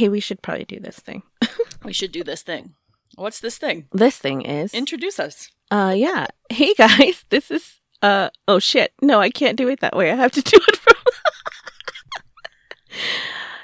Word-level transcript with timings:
Hey, 0.00 0.08
we 0.08 0.20
should 0.20 0.40
probably 0.40 0.64
do 0.64 0.80
this 0.80 0.98
thing. 0.98 1.22
We 1.84 1.92
should 1.92 2.10
do 2.10 2.24
this 2.24 2.40
thing. 2.42 2.72
What's 3.16 3.40
this 3.40 3.58
thing? 3.58 3.84
This 3.92 4.16
thing 4.16 4.40
is 4.40 4.72
Introduce 4.72 5.18
us. 5.20 5.50
uh 5.70 5.92
yeah. 5.94 6.26
Hey 6.50 6.72
guys, 6.72 7.26
this 7.28 7.50
is 7.50 7.80
uh 8.00 8.30
oh 8.48 8.58
shit. 8.60 8.94
No, 9.02 9.20
I 9.20 9.28
can't 9.28 9.58
do 9.58 9.68
it 9.68 9.80
that 9.80 9.94
way. 9.94 10.10
I 10.10 10.14
have 10.14 10.32
to 10.32 10.40
do 10.52 10.56
it 10.56 10.76
from 10.78 10.94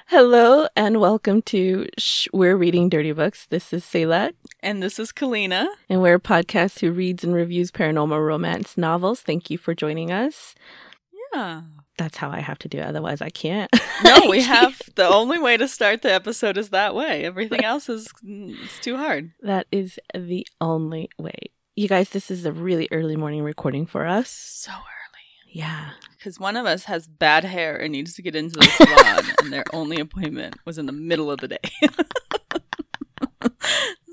Hello 0.09 0.69
and 0.77 1.01
welcome 1.01 1.41
to 1.43 1.87
Shh, 1.97 2.29
We're 2.35 2.57
Reading 2.57 2.91
Dirty 2.91 3.13
Books. 3.13 3.47
This 3.47 3.73
is 3.73 3.83
Saylat, 3.83 4.33
And 4.61 4.83
this 4.83 4.99
is 4.99 5.13
Kalina. 5.13 5.69
and 5.89 6.03
we're 6.03 6.17
a 6.17 6.21
podcast 6.21 6.81
who 6.81 6.93
reads 6.93 7.25
and 7.25 7.33
reviews 7.33 7.71
paranormal 7.71 8.21
romance 8.27 8.77
novels. 8.77 9.23
Thank 9.23 9.49
you 9.51 9.57
for 9.57 9.75
joining 9.75 10.13
us. 10.13 10.55
Yeah. 11.33 11.63
That's 11.99 12.19
how 12.19 12.31
I 12.31 12.41
have 12.41 12.59
to 12.61 12.69
do 12.69 12.79
it. 12.79 12.85
Otherwise, 12.85 13.21
I 13.21 13.31
can't. 13.31 13.71
No, 14.05 14.29
we 14.29 14.43
have 14.43 14.79
the 14.95 15.09
only 15.09 15.39
way 15.39 15.57
to 15.57 15.67
start 15.67 16.03
the 16.03 16.13
episode 16.13 16.59
is 16.59 16.69
that 16.69 16.95
way. 16.95 17.25
Everything 17.25 17.65
else 17.65 17.89
is 17.89 18.07
it's 18.23 18.79
too 18.81 18.99
hard. 18.99 19.33
that 19.41 19.67
is 19.73 19.99
the 20.13 20.47
only 20.61 21.09
way. 21.19 21.35
You 21.77 21.89
guys, 21.89 22.11
this 22.11 22.31
is 22.31 22.45
a 22.45 22.53
really 22.53 22.89
early 22.93 23.17
morning 23.17 23.43
recording 23.43 23.87
for 23.87 24.05
us. 24.07 24.29
So 24.29 24.73
early. 24.73 24.83
Yeah. 25.49 25.93
Because 26.19 26.39
one 26.39 26.59
of 26.59 26.67
us 26.67 26.85
has 26.85 27.07
bad 27.07 27.45
hair 27.45 27.75
and 27.77 27.93
needs 27.93 28.13
to 28.17 28.23
get 28.23 28.37
into 28.37 28.57
the 28.59 28.67
salon, 28.67 29.25
and 29.43 29.51
their 29.51 29.65
only 29.73 29.99
appointment 29.99 30.57
was 30.67 30.77
in 30.77 30.85
the 30.85 30.93
middle 30.93 31.31
of 31.31 31.41
the 31.41 31.49
day. 31.49 31.71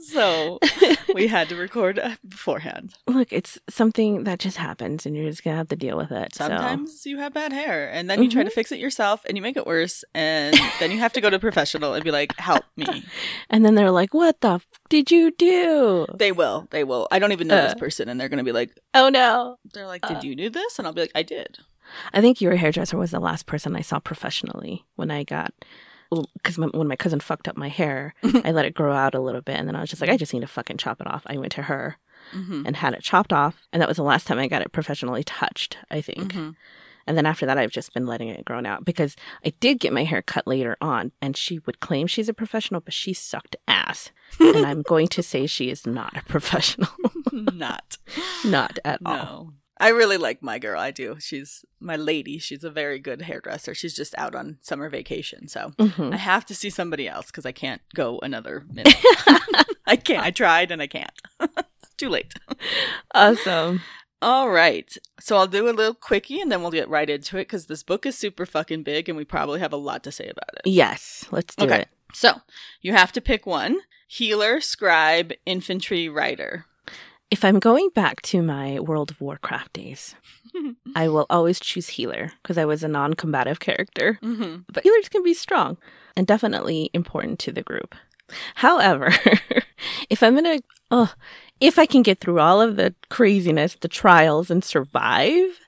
so 0.03 0.59
we 1.13 1.27
had 1.27 1.49
to 1.49 1.55
record 1.55 1.97
uh, 1.99 2.15
beforehand. 2.27 2.93
Look, 3.07 3.31
it's 3.31 3.59
something 3.69 4.23
that 4.25 4.39
just 4.39 4.57
happens 4.57 5.05
and 5.05 5.15
you're 5.15 5.29
just 5.29 5.43
going 5.43 5.53
to 5.53 5.57
have 5.57 5.69
to 5.69 5.75
deal 5.75 5.97
with 5.97 6.11
it. 6.11 6.35
so- 6.35 6.47
Sometimes 6.47 7.05
you 7.05 7.17
have 7.19 7.33
bad 7.33 7.53
hair, 7.53 7.89
and 7.91 8.09
then 8.09 8.21
you 8.21 8.29
try 8.29 8.43
to 8.43 8.49
fix 8.49 8.71
it 8.71 8.79
yourself, 8.79 9.23
and 9.25 9.37
you 9.37 9.41
make 9.41 9.57
it 9.57 9.65
worse, 9.65 10.03
and 10.13 10.55
then 10.79 10.91
you 10.91 10.99
have 10.99 11.13
to 11.13 11.21
go 11.21 11.29
to 11.29 11.37
a 11.37 11.39
professional 11.39 11.93
and 11.93 12.03
be 12.03 12.11
like, 12.11 12.35
"Help 12.37 12.63
me." 12.77 13.03
And 13.49 13.63
then 13.65 13.75
they're 13.75 13.91
like, 13.91 14.13
what 14.13 14.41
the 14.41 14.53
f- 14.55 14.67
did 14.89 15.09
you 15.11 15.31
do? 15.31 16.05
They 16.15 16.31
will. 16.31 16.67
They 16.71 16.83
will. 16.83 17.07
I 17.11 17.19
don't 17.19 17.31
even 17.31 17.47
know 17.47 17.61
this 17.61 17.73
Uh. 17.73 17.75
person, 17.75 18.09
and 18.09 18.19
they're 18.19 18.29
gonna 18.29 18.43
be 18.43 18.51
like, 18.51 18.71
Oh 18.93 19.09
no. 19.09 19.57
"They're 19.73 19.87
like, 19.87 20.01
did 20.07 20.17
Uh. 20.17 20.21
you 20.23 20.35
do 20.35 20.49
this?" 20.49 20.77
And 20.79 20.87
I'll 20.87 20.93
be 20.93 21.01
like, 21.01 21.11
"I 21.15 21.23
did." 21.23 21.59
I 22.13 22.21
think 22.21 22.41
your 22.41 22.55
hairdresser 22.55 22.97
was 22.97 23.11
the 23.11 23.19
last 23.19 23.45
person 23.45 23.75
I 23.75 23.81
saw 23.81 23.99
professionally 23.99 24.85
when 24.95 25.11
I 25.11 25.23
got. 25.23 25.53
Because 26.33 26.57
when 26.57 26.87
my 26.87 26.95
cousin 26.95 27.19
fucked 27.19 27.47
up 27.47 27.57
my 27.57 27.69
hair, 27.69 28.13
I 28.43 28.51
let 28.51 28.65
it 28.65 28.73
grow 28.73 28.93
out 28.93 29.15
a 29.15 29.19
little 29.21 29.41
bit, 29.41 29.57
and 29.57 29.67
then 29.67 29.75
I 29.75 29.81
was 29.81 29.89
just 29.89 30.01
like, 30.01 30.09
I 30.11 30.17
just 30.17 30.33
need 30.33 30.41
to 30.41 30.47
fucking 30.47 30.77
chop 30.77 31.01
it 31.01 31.07
off. 31.07 31.23
I 31.27 31.37
went 31.37 31.51
to 31.53 31.63
her 31.63 31.97
Mm-hmm. 32.33 32.63
and 32.65 32.77
had 32.77 32.93
it 32.93 33.03
chopped 33.03 33.33
off, 33.33 33.67
and 33.73 33.81
that 33.81 33.87
was 33.89 33.97
the 33.97 34.03
last 34.03 34.25
time 34.27 34.39
I 34.39 34.47
got 34.47 34.61
it 34.61 34.71
professionally 34.71 35.25
touched. 35.25 35.77
I 35.91 35.99
think. 35.99 36.31
Mm-hmm. 36.31 36.51
And 37.05 37.17
then 37.17 37.25
after 37.25 37.45
that, 37.45 37.57
I've 37.57 37.69
just 37.69 37.93
been 37.93 38.05
letting 38.05 38.29
it 38.29 38.45
grow 38.45 38.61
out 38.65 38.85
because 38.85 39.17
I 39.45 39.51
did 39.59 39.81
get 39.81 39.91
my 39.91 40.05
hair 40.05 40.21
cut 40.21 40.47
later 40.47 40.77
on, 40.79 41.11
and 41.21 41.35
she 41.35 41.59
would 41.65 41.81
claim 41.81 42.07
she's 42.07 42.29
a 42.29 42.33
professional, 42.33 42.79
but 42.79 42.93
she 42.93 43.13
sucked 43.13 43.57
ass. 43.67 44.11
and 44.39 44.65
I'm 44.65 44.83
going 44.83 45.09
to 45.09 45.21
say 45.21 45.45
she 45.47 45.69
is 45.69 45.85
not 45.85 46.15
a 46.15 46.23
professional. 46.23 46.87
Not. 47.33 47.97
not 48.45 48.79
at 48.85 49.01
all. 49.05 49.53
I 49.79 49.89
really 49.89 50.17
like 50.17 50.41
my 50.43 50.59
girl. 50.59 50.79
I 50.79 50.91
do. 50.91 51.17
She's 51.19 51.65
my 51.79 51.95
lady. 51.95 52.37
She's 52.37 52.63
a 52.63 52.69
very 52.69 52.99
good 52.99 53.23
hairdresser. 53.23 53.73
She's 53.73 53.95
just 53.95 54.13
out 54.17 54.35
on 54.35 54.57
summer 54.61 54.89
vacation, 54.89 55.47
so 55.47 55.71
Mhm. 55.79 56.13
I 56.13 56.17
have 56.17 56.45
to 56.47 56.55
see 56.55 56.69
somebody 56.69 57.07
else 57.07 57.27
because 57.27 57.45
I 57.45 57.51
can't 57.51 57.81
go 57.95 58.19
another 58.19 58.65
minute. 58.71 58.95
I 59.85 59.95
can't. 59.95 60.23
I 60.25 60.31
tried 60.31 60.71
and 60.71 60.81
I 60.81 60.87
can't. 60.87 61.11
it's 61.39 61.93
too 61.97 62.09
late. 62.09 62.33
Awesome. 63.13 63.81
All 64.21 64.49
right. 64.49 64.95
So 65.19 65.35
I'll 65.35 65.47
do 65.47 65.67
a 65.69 65.71
little 65.71 65.93
quickie 65.93 66.39
and 66.39 66.51
then 66.51 66.61
we'll 66.61 66.71
get 66.71 66.87
right 66.87 67.09
into 67.09 67.37
it 67.37 67.41
because 67.41 67.65
this 67.65 67.83
book 67.83 68.05
is 68.05 68.17
super 68.17 68.45
fucking 68.45 68.83
big 68.83 69.09
and 69.09 69.17
we 69.17 69.25
probably 69.25 69.59
have 69.59 69.73
a 69.73 69.77
lot 69.77 70.03
to 70.05 70.11
say 70.11 70.25
about 70.29 70.49
it. 70.53 70.69
Yes, 70.69 71.25
let's 71.31 71.55
do 71.55 71.65
Okay. 71.65 71.81
it. 71.81 71.87
So 72.13 72.41
you 72.81 72.93
have 72.93 73.11
to 73.13 73.21
pick 73.21 73.45
one 73.45 73.79
healer, 74.07 74.61
scribe, 74.61 75.33
infantry, 75.45 76.07
rider. 76.07 76.65
If 77.33 77.43
I'm 77.43 77.57
going 77.57 77.89
back 77.95 78.21
to 78.29 78.43
my 78.43 78.79
World 78.79 79.09
of 79.09 79.19
Warcraft 79.19 79.73
days, 79.73 80.13
I 80.95 81.07
will 81.07 81.25
always 81.31 81.59
choose 81.59 81.87
healer 81.89 82.31
because 82.43 82.59
I 82.59 82.65
was 82.65 82.83
a 82.83 82.87
non 82.87 83.15
combative 83.15 83.59
character. 83.59 84.19
hmm 84.21 84.57
But 84.71 84.83
healers 84.83 85.09
can 85.09 85.23
be 85.23 85.33
strong 85.33 85.77
and 86.15 86.27
definitely 86.27 86.91
important 86.93 87.39
to 87.39 87.51
the 87.51 87.63
group. 87.63 87.95
However, 88.53 89.11
if 90.11 90.21
I'm 90.21 90.35
gonna, 90.35 90.59
oh, 90.91 91.11
if 91.59 91.79
I 91.79 91.87
can 91.87 92.03
get 92.03 92.19
through 92.19 92.39
all 92.39 92.61
of 92.61 92.75
the 92.75 92.93
craziness, 93.09 93.73
the 93.73 93.87
trials, 93.87 94.51
and 94.51 94.63
survive, 94.63 95.59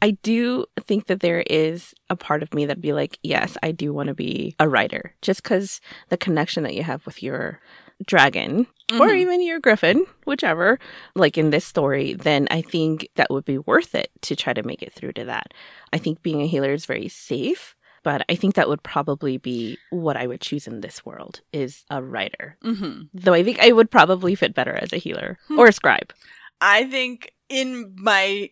I 0.00 0.12
do 0.12 0.64
think 0.80 1.06
that 1.06 1.20
there 1.20 1.40
is 1.50 1.92
a 2.08 2.16
part 2.16 2.42
of 2.42 2.54
me 2.54 2.66
that'd 2.66 2.80
be 2.80 2.92
like, 2.92 3.18
yes, 3.22 3.56
I 3.62 3.72
do 3.72 3.92
want 3.92 4.06
to 4.08 4.14
be 4.14 4.54
a 4.60 4.68
rider, 4.68 5.14
just 5.22 5.42
because 5.42 5.80
the 6.08 6.16
connection 6.16 6.62
that 6.62 6.74
you 6.74 6.84
have 6.84 7.04
with 7.04 7.22
your 7.22 7.60
dragon 8.06 8.66
or 8.92 9.08
Mhm. 9.08 9.16
even 9.18 9.42
your 9.42 9.58
griffin, 9.58 10.06
whichever, 10.24 10.78
like 11.16 11.36
in 11.36 11.50
this 11.50 11.64
story, 11.64 12.14
then 12.14 12.46
I 12.50 12.62
think 12.62 13.08
that 13.16 13.28
would 13.30 13.44
be 13.44 13.58
worth 13.58 13.94
it 13.96 14.10
to 14.22 14.36
try 14.36 14.52
to 14.52 14.62
make 14.62 14.82
it 14.82 14.92
through 14.92 15.12
to 15.14 15.24
that. 15.24 15.52
I 15.92 15.98
think 15.98 16.22
being 16.22 16.40
a 16.42 16.46
healer 16.46 16.72
is 16.72 16.86
very 16.86 17.08
safe, 17.08 17.74
but 18.04 18.22
I 18.28 18.36
think 18.36 18.54
that 18.54 18.68
would 18.68 18.84
probably 18.84 19.36
be 19.36 19.78
what 19.90 20.16
I 20.16 20.28
would 20.28 20.40
choose 20.40 20.68
in 20.68 20.80
this 20.80 21.04
world 21.04 21.40
is 21.52 21.84
a 21.90 22.00
rider. 22.00 22.56
hmm 22.62 23.02
Though 23.12 23.34
I 23.34 23.42
think 23.42 23.58
I 23.58 23.72
would 23.72 23.90
probably 23.90 24.36
fit 24.36 24.54
better 24.54 24.74
as 24.74 24.92
a 24.92 24.96
healer 24.98 25.38
Hmm. 25.48 25.58
or 25.58 25.66
a 25.66 25.72
scribe. 25.72 26.12
I 26.60 26.84
think 26.84 27.32
in 27.48 27.94
my, 27.98 28.50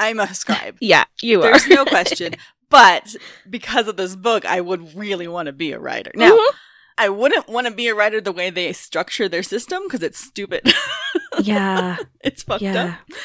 I'm 0.00 0.18
a 0.18 0.32
scribe. 0.34 0.76
Yeah, 0.80 1.04
you 1.22 1.40
are. 1.42 1.50
There's 1.50 1.68
no 1.68 1.84
question. 1.84 2.34
But 2.70 3.16
because 3.48 3.88
of 3.88 3.96
this 3.96 4.14
book, 4.14 4.44
I 4.44 4.60
would 4.60 4.94
really 4.96 5.26
want 5.26 5.46
to 5.46 5.52
be 5.52 5.72
a 5.72 5.80
rider. 5.80 6.12
Now, 6.14 6.36
Mhm. 6.36 6.54
I 6.98 7.08
wouldn't 7.08 7.48
want 7.48 7.66
to 7.66 7.72
be 7.72 7.88
a 7.88 7.96
rider 7.96 8.20
the 8.20 8.30
way 8.30 8.48
they 8.50 8.72
structure 8.72 9.28
their 9.28 9.42
system 9.42 9.80
because 9.84 10.04
it's 10.04 10.20
stupid. 10.20 10.72
yeah, 11.42 11.96
it's 12.20 12.44
fucked 12.44 12.62
yeah. 12.62 12.84
up. 12.84 13.18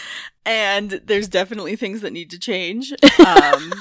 And 0.47 0.99
there's 1.05 1.27
definitely 1.27 1.75
things 1.75 2.01
that 2.01 2.11
need 2.11 2.31
to 2.31 2.39
change. 2.39 2.91
Um, 3.23 3.71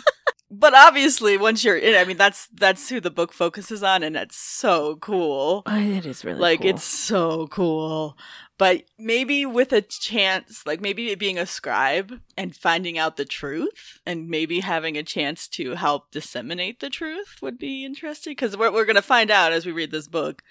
but 0.50 0.75
obviously, 0.75 1.38
once 1.38 1.65
you're 1.65 1.78
in, 1.78 1.94
I 1.94 2.04
mean, 2.04 2.19
that's 2.19 2.47
that's 2.53 2.88
who 2.91 3.00
the 3.00 3.10
book 3.10 3.33
focuses 3.33 3.83
on, 3.83 4.03
and 4.03 4.15
that's 4.16 4.37
so 4.37 4.97
cool. 4.97 5.62
Oh, 5.65 5.78
it 5.78 6.04
is 6.04 6.25
really 6.27 6.41
like 6.41 6.60
cool. 6.60 6.71
it's 6.71 6.84
so 6.84 7.47
cool. 7.49 8.19
But 8.56 8.84
maybe 8.98 9.44
with 9.44 9.72
a 9.72 9.82
chance, 9.82 10.65
like 10.65 10.81
maybe 10.81 11.12
being 11.16 11.38
a 11.38 11.47
scribe 11.47 12.20
and 12.37 12.54
finding 12.54 12.97
out 12.97 13.16
the 13.16 13.25
truth, 13.25 14.00
and 14.06 14.28
maybe 14.28 14.60
having 14.60 14.97
a 14.97 15.03
chance 15.03 15.48
to 15.48 15.75
help 15.75 16.12
disseminate 16.12 16.78
the 16.78 16.88
truth 16.88 17.38
would 17.42 17.59
be 17.59 17.84
interesting. 17.84 18.32
Because 18.32 18.56
what 18.56 18.72
we're 18.72 18.84
going 18.84 18.94
to 18.94 19.03
find 19.03 19.31
out 19.31 19.53
as 19.53 19.66
we 19.66 19.72
read 19.72 19.91
this 19.91 20.06
book, 20.06 20.42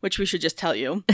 which 0.00 0.18
we 0.18 0.26
should 0.26 0.40
just 0.40 0.56
tell 0.56 0.74
you. 0.74 1.04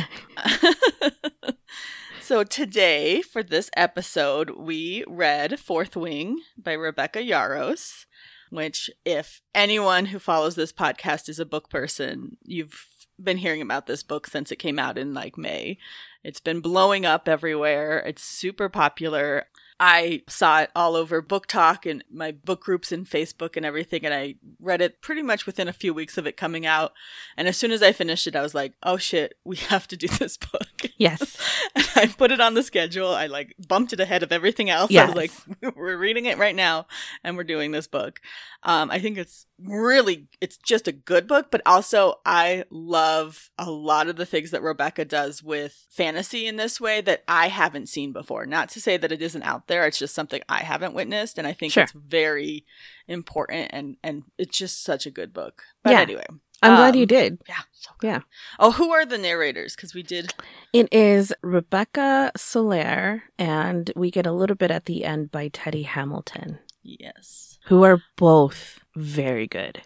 so 2.20 2.44
today, 2.44 3.22
for 3.22 3.42
this 3.42 3.70
episode, 3.74 4.50
we 4.50 5.02
read 5.08 5.58
Fourth 5.58 5.96
Wing 5.96 6.40
by 6.58 6.72
Rebecca 6.72 7.20
Yarros. 7.20 8.04
Which, 8.50 8.90
if 9.04 9.40
anyone 9.54 10.06
who 10.06 10.18
follows 10.18 10.54
this 10.54 10.72
podcast 10.72 11.28
is 11.28 11.40
a 11.40 11.46
book 11.46 11.70
person, 11.70 12.36
you've 12.44 12.86
been 13.20 13.38
hearing 13.38 13.62
about 13.62 13.86
this 13.86 14.02
book 14.02 14.26
since 14.26 14.52
it 14.52 14.56
came 14.56 14.78
out 14.78 14.98
in 14.98 15.14
like 15.14 15.38
May. 15.38 15.78
It's 16.24 16.40
been 16.40 16.60
blowing 16.60 17.04
up 17.04 17.28
everywhere. 17.28 17.98
It's 18.06 18.22
super 18.22 18.68
popular. 18.68 19.44
I 19.80 20.22
saw 20.28 20.60
it 20.60 20.70
all 20.76 20.94
over 20.94 21.20
BookTok 21.20 21.90
and 21.90 22.04
my 22.10 22.30
book 22.30 22.62
groups 22.62 22.92
and 22.92 23.04
Facebook 23.04 23.56
and 23.56 23.66
everything, 23.66 24.04
and 24.04 24.14
I 24.14 24.36
read 24.60 24.80
it 24.80 25.02
pretty 25.02 25.20
much 25.20 25.46
within 25.46 25.66
a 25.66 25.72
few 25.72 25.92
weeks 25.92 26.16
of 26.16 26.28
it 26.28 26.36
coming 26.36 26.64
out. 26.64 26.92
And 27.36 27.48
as 27.48 27.56
soon 27.56 27.72
as 27.72 27.82
I 27.82 27.90
finished 27.90 28.28
it, 28.28 28.36
I 28.36 28.40
was 28.40 28.54
like, 28.54 28.74
oh 28.84 28.96
shit, 28.98 29.34
we 29.44 29.56
have 29.70 29.88
to 29.88 29.96
do 29.96 30.06
this 30.06 30.36
book. 30.36 30.68
yes. 30.96 31.36
And 31.76 31.86
I 31.96 32.06
put 32.06 32.30
it 32.30 32.40
on 32.40 32.54
the 32.54 32.62
schedule. 32.62 33.08
I 33.08 33.26
like 33.26 33.56
bumped 33.66 33.92
it 33.92 33.98
ahead 33.98 34.22
of 34.22 34.30
everything 34.30 34.70
else. 34.70 34.92
I 34.92 34.94
Yes. 34.94 35.08
was 35.08 35.16
like, 35.16 35.74
we're 35.76 35.96
reading 35.96 36.26
it 36.26 36.38
right 36.38 36.54
now 36.54 36.86
and 37.24 37.36
we're 37.36 37.42
doing 37.42 37.72
this 37.72 37.88
book. 37.88 38.20
Um, 38.62 38.92
I 38.92 39.00
think 39.00 39.18
it's 39.18 39.46
really, 39.62 40.28
it's 40.40 40.56
just 40.56 40.88
a 40.88 40.92
good 40.92 41.26
book, 41.26 41.48
but 41.50 41.62
also 41.66 42.20
I 42.26 42.64
love 42.70 43.50
a 43.58 43.70
lot 43.70 44.08
of 44.08 44.16
the 44.16 44.26
things 44.26 44.50
that 44.50 44.62
Rebecca 44.62 45.04
does 45.04 45.42
with 45.42 45.86
fantasy 45.90 46.46
in 46.46 46.56
this 46.56 46.80
way 46.80 47.00
that 47.02 47.22
I 47.28 47.48
haven't 47.48 47.88
seen 47.88 48.12
before. 48.12 48.46
Not 48.46 48.68
to 48.70 48.80
say 48.80 48.96
that 48.96 49.12
it 49.12 49.22
isn't 49.22 49.42
out 49.42 49.66
there. 49.68 49.86
It's 49.86 49.98
just 49.98 50.14
something 50.14 50.42
I 50.48 50.60
haven't 50.60 50.94
witnessed. 50.94 51.38
And 51.38 51.46
I 51.46 51.52
think 51.52 51.72
Sure. 51.72 51.84
it's 51.84 51.92
very 51.92 52.64
important 53.08 53.70
and, 53.72 53.96
and 54.02 54.24
it's 54.38 54.56
just 54.58 54.82
such 54.82 55.06
a 55.06 55.10
good 55.10 55.32
book. 55.32 55.62
But 55.82 55.90
Yeah. 55.92 56.00
anyway, 56.00 56.26
I'm 56.62 56.76
glad 56.76 56.96
you 56.96 57.02
Um, 57.02 57.08
did. 57.08 57.38
yeah. 57.48 57.60
So. 57.72 57.90
Yeah. 58.02 58.20
Oh, 58.58 58.72
who 58.72 58.90
are 58.92 59.04
the 59.04 59.18
narrators? 59.18 59.76
Because 59.76 59.92
we 59.94 60.02
did. 60.02 60.32
It 60.72 60.90
is 60.92 61.32
Rebecca 61.42 62.32
Soler, 62.36 63.24
and 63.38 63.90
we 63.94 64.10
get 64.10 64.24
a 64.26 64.32
little 64.32 64.56
bit 64.56 64.70
at 64.70 64.86
the 64.86 65.04
end 65.04 65.30
by 65.30 65.48
Teddy 65.48 65.82
Hamilton, 65.82 66.58
Yes. 66.82 67.43
Who 67.66 67.82
are 67.84 68.02
both 68.16 68.80
very 68.96 69.46
good. 69.46 69.82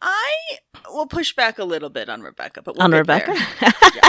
I 0.00 0.32
will 0.90 1.06
push 1.06 1.32
back 1.34 1.58
a 1.58 1.64
little 1.64 1.90
bit 1.90 2.08
on 2.08 2.22
Rebecca, 2.22 2.62
but 2.62 2.74
we'll 2.76 2.82
On 2.84 2.92
Rebecca? 2.92 3.34
there. 3.60 3.72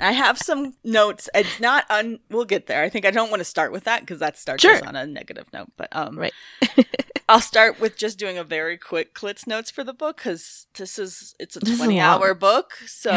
I 0.00 0.12
have 0.12 0.38
some 0.38 0.74
notes. 0.84 1.28
It's 1.34 1.58
not 1.60 1.84
un. 1.90 2.20
We'll 2.30 2.44
get 2.44 2.66
there. 2.66 2.82
I 2.84 2.88
think 2.88 3.04
I 3.04 3.10
don't 3.10 3.30
want 3.30 3.40
to 3.40 3.44
start 3.44 3.72
with 3.72 3.84
that 3.84 4.00
because 4.00 4.20
that 4.20 4.38
starts 4.38 4.62
Sure. 4.62 4.76
us 4.76 4.82
on 4.82 4.94
a 4.96 5.04
negative 5.06 5.46
note. 5.52 5.72
But 5.76 5.88
um, 5.94 6.16
Right. 6.18 6.32
I'll 7.30 7.40
start 7.42 7.78
with 7.78 7.98
just 7.98 8.18
doing 8.18 8.38
a 8.38 8.44
very 8.44 8.78
quick 8.78 9.14
Klitz 9.14 9.46
notes 9.46 9.70
for 9.70 9.84
the 9.84 9.92
book 9.92 10.16
because 10.16 10.66
this 10.78 10.98
is 10.98 11.34
it's 11.38 11.56
a 11.56 11.60
This 11.60 11.74
is 11.74 11.80
a 11.80 11.82
twenty 11.84 12.00
hour 12.00 12.32
book, 12.34 12.72
so 12.86 13.10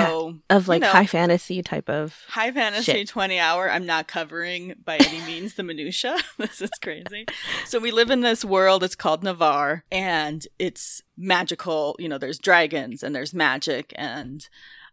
Yeah. 0.50 0.58
Of 0.58 0.66
you 0.66 0.70
like 0.70 0.82
know, 0.82 0.90
high 0.90 1.06
fantasy 1.06 1.62
type 1.64 1.90
of. 1.90 2.18
high 2.28 2.52
fantasy 2.52 2.92
Shit. 2.92 3.08
20 3.08 3.40
hour 3.40 3.70
i'm 3.70 3.86
not 3.86 4.08
covering 4.08 4.76
by 4.84 4.98
any 4.98 5.22
means 5.26 5.54
the 5.56 5.64
minutia 5.64 6.18
this 6.38 6.62
is 6.62 6.70
crazy 6.82 7.26
so 7.66 7.80
we 7.80 7.92
live 7.92 8.10
in 8.10 8.22
this 8.22 8.44
world 8.44 8.84
it's 8.84 8.96
called 8.96 9.24
navarre 9.24 9.84
and 9.92 10.48
it's 10.60 11.02
magical 11.18 11.96
you 12.00 12.10
know 12.10 12.18
there's 12.18 12.40
dragons 12.40 13.04
and 13.04 13.16
there's 13.16 13.34
magic 13.34 13.94
and 13.96 14.50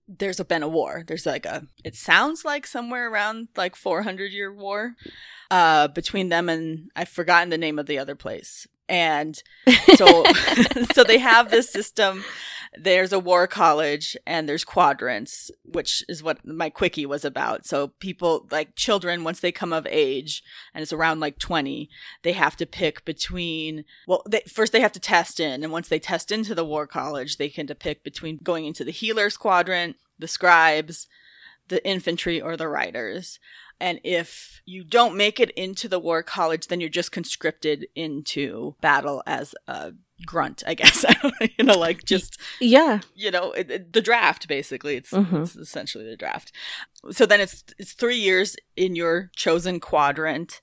there's 0.07 0.41
a 0.41 0.45
been 0.45 0.63
a 0.63 0.69
war 0.69 1.05
there's 1.07 1.27
like 1.27 1.45
a 1.47 1.67
it 1.85 1.95
sounds 1.95 2.45
like 2.45 2.67
somewhere 2.67 3.11
around 3.11 3.49
like 3.57 3.75
400 3.77 4.33
year 4.33 4.53
war 4.53 4.95
uh 5.51 5.89
between 5.89 6.29
them 6.29 6.49
and 6.49 6.91
i've 6.97 7.09
forgotten 7.09 7.51
the 7.51 7.59
name 7.59 7.79
of 7.79 7.87
the 7.87 7.99
other 7.99 8.15
place 8.15 8.67
and 8.89 9.43
so 9.97 10.25
so 10.93 11.05
they 11.05 11.19
have 11.19 11.51
this 11.51 11.71
system. 11.71 12.25
There's 12.77 13.15
a 13.15 13.19
war 13.19 13.47
college 13.47 14.17
and 14.27 14.47
there's 14.47 14.65
quadrants 14.65 15.51
which 15.65 16.05
is 16.09 16.23
what 16.23 16.45
my 16.47 16.69
quickie 16.69 17.07
was 17.07 17.25
about. 17.25 17.67
So 17.67 17.89
people 17.99 18.47
like 18.51 18.77
children 18.77 19.25
once 19.25 19.41
they 19.41 19.53
come 19.53 19.73
of 19.73 19.87
age 19.91 20.43
and 20.75 20.83
it's 20.83 20.93
around 20.93 21.21
like 21.21 21.39
20 21.39 21.89
they 22.23 22.33
have 22.33 22.57
to 22.57 22.67
pick 22.67 23.05
between 23.05 23.85
well 24.07 24.23
they, 24.29 24.43
first 24.47 24.73
they 24.73 24.81
have 24.81 24.93
to 24.93 25.01
test 25.01 25.41
in. 25.41 25.63
And 25.63 25.73
once 25.73 25.89
they 25.89 25.99
test 25.99 26.31
into 26.31 26.55
the 26.55 26.65
war 26.65 26.87
college 26.87 27.39
they 27.39 27.49
can 27.49 27.67
to 27.69 27.75
pick 27.75 28.05
between 28.05 28.39
going 28.43 28.67
into 28.67 28.85
the 28.85 28.93
healers 28.93 29.37
quadrant 29.37 29.97
the 30.19 30.29
scribes 30.29 31.07
the 31.69 31.87
infantry 31.87 32.41
or 32.41 32.57
the 32.57 32.69
riders 32.69 33.39
and 33.81 34.01
if 34.05 34.61
you 34.67 34.85
don't 34.85 35.17
make 35.17 35.39
it 35.41 35.51
into 35.53 35.89
the 35.89 35.99
war 35.99 36.23
college, 36.23 36.67
then 36.67 36.81
you're 36.81 36.89
just 36.91 37.13
conscripted 37.13 37.87
into 37.95 38.75
battle 38.81 39.23
as 39.27 39.55
a 39.67 39.93
grunt, 40.27 40.63
I 40.67 40.75
guess. 40.81 41.05
I 41.09 41.13
don't 41.15 41.35
know, 41.41 41.47
you 41.59 41.65
know, 41.65 41.79
like 41.79 42.05
just, 42.05 42.39
Yeah. 42.61 43.01
you 43.15 43.31
know, 43.31 43.53
it, 43.53 43.71
it- 43.71 43.93
the 43.93 44.01
draft, 44.03 44.49
basically. 44.49 44.97
It's, 44.97 45.11
Mhm. 45.13 45.43
it's 45.43 45.57
essentially 45.57 46.05
the 46.05 46.17
draft. 46.17 46.51
So 47.13 47.25
then 47.25 47.41
it's, 47.41 47.63
it's 47.79 47.93
three 47.93 48.17
years 48.19 48.57
in 48.77 48.97
your 48.97 49.31
chosen 49.37 49.79
quadrant 49.81 50.61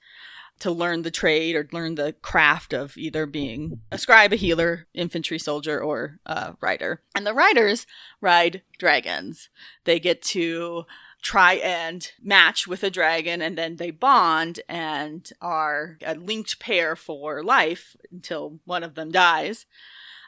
to 0.60 0.72
learn 0.72 1.02
the 1.02 1.12
trade 1.12 1.54
or 1.56 1.68
learn 1.74 1.96
the 1.96 2.14
craft 2.22 2.74
of 2.74 2.98
either 2.98 3.26
being 3.26 3.82
a 3.92 3.98
scribe, 3.98 4.32
a 4.32 4.38
healer, 4.38 4.88
infantry 4.94 5.38
soldier, 5.38 5.82
or 5.82 6.18
a 6.26 6.56
rider. 6.62 7.02
And 7.14 7.28
the 7.28 7.34
riders 7.34 7.86
ride 8.22 8.62
dragons. 8.80 9.50
They 9.84 10.00
get 10.00 10.22
to 10.24 10.86
try 11.26 11.54
and 11.54 12.12
match 12.22 12.68
with 12.68 12.84
a 12.84 12.90
dragon 12.92 13.42
and 13.42 13.58
then 13.58 13.78
they 13.78 13.90
bond 13.90 14.60
and 14.70 15.32
are 15.42 15.98
a 16.06 16.14
linked 16.14 16.60
pair 16.60 16.96
for 16.96 17.42
life 17.42 17.98
until 18.12 18.60
one 18.64 18.84
of 18.84 18.94
them 18.94 19.10
dies. 19.10 19.66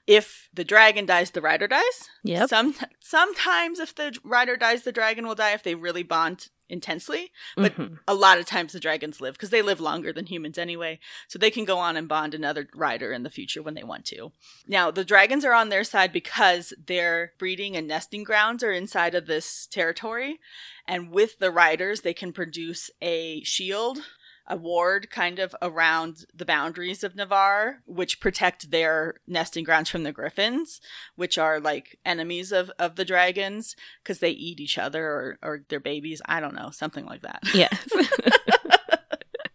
If 0.08 0.50
the 0.52 0.64
dragon 0.64 1.06
dies, 1.06 1.30
the 1.30 1.42
rider 1.42 1.68
dies. 1.68 2.10
Yeah. 2.24 2.48
Some 2.48 2.74
sometimes 3.00 3.80
if 3.80 3.94
the 3.94 4.18
rider 4.24 4.58
dies, 4.58 4.82
the 4.82 4.92
dragon 4.92 5.28
will 5.28 5.36
die 5.36 5.52
if 5.52 5.62
they 5.62 5.76
really 5.76 6.02
bond 6.02 6.48
intensely. 6.70 7.32
but- 7.56 7.74
Mhm. 7.76 8.00
A 8.08 8.14
lot 8.14 8.38
of 8.38 8.46
times 8.46 8.74
the 8.74 8.80
dragons 8.80 9.22
live 9.22 9.34
because 9.36 9.50
they 9.50 9.62
live 9.62 9.80
longer 9.80 10.12
than 10.12 10.26
humans 10.26 10.58
anyway, 10.58 11.00
so 11.28 11.40
they 11.40 11.52
can 11.52 11.66
go 11.66 11.78
on 11.78 11.96
and 11.96 12.08
bond 12.08 12.34
another 12.34 12.68
rider 12.74 13.12
in 13.12 13.24
the 13.24 13.30
future 13.30 13.62
when 13.62 13.74
they 13.74 13.84
want 13.84 14.06
to. 14.06 14.32
Now 14.68 14.92
the 14.92 15.06
dragons 15.06 15.46
are 15.46 15.54
on 15.54 15.70
their 15.70 15.84
side 15.84 16.12
because 16.12 16.74
their 16.78 17.34
breeding 17.38 17.76
and 17.78 17.88
nesting 17.88 18.24
grounds 18.24 18.64
are 18.64 18.72
inside 18.72 19.16
of 19.16 19.28
this 19.28 19.66
territory, 19.68 20.40
and 20.88 21.12
with 21.12 21.40
the 21.40 21.52
riders 21.52 22.02
they 22.02 22.14
can 22.14 22.34
produce 22.34 22.90
a 23.02 23.44
shield. 23.44 24.00
A 24.48 24.56
ward 24.56 25.10
kind 25.10 25.40
of 25.40 25.56
around 25.62 26.26
the 26.34 26.46
boundaries 26.46 27.04
of 27.04 27.16
Navarre, 27.16 27.82
which 27.86 28.20
protect 28.20 28.72
their 28.72 29.16
nesting 29.28 29.64
grounds 29.64 29.90
from 29.90 30.04
the 30.04 30.12
griffins, 30.12 30.80
which 31.16 31.38
are 31.38 31.60
like 31.60 32.00
enemies 32.06 32.52
of, 32.52 32.72
of 32.80 32.96
the 32.96 33.06
dragons 33.06 33.76
because 34.04 34.20
they 34.20 34.32
eat 34.32 34.60
each 34.60 34.78
other 34.78 35.06
or, 35.06 35.40
or 35.42 35.64
their 35.70 35.80
babies. 35.80 36.22
I 36.26 36.40
don't 36.40 36.56
know, 36.56 36.70
something 36.72 37.06
like 37.06 37.24
that. 37.24 37.42
Yes. 37.54 37.88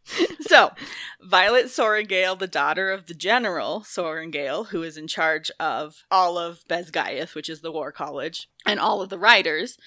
so, 0.42 0.72
Violet 1.22 1.66
Sorrengail, 1.66 2.38
the 2.38 2.46
daughter 2.46 2.90
of 2.90 3.06
the 3.06 3.14
general 3.14 3.80
Sorrengail, 3.80 4.68
who 4.68 4.82
is 4.82 4.96
in 4.96 5.06
charge 5.06 5.50
of 5.58 6.04
all 6.10 6.36
of 6.36 6.66
Basgiath, 6.68 7.34
which 7.34 7.48
is 7.48 7.60
the 7.60 7.72
war 7.72 7.92
college, 7.92 8.48
and 8.66 8.78
all 8.78 9.00
of 9.00 9.08
the 9.08 9.18
riders, 9.18 9.78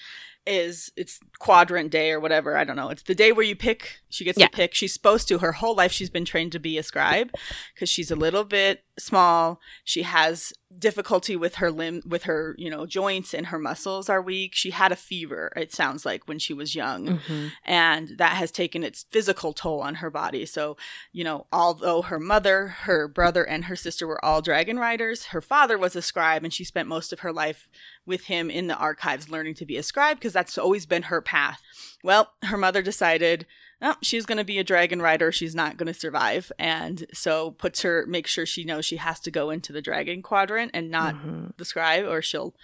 is 0.46 0.90
it's 0.96 1.20
quadrant 1.38 1.90
day 1.90 2.10
or 2.12 2.20
whatever. 2.20 2.56
I 2.56 2.64
don't 2.64 2.76
know. 2.76 2.88
It's 2.88 3.02
the 3.02 3.14
day 3.14 3.32
where 3.32 3.44
you 3.44 3.56
pick. 3.56 3.98
She 4.08 4.24
gets 4.24 4.38
Yeah. 4.38 4.46
to 4.46 4.52
pick. 4.56 4.74
She's 4.74 4.92
supposed 4.94 5.28
to. 5.28 5.38
Her 5.38 5.52
whole 5.52 5.74
life, 5.74 5.92
she's 5.92 6.10
been 6.10 6.24
trained 6.24 6.52
to 6.52 6.58
be 6.58 6.78
a 6.78 6.82
scribe 6.82 7.30
because 7.74 7.88
she's 7.88 8.10
a 8.10 8.16
little 8.16 8.44
bit 8.44 8.84
small. 8.98 9.60
She 9.84 10.02
has 10.02 10.52
difficulty 10.78 11.36
with 11.36 11.56
her 11.56 11.70
limb, 11.70 12.02
with 12.06 12.24
her 12.24 12.54
you 12.58 12.68
know 12.70 12.86
joints, 12.86 13.32
and 13.34 13.46
her 13.46 13.58
muscles 13.58 14.08
are 14.08 14.20
weak. 14.20 14.54
She 14.54 14.70
had 14.70 14.92
a 14.92 14.96
fever. 14.96 15.52
It 15.56 15.72
sounds 15.72 16.04
like 16.04 16.26
when 16.26 16.38
she 16.38 16.52
was 16.52 16.74
young 16.74 17.18
Mhm. 17.20 17.52
and 17.64 18.08
that 18.18 18.32
has 18.36 18.50
taken 18.50 18.82
its 18.82 19.06
physical 19.10 19.52
toll 19.52 19.80
on 19.80 19.96
her 19.96 20.10
body. 20.10 20.44
So, 20.46 20.76
you 21.12 21.24
know, 21.24 21.46
although 21.52 22.02
her 22.02 22.18
mother, 22.18 22.68
her 22.68 23.06
brother, 23.08 23.44
and 23.44 23.66
her 23.66 23.76
sister 23.76 24.06
were 24.06 24.22
all 24.24 24.42
dragon 24.42 24.78
riders, 24.78 25.26
her 25.26 25.40
father 25.40 25.78
was 25.78 25.94
a 25.96 26.02
scribe, 26.02 26.42
and 26.44 26.52
she 26.52 26.64
spent 26.64 26.88
most 26.88 27.12
of 27.12 27.20
her 27.20 27.32
life 27.32 27.68
with 28.04 28.24
him 28.24 28.50
in 28.50 28.66
the 28.66 28.76
archives 28.76 29.28
learning 29.28 29.54
to 29.54 29.66
be 29.66 29.76
a 29.76 29.82
scribe 29.82 30.18
because 30.18 30.32
that's 30.32 30.58
always 30.58 30.86
been 30.86 31.04
her 31.04 31.20
path. 31.20 31.62
Well, 32.02 32.32
her 32.42 32.56
mother 32.56 32.82
decided. 32.82 33.46
Oh, 33.82 33.96
she's 34.02 34.24
going 34.24 34.38
to 34.38 34.44
be 34.44 34.58
a 34.58 34.64
dragon 34.64 35.02
rider. 35.02 35.30
She's 35.30 35.54
not 35.54 35.76
going 35.76 35.86
to 35.92 35.98
survive. 35.98 36.50
And 36.58 37.04
so 37.12 37.50
puts 37.52 37.82
her, 37.82 38.06
makes 38.06 38.30
sure 38.30 38.46
she 38.46 38.64
knows 38.64 38.86
she 38.86 38.96
has 38.96 39.20
to 39.20 39.30
go 39.30 39.50
into 39.50 39.72
the 39.72 39.82
dragon 39.82 40.22
quadrant 40.22 40.70
and 40.72 40.90
not 40.90 41.14
Mhm. 41.14 41.56
the 41.58 41.64
scribe, 41.66 42.06
or 42.06 42.22
she'll 42.22 42.54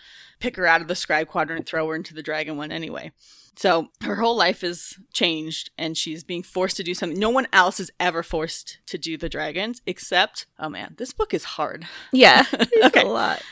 pick 0.40 0.56
her 0.56 0.66
out 0.66 0.80
of 0.80 0.88
the 0.88 0.94
scribe 0.94 1.28
quadrant, 1.28 1.66
throw 1.66 1.86
her 1.88 1.94
into 1.94 2.14
the 2.14 2.22
dragon 2.22 2.56
one 2.56 2.72
anyway. 2.72 3.12
So 3.56 3.90
her 4.02 4.16
whole 4.16 4.34
life 4.36 4.64
is 4.64 4.98
changed, 5.12 5.70
and 5.76 5.98
she's 5.98 6.24
being 6.24 6.42
forced 6.42 6.78
to 6.78 6.82
do 6.82 6.94
something. 6.94 7.18
No 7.18 7.28
one 7.28 7.46
else 7.52 7.78
is 7.78 7.90
ever 8.00 8.22
forced 8.22 8.78
to 8.86 8.96
do 8.96 9.18
the 9.18 9.28
dragons, 9.28 9.82
except 9.86 10.46
oh 10.58 10.70
man, 10.70 10.94
this 10.96 11.12
book 11.12 11.34
is 11.34 11.44
hard. 11.44 11.86
Yeah. 12.12 12.46
It's 12.52 12.86
Okay. 12.86 13.02
a 13.02 13.06
lot. 13.06 13.42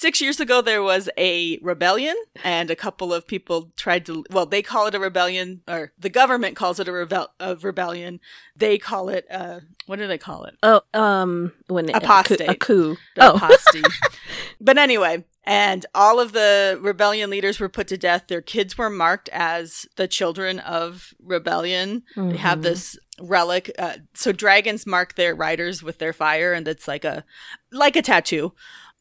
Six 0.00 0.20
years 0.20 0.38
ago, 0.38 0.62
there 0.62 0.80
was 0.80 1.10
a 1.18 1.58
rebellion, 1.60 2.14
and 2.44 2.70
a 2.70 2.76
couple 2.76 3.12
of 3.12 3.26
people 3.26 3.72
tried 3.76 4.06
to. 4.06 4.24
Well, 4.30 4.46
they 4.46 4.62
call 4.62 4.86
it 4.86 4.94
a 4.94 5.00
rebellion, 5.00 5.62
or 5.66 5.90
the 5.98 6.08
government 6.08 6.54
calls 6.54 6.78
it 6.78 6.86
a, 6.86 6.92
rebel, 6.92 7.26
a 7.40 7.56
rebellion. 7.56 8.20
They 8.54 8.78
call 8.78 9.08
it 9.08 9.26
uh, 9.28 9.58
what 9.86 9.98
do 9.98 10.06
they 10.06 10.16
call 10.18 10.44
it? 10.44 10.54
Oh, 10.62 10.82
um, 10.94 11.52
when 11.66 11.90
Apostate. 11.92 12.48
a 12.48 12.54
coup. 12.54 12.96
The 13.16 13.26
Oh, 13.32 13.34
apostasy. 13.34 13.82
but 14.60 14.78
anyway, 14.78 15.24
and 15.42 15.84
all 15.96 16.20
of 16.20 16.30
the 16.30 16.78
rebellion 16.80 17.28
leaders 17.28 17.58
were 17.58 17.68
put 17.68 17.88
to 17.88 17.96
death. 17.98 18.26
Their 18.28 18.40
kids 18.42 18.78
were 18.78 18.90
marked 18.90 19.28
as 19.30 19.84
the 19.96 20.06
children 20.06 20.60
of 20.60 21.12
rebellion. 21.20 22.04
They 22.16 22.36
have 22.36 22.60
Mhm. 22.60 22.62
this 22.62 22.98
relic. 23.20 23.72
Uh, 23.76 23.94
so 24.14 24.30
dragons 24.30 24.86
mark 24.86 25.16
their 25.16 25.34
riders 25.34 25.82
with 25.82 25.98
their 25.98 26.12
fire, 26.12 26.52
and 26.52 26.68
it's 26.68 26.86
like 26.86 27.04
a 27.04 27.24
like 27.72 27.96
a 27.96 28.02
tattoo, 28.02 28.52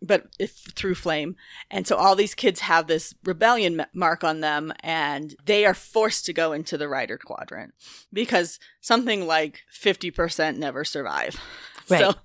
but 0.01 0.27
if 0.39 0.51
through 0.75 0.95
flame. 0.95 1.35
And 1.71 1.87
so 1.87 1.95
all 1.95 2.15
these 2.15 2.35
kids 2.35 2.59
have 2.61 2.87
this 2.87 3.13
rebellion 3.23 3.85
mark 3.93 4.23
on 4.23 4.41
them, 4.41 4.71
and 4.81 5.35
they 5.45 5.65
are 5.65 5.73
forced 5.73 6.25
to 6.27 6.33
go 6.33 6.51
into 6.53 6.77
the 6.77 6.87
rider 6.87 7.17
quadrant 7.17 7.73
because 8.13 8.59
something 8.81 9.25
like 9.27 9.61
fifty 9.71 10.11
percent 10.11 10.57
never 10.57 10.83
survive. 10.85 11.39
Right. 11.89 12.01
So 12.01 12.15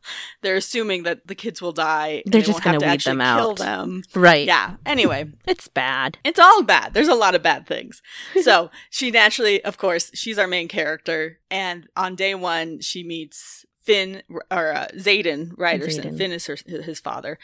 they're 0.41 0.57
assuming 0.57 1.05
that 1.05 1.29
the 1.29 1.37
kids 1.37 1.63
will 1.63 1.71
die. 1.71 2.25
They're 2.27 2.41
they 2.41 2.47
just 2.49 2.65
gonna 2.65 2.79
weed 2.81 2.85
actually 2.85 3.19
them 3.19 3.37
Kill 3.39 3.51
out. 3.51 3.57
them. 3.59 4.03
right. 4.13 4.45
Yeah. 4.45 4.75
Anyway, 4.85 5.31
It's 5.47 5.69
bad. 5.69 6.19
it's 6.25 6.41
all 6.41 6.65
bad. 6.65 6.95
There's 6.95 7.07
a 7.07 7.15
lot 7.15 7.37
of 7.37 7.45
bad 7.45 7.69
things. 7.69 8.03
So 8.43 8.73
she 8.91 9.13
naturally, 9.13 9.63
of 9.65 9.79
course, 9.79 10.11
she's 10.15 10.37
our 10.37 10.49
main 10.49 10.67
character. 10.67 11.39
And 11.49 11.87
on 11.97 12.17
day 12.17 12.35
one, 12.35 12.81
she 12.81 13.05
meets 13.05 13.65
Finn 13.83 14.23
or 14.51 14.73
uh, 14.73 14.87
Xaden 14.95 15.57
Riorson. 15.57 16.05
Xaden. 16.05 16.19
Finn 16.19 16.33
is 16.33 16.47
her, 16.47 16.57
his 16.67 17.01
father, 17.01 17.39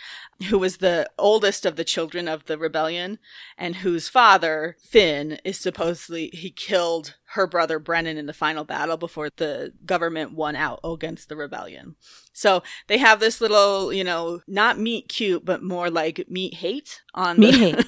who 0.49 0.59
was 0.59 0.77
the 0.77 1.09
oldest 1.19 1.67
of 1.67 1.77
the 1.77 1.85
children 1.85 2.29
of 2.29 2.47
the 2.47 2.59
rebellion, 2.59 3.19
and 3.57 3.77
whose 3.77 4.09
father 4.09 4.77
Finn 4.81 5.39
is 5.45 5.59
supposedly 5.59 6.29
he 6.33 6.51
killed 6.51 7.17
her 7.33 7.47
brother 7.47 7.79
Brennan 7.79 8.17
in 8.17 8.27
the 8.27 8.33
final 8.33 8.65
battle 8.65 8.97
before 8.97 9.31
the 9.37 9.73
government 9.85 10.33
won 10.33 10.57
out 10.57 10.81
against 10.85 11.29
the 11.29 11.37
rebellion. 11.37 11.97
So 12.39 12.63
they 12.87 12.99
have 12.99 13.19
this 13.19 13.41
little, 13.41 13.93
you 13.93 14.05
know, 14.05 14.41
not 14.47 14.79
meet 14.79 15.09
cute, 15.09 15.45
but 15.45 15.61
more 15.63 15.91
like 15.91 16.25
meet 16.29 16.55
hate 16.55 17.03
on 17.15 17.39
Meat 17.41 17.51
the 17.51 17.59
hate. 17.59 17.87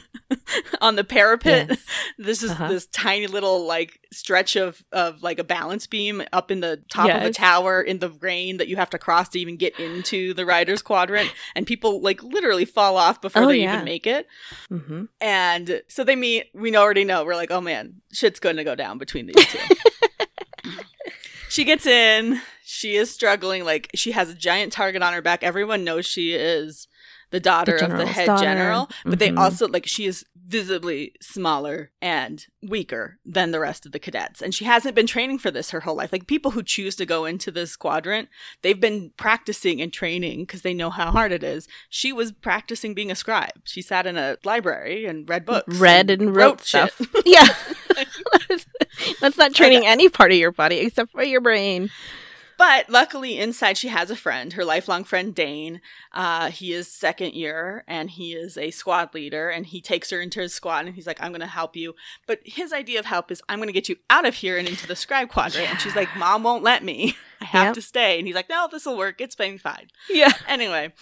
on 0.81 0.97
the 0.97 1.05
parapet. 1.05 1.69
Yes. 1.69 1.79
This 2.19 2.43
is 2.43 2.51
Uh-huh. 2.51 2.69
this 2.69 2.87
tiny 2.87 3.27
little 3.29 3.65
like 3.67 3.99
stretch 4.13 4.57
of 4.57 4.83
of 4.93 5.23
like 5.23 5.39
a 5.39 5.45
balance 5.45 5.87
beam 5.87 6.23
up 6.33 6.51
in 6.51 6.61
the 6.61 6.83
top 6.91 7.09
of 7.09 7.23
a 7.23 7.31
tower 7.33 7.81
in 7.81 7.99
the 8.01 8.11
rain 8.21 8.59
that 8.59 8.69
you 8.69 8.77
have 8.77 8.91
to 8.91 8.99
cross 8.99 9.29
to 9.31 9.39
even 9.41 9.57
get 9.57 9.79
into 9.81 10.35
the 10.35 10.45
rider's 10.45 10.83
quadrant, 10.83 11.33
and 11.55 11.67
people 11.67 12.03
like 12.03 12.23
literally 12.23 12.65
fall 12.67 12.97
off 12.99 13.21
before 13.23 13.45
Oh, 13.45 13.47
they 13.49 13.61
yeah. 13.63 13.73
even 13.75 13.85
make 13.85 14.07
it. 14.07 14.27
hmm 14.69 15.05
And 15.21 15.81
so 15.89 16.05
they 16.05 16.17
meet. 16.17 16.47
We 16.53 16.77
already 16.77 17.05
know. 17.05 17.25
We're 17.25 17.37
like, 17.37 17.51
oh 17.53 17.61
man, 17.63 18.03
shit's 18.13 18.41
going 18.41 18.57
to 18.57 18.65
go 18.65 18.75
down 18.75 18.99
between 18.99 19.27
these 19.27 19.47
two. 19.47 19.59
she 21.49 21.65
gets 21.65 21.87
in. 21.87 22.41
She 22.81 22.97
is 22.97 23.11
struggling. 23.11 23.65
Like 23.65 23.91
she 23.95 24.13
has 24.13 24.31
a 24.31 24.35
giant 24.35 24.73
target 24.73 25.03
on 25.03 25.13
her 25.13 25.23
back. 25.23 25.43
Everyone 25.43 25.85
knows 25.85 26.07
she 26.07 26.33
is 26.33 26.89
the 27.31 27.41
daughter 27.41 27.79
The 27.79 27.85
of 27.93 27.97
the 27.99 28.07
head 28.07 28.27
daughter. 28.27 28.43
general, 28.45 28.91
but 29.05 29.19
they 29.21 29.29
Mhm. 29.31 29.39
also 29.39 29.69
like 29.69 29.87
she 29.87 30.05
is 30.07 30.25
visibly 30.35 31.13
smaller 31.23 31.93
and 32.03 32.45
weaker 32.61 33.19
than 33.25 33.53
the 33.53 33.61
rest 33.61 33.87
of 33.87 33.93
the 33.93 34.01
cadets. 34.01 34.43
And 34.43 34.53
she 34.53 34.65
hasn't 34.65 34.97
been 34.97 35.07
training 35.07 35.39
for 35.39 35.53
this 35.53 35.71
her 35.71 35.79
whole 35.81 35.95
life. 35.95 36.11
Like 36.13 36.27
people 36.27 36.51
who 36.51 36.63
choose 36.65 36.97
to 36.97 37.07
go 37.07 37.25
into 37.27 37.53
this 37.53 37.77
quadrant, 37.77 38.29
they've 38.63 38.81
been 38.81 39.13
practicing 39.17 39.81
and 39.81 39.93
training 39.93 40.41
because 40.41 40.63
they 40.63 40.75
know 40.75 40.91
how 40.91 41.13
hard 41.13 41.31
it 41.31 41.45
is. 41.45 41.69
She 41.89 42.13
was 42.13 42.33
practicing 42.33 42.95
being 42.95 43.13
a 43.13 43.15
scribe. 43.15 43.61
She 43.65 43.81
sat 43.81 44.09
in 44.09 44.17
a 44.17 44.39
library 44.43 45.07
and 45.07 45.29
read 45.29 45.47
books. 45.47 45.73
Read 45.77 46.11
and 46.11 46.35
wrote 46.35 46.65
shit. 46.67 46.93
stuff. 46.93 47.01
yeah. 47.25 47.47
That's 49.21 49.39
not 49.39 49.55
training 49.55 49.87
any 49.87 50.09
part 50.09 50.33
of 50.33 50.39
your 50.39 50.51
body 50.53 50.79
except 50.79 51.13
for 51.13 51.23
your 51.23 51.41
brain. 51.41 51.91
But 52.61 52.91
luckily, 52.91 53.39
inside 53.39 53.79
she 53.79 53.89
has 53.89 54.11
a 54.11 54.17
friend, 54.17 54.53
her 54.53 54.67
lifelong 54.67 55.03
friend 55.05 55.35
Dain. 55.35 55.81
Uh, 56.13 56.51
he 56.51 56.75
is 56.75 56.89
second 56.89 57.33
year 57.33 57.85
and 57.89 58.11
he 58.11 58.35
is 58.35 58.59
a 58.59 58.71
squad 58.71 59.15
leader, 59.15 59.49
and 59.49 59.65
he 59.65 59.81
takes 59.81 60.11
her 60.11 60.21
into 60.21 60.41
his 60.41 60.53
squad 60.53 60.85
and 60.85 60.95
he's 60.95 61.07
like, 61.07 61.19
"I'm 61.23 61.33
going 61.33 61.41
to 61.41 61.47
help 61.47 61.75
you." 61.75 61.95
But 62.27 62.41
his 62.45 62.75
idea 62.75 62.99
of 62.99 63.07
help 63.07 63.31
is, 63.31 63.41
"I'm 63.49 63.61
going 63.61 63.69
to 63.69 63.73
get 63.73 63.89
you 63.89 63.97
out 64.11 64.27
of 64.27 64.35
here 64.35 64.59
and 64.59 64.69
into 64.69 64.87
the 64.87 64.95
scribe 64.95 65.31
quadrant." 65.31 65.71
And 65.71 65.81
she's 65.81 65.97
like, 65.97 66.15
"Mom 66.19 66.43
won't 66.43 66.63
let 66.63 66.85
me. 66.85 67.17
I 67.41 67.47
have 67.47 67.67
Yep. 67.69 67.75
to 67.77 67.83
stay." 67.83 68.19
And 68.19 68.27
he's 68.27 68.37
like, 68.37 68.51
"No, 68.51 68.69
this 68.71 68.85
will 68.85 68.99
work. 68.99 69.23
It's 69.23 69.35
been 69.35 69.57
fine." 69.57 69.89
Yeah. 70.11 70.33
Anyway, 70.47 70.93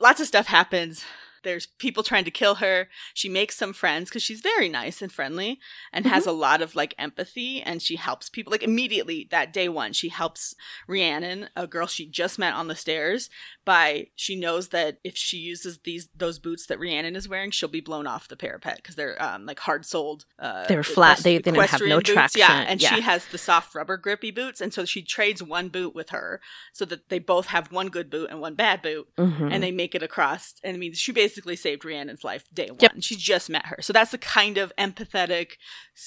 lots 0.00 0.20
of 0.20 0.26
stuff 0.26 0.46
happens. 0.48 1.04
There's 1.44 1.66
people 1.66 2.02
trying 2.02 2.24
to 2.24 2.30
kill 2.30 2.56
her. 2.56 2.88
She 3.14 3.28
makes 3.28 3.56
some 3.56 3.72
friends 3.72 4.08
because 4.10 4.22
she's 4.22 4.40
very 4.40 4.68
nice 4.68 5.00
and 5.00 5.12
friendly 5.12 5.60
and 5.92 6.04
has 6.06 6.26
a 6.26 6.32
lot 6.32 6.60
of 6.60 6.74
like 6.74 6.94
empathy 6.98 7.62
and 7.62 7.80
she 7.80 7.96
helps 7.96 8.28
people. 8.28 8.50
Like 8.50 8.62
immediately 8.64 9.28
that 9.30 9.52
day 9.52 9.68
one, 9.68 9.92
she 9.92 10.08
helps 10.08 10.54
Rhiannon, 10.88 11.48
a 11.56 11.66
girl 11.66 11.86
she 11.86 12.06
just 12.06 12.38
met 12.38 12.54
on 12.54 12.68
the 12.68 12.74
stairs, 12.74 13.30
by 13.64 14.08
she 14.16 14.36
knows 14.36 14.68
that 14.70 14.98
if 15.04 15.16
she 15.16 15.36
uses 15.38 15.78
these 15.84 16.08
those 16.16 16.38
boots 16.38 16.66
that 16.66 16.78
Rhiannon 16.78 17.16
is 17.16 17.28
wearing, 17.28 17.50
she'll 17.50 17.68
be 17.68 17.80
blown 17.80 18.06
off 18.06 18.28
the 18.28 18.36
parapet 18.36 18.76
because 18.76 18.94
they're 18.96 19.22
um, 19.22 19.46
like 19.46 19.60
hard 19.60 19.86
soled. 19.86 20.24
Uh, 20.38 20.66
They 20.66 20.76
were 20.76 20.82
flat. 20.82 21.18
equest- 21.18 21.22
They 21.22 21.34
didn't 21.38 21.54
have 21.56 21.64
equestrian 21.64 21.90
no 21.90 21.96
boots. 21.98 22.10
traction. 22.10 22.40
Yeah, 22.40 22.64
and 22.68 22.80
Yeah. 22.82 22.94
she 22.94 23.00
has 23.02 23.26
the 23.26 23.38
soft 23.38 23.74
rubber 23.74 23.96
grippy 23.96 24.30
boots, 24.30 24.60
and 24.60 24.72
so 24.74 24.84
she 24.84 25.02
trades 25.02 25.42
one 25.42 25.68
boot 25.68 25.94
with 25.94 26.10
her 26.10 26.40
so 26.72 26.84
that 26.86 27.08
they 27.08 27.18
both 27.18 27.46
have 27.46 27.70
one 27.72 27.88
good 27.88 28.10
boot 28.10 28.28
and 28.30 28.40
one 28.40 28.54
bad 28.54 28.82
boot 28.82 29.08
Mhm. 29.18 29.52
and 29.52 29.62
they 29.62 29.70
make 29.72 29.94
it 29.94 30.02
across. 30.02 30.54
And 30.62 30.74
I 30.74 30.78
mean, 30.78 30.92
she 30.94 31.12
basically 31.12 31.33
saved 31.56 31.84
Rhiannon's 31.84 32.24
life 32.24 32.44
day 32.52 32.66
one. 32.68 32.78
Yep. 32.80 32.92
She 33.00 33.16
just 33.16 33.50
met 33.50 33.66
her. 33.66 33.78
So 33.80 33.92
that's 33.92 34.10
the 34.12 34.18
kind 34.18 34.58
of 34.58 34.72
empathetic, 34.78 35.52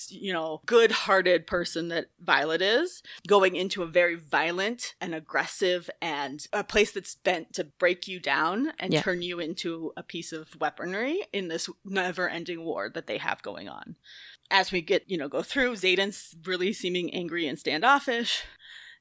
you 0.09 0.33
know, 0.33 0.61
good 0.65 0.91
hearted 0.91 1.47
person 1.47 1.89
that 1.89 2.07
Violet 2.19 2.61
is, 2.61 3.03
going 3.27 3.55
into 3.55 3.83
a 3.83 3.87
very 3.87 4.15
violent 4.15 4.95
and 5.01 5.13
aggressive 5.13 5.89
and 6.01 6.45
a 6.53 6.63
place 6.63 6.91
that's 6.91 7.15
bent 7.15 7.53
to 7.53 7.63
break 7.63 8.07
you 8.07 8.19
down 8.19 8.73
and 8.79 8.93
Yeah. 8.93 9.01
turn 9.01 9.21
you 9.21 9.39
into 9.39 9.93
a 9.97 10.03
piece 10.03 10.31
of 10.31 10.59
weaponry 10.59 11.21
in 11.33 11.47
this 11.47 11.69
never 11.85 12.29
ending 12.29 12.63
war 12.63 12.89
that 12.89 13.07
they 13.07 13.17
have 13.17 13.41
going 13.41 13.67
on. 13.69 13.95
As 14.49 14.71
we 14.71 14.81
get, 14.81 15.03
you 15.09 15.17
know, 15.17 15.27
go 15.27 15.41
through, 15.41 15.73
Xaden's 15.75 16.35
really 16.45 16.71
seeming 16.71 17.13
angry 17.13 17.47
and 17.47 17.59
standoffish. 17.59 18.43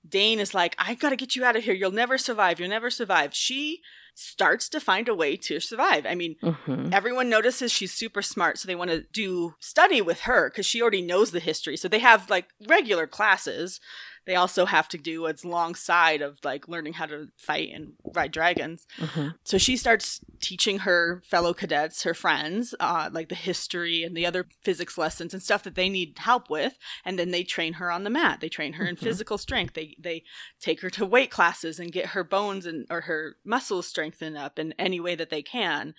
Dain 0.08 0.38
is 0.38 0.54
like, 0.54 0.74
"I've 0.78 0.98
gotta 1.00 1.16
get 1.16 1.34
you 1.34 1.44
out 1.44 1.56
of 1.56 1.64
here. 1.64 1.74
You'll 1.74 1.90
never 1.90 2.16
survive. 2.18 2.60
You'll 2.60 2.68
never 2.68 2.90
survive. 2.90 3.34
She 3.34 3.82
starts 4.18 4.68
to 4.70 4.80
find 4.80 5.08
a 5.08 5.14
way 5.14 5.36
to 5.36 5.60
survive. 5.60 6.06
I 6.06 6.14
mean, 6.14 6.36
Mhm. 6.42 6.90
everyone 6.92 7.28
notices 7.28 7.70
she's 7.70 7.92
super 7.92 8.22
smart, 8.22 8.58
so 8.58 8.66
they 8.66 8.74
want 8.74 8.90
to 8.90 9.02
do 9.12 9.54
study 9.60 10.00
with 10.00 10.20
her 10.20 10.48
because 10.48 10.64
she 10.64 10.80
already 10.80 11.02
knows 11.02 11.32
the 11.32 11.40
history. 11.40 11.76
So 11.76 11.86
they 11.86 11.98
have 11.98 12.30
like 12.30 12.48
regular 12.66 13.06
classes. 13.06 13.78
They 14.26 14.34
also 14.34 14.66
have 14.66 14.88
to 14.88 14.98
do 14.98 15.22
what's 15.22 15.44
alongside 15.44 16.20
of 16.20 16.38
like 16.44 16.68
learning 16.68 16.94
how 16.94 17.06
to 17.06 17.28
fight 17.36 17.70
and 17.72 17.92
ride 18.14 18.32
dragons. 18.32 18.86
Mhm. 18.98 19.34
So 19.44 19.56
she 19.56 19.76
starts 19.76 20.20
teaching 20.40 20.80
her 20.80 21.22
fellow 21.24 21.54
cadets, 21.54 22.02
her 22.02 22.12
friends, 22.14 22.74
uh, 22.80 23.08
like 23.12 23.28
the 23.28 23.34
history 23.34 24.02
and 24.02 24.16
the 24.16 24.26
other 24.26 24.48
physics 24.62 24.98
lessons 24.98 25.32
and 25.32 25.42
stuff 25.42 25.62
that 25.62 25.76
they 25.76 25.88
need 25.88 26.18
help 26.18 26.50
with. 26.50 26.76
And 27.04 27.18
then 27.18 27.30
they 27.30 27.44
train 27.44 27.74
her 27.74 27.90
on 27.90 28.04
the 28.04 28.10
mat. 28.10 28.40
They 28.40 28.48
train 28.48 28.74
her 28.74 28.84
in 28.86 28.96
Mhm. 28.96 29.00
physical 29.00 29.38
strength. 29.38 29.74
They 29.74 29.96
they 29.98 30.24
take 30.60 30.80
her 30.80 30.90
to 30.90 31.06
weight 31.06 31.30
classes 31.30 31.78
and 31.78 31.92
get 31.92 32.06
her 32.06 32.24
bones 32.24 32.66
and 32.66 32.86
or 32.90 33.02
her 33.02 33.36
muscles 33.44 33.86
strengthened 33.86 34.36
up 34.36 34.58
in 34.58 34.72
any 34.78 35.00
way 35.00 35.14
that 35.14 35.30
they 35.30 35.42
can. 35.42 35.94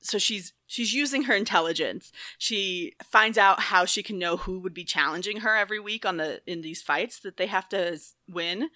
So 0.00 0.18
she's 0.18 0.52
she's 0.66 0.92
using 0.94 1.22
her 1.24 1.34
intelligence. 1.34 2.12
She 2.38 2.94
finds 3.02 3.38
out 3.38 3.60
how 3.60 3.84
she 3.84 4.02
can 4.02 4.18
know 4.18 4.36
who 4.36 4.58
would 4.60 4.74
be 4.74 4.84
challenging 4.84 5.38
her 5.40 5.54
every 5.56 5.80
week 5.80 6.04
on 6.06 6.16
the 6.16 6.40
in 6.46 6.62
these 6.62 6.82
fights 6.82 7.18
that 7.20 7.36
they 7.36 7.46
have 7.46 7.68
to 7.70 7.98
win, 8.26 8.70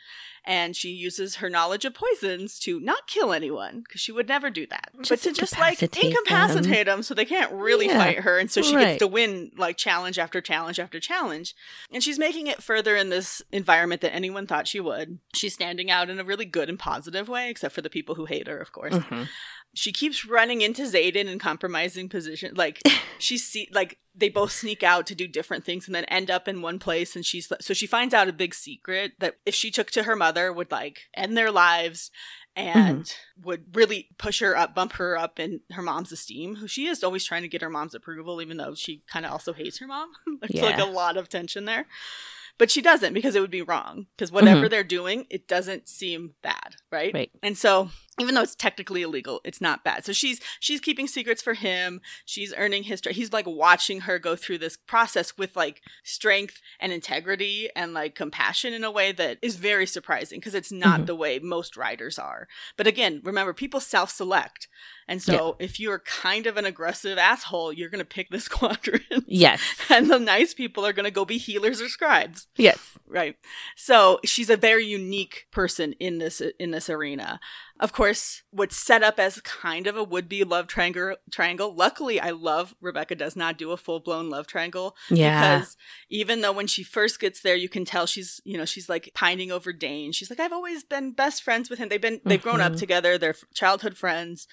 and 0.44 0.76
she 0.76 0.90
uses 0.90 1.36
her 1.36 1.48
knowledge 1.48 1.84
of 1.86 1.94
poisons 1.94 2.58
to 2.58 2.78
not 2.80 3.06
kill 3.06 3.32
anyone 3.32 3.80
because 3.80 4.00
she 4.00 4.12
would 4.12 4.28
never 4.28 4.50
do 4.50 4.66
that, 4.66 4.90
but 5.08 5.18
to 5.20 5.32
just 5.32 5.58
like 5.58 5.82
incapacitate 5.82 6.04
incapacitate 6.12 6.86
them 6.86 7.02
so 7.02 7.14
they 7.14 7.24
can't 7.24 7.52
really 7.52 7.86
Yeah. 7.86 7.98
fight 7.98 8.18
her, 8.20 8.38
and 8.38 8.50
so 8.50 8.60
she 8.60 8.76
Right. 8.76 8.84
gets 8.88 8.98
to 8.98 9.06
win 9.06 9.50
like 9.56 9.76
challenge 9.78 10.18
after 10.18 10.40
challenge 10.42 10.78
after 10.78 11.00
challenge, 11.00 11.54
and 11.90 12.04
she's 12.04 12.18
making 12.18 12.46
it 12.46 12.62
further 12.62 12.94
in 12.96 13.08
this 13.08 13.40
environment 13.50 14.02
than 14.02 14.10
anyone 14.10 14.46
thought 14.46 14.68
she 14.68 14.80
would. 14.80 15.18
She's 15.34 15.54
standing 15.54 15.90
out 15.90 16.10
in 16.10 16.20
a 16.20 16.24
really 16.24 16.44
good 16.44 16.68
and 16.68 16.78
positive 16.78 17.28
way, 17.28 17.48
except 17.48 17.74
for 17.74 17.80
the 17.80 17.88
people 17.90 18.14
who 18.16 18.26
hate 18.26 18.46
her, 18.48 18.58
of 18.58 18.72
course 18.72 18.94
Mhm. 18.94 19.28
she 19.74 19.92
keeps 19.92 20.24
running 20.24 20.60
into 20.60 20.82
Xaden 20.82 21.28
and 21.28 21.40
compromising 21.40 21.77
position. 22.08 22.54
Like 22.54 22.80
she 23.18 23.38
see 23.38 23.68
like 23.72 23.98
they 24.14 24.28
both 24.28 24.52
sneak 24.52 24.82
out 24.82 25.06
to 25.06 25.14
do 25.14 25.28
different 25.28 25.64
things 25.64 25.86
and 25.86 25.94
then 25.94 26.04
end 26.06 26.30
up 26.30 26.48
in 26.48 26.62
one 26.62 26.78
place. 26.78 27.14
And 27.14 27.24
she's 27.24 27.50
so 27.60 27.74
she 27.74 27.86
finds 27.86 28.14
out 28.14 28.28
a 28.28 28.32
big 28.32 28.54
secret 28.54 29.12
that 29.20 29.36
if 29.46 29.54
she 29.54 29.70
took 29.70 29.90
to 29.92 30.04
her 30.04 30.16
mother 30.16 30.52
would 30.52 30.70
like 30.70 31.00
end 31.14 31.36
their 31.36 31.52
lives 31.52 32.10
and 32.56 33.04
mm-hmm. 33.04 33.46
would 33.46 33.76
really 33.76 34.08
push 34.18 34.40
her 34.40 34.56
up, 34.56 34.74
bump 34.74 34.94
her 34.94 35.16
up 35.16 35.38
in 35.38 35.60
her 35.70 35.82
mom's 35.82 36.10
esteem. 36.10 36.56
Who 36.56 36.66
she 36.66 36.86
is 36.86 37.04
always 37.04 37.24
trying 37.24 37.42
to 37.42 37.48
get 37.48 37.62
her 37.62 37.70
mom's 37.70 37.94
approval, 37.94 38.42
even 38.42 38.56
though 38.56 38.74
she 38.74 39.02
kind 39.10 39.24
of 39.24 39.32
also 39.32 39.52
hates 39.52 39.78
her 39.78 39.86
mom. 39.86 40.08
There's 40.40 40.62
like 40.62 40.78
a 40.78 40.84
lot 40.84 41.16
of 41.16 41.28
tension 41.28 41.64
there. 41.64 41.86
But 42.58 42.72
she 42.72 42.82
doesn't 42.82 43.14
because 43.14 43.36
it 43.36 43.40
would 43.40 43.52
be 43.52 43.62
wrong. 43.62 44.06
Because 44.16 44.32
whatever 44.32 44.62
mm-hmm. 44.62 44.70
they're 44.70 44.82
doing, 44.82 45.26
it 45.30 45.46
doesn't 45.46 45.88
seem 45.88 46.34
bad, 46.42 46.74
right? 46.90 47.14
Right. 47.14 47.30
And 47.40 47.56
so 47.56 47.90
even 48.18 48.34
though 48.34 48.42
it's 48.42 48.54
technically 48.54 49.02
illegal, 49.02 49.40
it's 49.44 49.60
not 49.60 49.84
bad. 49.84 50.04
So 50.04 50.12
she's 50.12 50.40
she's 50.60 50.80
keeping 50.80 51.06
secrets 51.06 51.42
for 51.42 51.54
him. 51.54 52.00
She's 52.24 52.52
earning 52.56 52.84
his 52.84 53.00
tr- 53.00 53.10
he's 53.10 53.32
like 53.32 53.46
watching 53.46 54.02
her 54.02 54.18
go 54.18 54.36
through 54.36 54.58
this 54.58 54.76
process 54.76 55.36
with 55.38 55.56
like 55.56 55.82
strength 56.04 56.60
and 56.80 56.92
integrity 56.92 57.68
and 57.76 57.94
like 57.94 58.14
compassion 58.14 58.72
in 58.72 58.84
a 58.84 58.90
way 58.90 59.12
that 59.12 59.38
is 59.42 59.56
very 59.56 59.86
surprising 59.86 60.38
because 60.40 60.54
it's 60.54 60.72
not 60.72 61.00
Mhm. 61.02 61.06
the 61.06 61.14
way 61.16 61.38
most 61.38 61.76
riders 61.76 62.18
are. 62.18 62.48
But 62.76 62.86
again, 62.86 63.20
remember 63.24 63.52
people 63.52 63.80
self-select. 63.80 64.68
And 65.10 65.22
so 65.22 65.56
if 65.58 65.80
you're 65.80 66.00
kind 66.00 66.46
of 66.46 66.58
an 66.58 66.66
aggressive 66.66 67.16
asshole, 67.16 67.72
you're 67.72 67.88
going 67.88 67.98
to 68.00 68.04
pick 68.04 68.28
this 68.28 68.46
quadrant. 68.58 69.24
Yes. 69.26 69.62
And 69.88 70.10
the 70.10 70.18
nice 70.18 70.52
people 70.52 70.84
are 70.84 70.92
going 70.92 71.04
to 71.04 71.10
go 71.10 71.24
be 71.24 71.38
healers 71.38 71.80
or 71.80 71.88
scribes 71.88 72.46
Yes. 72.56 72.78
right 73.06 73.36
so 73.76 74.20
she's 74.24 74.50
a 74.50 74.56
very 74.56 74.84
unique 74.84 75.46
person 75.50 75.94
in 75.94 76.18
this 76.18 76.42
in 76.58 76.70
this 76.72 76.90
arena 76.90 77.40
of 77.80 77.92
course 77.92 78.42
what's 78.50 78.76
set 78.76 79.02
up 79.02 79.18
as 79.20 79.40
kind 79.42 79.86
of 79.86 79.96
a 79.96 80.02
would-be 80.02 80.42
love 80.44 80.66
triangle 80.66 81.14
triangle 81.30 81.74
luckily 81.74 82.18
i 82.20 82.30
love 82.30 82.74
rebecca 82.80 83.14
does 83.14 83.36
not 83.36 83.56
do 83.56 83.70
a 83.70 83.76
full-blown 83.76 84.28
love 84.30 84.46
triangle 84.46 84.96
Yeah. 85.10 85.58
because 85.58 85.76
even 86.08 86.40
though 86.40 86.52
when 86.52 86.66
she 86.66 86.82
first 86.82 87.20
gets 87.20 87.40
there 87.40 87.56
you 87.56 87.68
can 87.68 87.84
tell 87.84 88.06
she's 88.06 88.40
you 88.44 88.56
know 88.58 88.64
she's 88.64 88.88
like 88.88 89.10
pining 89.14 89.52
over 89.52 89.72
dain 89.72 90.12
she's 90.12 90.30
like 90.30 90.40
i've 90.40 90.52
always 90.52 90.82
been 90.82 91.12
best 91.12 91.42
friends 91.42 91.70
with 91.70 91.78
him 91.78 91.88
they've 91.88 92.00
been 92.00 92.20
they've 92.24 92.42
grown 92.42 92.60
up 92.60 92.72
Mhm. 92.72 92.78
together 92.78 93.16
they're 93.18 93.36
childhood 93.54 93.96
friends 93.96 94.48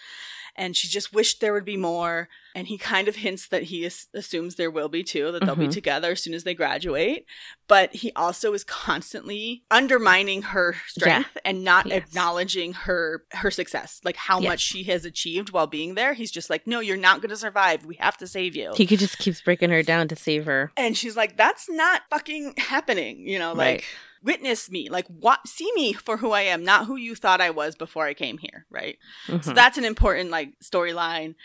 and 0.57 0.75
she 0.77 0.87
just 0.87 1.13
wished 1.13 1.41
there 1.41 1.51
would 1.53 1.65
be 1.65 1.75
more 1.77 2.29
and 2.55 2.67
he 2.67 2.77
kind 2.77 3.09
of 3.09 3.17
hints 3.17 3.49
that 3.49 3.63
he 3.63 3.85
as- 3.85 4.07
assumes 4.13 4.55
there 4.55 4.71
will 4.71 4.87
be 4.87 5.03
too 5.03 5.31
that 5.33 5.43
they'll 5.45 5.55
be 5.55 5.67
Mhm. 5.67 5.73
together 5.73 6.11
as 6.11 6.23
soon 6.23 6.33
as 6.33 6.43
they 6.45 6.53
graduate 6.53 7.25
but 7.67 7.93
he 7.95 8.11
also 8.15 8.53
is 8.53 8.63
constantly 8.63 9.63
undermining 9.69 10.41
her 10.43 10.75
strength 10.87 11.37
and 11.43 11.63
not 11.63 11.87
Yes. 11.87 11.97
acknowledging 12.07 12.73
her 12.73 13.14
her 13.31 13.51
success 13.51 13.99
like 14.03 14.15
how 14.15 14.39
Yes. 14.39 14.49
much 14.49 14.59
she 14.61 14.83
has 14.83 15.05
achieved 15.05 15.51
while 15.51 15.67
being 15.67 15.95
there 15.95 16.13
he's 16.13 16.31
just 16.31 16.49
like 16.49 16.65
no 16.67 16.79
you're 16.79 16.97
not 16.97 17.21
going 17.21 17.29
to 17.29 17.37
survive 17.37 17.85
we 17.85 17.95
have 17.95 18.17
to 18.17 18.27
save 18.27 18.55
you 18.55 18.71
He 18.75 18.85
could 18.85 18.99
just 18.99 19.17
keeps 19.17 19.41
breaking 19.41 19.69
her 19.71 19.83
down 19.83 20.07
to 20.09 20.15
save 20.15 20.45
her. 20.45 20.71
and 20.77 20.97
she's 20.97 21.15
like, 21.15 21.37
that's 21.37 21.69
not 21.69 22.01
fucking 22.09 22.53
happening. 22.57 23.27
You 23.27 23.39
know, 23.39 23.53
like, 23.53 23.75
Right. 23.75 23.83
witness 24.23 24.69
me. 24.71 24.89
Like, 24.89 25.05
what? 25.07 25.47
See 25.47 25.69
me 25.75 25.93
for 25.93 26.17
who 26.17 26.31
I 26.31 26.41
am, 26.41 26.63
not 26.63 26.85
who 26.85 26.95
you 26.95 27.15
thought 27.15 27.41
I 27.41 27.49
was 27.51 27.75
before 27.75 28.05
I 28.05 28.13
came 28.13 28.37
here. 28.39 28.65
Right. 28.69 28.97
So 29.27 29.33
Mhm. 29.37 29.55
that's 29.55 29.77
an 29.77 29.85
important, 29.85 30.29
like, 30.31 30.53
storyline. 30.63 31.35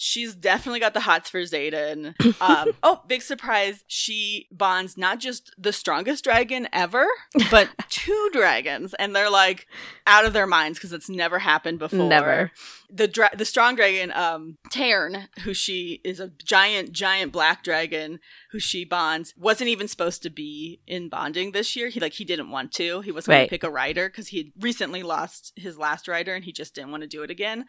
She's 0.00 0.32
definitely 0.36 0.78
got 0.78 0.94
the 0.94 1.00
hots 1.00 1.28
for 1.28 1.40
Xaden. 1.42 2.14
Um, 2.40 2.70
oh, 2.84 3.02
big 3.08 3.20
surprise. 3.22 3.82
She 3.88 4.46
bonds 4.52 4.96
not 4.96 5.18
just 5.18 5.52
the 5.58 5.72
strongest 5.72 6.22
dragon 6.22 6.68
ever, 6.72 7.04
but 7.50 7.68
two 7.90 8.30
dragons. 8.32 8.94
And 8.94 9.14
they're 9.14 9.28
like 9.30 9.66
out 10.06 10.24
of 10.24 10.32
their 10.32 10.46
minds 10.46 10.78
because 10.78 10.92
it's 10.92 11.08
never 11.08 11.40
happened 11.40 11.80
before. 11.80 12.08
Never. 12.08 12.52
The 12.90 13.08
dra- 13.08 13.36
the 13.36 13.44
strong 13.44 13.74
dragon, 13.74 14.12
um, 14.12 14.56
Tairn, 14.70 15.28
who 15.42 15.52
she 15.52 16.00
is 16.04 16.20
a 16.20 16.28
giant, 16.44 16.92
giant 16.92 17.32
black 17.32 17.64
dragon 17.64 18.20
who 18.52 18.60
she 18.60 18.84
bonds, 18.84 19.34
wasn't 19.36 19.68
even 19.70 19.88
supposed 19.88 20.22
to 20.22 20.30
be 20.30 20.80
in 20.86 21.08
bonding 21.08 21.50
this 21.52 21.74
year. 21.74 21.88
He 21.88 21.98
like 21.98 22.12
he 22.14 22.24
didn't 22.24 22.50
want 22.52 22.70
to. 22.74 23.00
He 23.00 23.10
was 23.10 23.26
going 23.26 23.40
Right. 23.40 23.44
to 23.46 23.50
pick 23.50 23.64
a 23.64 23.70
rider 23.70 24.08
because 24.08 24.28
he 24.28 24.38
had 24.38 24.46
recently 24.60 25.02
lost 25.02 25.52
his 25.56 25.76
last 25.76 26.06
rider 26.06 26.34
and 26.36 26.44
he 26.44 26.52
just 26.52 26.74
didn't 26.74 26.92
want 26.92 27.02
to 27.02 27.08
do 27.08 27.22
it 27.24 27.30
again 27.30 27.66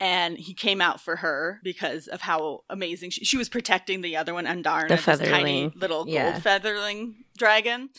and 0.00 0.36
he 0.38 0.54
came 0.54 0.80
out 0.80 1.00
for 1.00 1.16
her 1.16 1.60
because 1.62 2.08
of 2.08 2.22
how 2.22 2.64
amazing 2.70 3.10
she, 3.10 3.24
she 3.24 3.36
was 3.36 3.48
protecting 3.48 4.00
the 4.00 4.16
other 4.16 4.32
one, 4.34 4.46
Andarna, 4.46 4.88
The 4.88 4.96
this 4.96 5.28
tiny 5.28 5.70
little 5.76 6.08
Yeah. 6.08 6.32
gold 6.32 6.42
featherling 6.42 7.24
dragon. 7.36 7.90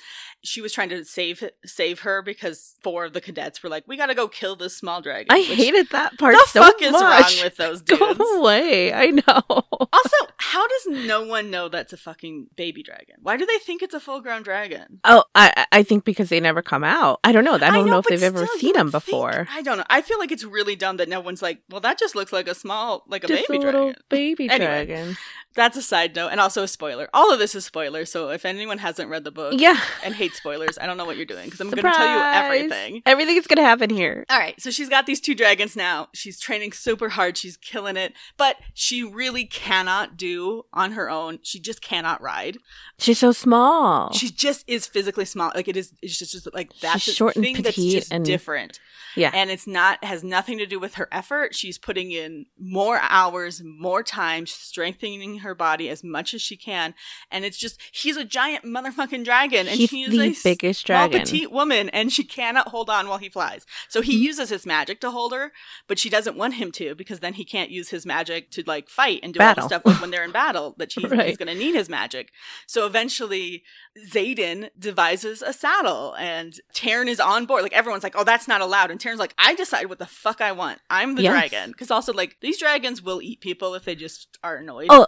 She 0.43 0.61
was 0.61 0.73
trying 0.73 0.89
to 0.89 1.05
save 1.05 1.43
save 1.65 1.99
her 2.01 2.21
because 2.23 2.75
four 2.83 3.05
of 3.05 3.13
the 3.13 3.21
cadets 3.21 3.61
were 3.61 3.69
like, 3.69 3.83
"We 3.87 3.95
got 3.95 4.07
to 4.07 4.15
go 4.15 4.27
kill 4.27 4.55
this 4.55 4.75
small 4.75 5.01
dragon." 5.01 5.27
I 5.29 5.41
hated 5.41 5.89
that 5.91 6.17
part 6.17 6.33
the 6.35 6.45
so 6.49 6.63
fuck 6.63 6.81
is 6.81 6.91
wrong 6.93 7.23
with 7.43 7.57
those 7.57 7.81
dudes. 7.83 8.17
Go 8.17 8.39
away. 8.39 8.91
I 8.91 9.07
know. 9.07 9.21
also, 9.47 10.17
how 10.37 10.67
does 10.67 10.87
no 11.05 11.25
one 11.25 11.51
know 11.51 11.69
that's 11.69 11.93
a 11.93 11.97
fucking 11.97 12.47
baby 12.55 12.81
dragon? 12.81 13.15
Why 13.21 13.37
do 13.37 13.45
they 13.45 13.57
think 13.59 13.83
it's 13.83 13.93
a 13.93 13.99
full 13.99 14.19
grown 14.21 14.41
dragon? 14.41 14.99
Oh, 15.03 15.23
I 15.35 15.65
I 15.71 15.83
think 15.83 16.05
because 16.05 16.29
they 16.29 16.39
never 16.39 16.61
come 16.63 16.83
out. 16.83 17.19
I 17.23 17.31
don't 17.31 17.43
know. 17.43 17.55
I 17.55 17.59
don't 17.71 17.85
know, 17.87 17.99
if 17.99 18.05
they've 18.05 18.21
ever 18.23 18.47
seen 18.57 18.73
them 18.73 18.87
would 18.87 18.91
think- 18.93 19.05
before. 19.05 19.47
I 19.51 19.61
don't 19.61 19.77
know. 19.77 19.85
I 19.91 20.01
feel 20.01 20.17
like 20.17 20.31
it's 20.31 20.43
really 20.43 20.75
dumb 20.75 20.97
that 20.97 21.09
no 21.09 21.19
one's 21.19 21.41
like, 21.43 21.59
"Well, 21.69 21.81
that 21.81 21.90
just 21.97 22.15
looks 22.15 22.31
like 22.33 22.47
a 22.47 22.55
small, 22.55 23.03
like 23.07 23.23
a 23.23 23.27
Just 23.27 23.47
baby 23.47 23.57
a 23.61 23.65
little 23.65 23.85
dragon." 23.87 24.01
baby 24.09 24.49
Anyway. 24.49 24.85
dragon. 24.85 25.17
That's 25.53 25.75
a 25.75 25.81
side 25.81 26.15
note, 26.15 26.29
and 26.29 26.39
also 26.39 26.63
a 26.63 26.67
spoiler. 26.67 27.09
All 27.13 27.31
of 27.33 27.39
this 27.39 27.55
is 27.55 27.65
spoiler, 27.65 28.05
so 28.05 28.29
if 28.29 28.45
anyone 28.45 28.77
hasn't 28.77 29.09
read 29.09 29.23
the 29.25 29.31
book 29.31 29.53
Yeah. 29.57 29.77
and 30.03 30.15
hates 30.15 30.37
spoilers, 30.37 30.77
I 30.79 30.85
don't 30.85 30.95
know 30.97 31.03
what 31.05 31.17
you're 31.17 31.25
doing 31.25 31.45
because 31.45 31.59
I'm 31.59 31.69
going 31.69 31.83
to 31.83 31.91
tell 31.91 32.07
you 32.07 32.21
everything. 32.23 33.01
Everything 33.05 33.35
is 33.35 33.47
gonna 33.47 33.61
happen 33.61 33.89
here. 33.89 34.25
All 34.29 34.39
right, 34.39 34.59
so 34.61 34.71
she's 34.71 34.87
got 34.89 35.05
these 35.05 35.19
two 35.19 35.35
dragons 35.35 35.75
now. 35.75 36.07
She's 36.13 36.39
training 36.39 36.71
super 36.71 37.09
hard. 37.09 37.37
She's 37.37 37.57
killing 37.57 37.97
it, 37.97 38.13
but 38.37 38.55
she 38.73 39.03
really 39.03 39.45
cannot 39.45 40.15
do 40.17 40.63
on 40.73 40.93
her 40.93 41.09
own. 41.09 41.39
She 41.43 41.59
just 41.59 41.81
cannot 41.81 42.21
ride. 42.21 42.57
She's 42.97 43.19
so 43.19 43.31
small. 43.33 44.13
She 44.13 44.29
just 44.31 44.63
is 44.67 44.87
physically 44.87 45.25
small. 45.25 45.51
Like 45.53 45.67
it 45.67 45.75
is. 45.75 45.93
It's 46.01 46.17
just, 46.17 46.31
just 46.31 46.53
like 46.53 46.71
that's 46.79 47.01
She's 47.01 47.15
short 47.15 47.35
and 47.35 47.43
thing 47.43 47.55
that's 47.61 47.75
petite 47.75 47.91
just 47.93 48.11
and- 48.13 48.23
different. 48.25 48.79
yeah. 49.17 49.31
and 49.33 49.49
it's 49.51 49.67
not 49.67 50.01
has 50.03 50.23
nothing 50.23 50.57
to 50.59 50.65
do 50.65 50.79
with 50.79 50.93
her 50.95 51.09
effort 51.11 51.53
she's 51.53 51.77
putting 51.77 52.11
in 52.11 52.45
more 52.57 52.97
hours 53.01 53.61
more 53.65 54.03
time 54.03 54.45
strengthening 54.45 55.39
her 55.41 55.53
body 55.53 55.89
as 55.89 56.03
much 56.03 56.33
as 56.33 56.41
she 56.41 56.55
can 56.57 56.93
and 57.29 57.45
it's 57.45 57.57
just 57.57 57.79
he's 57.91 58.17
a 58.17 58.25
giant 58.25 58.65
motherfucking 58.65 59.23
dragon 59.23 59.67
and 59.67 59.77
He's 59.77 59.89
she 59.89 60.01
is 60.03 60.11
the 60.11 60.21
a 60.21 60.35
biggest 60.55 60.85
small 60.85 61.07
dragon. 61.09 61.19
petite 61.21 61.51
woman 61.51 61.89
and 61.89 62.11
she 62.11 62.23
cannot 62.23 62.69
hold 62.69 62.89
on 62.89 63.07
while 63.07 63.17
he 63.19 63.29
flies 63.29 63.65
so 63.89 64.01
he 64.01 64.17
Mhm. 64.17 64.21
uses 64.21 64.49
his 64.49 64.65
magic 64.65 64.99
to 65.01 65.11
hold 65.11 65.33
her 65.33 65.51
but 65.87 65.99
she 65.99 66.09
doesn't 66.09 66.37
want 66.37 66.55
him 66.55 66.71
to 66.73 66.95
because 66.95 67.19
then 67.19 67.33
he 67.33 67.43
can't 67.45 67.69
use 67.69 67.89
his 67.89 68.05
magic 68.05 68.49
to 68.51 68.63
like 68.65 68.89
fight 68.89 69.19
and 69.23 69.33
do 69.33 69.39
all 69.41 69.53
the 69.55 69.61
stuff 69.61 69.81
like 69.85 69.99
when 70.01 70.11
they're 70.11 70.23
in 70.23 70.31
battle 70.31 70.73
that 70.77 70.91
she's, 70.93 71.09
Right. 71.11 71.27
he's 71.27 71.37
going 71.37 71.47
to 71.47 71.55
need 71.55 71.75
his 71.75 71.89
magic 71.89 72.31
so 72.67 72.85
eventually 72.85 73.63
Xaden 74.09 74.69
devises 74.79 75.41
a 75.41 75.51
saddle 75.53 76.15
and 76.17 76.59
Tairn 76.73 77.07
is 77.07 77.19
on 77.19 77.45
board. 77.45 77.61
Like 77.63 77.73
everyone's 77.73 78.03
like, 78.03 78.15
oh, 78.15 78.23
that's 78.23 78.47
not 78.47 78.61
allowed. 78.61 78.89
And 78.89 78.99
Tairn's 78.99 79.19
like, 79.19 79.33
I 79.37 79.53
decide 79.55 79.87
what 79.87 79.99
the 79.99 80.05
fuck 80.05 80.39
I 80.41 80.51
want. 80.53 80.79
I'm 80.89 81.15
the 81.15 81.23
Yes. 81.23 81.31
dragon. 81.49 81.71
Because 81.71 81.91
also, 81.91 82.13
like, 82.13 82.37
these 82.41 82.57
dragons 82.57 83.01
will 83.01 83.21
eat 83.21 83.41
people 83.41 83.75
if 83.75 83.83
they 83.83 83.95
just 83.95 84.37
are 84.43 84.57
annoyed. 84.57 84.87
Oh, 84.89 85.07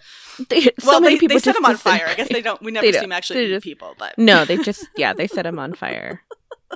They- 0.49 0.69
so 0.79 0.99
many 0.99 1.15
they, 1.15 1.19
people 1.19 1.35
they 1.35 1.39
set 1.41 1.55
them 1.55 1.65
on 1.65 1.77
fire. 1.77 2.05
I 2.07 2.15
guess 2.15 2.29
they 2.29 2.41
don't, 2.41 2.61
we 2.61 2.71
never 2.77 2.85
see 2.91 2.99
them 2.99 3.11
actually 3.11 3.47
just- 3.47 3.63
people. 3.63 3.95
But 3.97 4.17
No, 4.17 4.45
they 4.45 4.57
just 4.57 4.87
yeah, 4.97 5.13
they 5.13 5.27
set 5.27 5.45
him 5.45 5.59
on 5.59 5.73
fire. 5.73 6.21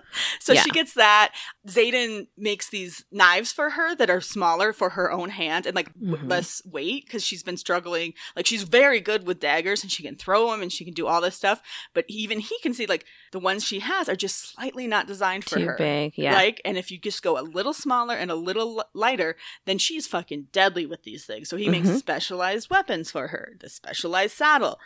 so 0.39 0.54
yeah. 0.54 0.62
she 0.62 0.72
gets 0.72 0.94
that. 0.94 1.34
Xaden 1.68 2.27
makes 2.38 2.70
these 2.70 3.04
knives 3.12 3.51
for 3.51 3.72
her 3.72 3.96
that 3.96 4.10
are 4.10 4.22
smaller 4.22 4.72
for 4.74 4.92
her 4.92 5.12
own 5.12 5.30
hand 5.30 5.66
and 5.66 5.75
like 5.75 5.94
Mhm. 5.96 6.30
less 6.30 6.62
weight 6.66 7.06
because 7.06 7.24
she's 7.24 7.44
been 7.44 7.58
struggling. 7.58 8.13
Like 8.36 8.46
she's 8.46 8.63
very 8.63 9.00
good 9.01 9.27
with 9.27 9.39
daggers 9.39 9.84
and 9.84 9.92
she 9.92 10.04
can 10.04 10.16
throw 10.16 10.51
them 10.51 10.62
and 10.62 10.72
she 10.72 10.86
can 10.86 10.94
do 10.94 11.08
all 11.08 11.22
this 11.22 11.36
stuff. 11.36 11.62
But 11.94 12.06
even 12.08 12.39
he 12.39 12.58
can 12.62 12.74
see 12.74 12.86
like 12.86 13.06
the 13.32 13.39
ones 13.39 13.63
she 13.66 13.80
has 13.80 14.08
are 14.10 14.16
just 14.16 14.54
slightly 14.54 14.88
not 14.88 15.08
designed 15.08 15.43
for 15.45 15.58
Too 15.60 15.65
her. 15.65 15.76
big. 15.78 16.13
Yeah. 16.17 16.34
Like, 16.34 16.62
and 16.63 16.78
if 16.78 16.91
you 16.91 16.98
just 16.98 17.22
go 17.24 17.39
a 17.39 17.41
little 17.41 17.74
smaller 17.74 18.15
and 18.15 18.32
a 18.32 18.36
little 18.36 18.80
l- 18.80 18.89
lighter, 18.93 19.36
then 19.65 19.78
she's 19.78 20.08
fucking 20.08 20.48
deadly 20.52 20.86
with 20.86 21.04
these 21.04 21.26
things. 21.26 21.50
So 21.50 21.58
he 21.58 21.69
makes 21.69 21.88
Mhm. 21.89 21.98
specialized 22.00 22.69
weapons 22.69 23.12
for 23.12 23.28
her, 23.28 23.56
the 23.60 23.69
specialized 23.69 24.36
saddle. 24.36 24.80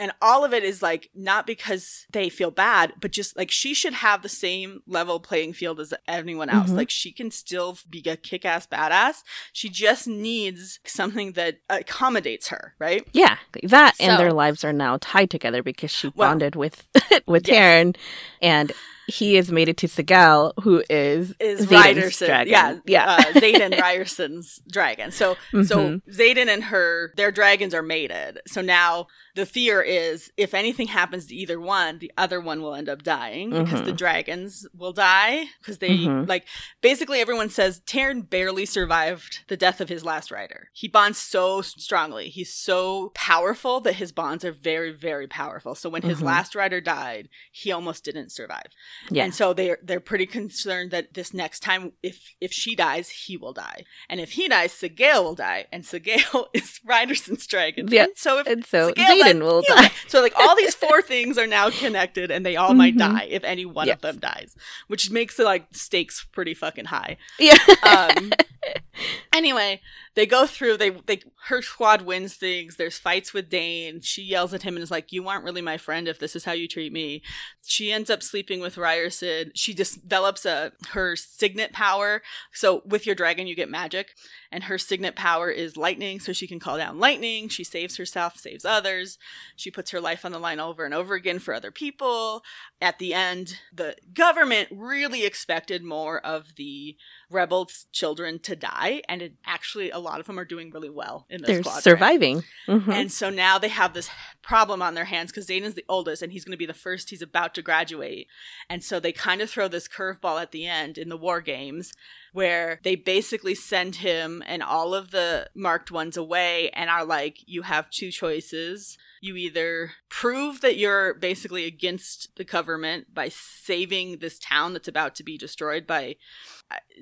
And 0.00 0.12
all 0.22 0.44
of 0.44 0.52
it 0.54 0.64
is 0.64 0.80
like 0.82 1.10
not 1.14 1.46
because 1.46 2.06
they 2.10 2.28
feel 2.30 2.50
bad, 2.50 2.94
but 3.00 3.12
just 3.12 3.36
like 3.36 3.50
she 3.50 3.74
should 3.74 3.92
have 3.92 4.22
the 4.22 4.28
same 4.30 4.82
level 4.86 5.20
playing 5.20 5.52
field 5.52 5.78
as 5.78 5.92
anyone 6.08 6.48
else. 6.48 6.70
Mhm. 6.70 6.76
Like 6.76 6.90
she 6.90 7.12
can 7.12 7.30
still 7.30 7.78
be 7.88 8.02
a 8.06 8.16
kick 8.16 8.44
ass 8.46 8.66
badass. 8.66 9.22
She 9.52 9.68
just 9.68 10.08
needs 10.08 10.80
something 10.86 11.32
that 11.32 11.58
accommodates 11.68 12.48
her, 12.48 12.74
right? 12.78 13.06
Yeah, 13.12 13.36
that 13.62 13.94
and 14.00 14.18
their 14.18 14.32
lives 14.32 14.64
are 14.64 14.72
now 14.72 14.96
tied 15.00 15.28
together 15.30 15.62
because 15.62 15.90
she 15.90 16.08
Well- 16.08 16.30
bonded 16.30 16.56
with 16.56 16.86
with 17.26 17.46
Yes. 17.46 17.54
Tairn, 17.56 17.94
and 18.40 18.72
he 19.06 19.34
has 19.34 19.50
mated 19.50 19.76
to 19.78 19.88
Sgaeyl, 19.88 20.52
who 20.62 20.84
is 20.88 21.34
Is 21.40 21.66
Riorson, 21.66 22.26
dragon. 22.26 22.48
yeah, 22.52 22.76
yeah. 22.86 23.10
uh, 23.16 23.22
Xaden 23.40 23.76
Riorson's 23.76 24.60
dragon. 24.70 25.10
So, 25.10 25.36
so 25.64 25.76
Mhm. 25.78 26.02
Xaden 26.08 26.46
and 26.48 26.62
her, 26.64 27.12
their 27.16 27.32
dragons 27.32 27.74
are 27.74 27.82
mated. 27.82 28.38
So 28.46 28.60
now 28.62 29.08
the 29.40 29.46
fear 29.46 29.80
is, 29.80 30.30
if 30.36 30.52
anything 30.52 30.86
happens 30.88 31.24
to 31.26 31.34
either 31.34 31.58
one, 31.58 31.98
the 31.98 32.12
other 32.18 32.40
one 32.40 32.60
will 32.60 32.74
end 32.74 32.88
up 32.90 33.02
dying 33.02 33.48
because 33.50 33.82
the 33.84 33.92
Mhm. 33.92 33.96
dragons 33.96 34.66
will 34.76 34.92
die 34.92 35.46
because 35.58 35.78
they 35.78 35.90
Mhm. 36.00 36.28
like 36.28 36.46
basically 36.82 37.20
everyone 37.20 37.48
says 37.48 37.80
Tairn 37.86 38.20
barely 38.22 38.66
survived 38.66 39.44
the 39.48 39.56
death 39.56 39.80
of 39.80 39.88
his 39.88 40.04
last 40.04 40.30
rider. 40.30 40.68
He 40.74 40.88
bonds 40.88 41.18
so 41.18 41.62
strongly. 41.62 42.28
He's 42.28 42.52
so 42.52 43.10
powerful 43.14 43.80
that 43.80 43.94
his 43.94 44.12
bonds 44.12 44.44
are 44.44 44.52
very, 44.52 44.92
very 44.92 45.26
powerful. 45.26 45.74
So 45.74 45.88
when 45.88 46.02
his 46.02 46.18
Mhm. 46.20 46.24
last 46.26 46.54
rider 46.54 46.80
died, 46.82 47.28
he 47.50 47.72
almost 47.72 48.04
didn't 48.04 48.30
survive. 48.30 48.70
Yeah. 49.10 49.24
And 49.24 49.34
so 49.34 49.52
they're 49.54 49.78
they're 49.82 50.00
pretty 50.00 50.26
concerned 50.26 50.90
that 50.90 51.14
this 51.14 51.32
next 51.32 51.60
time 51.60 51.92
if 52.02 52.34
if 52.42 52.52
she 52.52 52.74
dies, 52.76 53.08
he 53.08 53.36
will 53.38 53.54
die. 53.54 53.84
And 54.10 54.20
if 54.20 54.32
he 54.32 54.48
dies, 54.48 54.72
Sgaeyl 54.74 55.22
will 55.24 55.34
die. 55.34 55.66
And 55.72 55.84
Sgaeyl 55.84 56.48
is 56.54 56.78
Riorson's 56.84 57.46
dragon. 57.46 57.88
Yeah. 57.88 58.04
And 58.04 58.16
so 58.16 58.38
if 58.38 58.46
and 58.46 58.66
so 58.66 58.90
Sgaeyl 58.92 59.29
will 59.38 59.62
die. 59.68 59.90
So 60.08 60.20
like 60.20 60.34
all 60.36 60.56
these 60.56 60.74
four 60.74 61.00
things 61.12 61.38
are 61.38 61.46
now 61.46 61.70
connected 61.70 62.30
and 62.30 62.44
they 62.44 62.56
all 62.56 62.74
might 62.74 62.94
Mhm. 62.96 62.98
die 63.14 63.28
if 63.30 63.44
any 63.44 63.64
one 63.64 63.86
Yes. 63.86 63.96
of 63.96 64.00
them 64.02 64.18
dies. 64.18 64.56
Which 64.88 65.10
makes 65.10 65.36
the 65.36 65.44
like 65.44 65.66
stakes 65.72 66.26
pretty 66.32 66.54
fucking 66.54 66.86
high. 66.86 67.16
Yeah. 67.38 67.56
Um 67.86 68.32
anyway, 69.32 69.80
they 70.14 70.26
go 70.26 70.46
through 70.46 70.76
they 70.76 70.90
they 70.90 71.22
her 71.46 71.62
squad 71.62 72.02
wins 72.02 72.34
things. 72.34 72.76
There's 72.76 72.98
fights 72.98 73.32
with 73.32 73.48
Dain. 73.48 74.00
She 74.00 74.22
yells 74.22 74.52
at 74.52 74.62
him 74.62 74.76
and 74.76 74.82
is 74.82 74.90
like, 74.90 75.12
"You 75.12 75.28
aren't 75.28 75.44
really 75.44 75.62
my 75.62 75.78
friend 75.78 76.08
if 76.08 76.18
this 76.18 76.34
is 76.34 76.44
how 76.44 76.52
you 76.52 76.66
treat 76.66 76.92
me." 76.92 77.22
She 77.64 77.92
ends 77.92 78.10
up 78.10 78.22
sleeping 78.22 78.60
with 78.60 78.76
Riorson. 78.76 79.52
She 79.54 79.72
develops 79.72 80.44
a 80.44 80.72
her 80.90 81.16
signet 81.16 81.72
power. 81.72 82.22
So 82.52 82.82
with 82.84 83.06
your 83.06 83.14
dragon, 83.14 83.46
you 83.46 83.54
get 83.54 83.70
magic, 83.70 84.14
and 84.50 84.64
her 84.64 84.78
signet 84.78 85.14
power 85.16 85.50
is 85.50 85.76
lightning, 85.76 86.20
so 86.20 86.32
she 86.32 86.46
can 86.46 86.58
call 86.58 86.76
down 86.76 86.98
lightning. 86.98 87.48
She 87.48 87.64
saves 87.64 87.96
herself, 87.96 88.36
saves 88.36 88.64
others. 88.64 89.18
She 89.56 89.70
puts 89.70 89.90
her 89.92 90.00
life 90.00 90.24
on 90.24 90.32
the 90.32 90.38
line 90.38 90.60
over 90.60 90.84
and 90.84 90.94
over 90.94 91.14
again 91.14 91.38
for 91.38 91.54
other 91.54 91.70
people. 91.70 92.42
At 92.80 92.98
the 92.98 93.14
end, 93.14 93.58
the 93.72 93.96
government 94.12 94.68
really 94.72 95.24
expected 95.24 95.82
more 95.84 96.18
of 96.20 96.56
the 96.56 96.96
rebels' 97.30 97.86
children 97.92 98.38
to 98.40 98.56
die, 98.56 99.02
and 99.08 99.22
it 99.22 99.34
actually 99.46 99.90
a 99.90 99.98
lot 99.98 100.20
of 100.20 100.26
them 100.26 100.38
are 100.38 100.44
doing 100.44 100.70
really 100.70 100.90
well 100.90 101.26
in 101.30 101.42
this 101.42 101.64
They're 101.64 101.80
surviving. 101.80 102.44
Mhm. 102.66 102.92
And 102.92 103.12
so 103.12 103.30
now 103.30 103.58
they 103.58 103.68
have 103.68 103.94
this 103.94 104.10
problem 104.42 104.82
on 104.82 104.94
their 104.94 105.04
hands 105.04 105.30
because 105.30 105.46
Xaden's 105.46 105.74
the 105.74 105.84
oldest 105.88 106.22
and 106.22 106.32
he's 106.32 106.44
going 106.44 106.52
to 106.52 106.58
be 106.58 106.66
the 106.66 106.74
first. 106.74 107.10
He's 107.10 107.22
about 107.22 107.54
to 107.54 107.62
graduate. 107.62 108.26
And 108.68 108.82
so 108.82 108.98
they 108.98 109.12
kind 109.12 109.40
of 109.40 109.50
throw 109.50 109.68
this 109.68 109.88
curveball 109.88 110.42
at 110.42 110.50
the 110.50 110.66
end 110.66 110.98
in 110.98 111.08
the 111.08 111.16
war 111.16 111.40
games 111.40 111.92
where 112.32 112.80
they 112.84 112.94
basically 112.96 113.54
send 113.54 113.96
him 113.96 114.42
and 114.46 114.62
all 114.62 114.94
of 114.94 115.10
the 115.10 115.48
marked 115.54 115.90
ones 115.90 116.16
away 116.16 116.70
and 116.70 116.88
are 116.90 117.04
like, 117.04 117.38
you 117.46 117.62
have 117.62 117.90
two 117.90 118.10
choices. 118.10 118.96
You 119.22 119.36
either 119.36 119.92
prove 120.08 120.60
that 120.62 120.76
you're 120.78 121.12
basically 121.14 121.66
against 121.66 122.34
the 122.36 122.44
government 122.44 123.12
by 123.12 123.28
saving 123.28 124.18
this 124.18 124.38
town 124.38 124.72
that's 124.72 124.88
about 124.88 125.14
to 125.16 125.22
be 125.24 125.36
destroyed 125.36 125.86
by. 125.86 126.16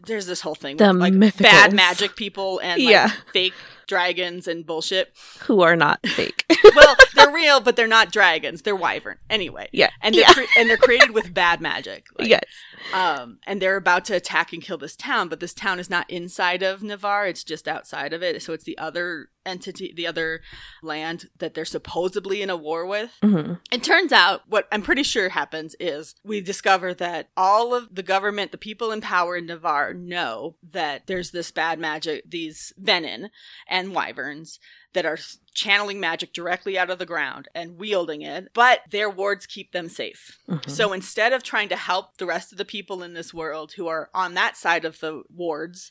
There's 0.04 0.26
this 0.26 0.40
whole 0.40 0.54
thing 0.54 0.78
The 0.78 0.92
with 0.94 0.96
like 1.20 1.36
bad 1.38 1.72
magic 1.74 2.16
people 2.16 2.58
and 2.60 2.82
like 2.82 2.90
Yeah. 2.90 3.10
fake 3.32 3.52
dragons 3.86 4.48
and 4.48 4.64
bullshit 4.64 5.12
Who 5.40 5.60
are 5.60 5.76
not 5.76 6.00
fake. 6.06 6.44
well, 6.74 6.96
they're 7.14 7.30
real, 7.32 7.60
but 7.60 7.76
they're 7.76 7.86
not 7.86 8.10
dragons. 8.10 8.62
They're 8.62 8.74
wyvern. 8.76 9.18
Anyway. 9.28 9.68
yeah. 9.72 9.90
And 10.00 10.14
they're 10.14 10.22
yeah. 10.22 10.32
cre- 10.32 10.58
and 10.58 10.70
they're 10.70 10.76
created 10.78 11.10
with 11.10 11.34
bad 11.34 11.60
magic. 11.60 12.06
Like, 12.18 12.28
yes. 12.28 12.44
Um, 12.94 13.38
and 13.46 13.60
they're 13.60 13.76
about 13.76 14.06
to 14.06 14.14
attack 14.16 14.52
and 14.54 14.62
kill 14.62 14.78
this 14.78 14.96
town, 14.96 15.17
but 15.26 15.40
this 15.40 15.54
town 15.54 15.80
is 15.80 15.90
not 15.90 16.08
inside 16.08 16.62
of 16.62 16.82
Navarre; 16.82 17.26
it's 17.26 17.42
just 17.42 17.66
outside 17.66 18.12
of 18.12 18.22
it. 18.22 18.40
So 18.42 18.52
it's 18.52 18.64
the 18.64 18.78
other 18.78 19.30
entity, 19.48 19.92
the 19.96 20.06
other 20.06 20.40
land 20.82 21.28
that 21.38 21.54
they're 21.54 21.64
supposedly 21.64 22.42
in 22.42 22.50
a 22.50 22.56
war 22.56 22.86
with. 22.86 23.10
hmm 23.22 23.54
It 23.72 23.82
turns 23.82 24.12
out 24.12 24.42
what 24.48 24.68
I'm 24.70 24.82
pretty 24.82 25.02
sure 25.02 25.30
happens 25.30 25.74
is 25.80 26.14
we 26.22 26.40
discover 26.40 26.94
that 26.94 27.30
all 27.36 27.74
of 27.74 27.94
the 27.94 28.02
government, 28.02 28.52
the 28.52 28.58
people 28.58 28.92
in 28.92 29.00
power 29.00 29.36
in 29.36 29.46
Navarre 29.46 29.94
know 29.94 30.56
that 30.70 31.06
there's 31.06 31.30
this 31.30 31.50
bad 31.50 31.78
magic, 31.78 32.22
these 32.30 32.72
venin 32.80 33.30
and 33.66 33.94
wyverns 33.94 34.60
that 34.94 35.04
are 35.04 35.18
channeling 35.54 36.00
magic 36.00 36.32
directly 36.32 36.78
out 36.78 36.90
of 36.90 36.98
the 36.98 37.06
ground 37.06 37.48
and 37.54 37.78
wielding 37.78 38.22
it, 38.22 38.48
but 38.54 38.80
their 38.90 39.10
wards 39.10 39.46
keep 39.46 39.72
them 39.72 39.88
safe. 39.88 40.38
Mhm. 40.48 40.70
So 40.70 40.92
instead 40.92 41.32
of 41.32 41.42
trying 41.42 41.68
to 41.68 41.76
help 41.76 42.16
the 42.16 42.26
rest 42.26 42.52
of 42.52 42.58
the 42.58 42.64
people 42.64 43.02
in 43.02 43.12
this 43.12 43.34
world 43.34 43.72
who 43.72 43.86
are 43.86 44.08
on 44.14 44.34
that 44.34 44.56
side 44.56 44.84
of 44.84 45.00
the 45.00 45.22
wards 45.28 45.90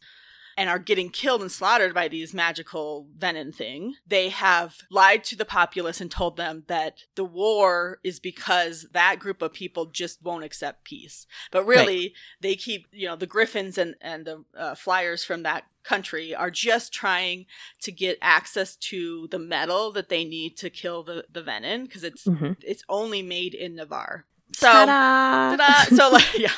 and 0.58 0.70
are 0.70 0.80
getting 0.80 1.10
killed 1.10 1.41
and 1.41 1.52
slaughtered 1.52 1.93
by 1.93 2.08
these 2.08 2.34
magical 2.34 3.08
venin 3.17 3.54
thing, 3.54 3.93
they 4.08 4.30
have 4.30 4.80
lied 4.89 5.24
to 5.26 5.36
the 5.36 5.46
populace 5.46 6.02
and 6.02 6.10
told 6.10 6.36
them 6.36 6.63
that 6.67 7.04
the 7.15 7.24
war 7.24 8.00
is 8.04 8.20
because 8.20 8.88
that 8.91 9.20
group 9.20 9.43
of 9.43 9.54
people 9.54 9.86
just 9.86 10.24
won't 10.24 10.43
accept 10.43 10.84
peace. 10.84 11.28
But 11.52 11.65
really, 11.65 12.15
they 12.41 12.56
keep, 12.56 12.88
you 12.91 13.08
know, 13.08 13.15
the 13.15 13.28
griffins 13.28 13.78
and, 13.78 13.96
and 14.02 14.26
the 14.26 14.43
uh, 14.58 14.74
flyers 14.74 15.24
from 15.24 15.43
that 15.43 15.65
country 15.84 16.34
are 16.34 16.52
just 16.52 16.91
trying 16.91 17.46
to 17.84 17.91
get 17.91 18.17
access 18.22 18.76
to 18.76 19.28
the 19.30 19.39
metal 19.39 19.91
that 19.91 20.10
they 20.10 20.26
need 20.26 20.58
to 20.58 20.70
kill 20.72 21.04
the, 21.04 21.24
the 21.32 21.41
venin 21.43 21.84
because 21.84 22.04
it's 22.04 22.26
Mhm. 22.26 22.58
it's 22.62 22.84
only 22.89 23.22
made 23.22 23.54
in 23.54 23.76
Navarre. 23.76 24.26
So 24.54 24.68
Ta-da! 24.68 25.56
Ta-da! 25.58 25.96
So 25.96 26.10
like 26.12 26.38
yeah. 26.38 26.52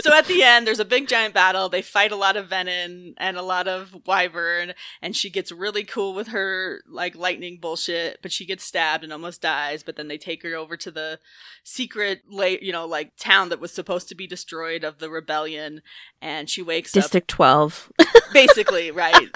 so 0.00 0.12
at 0.12 0.26
the 0.26 0.42
end 0.42 0.66
there's 0.66 0.80
a 0.80 0.84
big 0.84 1.08
giant 1.08 1.34
battle. 1.34 1.68
They 1.68 1.82
fight 1.82 2.12
a 2.12 2.16
lot 2.16 2.36
of 2.36 2.48
venin 2.48 3.14
and 3.16 3.36
a 3.36 3.42
lot 3.42 3.68
of 3.68 3.96
wyvern 4.06 4.74
and 5.00 5.14
she 5.16 5.30
gets 5.30 5.52
really 5.52 5.84
cool 5.84 6.14
with 6.14 6.28
her 6.28 6.82
like 6.88 7.14
lightning 7.14 7.58
bullshit, 7.60 8.18
but 8.22 8.32
she 8.32 8.44
gets 8.44 8.64
stabbed 8.64 9.04
and 9.04 9.12
almost 9.12 9.40
dies, 9.40 9.82
but 9.82 9.96
then 9.96 10.08
they 10.08 10.18
take 10.18 10.42
her 10.42 10.54
over 10.54 10.76
to 10.76 10.90
the 10.90 11.20
secret 11.64 12.22
la- 12.28 12.44
you 12.44 12.72
know 12.72 12.86
like 12.86 13.12
town 13.16 13.48
that 13.50 13.60
was 13.60 13.72
supposed 13.72 14.08
to 14.08 14.14
be 14.14 14.26
destroyed 14.26 14.84
of 14.84 14.98
the 14.98 15.08
rebellion 15.08 15.80
and 16.20 16.48
she 16.50 16.62
wakes 16.62 16.96
up. 16.96 17.02
District 17.02 17.28
12. 17.28 17.92
basically, 18.32 18.90
right? 18.90 19.28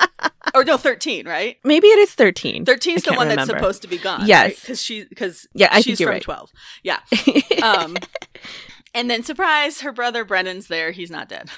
or 0.54 0.64
no, 0.64 0.76
13, 0.76 1.26
right? 1.26 1.56
Maybe 1.64 1.88
it 1.88 1.98
is 1.98 2.14
13. 2.14 2.64
13 2.64 2.96
is 2.96 3.02
the 3.04 3.14
one 3.14 3.28
that's 3.28 3.46
supposed 3.46 3.82
to 3.82 3.88
be 3.88 3.98
gone. 3.98 4.26
Yes. 4.26 4.60
Because 4.60 4.82
she, 4.82 5.04
because 5.04 5.46
Yeah, 5.54 5.68
I 5.70 5.80
she's 5.80 5.98
from 5.98 6.08
right. 6.08 6.22
12. 6.22 6.50
Yeah. 6.82 7.00
Um, 7.62 7.75
Um, 7.76 7.96
and 8.94 9.10
then 9.10 9.22
surprise, 9.22 9.80
her 9.82 9.92
brother 9.92 10.24
Brennan's 10.24 10.68
there. 10.68 10.90
He's 10.92 11.10
not 11.10 11.28
dead. 11.28 11.50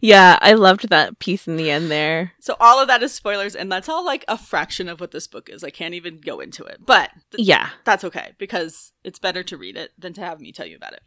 yeah, 0.00 0.38
I 0.40 0.54
loved 0.54 0.88
that 0.88 1.18
piece 1.18 1.46
in 1.46 1.56
the 1.56 1.70
end 1.70 1.90
there. 1.90 2.32
So 2.40 2.56
all 2.60 2.80
of 2.80 2.88
that 2.88 3.02
is 3.02 3.12
spoilers, 3.12 3.54
and 3.54 3.70
that's 3.70 3.88
all 3.88 4.04
like 4.04 4.24
a 4.28 4.38
fraction 4.38 4.88
of 4.88 5.00
what 5.00 5.10
this 5.10 5.26
book 5.26 5.48
is. 5.50 5.62
I 5.64 5.70
can't 5.70 5.94
even 5.94 6.18
go 6.18 6.40
into 6.40 6.64
it, 6.64 6.78
but 6.86 7.10
th- 7.32 7.46
Yeah. 7.46 7.70
that's 7.84 8.04
okay 8.04 8.32
because 8.38 8.92
it's 9.04 9.18
better 9.18 9.42
to 9.44 9.56
read 9.56 9.76
it 9.76 9.90
than 9.98 10.12
to 10.14 10.20
have 10.22 10.40
me 10.40 10.52
tell 10.52 10.66
you 10.66 10.76
about 10.76 10.92
it. 10.94 11.02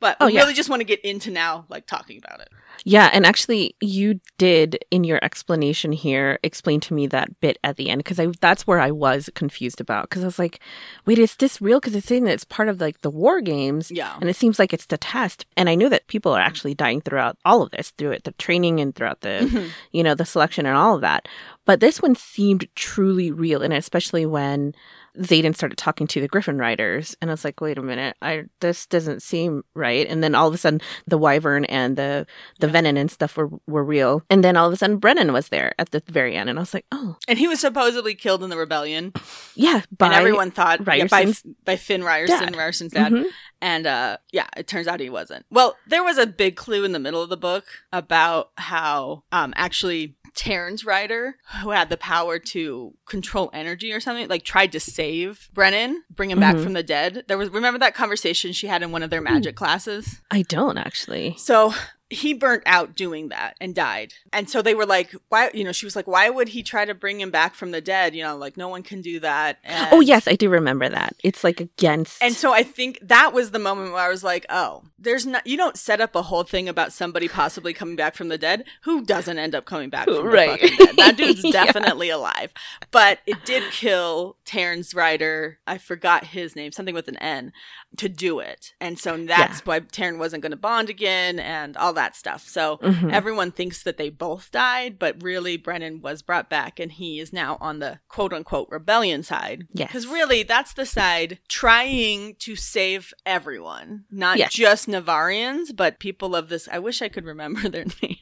But 0.00 0.16
Oh, 0.20 0.26
I 0.26 0.30
yeah. 0.30 0.40
really 0.40 0.54
just 0.54 0.70
want 0.70 0.80
to 0.80 0.84
get 0.84 1.00
into 1.04 1.30
now, 1.30 1.66
like 1.68 1.86
talking 1.86 2.18
about 2.24 2.40
it. 2.40 2.48
Yeah, 2.84 3.10
and 3.12 3.26
actually, 3.26 3.76
you 3.82 4.20
did 4.38 4.82
in 4.90 5.04
your 5.04 5.22
explanation 5.22 5.92
here 5.92 6.38
explain 6.42 6.80
to 6.80 6.94
me 6.94 7.06
that 7.08 7.38
bit 7.40 7.58
at 7.62 7.76
the 7.76 7.90
end 7.90 7.98
because 7.98 8.18
I 8.18 8.28
that's 8.40 8.66
where 8.66 8.80
I 8.80 8.90
was 8.90 9.28
confused 9.34 9.82
about 9.82 10.08
because 10.08 10.22
I 10.22 10.26
was 10.26 10.38
like, 10.38 10.60
wait, 11.04 11.18
is 11.18 11.36
this 11.36 11.60
real? 11.60 11.78
Because 11.78 11.94
it's 11.94 12.06
saying 12.06 12.24
that 12.24 12.32
it's 12.32 12.44
part 12.44 12.70
of 12.70 12.80
like 12.80 13.02
the 13.02 13.10
war 13.10 13.42
games, 13.42 13.90
Yeah. 13.90 14.16
and 14.18 14.30
it 14.30 14.36
seems 14.36 14.58
like 14.58 14.72
it's 14.72 14.86
the 14.86 14.96
test. 14.96 15.44
And 15.58 15.68
I 15.68 15.74
knew 15.74 15.90
that 15.90 16.06
people 16.06 16.32
are 16.32 16.40
actually 16.40 16.74
dying 16.74 17.02
throughout 17.02 17.36
all 17.44 17.60
of 17.60 17.70
this, 17.70 17.90
through 17.90 18.12
it, 18.12 18.24
the 18.24 18.32
training 18.32 18.80
and 18.80 18.94
throughout 18.94 19.20
the 19.20 19.40
Mhm. 19.50 19.68
you 19.92 20.02
know 20.02 20.14
the 20.14 20.24
selection 20.24 20.64
and 20.64 20.76
all 20.76 20.94
of 20.94 21.02
that. 21.02 21.28
But 21.66 21.80
this 21.80 22.00
one 22.00 22.14
seemed 22.14 22.66
truly 22.74 23.30
real, 23.30 23.60
and 23.60 23.74
especially 23.74 24.24
when 24.24 24.74
Xaden 25.18 25.54
started 25.54 25.76
talking 25.76 26.06
to 26.06 26.20
the 26.20 26.28
Griffin 26.28 26.58
riders, 26.58 27.16
and 27.20 27.30
I 27.30 27.32
was 27.32 27.44
like, 27.44 27.60
wait 27.60 27.78
a 27.78 27.82
minute, 27.82 28.16
I 28.22 28.44
this 28.60 28.86
doesn't 28.86 29.22
seem 29.22 29.62
right. 29.74 30.06
And 30.06 30.22
then 30.22 30.34
all 30.34 30.48
of 30.48 30.54
a 30.54 30.58
sudden, 30.58 30.80
the 31.06 31.18
Wyvern 31.18 31.64
and 31.66 31.96
the 31.96 32.26
the. 32.58 32.68
Venin 32.70 32.96
and 32.96 33.10
stuff 33.10 33.36
were 33.36 33.50
were 33.66 33.84
real. 33.84 34.22
And 34.30 34.44
then 34.44 34.56
all 34.56 34.68
of 34.68 34.72
a 34.72 34.76
sudden, 34.76 34.98
Brennan 34.98 35.32
was 35.32 35.48
there 35.48 35.74
at 35.78 35.90
the 35.90 36.02
very 36.06 36.36
end, 36.36 36.48
and 36.48 36.58
I 36.58 36.62
was 36.62 36.72
like, 36.72 36.86
oh 36.92 37.16
and 37.26 37.38
he 37.38 37.48
was 37.48 37.60
supposedly 37.60 38.14
killed 38.14 38.42
in 38.44 38.50
the 38.50 38.56
rebellion, 38.56 39.12
yeah, 39.56 39.82
by 39.98 40.06
and 40.06 40.14
everyone 40.14 40.50
thought 40.52 40.80
yeah, 40.86 41.06
by 41.06 41.32
by 41.64 41.76
Finn 41.76 42.02
Riorson, 42.02 42.26
dad. 42.26 42.54
Riorson's 42.54 42.92
dad. 42.92 43.12
Mhm. 43.12 43.26
And 43.62 43.86
uh 43.86 44.16
yeah, 44.32 44.46
it 44.56 44.66
turns 44.66 44.86
out 44.86 45.00
he 45.00 45.10
wasn't. 45.10 45.44
Well, 45.50 45.76
there 45.86 46.02
was 46.04 46.18
a 46.18 46.26
big 46.26 46.56
clue 46.56 46.84
in 46.84 46.92
the 46.92 46.98
middle 46.98 47.22
of 47.22 47.28
the 47.28 47.36
book 47.36 47.64
about 47.92 48.50
how 48.56 49.24
um 49.32 49.52
actually 49.56 50.16
Tairn's 50.34 50.84
rider, 50.84 51.36
who 51.62 51.70
had 51.70 51.88
the 51.90 51.96
power 51.96 52.38
to 52.38 52.94
control 53.06 53.50
energy 53.52 53.92
or 53.92 53.98
something, 53.98 54.28
like 54.28 54.44
tried 54.44 54.70
to 54.72 54.80
save 54.80 55.48
Brennan, 55.52 56.04
bring 56.08 56.30
him 56.30 56.38
back 56.38 56.54
Mhm. 56.54 56.62
from 56.62 56.72
the 56.72 56.84
dead. 56.84 57.24
There 57.26 57.36
was 57.36 57.48
remember 57.50 57.80
that 57.80 57.94
conversation 57.94 58.52
she 58.52 58.68
had 58.68 58.82
in 58.82 58.92
one 58.92 59.02
of 59.02 59.10
their 59.10 59.20
magic 59.20 59.56
classes? 59.56 60.20
I 60.30 60.42
don't 60.42 60.78
actually. 60.78 61.34
So 61.36 61.74
he 62.10 62.34
burnt 62.34 62.64
out 62.66 62.96
doing 62.96 63.28
that 63.28 63.56
and 63.60 63.74
died. 63.74 64.12
And 64.32 64.50
so 64.50 64.60
they 64.62 64.74
were 64.74 64.84
like, 64.86 65.12
why, 65.28 65.50
you 65.54 65.62
know, 65.64 65.72
she 65.72 65.86
was 65.86 65.94
like, 65.94 66.06
why 66.08 66.28
would 66.28 66.48
he 66.48 66.62
try 66.62 66.84
to 66.84 66.92
bring 66.94 67.20
him 67.20 67.30
back 67.30 67.54
from 67.54 67.70
the 67.70 67.80
dead? 67.80 68.14
You 68.16 68.24
know, 68.24 68.36
like 68.36 68.56
no 68.56 68.68
one 68.68 68.82
can 68.82 69.00
do 69.00 69.20
that. 69.20 69.58
Oh, 69.64 69.68
and 69.72 69.88
Oh 69.92 70.00
yes, 70.00 70.26
I 70.26 70.34
do 70.34 70.48
remember 70.50 70.88
that. 70.88 71.14
It's 71.22 71.44
like 71.44 71.60
against. 71.60 72.22
and 72.22 72.34
so 72.34 72.52
I 72.52 72.62
think 72.64 72.98
that 73.02 73.32
was 73.32 73.52
the 73.52 73.58
moment 73.60 73.92
where 73.92 74.02
I 74.02 74.08
was 74.08 74.24
like, 74.24 74.44
oh, 74.50 74.82
there's 74.98 75.24
not, 75.24 75.46
you 75.46 75.56
don't 75.56 75.76
set 75.78 76.00
up 76.00 76.14
a 76.16 76.22
whole 76.22 76.42
thing 76.42 76.68
about 76.68 76.92
somebody 76.92 77.28
possibly 77.28 77.72
coming 77.72 77.96
back 77.96 78.14
from 78.16 78.28
the 78.28 78.36
dead 78.38 78.64
who 78.82 79.04
doesn't 79.04 79.38
end 79.38 79.54
up 79.54 79.64
coming 79.64 79.88
back 79.88 80.06
from 80.06 80.26
Right. 80.26 80.60
the 80.60 80.68
fucking 80.68 80.86
dead. 80.86 80.96
That 80.96 81.16
dude's 81.16 81.44
Yeah. 81.44 81.52
definitely 81.52 82.10
alive. 82.10 82.52
But 82.90 83.20
it 83.26 83.44
did 83.44 83.62
kill 83.72 84.36
Tairn's 84.44 84.94
rider. 84.94 85.58
I 85.66 85.78
forgot 85.78 86.24
his 86.24 86.56
name, 86.56 86.72
something 86.72 86.94
with 86.94 87.06
an 87.08 87.16
N, 87.18 87.52
to 87.98 88.08
do 88.08 88.40
it. 88.40 88.74
And 88.80 88.98
so 88.98 89.16
that's 89.16 89.64
why 89.64 89.78
Tairn 89.80 90.18
wasn't 90.18 90.42
going 90.42 90.50
to 90.50 90.56
bond 90.56 90.90
again 90.90 91.38
and 91.38 91.76
all 91.76 91.92
that 91.94 91.99
stuff. 92.16 92.48
So 92.48 92.78
Mhm. 92.82 93.12
everyone 93.12 93.52
thinks 93.52 93.82
that 93.82 93.96
they 93.96 94.10
both 94.10 94.50
died, 94.50 94.98
but 94.98 95.22
really 95.22 95.56
Brennan 95.56 96.00
was 96.00 96.22
brought 96.22 96.48
back 96.50 96.80
and 96.80 96.90
he 96.92 97.20
is 97.20 97.32
now 97.32 97.56
on 97.60 97.78
the 97.78 98.00
quote 98.08 98.32
unquote 98.32 98.68
rebellion 98.70 99.22
side. 99.22 99.66
Yes. 99.72 99.88
Because 99.88 100.06
really, 100.06 100.42
that's 100.42 100.72
the 100.72 100.86
side 100.86 101.38
trying 101.48 102.34
to 102.40 102.56
save 102.56 103.12
everyone, 103.26 104.04
not 104.10 104.38
Yes. 104.38 104.52
just 104.52 104.88
Navarrians, 104.88 105.72
but 105.72 105.98
people 105.98 106.34
of 106.34 106.48
this. 106.48 106.68
I 106.70 106.78
wish 106.78 107.02
I 107.02 107.08
could 107.08 107.24
remember 107.24 107.68
their 107.68 107.84
name. 108.02 108.16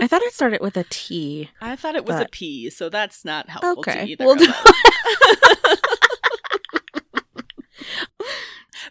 I 0.00 0.06
thought 0.06 0.22
it 0.22 0.32
started 0.34 0.60
with 0.60 0.76
a 0.76 0.84
T. 0.90 1.50
I 1.60 1.76
thought 1.76 1.94
it 1.96 2.04
was 2.04 2.16
a 2.16 2.20
But- 2.20 2.32
P, 2.32 2.70
so 2.70 2.88
that's 2.88 3.24
not 3.24 3.48
helpful 3.48 3.82
to 3.84 3.90
Okay. 3.90 4.04
either. 4.06 4.24
Well. 4.26 4.36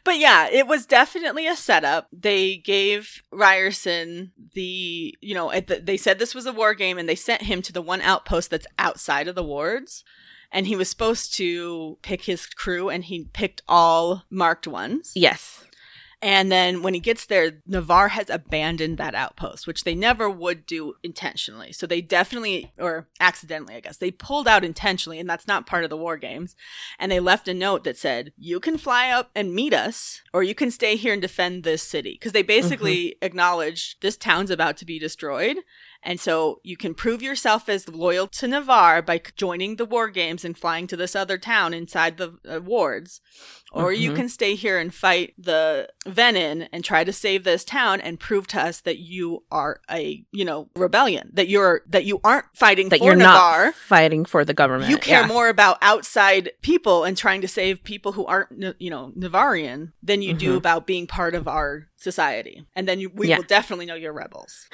But 0.03 0.17
yeah, 0.17 0.47
it 0.49 0.67
was 0.67 0.85
definitely 0.85 1.47
a 1.47 1.55
setup. 1.55 2.07
They 2.11 2.57
gave 2.57 3.21
Riorson 3.31 4.31
the, 4.53 5.15
you 5.21 5.33
know, 5.33 5.51
the, 5.51 5.81
they 5.83 5.97
said 5.97 6.19
this 6.19 6.35
was 6.35 6.45
a 6.45 6.53
war 6.53 6.73
game 6.73 6.97
and 6.97 7.07
they 7.07 7.15
sent 7.15 7.43
him 7.43 7.61
to 7.63 7.73
the 7.73 7.81
one 7.81 8.01
outpost 8.01 8.49
that's 8.49 8.67
outside 8.77 9.27
of 9.27 9.35
the 9.35 9.43
wards. 9.43 10.03
And 10.51 10.67
he 10.67 10.75
was 10.75 10.89
supposed 10.89 11.33
to 11.35 11.97
pick 12.01 12.23
his 12.23 12.45
crew 12.45 12.89
and 12.89 13.05
he 13.05 13.29
picked 13.31 13.61
all 13.67 14.23
marked 14.29 14.67
ones. 14.67 15.13
Yes. 15.15 15.65
And 16.23 16.51
then 16.51 16.83
when 16.83 16.93
he 16.93 16.99
gets 16.99 17.25
there, 17.25 17.61
Navarre 17.65 18.09
has 18.09 18.29
abandoned 18.29 18.99
that 18.99 19.15
outpost, 19.15 19.65
which 19.65 19.83
they 19.83 19.95
never 19.95 20.29
would 20.29 20.67
do 20.67 20.93
intentionally. 21.01 21.71
So 21.71 21.87
they 21.87 22.01
definitely, 22.01 22.71
or 22.77 23.07
accidentally, 23.19 23.73
I 23.73 23.79
guess, 23.79 23.97
they 23.97 24.11
pulled 24.11 24.47
out 24.47 24.63
intentionally, 24.63 25.19
and 25.19 25.27
that's 25.27 25.47
not 25.47 25.65
part 25.65 25.83
of 25.83 25.89
the 25.89 25.97
war 25.97 26.17
games. 26.17 26.55
And 26.99 27.11
they 27.11 27.19
left 27.19 27.47
a 27.47 27.55
note 27.55 27.83
that 27.85 27.97
said, 27.97 28.33
You 28.37 28.59
can 28.59 28.77
fly 28.77 29.09
up 29.09 29.31
and 29.35 29.55
meet 29.55 29.73
us, 29.73 30.21
or 30.31 30.43
you 30.43 30.53
can 30.53 30.69
stay 30.69 30.95
here 30.95 31.13
and 31.13 31.21
defend 31.21 31.63
this 31.63 31.81
city. 31.81 32.13
Because 32.13 32.33
they 32.33 32.41
mm-hmm. 32.41 32.47
basically 32.47 33.15
acknowledge 33.23 33.99
this 34.01 34.15
town's 34.15 34.51
about 34.51 34.77
to 34.77 34.85
be 34.85 34.99
destroyed. 34.99 35.57
And 36.03 36.19
so 36.19 36.59
you 36.63 36.77
can 36.77 36.93
prove 36.95 37.21
yourself 37.21 37.69
as 37.69 37.87
loyal 37.87 38.27
to 38.27 38.47
Navarre 38.47 39.01
by 39.03 39.21
joining 39.35 39.75
the 39.75 39.85
war 39.85 40.09
games 40.09 40.43
and 40.43 40.57
flying 40.57 40.87
to 40.87 40.97
this 40.97 41.15
other 41.15 41.37
town 41.37 41.73
inside 41.73 42.17
the 42.17 42.37
uh, 42.49 42.59
wards. 42.61 43.21
Or 43.71 43.93
you 43.93 44.11
Mhm. 44.11 44.15
can 44.15 44.29
stay 44.29 44.55
here 44.55 44.77
and 44.79 44.93
fight 44.93 45.33
the 45.37 45.87
Venin 46.05 46.67
and 46.73 46.83
try 46.83 47.03
to 47.03 47.13
save 47.13 47.43
this 47.45 47.63
town 47.63 48.01
and 48.01 48.19
prove 48.19 48.47
to 48.47 48.61
us 48.61 48.81
that 48.81 48.97
you 48.97 49.43
are 49.51 49.79
a, 49.89 50.25
you 50.31 50.43
know, 50.43 50.69
rebellion. 50.75 51.29
That 51.33 51.47
you're 51.47 51.83
that 51.87 52.03
you 52.03 52.19
aren't 52.23 52.45
fighting 52.53 52.89
That 52.89 52.99
for 52.99 53.05
you're 53.05 53.15
Navarre. 53.15 53.65
not 53.67 53.75
fighting 53.75 54.25
for 54.25 54.43
the 54.43 54.53
government. 54.53 54.89
You 54.89 54.97
care 54.97 55.21
Yeah. 55.21 55.27
more 55.27 55.47
about 55.49 55.77
outside 55.81 56.51
people 56.61 57.03
and 57.03 57.15
trying 57.15 57.41
to 57.41 57.47
save 57.47 57.83
people 57.83 58.11
who 58.13 58.25
aren't, 58.25 58.75
you 58.79 58.89
know, 58.89 59.13
Navarrian 59.15 59.93
than 60.03 60.21
you 60.21 60.33
do 60.33 60.53
Mhm. 60.53 60.57
about 60.57 60.85
being 60.87 61.07
part 61.07 61.33
of 61.35 61.47
our 61.47 61.87
society. 61.95 62.65
And 62.75 62.87
then 62.89 62.99
you, 62.99 63.09
we 63.13 63.27
Yeah. 63.29 63.37
will 63.37 63.43
definitely 63.43 63.85
know 63.85 63.95
you're 63.95 64.11
rebels. 64.11 64.67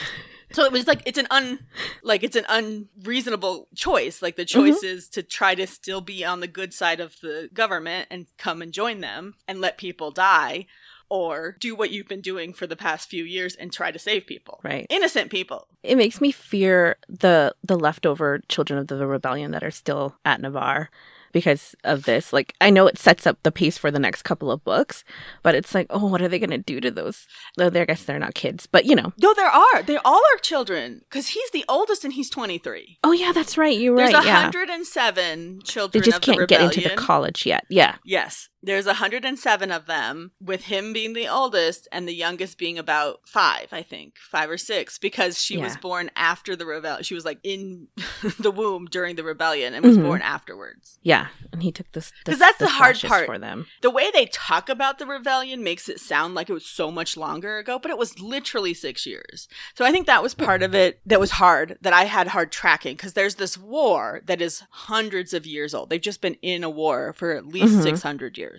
So 0.52 0.64
it 0.64 0.72
was 0.72 0.88
like 0.88 1.02
it's 1.06 1.18
an 1.18 1.28
un 1.30 1.60
like 2.04 2.24
it's 2.24 2.36
an 2.36 2.46
unreasonable 2.50 3.68
choice. 3.76 4.22
Like 4.22 4.36
the 4.36 4.46
Mm-hmm. 4.46 4.72
choice 4.72 4.84
is 4.84 5.10
to 5.10 5.24
try 5.24 5.56
to 5.56 5.68
still 5.68 6.02
be 6.02 6.24
on 6.24 6.40
the 6.40 6.48
good 6.48 6.74
side 6.74 7.00
of 7.00 7.20
the 7.22 7.50
government 7.54 8.08
and 8.10 8.28
come 8.38 8.62
and 8.62 8.72
join 8.72 9.02
them 9.02 9.36
and 9.48 9.60
let 9.62 9.78
people 9.78 10.12
die 10.12 10.68
or 11.10 11.56
do 11.60 11.76
what 11.76 11.90
you've 11.92 12.08
been 12.08 12.22
doing 12.22 12.54
for 12.54 12.68
the 12.68 12.76
past 12.76 13.10
few 13.10 13.24
years 13.24 13.56
and 13.56 13.72
try 13.72 13.92
to 13.92 14.00
save 14.00 14.26
people. 14.26 14.60
Right. 14.64 14.86
Innocent 14.90 15.32
people. 15.32 15.68
It 15.84 15.98
makes 15.98 16.20
me 16.22 16.32
fear 16.32 16.98
the 17.10 17.54
the 17.64 17.78
leftover 17.78 18.42
children 18.48 18.80
of 18.80 18.88
the 18.88 19.06
rebellion 19.08 19.52
that 19.52 19.64
are 19.64 19.72
still 19.72 20.16
at 20.26 20.42
Navarre 20.42 20.90
because 21.32 21.76
of 21.84 22.04
this. 22.04 22.32
Like 22.34 22.54
I 22.62 22.70
know 22.70 22.88
it 22.88 22.98
sets 22.98 23.26
up 23.26 23.38
the 23.44 23.52
pace 23.52 23.78
for 23.78 23.92
the 23.92 24.00
next 24.00 24.24
couple 24.24 24.52
of 24.52 24.64
books, 24.64 25.04
but 25.44 25.56
it's 25.56 25.74
like, 25.74 25.88
oh, 25.90 26.08
what 26.08 26.22
are 26.22 26.28
they 26.28 26.40
going 26.40 26.50
to 26.50 26.58
do 26.58 26.80
to 26.82 26.92
those? 26.92 27.28
Though 27.58 27.70
they 27.70 27.82
I 27.82 27.86
guess 27.86 28.04
they're 28.04 28.20
not 28.20 28.34
kids, 28.34 28.66
but 28.66 28.86
you 28.86 28.96
know. 28.96 29.14
No, 29.22 29.34
there 29.34 29.48
are. 29.48 29.84
They 29.84 29.98
all 29.98 30.22
are 30.34 30.38
children 30.42 31.02
because 31.10 31.30
he's 31.30 31.50
the 31.52 31.66
oldest 31.70 32.04
and 32.04 32.14
he's 32.14 32.30
23. 32.30 33.00
Oh 33.04 33.12
yeah, 33.12 33.32
that's 33.32 33.58
right. 33.58 33.78
You're 33.78 33.96
There's 33.98 34.14
right. 34.14 34.26
Yeah. 34.26 34.44
107 34.44 35.58
They 35.58 35.64
children 35.64 36.02
They 36.02 36.06
just 36.06 36.22
can't 36.22 36.48
get 36.48 36.62
into 36.62 36.82
the 36.82 36.96
college 36.96 37.46
yet. 37.46 37.64
Yeah. 37.70 37.96
Yes. 38.06 38.50
There's 38.64 38.86
107 38.88 39.72
of 39.72 39.86
them, 39.86 40.32
with 40.42 40.64
him 40.66 40.92
being 40.92 41.14
the 41.14 41.28
oldest 41.28 41.88
and 41.92 42.08
the 42.08 42.14
youngest 42.16 42.58
being 42.58 42.78
about 42.78 43.20
five, 43.28 43.68
I 43.72 43.84
think, 43.84 44.16
five 44.18 44.50
or 44.50 44.58
six, 44.58 44.98
because 44.98 45.42
she 45.42 45.58
was 45.58 45.78
born 45.78 46.10
after 46.16 46.56
the 46.56 46.66
rebellion. 46.66 47.04
She 47.04 47.14
was 47.14 47.24
like 47.24 47.40
in 47.44 47.88
the 48.40 48.52
womb 48.52 48.86
during 48.86 49.16
the 49.16 49.24
rebellion 49.24 49.74
and 49.74 49.86
was 49.86 49.98
Mhm. 49.98 50.04
born 50.04 50.22
afterwards. 50.22 50.98
Yeah. 51.04 51.28
And 51.54 51.62
he 51.64 51.72
took 51.72 51.92
this 51.92 52.12
because 52.26 52.40
that's 52.40 52.58
the 52.58 52.68
hard 52.68 53.00
part. 53.02 53.26
for 53.28 53.38
them. 53.38 53.68
The 53.82 53.92
way 53.92 54.10
they 54.12 54.26
talk 54.26 54.70
about 54.70 54.98
the 54.98 55.06
rebellion 55.06 55.64
makes 55.64 55.88
it 55.88 56.00
sound 56.00 56.34
like 56.34 56.50
it 56.50 56.54
was 56.54 56.66
so 56.66 56.90
much 56.92 57.16
longer 57.16 57.60
ago, 57.60 57.78
but 57.80 57.92
it 57.92 57.98
was 57.98 58.20
literally 58.20 58.74
six 58.74 59.06
years. 59.06 59.48
So 59.76 59.86
I 59.86 59.92
think 59.92 60.08
that 60.08 60.24
was 60.24 60.34
part 60.34 60.64
of 60.64 60.74
it 60.74 61.00
that 61.06 61.20
was 61.20 61.32
hard, 61.32 61.78
that 61.82 61.94
I 61.94 62.06
had 62.06 62.30
hard 62.30 62.52
tracking, 62.52 62.96
because 62.96 63.14
there's 63.14 63.36
this 63.36 63.58
war 63.58 64.22
that 64.26 64.42
is 64.42 64.64
hundreds 64.72 65.34
of 65.34 65.46
years 65.46 65.74
old. 65.76 65.90
They've 65.92 66.02
just 66.02 66.22
been 66.22 66.36
in 66.42 66.64
a 66.64 66.70
war 66.70 67.14
for 67.14 67.32
at 67.32 67.46
least 67.46 67.76
Mhm. 67.76 67.84
600 67.84 68.38
years. 68.38 68.57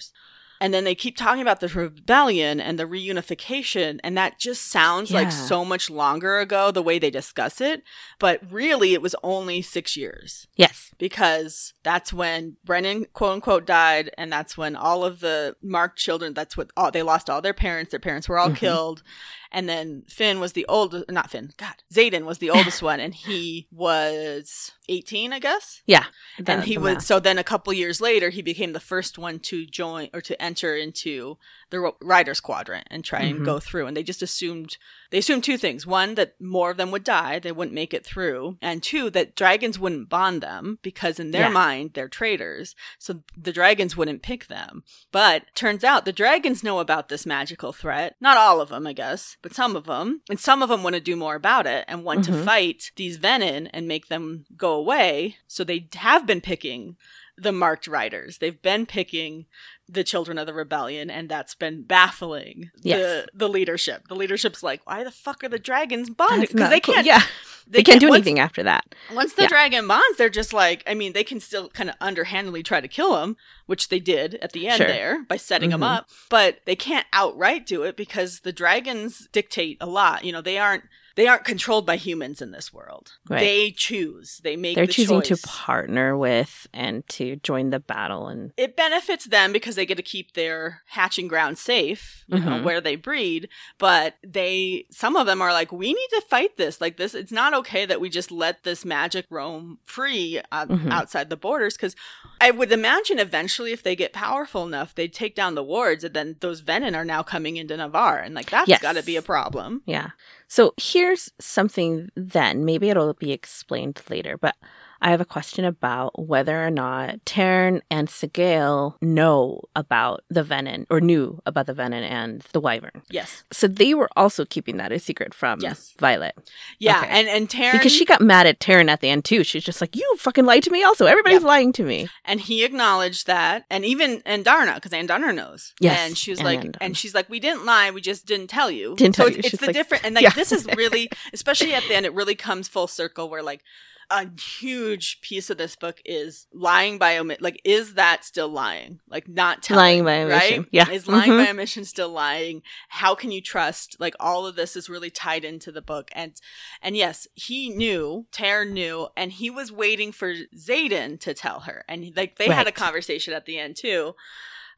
And 0.61 0.75
then 0.75 0.83
they 0.83 0.97
keep 0.97 1.17
talking 1.17 1.41
about 1.43 1.61
the 1.61 1.69
rebellion 1.69 2.61
and 2.61 2.81
the 2.81 2.85
reunification, 2.85 4.01
and 4.03 4.17
that 4.17 4.41
just 4.41 4.67
sounds 4.67 5.13
like 5.13 5.31
so 5.31 5.65
much 5.65 5.89
longer 5.89 6.41
ago, 6.41 6.73
the 6.73 6.83
way 6.83 6.99
they 6.99 7.11
discuss 7.11 7.61
it. 7.61 7.85
But 8.19 8.41
really, 8.51 8.93
it 8.93 9.01
was 9.01 9.15
only 9.23 9.63
six 9.63 9.97
years 9.97 10.49
Yes. 10.57 10.91
because 10.99 11.75
that's 11.85 12.13
when 12.13 12.57
Brennan 12.65 13.05
quote 13.13 13.35
unquote 13.35 13.67
died, 13.67 14.11
and 14.19 14.33
that's 14.33 14.59
when 14.59 14.75
all 14.75 15.05
of 15.05 15.21
the 15.21 15.55
marked 15.63 15.99
children. 15.99 16.35
That's 16.35 16.57
what 16.57 16.71
all 16.77 16.91
they 16.91 17.03
lost 17.03 17.31
all 17.31 17.41
their 17.41 17.55
parents. 17.55 17.93
Their 17.93 18.01
parents 18.01 18.29
were 18.29 18.39
all 18.41 18.51
Mhm. 18.51 18.57
killed, 18.57 19.03
and 19.51 19.69
then 19.69 20.03
Finn 20.09 20.41
was 20.41 20.53
the 20.53 20.67
oldest. 20.69 21.11
Not 21.11 21.31
Finn. 21.31 21.53
God, 21.57 21.75
Xaden 21.93 22.25
was 22.25 22.39
the 22.39 22.51
oldest 22.57 22.83
one, 22.83 23.01
and 23.01 23.15
he 23.15 23.69
was 23.71 24.73
eighteen, 24.89 25.33
I 25.33 25.39
guess. 25.39 25.83
Yeah. 25.87 26.05
and 26.47 26.65
he 26.65 26.79
was 26.79 27.07
so. 27.07 27.19
Then 27.21 27.39
a 27.39 27.45
couple 27.45 27.73
years 27.73 28.01
later, 28.01 28.31
he 28.31 28.43
became 28.43 28.73
the 28.73 28.81
first 28.81 29.19
one 29.19 29.39
to 29.41 29.67
join 29.67 30.09
or 30.13 30.21
to 30.23 30.41
enter 30.41 30.77
into 30.77 31.39
the 31.71 31.93
Riders 32.01 32.41
Quadrant 32.41 32.87
and 32.91 33.05
try 33.05 33.21
and 33.23 33.41
Mhm. 33.41 33.45
go 33.45 33.59
through. 33.61 33.87
And 33.87 33.97
they 33.97 34.03
just 34.03 34.23
assumed 34.23 34.77
they 35.11 35.19
assumed 35.19 35.43
two 35.43 35.57
things: 35.57 35.87
one, 35.87 36.17
that 36.17 36.39
more 36.39 36.71
of 36.71 36.77
them 36.77 36.91
would 36.91 37.05
die, 37.05 37.39
they 37.39 37.51
wouldn't 37.53 37.75
make 37.75 37.95
it 37.95 38.05
through, 38.05 38.59
and 38.61 38.83
two, 38.83 39.09
that 39.11 39.35
dragons 39.35 39.79
wouldn't 39.79 40.11
bond 40.11 40.43
them 40.43 40.79
because 40.83 41.19
in 41.19 41.31
their 41.31 41.45
Yeah. 41.45 41.49
mind 41.49 41.95
they're 41.95 42.09
traitors, 42.11 42.75
so 42.99 43.23
the 43.37 43.53
dragons 43.53 43.97
wouldn't 43.97 44.23
pick 44.23 44.49
them. 44.49 44.85
But 45.11 45.45
turns 45.55 45.83
out 45.83 46.05
the 46.05 46.13
dragons 46.13 46.63
know 46.63 46.79
about 46.79 47.09
this 47.09 47.25
magical 47.25 47.73
threat. 47.73 48.17
Not 48.21 48.37
all 48.37 48.61
of 48.61 48.69
them, 48.69 48.87
I 48.87 48.93
guess, 48.93 49.37
but 49.41 49.55
some 49.55 49.77
of 49.77 49.85
them, 49.87 50.21
and 50.29 50.39
some 50.39 50.63
of 50.63 50.69
them 50.69 50.83
want 50.83 50.95
to 50.95 51.01
do 51.01 51.17
more 51.17 51.35
about 51.37 51.67
it 51.67 51.87
and 51.89 52.05
want 52.05 52.25
to 52.25 52.33
Mhm. 52.33 52.45
fight 52.45 52.91
these 52.97 53.17
venin 53.19 53.71
and 53.73 53.89
make 53.89 54.09
them 54.09 54.45
go 54.57 54.73
away. 54.73 55.39
So 55.47 55.65
they 55.65 55.89
have 55.95 56.27
been 56.27 56.43
picking 56.43 56.97
the 57.41 57.53
marked 57.53 57.87
riders. 57.87 58.39
They've 58.39 58.61
been 58.61 58.85
picking 58.85 59.47
the 59.89 60.05
children 60.05 60.37
of 60.39 60.47
the 60.47 60.53
rebellion, 60.53 61.11
and 61.11 61.29
that's 61.29 61.55
been 61.55 61.83
baffling 61.83 62.71
Yes. 62.83 62.99
the 63.01 63.27
the 63.35 63.49
leadership. 63.49 64.09
The 64.09 64.15
leadership's 64.17 64.63
like, 64.63 64.81
why 64.87 65.03
the 65.05 65.11
fuck 65.11 65.43
are 65.45 65.49
the 65.49 65.59
dragons 65.59 66.11
bonded? 66.11 66.51
Because 66.51 66.69
they 66.71 66.81
cool. 66.81 66.95
can't. 66.95 67.07
Yeah. 67.07 67.23
They, 67.71 67.83
can't, 67.83 68.01
do 68.01 68.09
once- 68.09 68.21
anything 68.21 68.39
after 68.39 68.63
that. 68.63 68.95
Once 69.13 69.35
the 69.35 69.43
Yeah. 69.43 69.49
dragon 69.49 69.87
bonds, 69.87 70.17
they're 70.17 70.31
just 70.31 70.55
like, 70.55 70.83
I 70.87 70.95
mean, 70.95 71.13
they 71.13 71.23
can 71.25 71.39
still 71.39 71.69
kind 71.69 71.91
of 71.91 71.97
underhandedly 72.01 72.63
try 72.63 72.81
to 72.81 72.89
kill 72.89 73.23
him, 73.23 73.37
which 73.67 73.89
they 73.91 74.01
did 74.01 74.37
at 74.37 74.53
the 74.53 74.67
end 74.69 74.79
Sure. 74.79 74.87
there 74.87 75.23
by 75.25 75.37
setting 75.37 75.71
him 75.71 75.81
Mhm. 75.81 75.97
up, 75.99 76.09
but 76.31 76.61
they 76.65 76.75
can't 76.77 77.07
outright 77.13 77.67
do 77.67 77.83
it 77.83 77.95
because 77.95 78.41
the 78.41 78.53
dragons 78.55 79.29
dictate 79.33 79.77
a 79.83 79.87
lot. 79.87 80.25
You 80.25 80.33
know, 80.33 80.41
they 80.41 80.57
aren't 80.59 80.85
they 81.19 81.27
aren't 81.27 81.43
controlled 81.45 81.85
by 81.85 81.97
humans 81.97 82.41
in 82.41 82.53
this 82.53 82.73
world. 82.73 83.15
Right. 83.29 83.41
They 83.41 83.71
choose. 83.73 84.41
They 84.45 84.55
make 84.57 84.77
They're 84.77 84.87
the 84.87 84.93
choosing 84.93 85.21
choice. 85.21 85.41
to 85.43 85.49
partner 85.49 86.17
with 86.17 86.69
and 86.73 87.05
to 87.09 87.35
join 87.43 87.71
the 87.71 87.81
battle 87.81 88.29
and 88.29 88.53
it 88.57 88.77
benefits 88.77 89.25
them 89.25 89.53
because 89.53 89.75
they 89.75 89.85
get 89.85 89.97
to 89.97 90.03
keep 90.03 90.35
their 90.35 90.83
hatching 90.87 91.27
ground 91.27 91.59
safe, 91.59 92.25
you 92.29 92.39
know, 92.39 92.63
where 92.63 92.81
they 92.81 92.95
breed. 92.95 93.49
But 93.79 94.15
they, 94.23 94.87
some 94.91 95.17
of 95.17 95.27
them 95.27 95.43
are 95.43 95.53
like, 95.53 95.73
we 95.73 95.89
need 95.93 96.09
to 96.11 96.23
fight 96.31 96.57
this. 96.57 96.81
Like 96.81 96.99
this, 96.99 97.15
it's 97.17 97.33
not 97.33 97.53
okay 97.53 97.85
that 97.85 98.01
we 98.01 98.09
just 98.09 98.31
let 98.31 98.63
this 98.63 98.85
magic 98.85 99.27
roam 99.29 99.79
free 99.87 100.41
uh, 100.53 100.67
Mhm. 100.67 100.93
outside 100.93 101.31
the 101.31 101.37
borders. 101.37 101.77
Because 101.77 101.97
I 102.41 102.53
would 102.53 102.71
imagine 102.71 103.19
eventually, 103.19 103.73
if 103.73 103.83
they 103.83 103.97
get 103.97 104.13
powerful 104.13 104.65
enough, 104.65 104.95
they'd 104.95 105.13
take 105.13 105.35
down 105.35 105.57
the 105.57 105.65
wards, 105.65 106.05
and 106.05 106.15
then 106.15 106.37
those 106.39 106.63
venin 106.63 106.95
are 106.95 107.05
now 107.05 107.25
coming 107.25 107.57
into 107.57 107.77
Navarre, 107.77 108.19
and 108.21 108.35
like 108.37 108.51
that's 108.51 108.69
Yes. 108.69 108.81
got 108.81 108.95
to 108.95 109.03
be 109.03 109.17
a 109.17 109.23
problem. 109.23 109.83
Yeah. 109.85 110.11
So 110.49 110.73
here's 110.81 111.31
something 111.39 112.09
then. 112.17 112.65
Maybe 112.65 112.89
it'll 112.91 113.15
be 113.15 113.33
explained 113.33 114.01
later, 114.09 114.37
but 114.39 114.57
I 115.01 115.11
have 115.11 115.21
a 115.21 115.25
question 115.25 115.65
about 115.65 116.19
whether 116.29 116.65
or 116.67 116.71
not 116.71 117.25
Tairn 117.25 117.83
and 117.91 118.09
Sgaeyl 118.09 118.95
know 119.01 119.61
about 119.77 120.25
the 120.29 120.43
venin 120.43 120.87
or 120.91 121.01
knew 121.01 121.41
about 121.47 121.67
the 121.67 121.75
venin 121.75 122.03
and 122.03 122.43
the 122.53 122.61
wyvern. 122.61 123.03
Yes, 123.11 123.45
So 123.53 123.69
they 123.69 123.95
were 123.95 124.09
also 124.17 124.45
keeping 124.45 124.77
that 124.79 124.91
a 124.93 124.99
secret 124.99 125.35
from 125.35 125.61
Yes. 125.61 125.95
Violet. 125.99 126.35
yeah, 126.79 126.99
Okay. 127.01 127.09
and 127.11 127.29
and 127.29 127.49
Tairn 127.51 127.73
Because 127.77 127.93
she 127.93 128.05
got 128.05 128.21
mad 128.21 128.47
at 128.47 128.61
Tairn 128.61 128.89
at 128.89 129.01
the 129.01 129.09
end 129.09 129.25
too. 129.25 129.45
She's 129.45 129.65
just 129.65 129.81
like, 129.81 129.95
You 129.95 130.17
fucking 130.19 130.45
lied 130.45 130.63
to 130.65 130.71
me 130.71 130.83
also. 130.83 131.07
Everybody's 131.07 131.43
Yep. 131.43 131.49
lying 131.49 131.73
to 131.75 131.85
me. 131.85 132.09
And 132.25 132.41
he 132.41 132.65
acknowledged 132.65 133.27
that, 133.27 133.65
and 133.71 133.85
even 133.85 134.21
Andarna, 134.23 134.75
because 134.75 134.93
Andarna 134.93 135.35
knows. 135.35 135.75
Yes, 135.81 135.99
and 136.01 136.19
she 136.19 136.31
was 136.33 136.41
and 136.41 136.47
like, 136.47 136.61
Andarna. 136.61 136.77
and 136.81 136.97
she's 136.97 137.15
like, 137.15 137.29
we 137.31 137.41
didn't 137.41 137.65
lie, 137.65 137.91
we 137.91 138.01
just 138.01 138.27
didn't 138.27 138.49
tell 138.49 138.71
you. 138.71 138.95
Didn't 138.97 139.17
so 139.17 139.23
tell 139.23 139.27
it's, 139.29 139.37
you. 139.37 139.41
it's 139.41 139.51
She's 139.51 139.61
the 139.61 139.67
like- 139.67 139.75
different, 139.75 140.05
and 140.05 140.15
like 140.17 140.25
Yeah. 140.25 140.31
this 140.31 140.51
is 140.53 140.67
really, 140.77 141.09
especially 141.33 141.75
at 141.75 141.85
the 141.85 141.95
end, 141.95 142.05
it 142.07 142.13
really 142.15 142.35
comes 142.35 142.69
full 142.69 142.87
circle 142.89 143.29
where 143.31 143.43
like 143.43 143.63
a 144.11 144.27
huge 144.61 145.21
piece 145.21 145.51
of 145.51 145.59
this 145.59 145.77
book 145.77 146.01
is 146.05 146.47
lying 146.53 146.97
by 146.99 147.19
omission. 147.19 147.43
Like, 147.43 147.61
is 147.65 147.95
that 147.95 148.25
still 148.25 148.49
lying? 148.49 149.01
Like, 149.09 149.29
not 149.29 149.63
telling, 149.63 150.03
Lying 150.03 150.05
by 150.05 150.23
omission. 150.23 150.59
Right? 150.61 150.69
Yeah. 150.73 150.91
is 150.91 151.07
lying 151.07 151.33
Mhm. 151.33 151.45
by 151.45 151.51
omission 151.51 151.85
still 151.85 152.09
lying? 152.09 152.63
How 152.89 153.15
can 153.15 153.31
you 153.31 153.43
trust? 153.43 153.97
Like, 153.99 154.15
all 154.19 154.47
of 154.47 154.57
this 154.57 154.77
is 154.77 154.89
really 154.89 155.11
tied 155.11 155.45
into 155.45 155.71
the 155.71 155.83
book, 155.83 156.09
and 156.13 156.35
and 156.81 156.97
yes, 156.97 157.27
he 157.35 157.69
knew, 157.69 158.27
Tare 158.33 158.65
knew, 158.65 159.09
and 159.17 159.33
he 159.33 159.51
was 159.51 159.71
waiting 159.71 160.13
for 160.13 160.35
Xaden 160.57 161.21
to 161.21 161.35
tell 161.35 161.61
her. 161.61 161.85
And 161.89 162.13
like 162.17 162.37
they 162.37 162.49
had 162.49 162.67
a 162.67 162.73
conversation 162.73 163.35
at 163.35 163.45
the 163.47 163.59
end 163.59 163.77
too. 163.77 164.15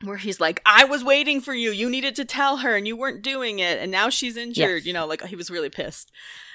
Where 0.03 0.17
he's 0.17 0.41
like, 0.41 0.63
I 0.65 0.85
was 0.85 1.05
waiting 1.05 1.43
for 1.43 1.53
you. 1.53 1.71
You 1.73 1.91
needed 1.91 2.17
to 2.17 2.25
tell 2.25 2.59
her 2.59 2.75
and 2.75 2.87
you 2.89 2.97
weren't 2.97 3.21
doing 3.21 3.59
it. 3.59 3.79
And 3.79 3.91
now 3.93 4.09
she's 4.09 4.35
injured. 4.35 4.79
Yes. 4.79 4.87
You 4.87 4.95
know, 4.95 5.07
like 5.07 5.23
he 5.27 5.37
was 5.37 5.51
really 5.51 5.69
pissed. 5.69 6.11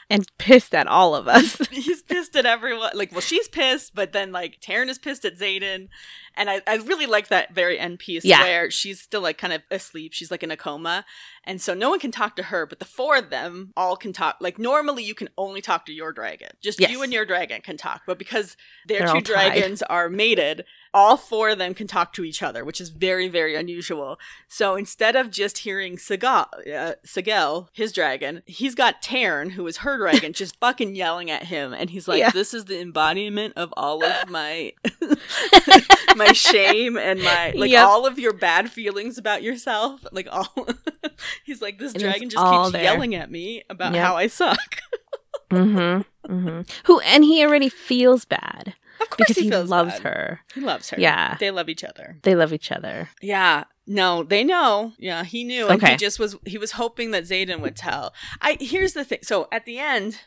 And 0.10 0.26
pissed 0.38 0.76
at 0.76 0.88
all 0.88 1.15
of 1.15 1.28
us. 1.28 1.58
He's 1.72 2.04
pissed 2.04 2.36
at 2.36 2.46
everyone. 2.46 2.91
Like, 2.94 3.12
well, 3.12 3.22
she's 3.22 3.48
pissed, 3.48 3.96
but 3.96 4.13
then 4.13 4.32
like 4.32 4.60
Tairn 4.62 4.88
is 4.89 5.00
pissed 5.00 5.26
at 5.26 5.38
Xaden. 5.38 5.88
And 6.38 6.50
I, 6.50 6.62
I 6.68 6.76
really 6.76 7.06
like 7.06 7.30
that 7.30 7.54
very 7.56 7.80
end 7.80 7.98
piece 8.00 8.26
Yeah. 8.26 8.44
where 8.44 8.70
she's 8.70 9.00
still 9.02 9.22
like 9.22 9.38
kind 9.38 9.54
of 9.54 9.62
asleep. 9.72 10.13
She's 10.13 10.30
like 10.32 10.44
in 10.44 10.52
a 10.52 10.58
coma. 10.58 11.06
And 11.46 11.62
so 11.62 11.74
no 11.74 11.89
one 11.89 12.00
can 12.00 12.12
talk 12.12 12.36
to 12.36 12.44
her, 12.44 12.65
but 12.65 12.80
the 12.80 12.86
four 12.86 13.15
of 13.18 13.30
them 13.30 13.72
all 13.78 13.96
can 13.96 14.12
talk. 14.13 14.38
Like 14.41 14.60
normally 14.60 15.04
you 15.04 15.15
can 15.15 15.30
only 15.38 15.62
talk 15.62 15.86
to 15.86 15.94
your 15.94 16.12
dragon. 16.12 16.50
Just 16.62 16.80
Yes. 16.80 16.91
you 16.91 17.02
and 17.04 17.13
your 17.13 17.26
dragon 17.26 17.62
can 17.62 17.78
talk. 17.78 18.02
But 18.06 18.20
because 18.20 18.58
their 18.88 19.00
They're 19.06 19.13
two 19.15 19.22
dragons 19.22 19.82
are 19.84 20.10
mated, 20.10 20.65
all 20.94 21.18
four 21.18 21.50
of 21.50 21.58
them 21.58 21.74
can 21.74 21.88
talk 21.88 22.13
to 22.13 22.24
each 22.26 22.44
other, 22.44 22.65
which 22.65 22.82
is 22.82 22.89
very, 22.89 23.28
very 23.28 23.56
unusual. 23.56 24.20
So 24.48 24.76
instead 24.76 25.15
of 25.15 25.32
just 25.32 25.60
hearing 25.60 25.96
Sgaeyl, 25.98 26.48
uh, 26.74 26.94
Sgaeyl, 27.06 27.68
his 27.74 27.91
dragon, 27.94 28.41
he's 28.46 28.76
got 28.76 29.02
Tairn, 29.02 29.52
who 29.52 29.65
is 29.68 29.78
her 29.78 29.94
dragon, 29.97 30.34
just 30.34 30.60
fucking 30.60 30.95
yelling 30.95 31.29
at 31.31 31.43
him. 31.43 31.73
And 31.73 31.89
he's 31.89 32.08
like, 32.08 32.19
Yeah. 32.19 32.31
this 32.31 32.53
is 32.53 32.65
the 32.65 32.79
embodiment 32.81 33.53
of 33.58 33.73
all 33.77 34.03
of 34.03 34.29
my 34.29 34.73
my 36.15 36.31
shame 36.34 36.97
and 36.97 37.21
my 37.21 37.51
like 37.55 37.71
Yep. 37.71 37.86
all 37.88 38.05
of 38.05 38.17
your 38.19 38.34
bad 38.34 38.71
feelings 38.71 39.17
about 39.17 39.43
yourself. 39.43 40.05
Like 40.12 40.27
all 40.31 40.53
he's 41.43 41.62
like, 41.62 41.79
this 41.79 41.93
is 41.93 42.01
dragon 42.01 42.29
just 42.29 42.43
keeps 42.45 42.71
there. 42.71 42.84
yelling 42.84 43.15
at 43.15 43.29
me 43.31 43.63
about 43.69 43.93
Yep. 43.93 44.03
how 44.05 44.15
I 44.15 44.27
suck. 44.27 44.81
mm-hmm. 45.51 46.31
Mm-hmm. 46.34 46.62
Who 46.86 46.99
and 47.01 47.23
he 47.23 47.43
already 47.45 47.69
feels 47.69 48.25
bad 48.25 48.73
Of 49.01 49.10
course 49.10 49.27
because 49.29 49.36
he, 49.38 49.43
he, 49.45 49.51
loves 49.51 49.93
bad. 49.93 50.01
her. 50.03 50.39
He 50.53 50.62
loves 50.62 50.89
her. 50.89 50.99
Yeah. 50.99 51.38
They 51.39 51.51
love 51.51 51.69
each 51.69 51.84
other. 51.84 52.17
They 52.23 52.36
love 52.36 52.51
each 52.53 52.71
other. 52.71 53.10
Yeah. 53.21 53.65
No, 53.88 54.24
they 54.24 54.43
know. 54.43 54.93
Yeah, 54.98 55.24
he 55.24 55.43
knew. 55.43 55.67
And 55.67 55.82
he 55.82 55.95
just 55.95 56.19
was 56.19 56.36
he 56.45 56.58
was 56.58 56.71
hoping 56.71 57.12
that 57.12 57.24
Xaden 57.24 57.62
would 57.62 57.76
tell. 57.76 58.13
I 58.41 58.58
here's 58.60 58.93
the 58.93 59.04
thing. 59.04 59.19
So 59.21 59.48
at 59.52 59.65
the 59.65 59.78
end, 59.78 60.19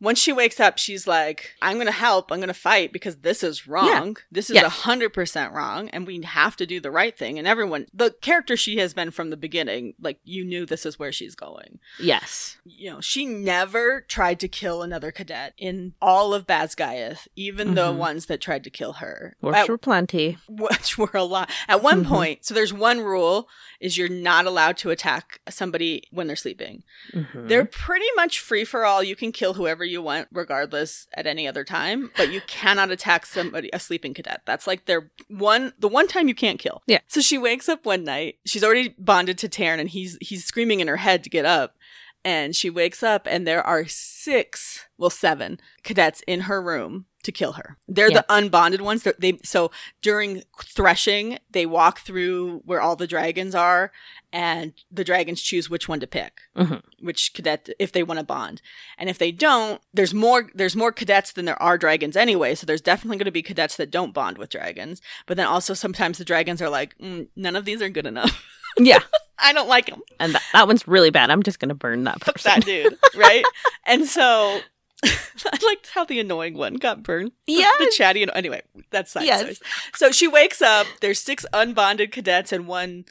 once 0.00 0.18
she 0.18 0.32
wakes 0.32 0.58
up, 0.58 0.78
she's 0.78 1.06
like, 1.06 1.54
I'm 1.62 1.74
going 1.76 1.86
to 1.86 1.92
help. 1.92 2.32
I'm 2.32 2.38
going 2.38 2.48
to 2.48 2.54
fight 2.54 2.92
because 2.92 3.16
this 3.18 3.42
is 3.44 3.68
wrong. 3.68 4.16
This 4.30 4.50
is 4.50 4.56
a 4.56 4.60
Yes. 4.60 4.80
100% 4.80 5.52
wrong. 5.52 5.88
And 5.90 6.06
we 6.06 6.20
have 6.22 6.56
to 6.56 6.66
do 6.66 6.80
the 6.80 6.90
right 6.90 7.16
thing. 7.16 7.38
And 7.38 7.46
everyone, 7.46 7.86
the 7.94 8.10
character 8.20 8.56
she 8.56 8.78
has 8.78 8.92
been 8.94 9.10
from 9.12 9.30
the 9.30 9.36
beginning, 9.36 9.94
like, 10.00 10.18
you 10.24 10.44
knew 10.44 10.66
this 10.66 10.84
is 10.84 10.98
where 10.98 11.12
she's 11.12 11.34
going. 11.36 11.78
Yes. 12.00 12.56
You 12.64 12.90
know, 12.90 13.00
she 13.00 13.24
never 13.26 14.00
tried 14.02 14.40
to 14.40 14.48
kill 14.48 14.82
another 14.82 15.12
cadet 15.12 15.54
in 15.56 15.94
all 16.02 16.34
of 16.34 16.46
Basgiath, 16.46 17.28
even 17.36 17.74
the 17.74 17.92
Mhm. 17.92 17.96
ones 17.96 18.26
that 18.26 18.40
tried 18.40 18.64
to 18.64 18.70
kill 18.70 18.94
her. 18.94 19.36
Which 19.40 19.54
At- 19.54 19.68
were 19.68 19.78
plenty. 19.78 20.38
which 20.48 20.98
were 20.98 21.10
a 21.14 21.22
lot. 21.22 21.50
At 21.68 21.82
one 21.82 22.04
Mhm. 22.04 22.08
point, 22.08 22.44
so 22.44 22.54
there's 22.54 22.72
one 22.72 23.00
rule 23.00 23.48
is 23.80 23.96
you're 23.96 24.08
not 24.08 24.46
allowed 24.46 24.76
to 24.78 24.90
attack 24.90 25.40
somebody 25.48 26.02
when 26.10 26.26
they're 26.26 26.36
sleeping. 26.36 26.82
Mhm. 27.12 27.48
They're 27.48 27.64
pretty 27.64 28.06
much 28.16 28.38
free 28.40 28.64
for 28.64 28.84
all. 28.84 29.02
You 29.02 29.16
can 29.16 29.30
kill 29.32 29.51
whoever 29.54 29.84
you 29.84 30.02
want 30.02 30.28
regardless 30.32 31.06
at 31.14 31.26
any 31.26 31.46
other 31.46 31.64
time, 31.64 32.10
but 32.16 32.32
you 32.32 32.40
cannot 32.46 32.90
attack 32.90 33.26
somebody 33.26 33.70
a 33.72 33.78
sleeping 33.78 34.14
cadet. 34.14 34.42
That's 34.46 34.66
like 34.66 34.86
their 34.86 35.10
one 35.28 35.72
the 35.78 35.88
one 35.88 36.08
time 36.08 36.28
you 36.28 36.34
can't 36.34 36.58
kill. 36.58 36.82
Yeah. 36.86 37.00
So 37.08 37.20
she 37.20 37.38
wakes 37.38 37.68
up 37.68 37.84
one 37.86 38.04
night. 38.04 38.36
She's 38.46 38.64
already 38.64 38.94
bonded 38.98 39.38
to 39.38 39.48
Tairn 39.48 39.80
and 39.80 39.88
he's 39.88 40.18
he's 40.20 40.44
screaming 40.44 40.80
in 40.80 40.88
her 40.88 40.96
head 40.96 41.24
to 41.24 41.30
get 41.30 41.44
up. 41.44 41.76
And 42.24 42.54
she 42.54 42.70
wakes 42.70 43.02
up 43.02 43.26
and 43.28 43.46
there 43.46 43.66
are 43.66 43.86
six, 43.88 44.86
well 44.96 45.10
seven 45.10 45.58
cadets 45.82 46.22
in 46.26 46.42
her 46.42 46.62
room 46.62 47.06
to 47.22 47.32
kill 47.32 47.52
her. 47.52 47.76
They're 47.88 48.10
Yeah. 48.10 48.22
the 48.22 48.26
unbonded 48.28 48.80
ones. 48.80 49.02
They're, 49.02 49.14
they 49.18 49.38
so 49.44 49.70
during 50.00 50.42
threshing, 50.62 51.38
they 51.50 51.66
walk 51.66 52.00
through 52.00 52.62
where 52.64 52.80
all 52.80 52.96
the 52.96 53.06
dragons 53.06 53.54
are 53.54 53.92
and 54.32 54.72
the 54.90 55.04
dragons 55.04 55.42
choose 55.42 55.68
which 55.68 55.88
one 55.88 56.00
to 56.00 56.06
pick 56.06 56.40
Mhm. 56.56 56.82
which 57.00 57.34
cadet 57.34 57.68
if 57.78 57.92
they 57.92 58.02
want 58.02 58.18
to 58.18 58.24
bond 58.24 58.62
and 58.96 59.10
if 59.10 59.18
they 59.18 59.30
don't 59.30 59.82
there's 59.92 60.14
more 60.14 60.48
there's 60.54 60.74
more 60.74 60.90
cadets 60.90 61.32
than 61.32 61.44
there 61.44 61.60
are 61.62 61.76
dragons 61.76 62.16
anyway 62.16 62.54
so 62.54 62.64
there's 62.64 62.80
definitely 62.80 63.18
going 63.18 63.26
to 63.26 63.30
be 63.30 63.42
cadets 63.42 63.76
that 63.76 63.90
don't 63.90 64.14
bond 64.14 64.38
with 64.38 64.48
dragons 64.48 65.02
but 65.26 65.36
then 65.36 65.46
also 65.46 65.74
sometimes 65.74 66.16
the 66.16 66.24
dragons 66.24 66.62
are 66.62 66.70
like 66.70 66.96
mm, 66.96 67.28
none 67.36 67.54
of 67.56 67.66
these 67.66 67.82
are 67.82 67.90
good 67.90 68.06
enough 68.06 68.42
Yeah. 68.78 69.00
i 69.38 69.52
don't 69.52 69.68
like 69.68 69.86
them 69.86 70.00
And 70.18 70.34
that, 70.34 70.42
that 70.54 70.66
one's 70.66 70.88
really 70.88 71.10
bad. 71.10 71.28
I'm 71.28 71.42
just 71.42 71.58
going 71.58 71.68
to 71.68 71.74
burn 71.74 72.04
that 72.04 72.20
fuck 72.24 72.36
person. 72.36 72.52
that 72.54 72.64
dude 72.64 72.98
right 73.14 73.44
and 73.84 74.06
so 74.06 74.60
i 75.04 75.58
liked 75.66 75.88
how 75.94 76.04
the 76.04 76.20
annoying 76.20 76.54
one 76.56 76.74
got 76.74 77.02
burned 77.02 77.32
The- 77.46 77.54
Yes. 77.54 77.76
the 77.78 77.92
chatty 77.96 78.22
and 78.22 78.30
anyway 78.34 78.62
that's 78.90 79.12
side 79.12 79.24
Yes. 79.24 79.40
stories. 79.40 79.60
so 79.94 80.10
she 80.12 80.28
wakes 80.28 80.62
up 80.62 80.86
there's 81.00 81.18
six 81.20 81.44
unbonded 81.52 82.12
cadets 82.12 82.52
and 82.52 82.66
one 82.66 83.04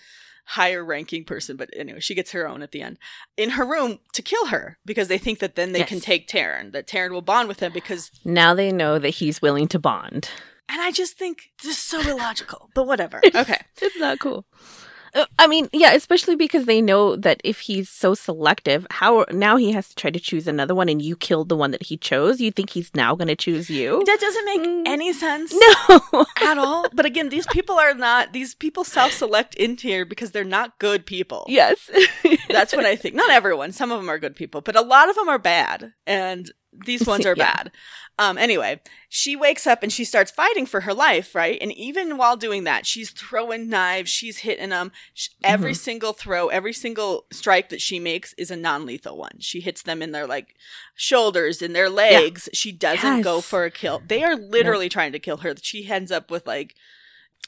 higher 0.45 0.83
ranking 0.83 1.23
person 1.23 1.55
but 1.55 1.69
anyway 1.75 1.99
she 1.99 2.15
gets 2.15 2.31
her 2.31 2.47
own 2.47 2.61
at 2.61 2.71
the 2.71 2.81
end 2.81 2.97
in 3.37 3.51
her 3.51 3.65
room 3.65 3.99
to 4.13 4.21
kill 4.21 4.47
her 4.47 4.77
because 4.85 5.07
they 5.07 5.17
think 5.17 5.39
that 5.39 5.55
then 5.55 5.71
they 5.71 5.83
can 5.83 5.99
take 5.99 6.27
Tairn 6.27 6.71
that 6.71 6.87
Tairn 6.87 7.13
will 7.13 7.21
bond 7.21 7.47
with 7.47 7.59
him 7.61 7.71
because 7.71 8.09
Now 8.25 8.53
they 8.53 8.71
know 8.71 8.99
that 8.99 9.09
he's 9.09 9.41
willing 9.41 9.67
to 9.69 9.79
bond. 9.79 10.29
and 10.67 10.81
I 10.81 10.91
just 10.91 11.17
think 11.17 11.51
this 11.61 11.71
is 11.73 11.77
so 11.77 12.01
illogical 12.01 12.69
but 12.73 12.87
whatever 12.87 13.21
okay 13.35 13.61
It's 13.81 13.97
not 13.97 14.19
cool. 14.19 14.45
Uh, 15.13 15.25
I 15.39 15.47
mean, 15.47 15.67
yeah, 15.73 15.93
especially 15.93 16.35
because 16.35 16.65
they 16.65 16.81
know 16.81 17.15
that 17.15 17.41
if 17.43 17.61
he's 17.61 17.89
so 17.89 18.13
selective, 18.13 18.87
how 18.91 19.25
now 19.31 19.57
he 19.57 19.71
has 19.73 19.89
to 19.89 19.95
try 19.95 20.09
to 20.11 20.19
choose 20.19 20.47
another 20.47 20.73
one, 20.73 20.87
and 20.89 21.01
you 21.01 21.15
killed 21.15 21.49
the 21.49 21.55
one 21.57 21.71
that 21.71 21.83
he 21.83 21.97
chose. 21.97 22.39
You 22.39 22.51
think 22.51 22.69
he's 22.71 22.91
now 22.95 23.15
going 23.15 23.27
to 23.27 23.35
choose 23.35 23.69
you? 23.69 24.03
that 24.05 24.19
doesn't 24.19 24.45
make 24.45 24.61
Mm. 24.61 24.87
any 24.87 25.11
sense 25.13 25.53
No. 25.53 26.25
at 26.41 26.57
all 26.57 26.85
but 26.93 27.05
again 27.05 27.29
these 27.29 27.47
people 27.47 27.75
are 27.79 27.93
not 27.93 28.31
these 28.33 28.53
people 28.53 28.83
self-select 28.83 29.55
into 29.55 29.87
here 29.87 30.05
because 30.05 30.31
they're 30.31 30.43
not 30.43 30.77
good 30.79 31.05
people 31.05 31.45
yes. 31.47 31.89
That's 32.49 32.73
what 32.73 32.85
I 32.85 32.95
think. 32.95 33.15
Not 33.15 33.29
everyone. 33.31 33.71
Some 33.71 33.91
of 33.91 33.99
them 33.99 34.09
are 34.09 34.19
good 34.19 34.35
people, 34.35 34.61
but 34.61 34.75
a 34.75 34.81
lot 34.81 35.09
of 35.09 35.15
them 35.15 35.29
are 35.29 35.39
bad. 35.39 35.93
And 36.05 36.51
these 36.85 37.05
ones 37.13 37.25
are 37.25 37.35
Yeah. 37.35 37.53
bad. 37.53 37.71
Um, 38.21 38.37
anyway, 38.37 38.79
she 39.09 39.35
wakes 39.35 39.65
up 39.65 39.81
and 39.81 39.91
she 39.91 40.05
starts 40.05 40.29
fighting 40.29 40.67
for 40.67 40.81
her 40.81 40.93
life, 40.93 41.33
right? 41.33 41.57
And 41.59 41.71
even 41.73 42.17
while 42.17 42.37
doing 42.37 42.65
that, 42.65 42.85
she's 42.85 43.09
throwing 43.09 43.67
knives, 43.67 44.11
she's 44.11 44.37
hitting 44.39 44.69
them. 44.69 44.91
Sh- 45.15 45.29
Every 45.43 45.71
Mhm. 45.71 45.77
single 45.77 46.13
throw, 46.13 46.49
every 46.49 46.71
single 46.73 47.25
strike 47.31 47.69
that 47.69 47.81
she 47.81 47.99
makes 47.99 48.33
is 48.37 48.51
a 48.51 48.55
non 48.55 48.85
lethal 48.85 49.17
one. 49.17 49.39
She 49.39 49.59
hits 49.59 49.81
them 49.81 50.03
in 50.03 50.11
their 50.11 50.27
like 50.27 50.55
shoulders, 50.95 51.63
in 51.63 51.73
their 51.73 51.89
legs. 51.89 52.47
She 52.53 52.71
doesn't 52.71 53.21
go 53.23 53.41
for 53.41 53.65
a 53.65 53.71
kill. 53.71 54.03
They 54.07 54.23
are 54.23 54.35
literally 54.35 54.87
trying 54.87 55.13
to 55.13 55.19
kill 55.19 55.37
her. 55.37 55.55
She 55.59 55.89
ends 55.89 56.11
up 56.11 56.29
with 56.29 56.45
like 56.45 56.75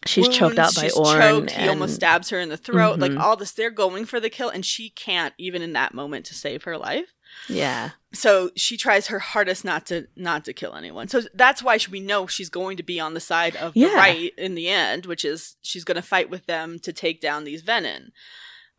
She's 0.08 0.28
choked 0.28 0.58
out 0.60 0.66
wounds, 0.66 0.76
by 0.76 0.82
she's 0.82 0.94
Oren. 0.98 1.22
choked, 1.48 1.52
He 1.52 1.68
almost 1.70 1.96
stabs 1.96 2.30
her 2.32 2.40
in 2.40 2.50
the 2.50 2.58
throat. 2.58 3.00
Like 3.00 3.12
Mhm. 3.12 3.20
all 3.22 3.36
this, 3.38 3.52
they're 3.52 3.70
going 3.70 4.06
for 4.06 4.20
the 4.20 4.30
kill, 4.30 4.50
and 4.50 4.66
she 4.66 4.90
can't 4.90 5.34
even 5.38 5.62
in 5.62 5.74
that 5.74 5.94
moment 5.94 6.26
to 6.26 6.34
save 6.34 6.64
her 6.64 6.78
life. 6.78 7.14
Yeah. 7.50 7.92
So 8.14 8.52
she 8.56 8.78
tries 8.78 9.08
her 9.08 9.20
hardest 9.20 9.66
not 9.66 9.86
to 9.88 10.08
not 10.16 10.46
to 10.46 10.54
kill 10.54 10.76
anyone. 10.76 11.08
So 11.08 11.22
that's 11.34 11.64
why 11.64 11.80
we 11.90 12.00
know 12.00 12.28
she's 12.28 12.50
going 12.50 12.78
to 12.78 12.84
be 12.84 13.00
on 13.00 13.14
the 13.14 13.20
side 13.20 13.56
of 13.56 13.74
the 13.74 13.86
right 13.86 14.32
in 14.38 14.56
the 14.56 14.70
end, 14.70 15.06
which 15.06 15.26
is 15.26 15.56
she's 15.62 15.84
going 15.84 15.96
to 15.96 16.02
fight 16.02 16.30
with 16.30 16.46
them 16.46 16.80
to 16.80 16.94
take 16.94 17.22
down 17.22 17.44
these 17.44 17.64
Venin. 17.64 18.12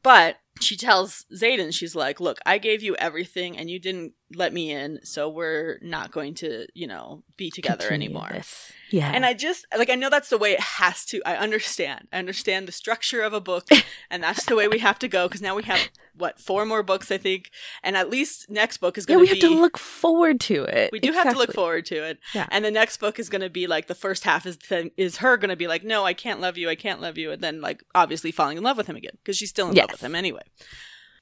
But 0.02 0.36
she 0.60 0.76
tells 0.76 1.24
Xaden, 1.34 1.74
she's 1.74 1.94
like, 1.94 2.20
"Look, 2.20 2.38
I 2.46 2.58
gave 2.58 2.82
you 2.82 2.94
everything, 2.96 3.56
and 3.58 3.70
you 3.70 3.78
didn't 3.78 4.12
let 4.34 4.52
me 4.52 4.70
in, 4.70 5.00
so 5.04 5.28
we're 5.28 5.78
not 5.82 6.10
going 6.12 6.34
to, 6.34 6.66
you 6.74 6.86
know, 6.86 7.22
be 7.36 7.50
together 7.50 7.88
Continue 7.88 8.08
anymore." 8.08 8.28
this. 8.32 8.72
Yeah. 8.90 9.10
And 9.12 9.26
I 9.26 9.34
just 9.34 9.66
like 9.76 9.90
I 9.90 9.94
know 9.96 10.10
that's 10.10 10.28
the 10.30 10.38
way 10.38 10.52
it 10.52 10.60
has 10.60 11.04
to. 11.06 11.20
I 11.26 11.36
understand. 11.36 12.08
I 12.12 12.18
understand 12.18 12.68
the 12.68 12.72
structure 12.72 13.22
of 13.22 13.32
a 13.32 13.40
book, 13.40 13.66
and 14.10 14.22
that's 14.22 14.44
the 14.44 14.54
way 14.56 14.68
we 14.68 14.78
have 14.78 14.98
to 15.00 15.08
go. 15.08 15.26
Because 15.26 15.42
now 15.42 15.54
we 15.56 15.62
have 15.64 15.80
what 16.16 16.38
four 16.40 16.64
more 16.64 16.82
books, 16.84 17.10
I 17.10 17.18
think, 17.18 17.50
and 17.82 17.96
at 17.96 18.08
least 18.10 18.48
next 18.48 18.76
book 18.78 18.96
is 18.96 19.04
going 19.06 19.18
to 19.18 19.22
be. 19.24 19.28
yeah, 19.28 19.32
we 19.34 19.40
have 19.40 19.50
to 19.56 19.60
look 19.60 19.78
forward 19.78 20.38
to 20.42 20.62
it. 20.64 20.90
we 20.92 21.00
do 21.00 21.10
have 21.12 21.32
to 21.32 21.38
look 21.38 21.52
forward 21.52 21.86
to 21.86 21.96
it, 22.04 22.18
Yeah. 22.34 22.46
and 22.50 22.64
the 22.64 22.70
next 22.70 22.98
book 22.98 23.18
is 23.18 23.28
going 23.28 23.42
to 23.42 23.50
be 23.50 23.66
like 23.66 23.88
the 23.88 23.94
first 23.96 24.22
half 24.24 24.46
is 24.46 24.58
is 24.96 25.16
her 25.18 25.36
going 25.36 25.50
to 25.50 25.56
be 25.56 25.66
like, 25.66 25.82
no, 25.82 26.04
I 26.04 26.14
can't 26.14 26.40
love 26.40 26.56
you, 26.56 26.68
I 26.68 26.76
can't 26.76 27.00
love 27.00 27.18
you, 27.18 27.32
and 27.32 27.42
then 27.42 27.60
like 27.60 27.82
obviously 27.94 28.30
falling 28.30 28.58
in 28.58 28.62
love 28.62 28.76
with 28.76 28.86
him 28.86 28.96
again 28.96 29.12
because 29.22 29.36
she's 29.36 29.50
still 29.50 29.68
in 29.70 29.74
love 29.74 29.90
with 29.90 30.02
him 30.04 30.14
anyway. 30.14 30.42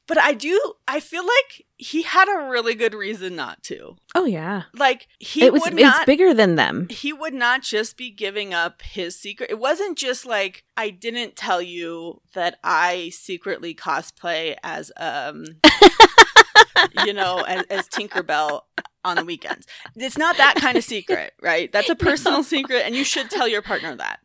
But 0.09 0.19
I 0.19 0.35
do, 0.35 0.61
I 0.89 0.99
feel 1.01 1.23
like 1.25 1.65
he 1.77 2.03
had 2.03 2.29
a 2.29 2.49
really 2.51 2.75
good 2.75 2.93
reason 2.93 3.37
not 3.37 3.63
to. 3.65 3.97
Oh 4.15 4.25
yeah. 4.25 4.65
Like 4.75 5.07
he 5.21 5.45
it 5.45 5.53
was. 5.53 5.63
would 5.63 5.79
It's 5.79 6.05
bigger 6.05 6.35
than 6.35 6.57
them. 6.57 6.89
he 6.91 7.13
would 7.13 7.33
not 7.35 7.63
just 7.63 7.97
be 7.97 8.11
giving 8.11 8.53
up 8.53 8.83
his 8.83 9.17
secret. 9.19 9.51
It 9.51 9.59
wasn't 9.61 9.97
just 9.97 10.27
like 10.27 10.65
I 10.77 10.91
didn't 10.91 11.37
tell 11.37 11.63
you 11.63 12.21
that 12.35 12.59
I 12.65 13.11
secretly 13.15 13.75
cosplay 13.75 14.57
as 14.65 14.91
um 14.97 15.45
you 17.07 17.13
know 17.13 17.39
as, 17.43 17.65
as 17.71 17.89
Tinkerbell 17.89 18.63
on 19.05 19.17
the 19.17 19.25
weekends. 19.25 19.67
It's 19.97 20.19
not 20.19 20.37
that 20.37 20.57
kind 20.57 20.77
of 20.77 20.85
secret, 20.85 21.33
right? 21.43 21.71
That's 21.73 21.91
a 21.91 21.95
personal 22.09 22.39
No. 22.39 22.43
secret, 22.43 22.83
and 22.85 22.95
you 22.95 23.05
should 23.05 23.31
tell 23.31 23.49
your 23.49 23.63
partner 23.63 23.95
that. 23.97 24.19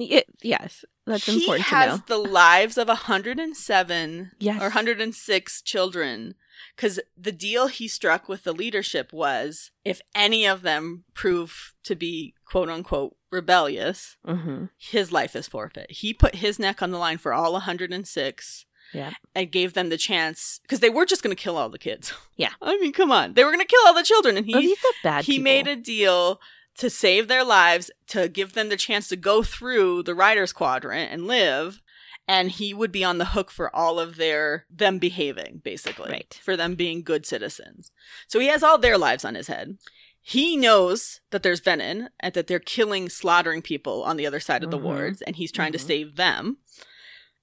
Y- 0.00 0.24
yes, 0.42 0.84
that's 1.06 1.26
he 1.26 1.40
important 1.40 1.66
to 1.68 1.74
has 1.74 2.00
the 2.06 2.16
lives 2.18 2.78
of 2.78 2.88
107 2.88 4.30
Yes. 4.38 4.60
or 4.60 4.64
106 4.64 5.62
children 5.62 6.34
because 6.76 7.00
the 7.16 7.32
deal 7.32 7.66
he 7.68 7.88
struck 7.88 8.28
with 8.28 8.44
the 8.44 8.52
leadership 8.52 9.12
was 9.12 9.70
if 9.84 10.00
any 10.14 10.46
of 10.46 10.62
them 10.62 11.04
prove 11.14 11.74
to 11.84 11.94
be 11.94 12.34
quote 12.44 12.68
unquote 12.68 13.16
rebellious, 13.30 14.16
hmm 14.24 14.64
his 14.78 15.12
life 15.12 15.36
is 15.36 15.46
forfeit. 15.48 15.90
He 15.90 16.12
put 16.14 16.36
his 16.36 16.58
neck 16.58 16.82
on 16.82 16.90
the 16.90 16.98
line 16.98 17.18
for 17.18 17.32
all 17.32 17.52
106 17.52 18.66
Yeah. 18.92 19.12
and 19.34 19.50
gave 19.52 19.74
them 19.74 19.88
the 19.88 19.96
chance 19.96 20.60
because 20.62 20.80
they 20.80 20.90
were 20.90 21.06
just 21.06 21.22
going 21.22 21.34
to 21.34 21.40
kill 21.42 21.56
all 21.56 21.68
the 21.68 21.78
kids. 21.78 22.12
Yeah. 22.36 22.52
I 22.62 22.76
mean, 22.78 22.92
come 22.92 23.10
on. 23.12 23.34
They 23.34 23.44
were 23.44 23.52
going 23.52 23.60
to 23.64 23.66
kill 23.66 23.86
all 23.86 23.94
the 23.94 24.02
children 24.02 24.36
and 24.36 24.46
he 24.46 24.54
oh, 24.54 24.60
these 24.60 24.78
are 24.78 24.92
bad. 25.02 25.24
he 25.24 25.34
people. 25.34 25.44
made 25.44 25.66
a 25.68 25.76
deal 25.76 26.40
to 26.80 26.90
save 26.90 27.28
their 27.28 27.44
lives 27.44 27.90
to 28.08 28.28
give 28.28 28.52
them 28.52 28.68
the 28.68 28.76
chance 28.76 29.08
to 29.08 29.16
go 29.16 29.42
through 29.42 30.02
the 30.02 30.14
riders 30.14 30.52
quadrant 30.52 31.12
and 31.12 31.26
live 31.26 31.80
and 32.28 32.50
he 32.52 32.72
would 32.74 32.92
be 32.92 33.02
on 33.02 33.18
the 33.18 33.24
hook 33.26 33.50
for 33.50 33.74
all 33.74 33.98
of 33.98 34.16
their 34.16 34.66
them 34.70 34.98
behaving 34.98 35.60
basically 35.64 36.10
Right. 36.10 36.40
for 36.42 36.56
them 36.56 36.74
being 36.74 37.02
good 37.02 37.24
citizens 37.26 37.90
so 38.26 38.38
he 38.40 38.48
has 38.48 38.62
all 38.62 38.78
their 38.78 38.98
lives 38.98 39.24
on 39.24 39.34
his 39.34 39.46
head 39.48 39.78
he 40.22 40.56
knows 40.56 41.20
that 41.30 41.42
there's 41.42 41.60
venin 41.62 42.08
and 42.20 42.34
that 42.34 42.46
they're 42.46 42.58
killing 42.60 43.08
slaughtering 43.08 43.62
people 43.62 44.02
on 44.02 44.16
the 44.18 44.26
other 44.26 44.40
side 44.40 44.62
of 44.62 44.70
the 44.70 44.78
Mhm. 44.78 44.82
wards 44.82 45.22
and 45.22 45.36
he's 45.36 45.50
trying 45.52 45.72
to 45.72 45.78
Mhm. 45.78 45.86
save 45.86 46.16
them 46.16 46.58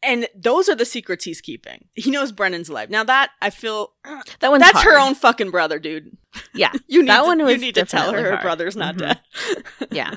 and 0.04 0.28
those 0.36 0.70
are 0.70 0.76
the 0.76 0.86
secrets 0.86 1.26
he's 1.26 1.42
keeping 1.42 1.86
he 1.96 2.12
knows 2.12 2.32
brennan's 2.32 2.70
alive 2.70 2.90
now 2.90 3.04
that 3.04 3.32
i 3.42 3.50
feel 3.50 3.94
That 4.40 4.52
one's 4.52 4.62
that's 4.64 4.82
her 4.84 4.98
own 5.00 5.16
fucking 5.16 5.50
brother 5.52 5.80
dude 5.80 6.16
Yeah. 6.54 6.72
you 6.88 7.02
need 7.02 7.10
That 7.10 7.22
to, 7.22 7.28
one 7.28 7.40
you 7.40 7.58
need 7.58 7.76
to 7.76 7.86
tell 7.86 8.12
her 8.12 8.18
definitely 8.18 8.36
her 8.38 8.42
brother's 8.42 8.76
not 8.76 8.96
Mhm. 8.96 9.00
dead. 9.00 9.22
Yeah. 9.92 10.16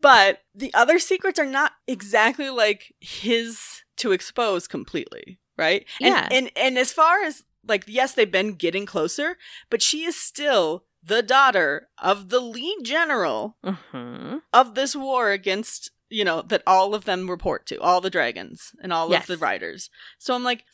but 0.00 0.40
the 0.54 0.72
other 0.74 0.98
secrets 0.98 1.38
are 1.38 1.46
not 1.46 1.72
exactly 1.86 2.50
like 2.50 2.94
his 3.00 3.82
to 3.96 4.12
expose 4.12 4.66
completely, 4.66 5.38
right? 5.56 5.86
And, 6.00 6.08
Yeah. 6.08 6.28
And 6.30 6.50
and 6.56 6.78
as 6.78 6.92
far 6.92 7.22
as 7.22 7.44
like 7.66 7.84
yes, 7.86 8.12
they've 8.12 8.30
been 8.30 8.54
getting 8.54 8.86
closer, 8.86 9.36
but 9.70 9.80
she 9.82 10.04
is 10.04 10.16
still 10.20 10.84
the 11.02 11.22
daughter 11.22 11.88
of 12.02 12.28
the 12.30 12.40
lead 12.40 12.78
general 12.82 13.56
hmm 13.64 14.38
of 14.52 14.74
this 14.74 14.94
war 14.96 15.30
against 15.30 15.90
you 16.10 16.24
know 16.24 16.42
that 16.42 16.62
all 16.66 16.94
of 16.94 17.04
them 17.04 17.28
report 17.30 17.66
to 17.66 17.80
all 17.80 18.00
the 18.00 18.10
dragons 18.10 18.72
and 18.82 18.92
all 18.92 19.10
Yes. 19.10 19.22
of 19.22 19.38
the 19.38 19.44
riders 19.44 19.90
so 20.18 20.34
i'm 20.34 20.44
like 20.44 20.64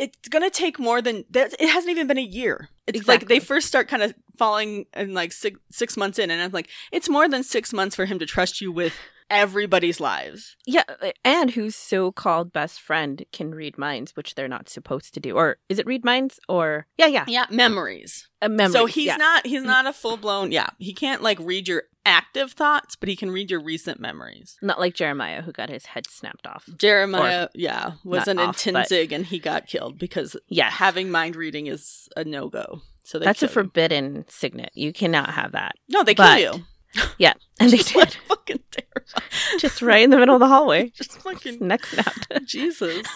it's 0.00 0.28
gonna 0.28 0.50
take 0.50 0.78
more 0.78 1.02
than 1.02 1.24
that. 1.30 1.54
It 1.60 1.68
hasn't 1.68 1.90
even 1.90 2.06
been 2.06 2.18
a 2.18 2.22
year. 2.22 2.70
It's 2.86 3.06
like 3.06 3.28
they 3.28 3.38
first 3.38 3.68
start 3.68 3.86
kind 3.86 4.02
of 4.02 4.14
falling 4.38 4.86
in 4.96 5.12
like 5.12 5.30
six 5.30 5.60
six 5.70 5.96
months 5.96 6.18
in, 6.18 6.30
and 6.30 6.40
I'm 6.40 6.52
like, 6.52 6.68
it's 6.90 7.08
more 7.08 7.28
than 7.28 7.42
six 7.42 7.72
months 7.72 7.94
for 7.94 8.06
him 8.06 8.18
to 8.18 8.26
trust 8.26 8.60
you 8.62 8.72
with 8.72 8.94
everybody's 9.28 10.00
lives. 10.00 10.56
Yeah, 10.66 10.84
and 11.24 11.50
whose 11.50 11.76
so-called 11.76 12.52
best 12.52 12.80
friend 12.80 13.24
can 13.32 13.54
read 13.54 13.78
minds, 13.78 14.16
which 14.16 14.34
they're 14.34 14.48
not 14.48 14.68
supposed 14.68 15.14
to 15.14 15.20
do. 15.20 15.36
Or 15.36 15.58
is 15.68 15.78
it 15.78 15.86
read 15.86 16.04
minds? 16.04 16.40
Or 16.48 16.86
yeah, 16.98 17.06
yeah, 17.06 17.24
Yeah, 17.28 17.46
memories. 17.50 18.28
Uh, 18.42 18.46
a 18.46 18.48
memory. 18.48 18.72
so 18.72 18.86
he's 18.86 19.06
yeah. 19.06 19.16
not 19.16 19.46
he's 19.46 19.62
mm. 19.62 19.66
not 19.66 19.86
a 19.86 19.92
full 19.92 20.16
blown. 20.16 20.50
Yeah, 20.50 20.70
he 20.78 20.94
can't 20.94 21.22
like 21.22 21.38
read 21.40 21.68
your 21.68 21.84
active 22.06 22.52
thoughts, 22.52 22.96
but 22.96 23.08
he 23.08 23.16
can 23.16 23.30
read 23.30 23.50
your 23.50 23.60
recent 23.60 24.00
memories. 24.00 24.56
not 24.62 24.80
like 24.80 24.94
Jeremiah 24.94 25.42
who 25.42 25.52
got 25.52 25.68
his 25.70 25.86
head 25.86 26.06
snapped 26.08 26.46
off. 26.46 26.68
Jeremiah, 26.76 27.48
yeah, 27.54 27.92
was 28.04 28.26
an 28.28 28.38
off, 28.38 28.64
but- 28.64 28.90
and 28.92 29.26
he 29.26 29.38
got 29.38 29.66
killed 29.66 29.98
because 29.98 30.36
Yes. 30.48 30.74
having 30.74 31.10
mind 31.10 31.36
reading 31.36 31.66
is 31.66 32.08
a 32.16 32.24
no 32.24 32.48
go. 32.48 32.82
So 33.04 33.18
they 33.18 33.24
That's 33.24 33.42
a 33.42 33.46
you. 33.46 33.52
forbidden 33.52 34.24
signet. 34.28 34.70
You 34.74 34.92
cannot 34.92 35.30
have 35.30 35.52
that. 35.52 35.74
no, 35.88 36.02
they 36.02 36.14
but- 36.14 36.38
kill 36.38 36.56
you. 36.56 36.64
Yeah, 37.18 37.34
and 37.60 37.70
they 37.70 37.76
like, 37.78 37.86
did 38.10 38.12
fucking 38.26 38.58
terrifying. 38.72 39.58
just 39.60 39.80
right 39.80 40.02
in 40.02 40.10
the 40.10 40.18
middle 40.18 40.34
of 40.34 40.40
the 40.40 40.48
hallway. 40.48 40.88
Just 40.94 41.18
fucking 41.22 41.58
Neck 41.64 41.86
snapped. 41.86 42.26
Jesus. 42.46 43.06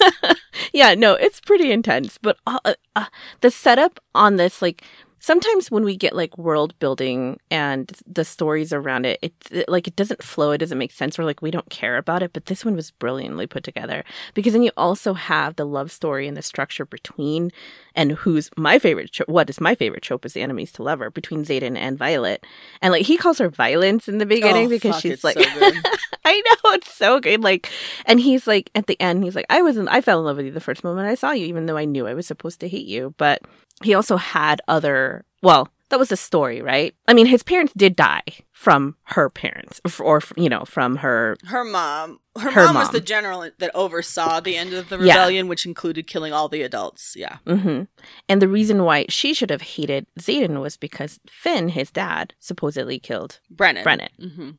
yeah, 0.73 0.95
no, 0.95 1.15
it's 1.15 1.41
pretty 1.41 1.73
intense. 1.73 2.17
But 2.23 2.37
uh, 2.47 2.61
uh, 2.65 2.75
uh, 2.95 3.07
the 3.41 3.51
setup 3.51 3.99
on 4.15 4.37
this, 4.37 4.63
like, 4.63 4.85
sometimes 5.25 5.71
when 5.71 5.85
we 5.85 5.97
get 5.97 6.15
like 6.15 6.37
world 6.37 6.79
building 6.81 7.41
and 7.51 7.91
the 8.07 8.27
stories 8.27 8.75
around 8.75 9.07
it, 9.07 9.19
it, 9.23 9.33
it 9.51 9.69
like 9.71 9.89
it 9.89 9.97
doesn't 9.97 10.23
flow. 10.23 10.51
It 10.51 10.59
doesn't 10.59 10.77
make 10.77 10.93
sense. 10.93 11.19
Or 11.19 11.25
like 11.25 11.41
we 11.41 11.51
don't 11.51 11.71
care 11.71 11.97
about 11.97 12.23
it. 12.23 12.35
But 12.35 12.45
this 12.45 12.63
one 12.63 12.77
was 12.77 12.91
brilliantly 12.91 13.47
put 13.47 13.65
together 13.65 14.05
because 14.35 14.53
then 14.53 14.63
you 14.63 14.71
also 14.77 15.15
have 15.15 15.57
the 15.57 15.65
love 15.65 15.91
story 15.91 16.29
and 16.29 16.37
the 16.37 16.43
structure 16.43 16.85
between 16.85 17.51
and 17.95 18.13
who's 18.13 18.51
my 18.59 18.79
favorite. 18.79 19.17
What 19.27 19.49
is 19.49 19.63
my 19.63 19.75
favorite 19.75 20.03
trope 20.03 20.27
is 20.27 20.35
the 20.35 20.43
enemies 20.43 20.73
to 20.73 20.83
lover 20.83 21.11
between 21.11 21.43
Xaden 21.45 21.79
and 21.79 21.97
Violet, 21.97 22.45
and 22.83 22.93
like 22.93 23.07
he 23.07 23.17
calls 23.17 23.39
her 23.39 23.49
violence 23.49 24.09
in 24.09 24.19
the 24.19 24.27
beginning 24.27 24.67
Oh, 24.67 24.71
because 24.71 24.97
fuck, 24.97 25.03
she's 25.03 25.25
like. 25.25 25.39
so. 25.39 25.43
I 26.27 26.41
know 26.41 26.73
it's 26.73 26.93
so 26.93 27.21
good. 27.21 27.43
Like, 27.43 27.71
and 28.07 28.19
he's 28.19 28.47
like 28.47 28.71
at 28.75 28.87
the 28.87 29.01
end, 29.01 29.25
he's 29.25 29.37
like, 29.37 29.47
I 29.49 29.63
wasn't. 29.63 29.89
I 29.89 30.01
fell 30.01 30.19
in 30.19 30.25
love 30.27 30.37
with 30.37 30.47
you 30.47 30.53
the 30.53 30.61
first 30.61 30.83
moment 30.85 31.09
I 31.09 31.15
saw 31.15 31.33
you, 31.33 31.47
even 31.47 31.67
though 31.67 31.77
I 31.77 31.85
knew 31.85 32.07
I 32.07 32.15
was 32.15 32.27
supposed 32.27 32.61
to 32.61 32.69
hate 32.69 32.87
you. 32.87 33.15
But 33.17 33.43
he 33.83 33.95
also 33.95 34.17
had 34.17 34.61
other. 34.69 35.25
Well, 35.43 35.69
that 35.91 35.99
was 35.99 36.11
a 36.13 36.17
story, 36.17 36.63
right? 36.63 36.95
I 37.07 37.15
mean, 37.15 37.27
his 37.27 37.43
parents 37.43 37.73
did 37.77 37.95
die 37.97 38.23
from 38.53 38.97
her 39.05 39.29
parents, 39.29 39.81
or, 40.01 40.23
you 40.37 40.49
know, 40.49 40.65
from 40.65 40.97
her. 40.97 41.37
Her 41.45 41.65
mom. 41.65 42.21
Her, 42.37 42.51
Her 42.51 42.65
mom, 42.67 42.77
was 42.77 42.91
the 42.91 43.01
general 43.01 43.49
that 43.59 43.71
oversaw 43.75 44.41
the 44.41 44.57
end 44.57 44.73
of 44.73 44.89
the 44.89 44.97
Yeah. 44.99 45.13
rebellion, 45.13 45.47
which 45.47 45.67
included 45.67 46.07
killing 46.09 46.33
all 46.33 46.49
the 46.49 46.63
adults. 46.63 47.15
Yeah. 47.17 47.37
hmm 47.47 47.83
And 48.29 48.43
the 48.43 48.49
reason 48.49 48.83
why 48.85 49.07
she 49.09 49.35
should 49.35 49.51
have 49.51 49.61
hated 49.63 50.07
Xaden 50.19 50.61
was 50.61 50.77
because 50.77 51.21
Fen, 51.29 51.69
his 51.69 51.91
dad, 51.93 52.35
supposedly 52.41 52.99
killed 52.99 53.39
Brennan. 53.51 53.85
Brennan. 53.85 54.09
hmm 54.19 54.51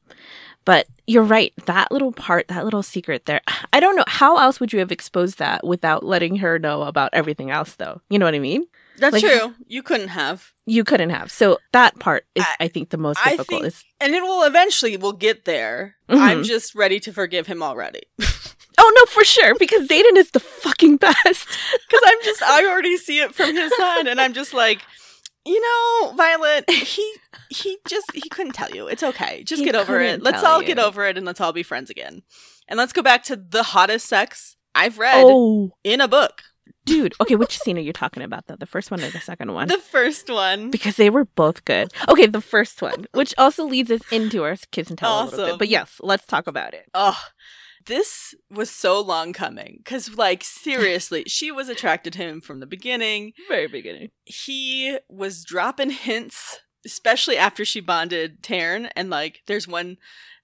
But 0.64 0.88
you're 1.06 1.24
right. 1.24 1.52
That 1.66 1.92
little 1.92 2.12
part, 2.14 2.48
that 2.48 2.64
little 2.64 2.84
secret 2.84 3.26
there. 3.26 3.42
I 3.74 3.80
don't 3.80 3.96
know. 3.98 4.06
How 4.08 4.38
else 4.38 4.60
would 4.60 4.72
you 4.72 4.80
have 4.80 4.92
exposed 4.92 5.38
that 5.40 5.66
without 5.66 6.04
letting 6.06 6.38
her 6.38 6.58
know 6.60 6.84
about 6.84 7.10
everything 7.14 7.50
else, 7.52 7.76
though? 7.76 8.02
You 8.10 8.20
know 8.20 8.26
what 8.26 8.36
I 8.36 8.40
mean? 8.40 8.66
That's 8.98 9.14
Like- 9.14 9.24
true. 9.24 9.56
You 9.68 9.84
couldn't 9.84 10.10
have. 10.10 10.52
You 10.66 10.84
couldn't 10.84 11.10
have. 11.10 11.32
So 11.32 11.60
that 11.74 12.00
part 12.00 12.26
is, 12.36 12.44
I- 12.44 12.66
I, 12.66 12.68
think, 12.68 12.90
the 12.90 12.98
most 12.98 13.20
I 13.26 13.32
difficult. 13.32 13.48
think- 13.48 13.66
is 13.66 13.84
And 14.00 14.16
it 14.16 14.22
will 14.24 14.44
eventually, 14.44 14.98
we'll 14.98 15.12
get 15.14 15.46
there. 15.46 15.96
Mhm. 16.10 16.20
I'm 16.20 16.44
just 16.44 16.76
ready 16.76 17.00
to 17.02 17.12
forgive 17.14 17.48
him 17.48 17.62
already. 17.62 18.02
oh 18.78 18.92
no, 18.96 19.06
for 19.06 19.24
sure, 19.24 19.56
because 19.56 19.88
Xaden 19.88 20.18
is 20.18 20.32
the 20.32 20.40
fucking 20.40 20.98
best. 20.98 21.16
Because 21.88 22.02
I'm 22.06 22.18
just, 22.24 22.42
I 22.44 22.66
already 22.68 22.98
see 22.98 23.20
it 23.20 23.34
from 23.36 23.56
his 23.56 23.72
side, 23.78 24.08
and 24.08 24.20
I'm 24.20 24.34
just 24.34 24.54
like, 24.54 24.82
you 25.46 25.62
know, 25.62 26.14
Violet, 26.16 26.70
he 26.70 27.16
he 27.50 27.78
just 27.88 28.06
he 28.14 28.28
couldn't 28.30 28.54
tell 28.54 28.72
you. 28.72 28.88
It's 28.88 29.04
okay. 29.04 29.44
Just 29.44 29.60
He 29.60 29.66
get 29.66 29.76
over 29.76 30.00
it. 30.02 30.22
Let's 30.24 30.44
all 30.44 30.62
get 30.62 30.80
over 30.80 31.06
it, 31.06 31.18
and 31.18 31.26
let's 31.26 31.40
all 31.40 31.54
be 31.54 31.62
friends 31.64 31.90
again. 31.92 32.24
And 32.68 32.78
let's 32.80 32.94
go 32.94 33.04
back 33.04 33.24
to 33.26 33.36
the 33.36 33.62
hottest 33.62 34.08
sex 34.08 34.56
I've 34.74 34.98
read 34.98 35.24
oh, 35.24 35.72
in 35.84 36.02
a 36.02 36.08
book. 36.08 36.42
Dude. 36.86 37.14
Okay, 37.20 37.36
which 37.36 37.58
scene 37.60 37.78
are 37.78 37.82
you 37.82 37.94
talking 37.94 38.24
about, 38.24 38.46
though? 38.48 38.56
The 38.56 38.66
first 38.66 38.92
one 38.92 39.02
or 39.02 39.10
the 39.10 39.20
second 39.20 39.54
one? 39.54 39.68
The 39.68 39.78
first 39.80 40.30
one. 40.30 40.70
because 40.70 40.96
they 40.98 41.10
were 41.10 41.26
both 41.26 41.66
good. 41.66 41.92
Okay, 42.08 42.28
the 42.28 42.42
first 42.42 42.82
one, 42.82 43.06
which 43.14 43.34
also 43.38 43.66
leads 43.66 43.90
us 43.92 44.02
into 44.12 44.44
our 44.44 44.56
kiss 44.72 44.90
and 44.90 44.98
tell 44.98 45.24
a 45.24 45.26
little 45.26 45.46
bit. 45.48 45.60
But 45.60 45.70
yes, 45.70 46.00
let's 46.02 46.26
talk 46.26 46.48
about 46.48 46.74
it. 46.74 46.86
Oh, 46.94 47.20
this 47.88 48.34
was 48.50 48.70
so 48.70 49.02
long 49.02 49.34
coming. 49.34 49.80
Because, 49.84 50.16
like, 50.16 50.44
seriously, 50.44 51.24
she 51.28 51.52
was 51.52 51.70
attracted 51.70 52.14
to 52.14 52.20
him 52.20 52.42
from 52.42 52.60
the 52.60 52.66
beginning. 52.68 53.34
Very 53.48 53.68
beginning. 53.68 54.10
he 54.26 54.98
was 55.10 55.44
dropping 55.44 55.90
hints, 55.92 56.60
especially 56.86 57.38
after 57.38 57.66
she 57.66 57.80
bonded 57.80 58.44
Tairn. 58.44 58.88
And 58.96 59.10
like, 59.10 59.42
there's 59.48 59.68
one 59.68 59.98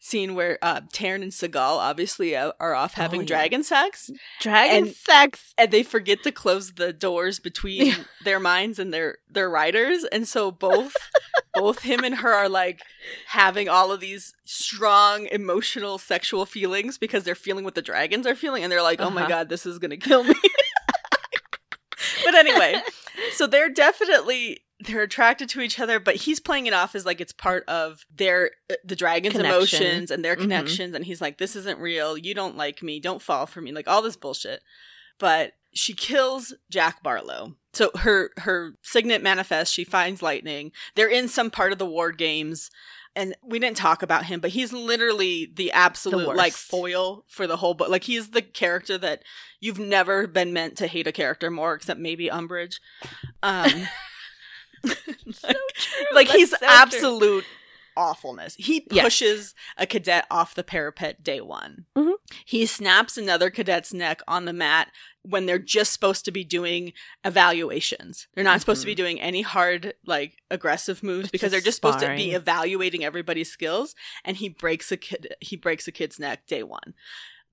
scene 0.04 0.34
where 0.34 0.58
uh, 0.64 0.82
Tairn 0.91 1.22
and 1.22 1.32
Sgaeyl 1.32 1.78
obviously 1.78 2.36
uh, 2.36 2.54
are 2.60 2.74
off 2.74 2.95
having 2.95 3.20
Oh, 3.20 3.22
yeah. 3.22 3.28
dragon 3.28 3.64
sex, 3.64 4.10
Dragon 4.41 4.86
And- 4.88 4.95
sex. 4.95 5.54
and 5.60 5.70
they 5.70 5.84
forget 5.84 6.24
to 6.24 6.32
close 6.32 6.74
the 6.74 6.91
doors 6.91 7.39
between 7.39 7.86
Yeah. 7.86 7.95
their 8.26 8.39
minds 8.39 8.80
and 8.80 8.91
their 8.91 9.20
their 9.30 9.47
riders, 9.49 10.04
and 10.06 10.28
so 10.28 10.49
both 10.49 10.95
both 11.54 11.84
him 11.84 12.04
and 12.04 12.16
her 12.16 12.34
are 12.34 12.49
like 12.49 12.82
having 13.28 13.70
all 13.70 13.91
of 13.91 13.99
these 13.99 14.34
strong 14.43 15.28
emotional 15.28 15.99
sexual 15.99 16.47
feelings 16.47 16.97
because 16.97 17.24
they're 17.24 17.36
feeling 17.36 17.64
what 17.64 17.76
the 17.76 17.82
dragons 17.84 18.26
are 18.26 18.36
feeling, 18.36 18.64
and 18.64 18.72
they're 18.72 18.82
like, 18.82 18.99
oh 19.02 19.12
my 19.12 19.22
Uh-huh. 19.22 19.30
god, 19.30 19.49
this 19.49 19.68
is 19.68 19.78
gonna 19.78 19.97
kill 19.97 20.24
me. 20.24 20.34
but 22.26 22.34
anyway, 22.36 22.82
so 23.34 23.45
they're 23.47 23.70
definitely 23.70 24.62
they're 24.86 25.03
attracted 25.03 25.47
to 25.49 25.61
each 25.61 25.79
other 25.79 25.99
but 25.99 26.15
he's 26.15 26.39
playing 26.39 26.65
it 26.65 26.73
off 26.73 26.95
as 26.95 27.05
like 27.05 27.21
it's 27.21 27.32
part 27.34 27.63
of 27.67 28.05
their 28.13 28.51
uh, 28.69 28.75
the 28.84 28.95
dragon's 28.95 29.34
Connection. 29.36 29.82
emotions 29.82 30.11
and 30.11 30.23
their 30.25 30.36
Mhm. 30.36 30.41
connections 30.41 30.95
and 30.95 31.05
he's 31.05 31.21
like 31.21 31.38
this 31.38 31.55
isn't 31.55 31.79
real. 31.79 32.17
You 32.17 32.34
don't 32.34 32.57
like 32.57 32.82
me. 32.84 32.99
Don't 32.99 33.21
fall 33.21 33.45
for 33.45 33.61
me. 33.61 33.71
Like 33.71 33.88
all 33.88 34.01
this 34.01 34.15
bullshit. 34.17 34.61
But 35.19 35.53
she 35.73 35.93
kills 35.93 36.53
Jack 36.69 37.03
Barlowe. 37.03 37.55
So 37.73 37.91
her 37.99 38.32
her 38.38 38.73
signet 38.82 39.21
manifests. 39.23 39.73
She 39.73 39.84
finds 39.84 40.21
lightning. 40.21 40.71
They're 40.95 41.07
in 41.09 41.27
some 41.27 41.49
part 41.51 41.71
of 41.71 41.77
the 41.77 41.86
war 41.86 42.11
games 42.11 42.69
and 43.15 43.36
we 43.43 43.59
didn't 43.59 43.75
talk 43.77 44.01
about 44.03 44.23
him 44.25 44.39
but 44.39 44.51
he's 44.51 44.71
literally 44.71 45.51
the 45.53 45.69
absolute 45.73 46.27
worst. 46.27 46.38
like 46.38 46.53
foil 46.53 47.25
for 47.27 47.45
the 47.45 47.57
whole 47.57 47.73
book 47.73 47.89
like 47.89 48.05
he's 48.05 48.29
the 48.29 48.41
character 48.41 48.97
that 48.97 49.21
you've 49.59 49.77
never 49.79 50.27
been 50.27 50.53
meant 50.53 50.77
to 50.77 50.88
hate 50.88 51.05
a 51.07 51.11
character 51.11 51.51
more 51.51 51.73
except 51.73 51.99
maybe 51.99 52.29
umbridge. 52.29 52.75
Um 53.43 53.69
like, 56.13 56.27
he's 56.27 56.51
so 56.51 56.57
true. 56.57 56.67
absolute 56.69 57.45
awfulness. 57.97 58.55
He 58.57 58.88
Yes. 58.89 59.03
pushes 59.03 59.55
a 59.77 59.86
cadet 59.86 60.25
off 60.32 60.55
the 60.55 60.63
parapet 60.63 61.23
day 61.23 61.41
one. 61.41 61.86
Mhm. 61.97 62.13
He 62.45 62.65
snaps 62.65 63.17
another 63.17 63.49
cadet's 63.49 63.93
neck 63.93 64.21
on 64.29 64.45
the 64.45 64.53
mat 64.53 64.89
when 65.23 65.45
they're 65.45 65.59
just 65.59 65.91
supposed 65.91 66.23
to 66.25 66.32
be 66.32 66.43
doing 66.45 66.93
evaluations. 67.25 68.27
They're 68.34 68.45
not 68.45 68.61
supposed 68.61 68.82
to 68.82 68.86
be 68.88 68.95
doing 68.95 69.19
any 69.19 69.41
hard, 69.41 69.93
like 70.05 70.41
aggressive 70.49 71.03
moves 71.03 71.25
It's 71.25 71.32
because 71.32 71.51
they're 71.51 71.59
just 71.59 71.65
just 71.65 71.75
supposed 71.77 71.99
to 71.99 72.15
be 72.15 72.32
evaluating 72.32 73.03
everybody's 73.03 73.51
skills. 73.51 73.93
And 74.23 74.38
he 74.38 74.47
breaks 74.49 74.91
a 74.91 74.97
kid. 74.97 75.36
He 75.41 75.57
breaks 75.57 75.88
a 75.88 75.91
kid's 75.91 76.17
neck 76.17 76.47
day 76.47 76.63
one. 76.63 76.93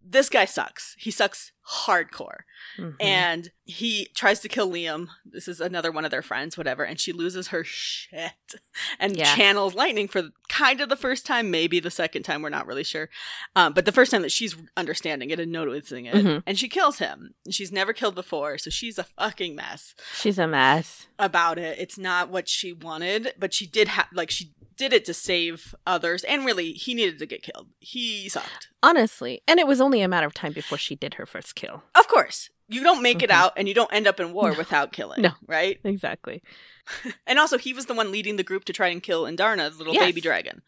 This 0.02 0.28
guy 0.30 0.44
sucks. 0.46 0.94
He 0.98 1.10
sucks 1.10 1.52
hardcore 1.86 2.40
Mhm. 2.78 2.96
and 2.98 3.50
he 3.64 4.08
tries 4.14 4.40
to 4.40 4.48
kill 4.48 4.70
Liam. 4.70 5.08
This 5.26 5.46
is 5.48 5.60
another 5.60 5.92
one 5.92 6.06
of 6.06 6.10
their 6.10 6.22
friends, 6.22 6.56
whatever, 6.56 6.82
and 6.82 6.98
she 6.98 7.12
loses 7.12 7.48
her 7.48 7.62
shit 7.62 8.32
and 8.98 9.14
Yeah. 9.16 9.34
channels 9.36 9.74
lightning 9.74 10.08
for 10.08 10.30
kind 10.48 10.80
of 10.80 10.88
the 10.88 10.96
first 10.96 11.26
time, 11.26 11.50
maybe 11.50 11.78
the 11.78 11.90
second 11.90 12.22
time, 12.22 12.40
we're 12.40 12.48
not 12.48 12.66
really 12.66 12.84
sure. 12.84 13.10
Um, 13.54 13.74
but 13.74 13.84
the 13.84 13.92
first 13.92 14.10
time 14.10 14.22
that 14.22 14.32
she's 14.32 14.56
understanding 14.78 15.28
it 15.28 15.38
and 15.40 15.52
noticing 15.52 16.06
it, 16.06 16.14
Mhm. 16.14 16.42
and 16.46 16.58
she 16.58 16.70
kills 16.70 17.00
him. 17.00 17.34
She's 17.50 17.70
never 17.70 17.92
killed 17.92 18.14
before, 18.14 18.56
so 18.56 18.70
she's 18.70 18.98
a 18.98 19.04
fucking 19.04 19.54
mess 19.54 19.94
she's 20.14 20.38
a 20.38 20.46
mess. 20.46 21.06
about 21.18 21.58
it. 21.58 21.78
It's 21.78 21.98
not 21.98 22.30
what 22.30 22.48
she 22.48 22.72
wanted, 22.72 23.34
but 23.38 23.52
she 23.52 23.66
did 23.66 23.88
have 23.88 24.08
like 24.14 24.30
she 24.30 24.54
did 24.78 24.92
it 24.94 25.04
to 25.06 25.12
save 25.14 25.74
others, 25.86 26.24
and 26.24 26.46
really, 26.46 26.72
he 26.72 26.94
needed 26.94 27.18
to 27.18 27.26
get 27.26 27.42
killed. 27.42 27.68
He 27.80 28.28
sucked. 28.28 28.68
Honestly, 28.82 29.42
and 29.46 29.58
it 29.60 29.66
was 29.66 29.80
only 29.80 30.00
a 30.00 30.08
matter 30.08 30.26
of 30.26 30.32
time 30.34 30.52
before 30.52 30.78
she 30.78 30.94
did 30.94 31.14
her 31.14 31.26
first 31.26 31.54
kill. 31.54 31.82
Of 31.94 32.08
course, 32.08 32.48
you 32.68 32.82
don't 32.82 33.02
make 33.02 33.22
it 33.22 33.30
Mhm. 33.30 33.34
out, 33.34 33.52
and 33.56 33.68
you 33.68 33.74
don't 33.74 33.92
end 33.92 34.06
up 34.06 34.20
in 34.20 34.32
war 34.32 34.52
No. 34.52 34.58
without 34.58 34.92
killing. 34.92 35.20
No. 35.22 35.32
right? 35.46 35.78
Exactly. 35.84 36.42
And 37.26 37.38
also, 37.38 37.58
he 37.58 37.74
was 37.74 37.84
the 37.86 37.94
one 37.94 38.10
leading 38.12 38.36
the 38.36 38.42
group 38.42 38.64
to 38.64 38.72
try 38.72 38.88
and 38.88 39.02
kill 39.02 39.24
Andarna, 39.24 39.70
the 39.70 39.76
little 39.78 39.92
Yes. 39.94 40.04
baby 40.06 40.20
dragon. 40.22 40.62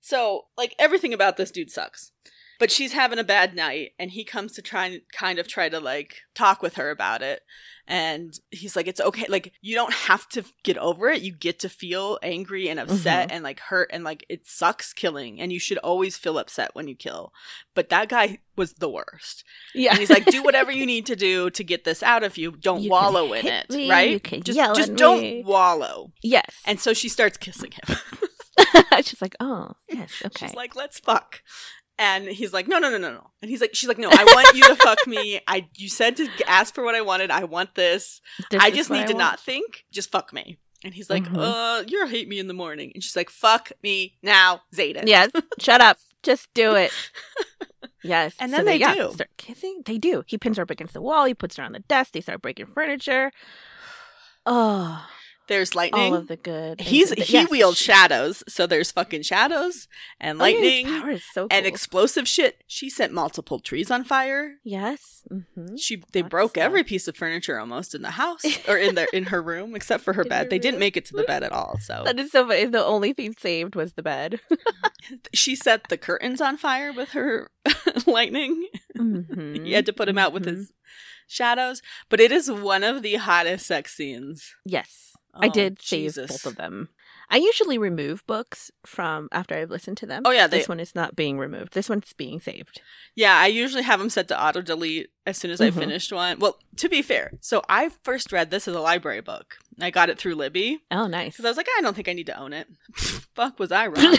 So, 0.00 0.46
like, 0.56 0.74
everything 0.78 1.12
about 1.12 1.36
this 1.36 1.50
dude 1.50 1.70
sucks. 1.70 2.12
But 2.58 2.70
she's 2.70 2.92
having 2.92 3.18
a 3.18 3.24
bad 3.24 3.54
night, 3.54 3.92
and 3.98 4.10
he 4.10 4.24
comes 4.24 4.52
to 4.52 4.62
try 4.62 4.86
and 4.86 5.00
kind 5.12 5.38
of 5.38 5.46
try 5.46 5.68
to 5.68 5.80
like 5.80 6.22
talk 6.34 6.62
with 6.62 6.76
her 6.76 6.90
about 6.90 7.22
it. 7.22 7.42
And 7.88 8.36
he's 8.50 8.74
like, 8.74 8.88
it's 8.88 9.00
okay. 9.00 9.26
Like, 9.28 9.52
you 9.60 9.76
don't 9.76 9.92
have 9.92 10.28
to 10.30 10.44
get 10.64 10.76
over 10.76 11.08
it. 11.08 11.22
You 11.22 11.32
get 11.32 11.60
to 11.60 11.68
feel 11.68 12.18
angry 12.20 12.68
and 12.68 12.80
mm-hmm. 12.80 12.90
upset 12.90 13.30
and 13.30 13.44
like 13.44 13.60
hurt, 13.60 13.90
and 13.92 14.04
like 14.04 14.24
it 14.28 14.46
sucks 14.46 14.92
killing. 14.92 15.40
And 15.40 15.52
you 15.52 15.60
should 15.60 15.78
always 15.78 16.16
feel 16.16 16.38
upset 16.38 16.70
when 16.74 16.88
you 16.88 16.96
kill. 16.96 17.32
But 17.74 17.90
that 17.90 18.08
guy 18.08 18.38
was 18.56 18.74
the 18.74 18.88
worst. 18.88 19.44
Yeah. 19.74 19.90
And 19.90 20.00
he's 20.00 20.10
like, 20.10 20.24
do 20.26 20.42
whatever 20.42 20.72
you 20.72 20.86
need 20.86 21.06
to 21.06 21.16
do 21.16 21.50
to 21.50 21.62
get 21.62 21.84
this 21.84 22.02
out 22.02 22.24
of 22.24 22.36
you. 22.36 22.52
Don't 22.52 22.82
You 22.82 22.90
wallow 22.90 23.32
in 23.34 23.46
it, 23.46 23.70
me, 23.70 23.90
right? 23.90 24.22
just 24.42 24.58
just 24.76 24.96
don't 24.96 25.20
me. 25.20 25.42
wallow. 25.44 26.12
yes. 26.22 26.62
And 26.64 26.80
so 26.80 26.92
she 26.92 27.08
starts 27.08 27.36
kissing 27.36 27.72
him. 27.72 27.96
she's 29.02 29.22
like, 29.22 29.36
oh, 29.40 29.72
yes, 29.88 30.10
okay. 30.24 30.46
She's 30.46 30.56
like, 30.56 30.74
let's 30.76 30.98
fuck. 30.98 31.42
And 31.98 32.26
he's 32.26 32.52
like, 32.52 32.68
no, 32.68 32.78
no, 32.78 32.90
no, 32.90 32.98
no, 32.98 33.10
no. 33.12 33.30
And 33.40 33.50
he's 33.50 33.60
like, 33.62 33.74
she's 33.74 33.88
like, 33.88 33.96
no, 33.98 34.08
I 34.10 34.24
want 34.24 34.54
you 34.56 34.62
to 34.64 34.76
fuck 34.82 34.98
me. 35.06 35.40
I, 35.48 35.66
you 35.76 35.88
said 35.88 36.16
to 36.16 36.28
ask 36.46 36.74
for 36.74 36.84
what 36.84 36.94
I 36.94 37.00
wanted. 37.00 37.30
I 37.30 37.44
want 37.44 37.74
this. 37.74 38.20
This 38.50 38.62
I 38.62 38.70
just 38.70 38.90
need 38.90 39.06
to 39.06 39.14
want. 39.14 39.18
not 39.18 39.40
think. 39.40 39.86
Just 39.90 40.10
fuck 40.10 40.32
me. 40.32 40.58
And 40.84 40.92
he's 40.92 41.08
like, 41.08 41.24
Mhm. 41.24 41.38
uh, 41.38 41.84
you'll 41.88 42.06
hate 42.06 42.28
me 42.28 42.38
in 42.38 42.48
the 42.48 42.54
morning. 42.54 42.92
And 42.94 43.02
she's 43.02 43.16
like, 43.16 43.30
fuck 43.30 43.72
me 43.82 44.18
now, 44.22 44.60
Xaden. 44.74 45.04
Yes. 45.06 45.30
Shut 45.58 45.80
up. 45.80 45.96
Just 46.22 46.52
do 46.54 46.74
it. 46.74 46.92
Yes. 48.04 48.36
And 48.38 48.52
So 48.52 48.58
then 48.58 48.66
they 48.66 48.76
yeah, 48.76 48.94
do. 48.94 49.10
Start 49.14 49.30
kissing. 49.36 49.82
They 49.84 49.98
do. 49.98 50.22
He 50.28 50.38
pins 50.38 50.58
her 50.58 50.62
up 50.62 50.70
against 50.70 50.94
the 50.94 51.00
wall. 51.02 51.24
He 51.24 51.34
puts 51.34 51.56
her 51.56 51.64
on 51.64 51.72
the 51.72 51.80
desk. 51.80 52.12
They 52.12 52.20
start 52.20 52.40
breaking 52.40 52.66
furniture. 52.66 53.32
Oh, 54.48 55.04
There's 55.48 55.74
lightning. 55.74 56.12
all 56.12 56.14
of 56.14 56.28
the 56.28 56.36
good. 56.36 56.80
He's 56.80 57.10
good- 57.10 57.24
he 57.24 57.32
yes, 57.34 57.50
wields 57.50 57.78
she- 57.78 57.84
shadows, 57.84 58.42
so 58.48 58.66
there's 58.66 58.90
fucking 58.92 59.22
shadows 59.22 59.86
and 60.20 60.40
Oh, 60.40 60.44
yeah, 60.44 60.54
lightning 60.54 60.86
power 60.86 61.10
is 61.10 61.22
so 61.32 61.46
and 61.50 61.64
explosive 61.66 62.26
shit. 62.26 62.62
She 62.66 62.90
set 62.90 63.12
multiple 63.12 63.60
trees 63.60 63.90
on 63.90 64.04
fire. 64.04 64.56
yes. 64.64 65.22
Mm-hmm. 65.32 65.74
She 65.76 66.02
they 66.12 66.22
Lots 66.22 66.30
broke 66.30 66.56
of 66.56 66.62
every 66.62 66.84
piece 66.84 67.08
of 67.08 67.16
furniture 67.16 67.58
almost 67.58 67.94
in 67.94 68.02
the 68.02 68.12
house 68.12 68.42
or 68.68 68.76
in 68.76 68.94
their 68.94 69.08
in 69.12 69.24
her 69.24 69.42
room 69.42 69.74
except 69.74 70.04
for 70.04 70.12
her 70.12 70.22
In 70.22 70.28
bed. 70.28 70.44
her 70.44 70.50
They 70.50 70.58
didn't 70.60 70.78
make 70.80 70.96
it 70.96 71.04
to 71.06 71.14
the 71.16 71.24
bed 71.24 71.42
at 71.42 71.50
all. 71.52 71.78
So 71.80 72.02
That 72.04 72.18
is 72.20 72.30
so 72.30 72.46
funny. 72.46 72.66
The 72.66 72.84
only 72.84 73.12
thing 73.12 73.34
saved 73.38 73.74
was 73.74 73.94
the 73.94 74.02
bed. 74.02 74.38
she 75.34 75.54
set 75.56 75.88
the 75.88 75.96
curtains 75.98 76.40
on 76.40 76.56
fire 76.56 76.92
with 76.92 77.10
her 77.10 77.50
lightning. 78.06 78.68
Mhm. 78.96 79.64
He 79.66 79.72
had 79.72 79.86
to 79.86 79.92
put 79.92 80.08
him 80.08 80.18
out 80.18 80.32
with 80.32 80.44
Mhm. 80.44 80.56
his 80.56 80.72
shadows. 81.28 81.82
But 82.08 82.20
it 82.20 82.30
is 82.30 82.50
one 82.50 82.84
of 82.84 83.02
the 83.02 83.16
hottest 83.16 83.66
sex 83.66 83.96
scenes. 83.96 84.54
Yes. 84.64 85.05
I 85.40 85.46
Oh, 85.46 85.50
did 85.50 85.80
save 85.82 86.00
Jesus. 86.14 86.30
both 86.30 86.46
of 86.46 86.56
them. 86.56 86.88
I 87.28 87.38
usually 87.38 87.76
remove 87.76 88.24
books 88.26 88.70
from 88.86 89.28
after 89.32 89.56
I've 89.56 89.70
listened 89.70 89.96
to 89.98 90.06
them. 90.06 90.22
Oh, 90.24 90.30
yeah, 90.30 90.46
this 90.46 90.68
one 90.68 90.78
is 90.78 90.94
not 90.94 91.16
being 91.16 91.38
removed. 91.38 91.72
This 91.72 91.88
one's 91.88 92.12
being 92.12 92.38
saved. 92.40 92.80
Yeah, 93.16 93.36
I 93.36 93.48
usually 93.48 93.82
have 93.82 93.98
them 93.98 94.10
set 94.10 94.28
to 94.28 94.40
auto 94.40 94.62
delete 94.62 95.08
as 95.26 95.36
soon 95.36 95.50
as 95.50 95.60
I 95.60 95.70
Mhm. 95.70 95.74
finished 95.80 96.12
one. 96.12 96.38
Well, 96.38 96.56
to 96.76 96.88
be 96.88 97.02
fair, 97.02 97.32
so 97.40 97.62
I 97.68 97.88
first 98.04 98.30
read 98.30 98.50
this 98.52 98.68
as 98.68 98.76
a 98.76 98.80
library 98.80 99.22
book. 99.22 99.56
I 99.80 99.90
got 99.90 100.08
it 100.08 100.18
through 100.18 100.36
Libby 100.36 100.84
Oh, 100.92 101.08
nice. 101.08 101.32
because 101.32 101.44
I 101.44 101.48
was 101.48 101.56
like, 101.56 101.68
I 101.76 101.80
don't 101.80 101.94
think 101.94 102.08
I 102.08 102.12
need 102.12 102.26
to 102.26 102.38
own 102.38 102.52
it. 102.52 102.68
Fuck, 103.34 103.58
was 103.58 103.72
I 103.72 103.86
wrong? 103.88 104.16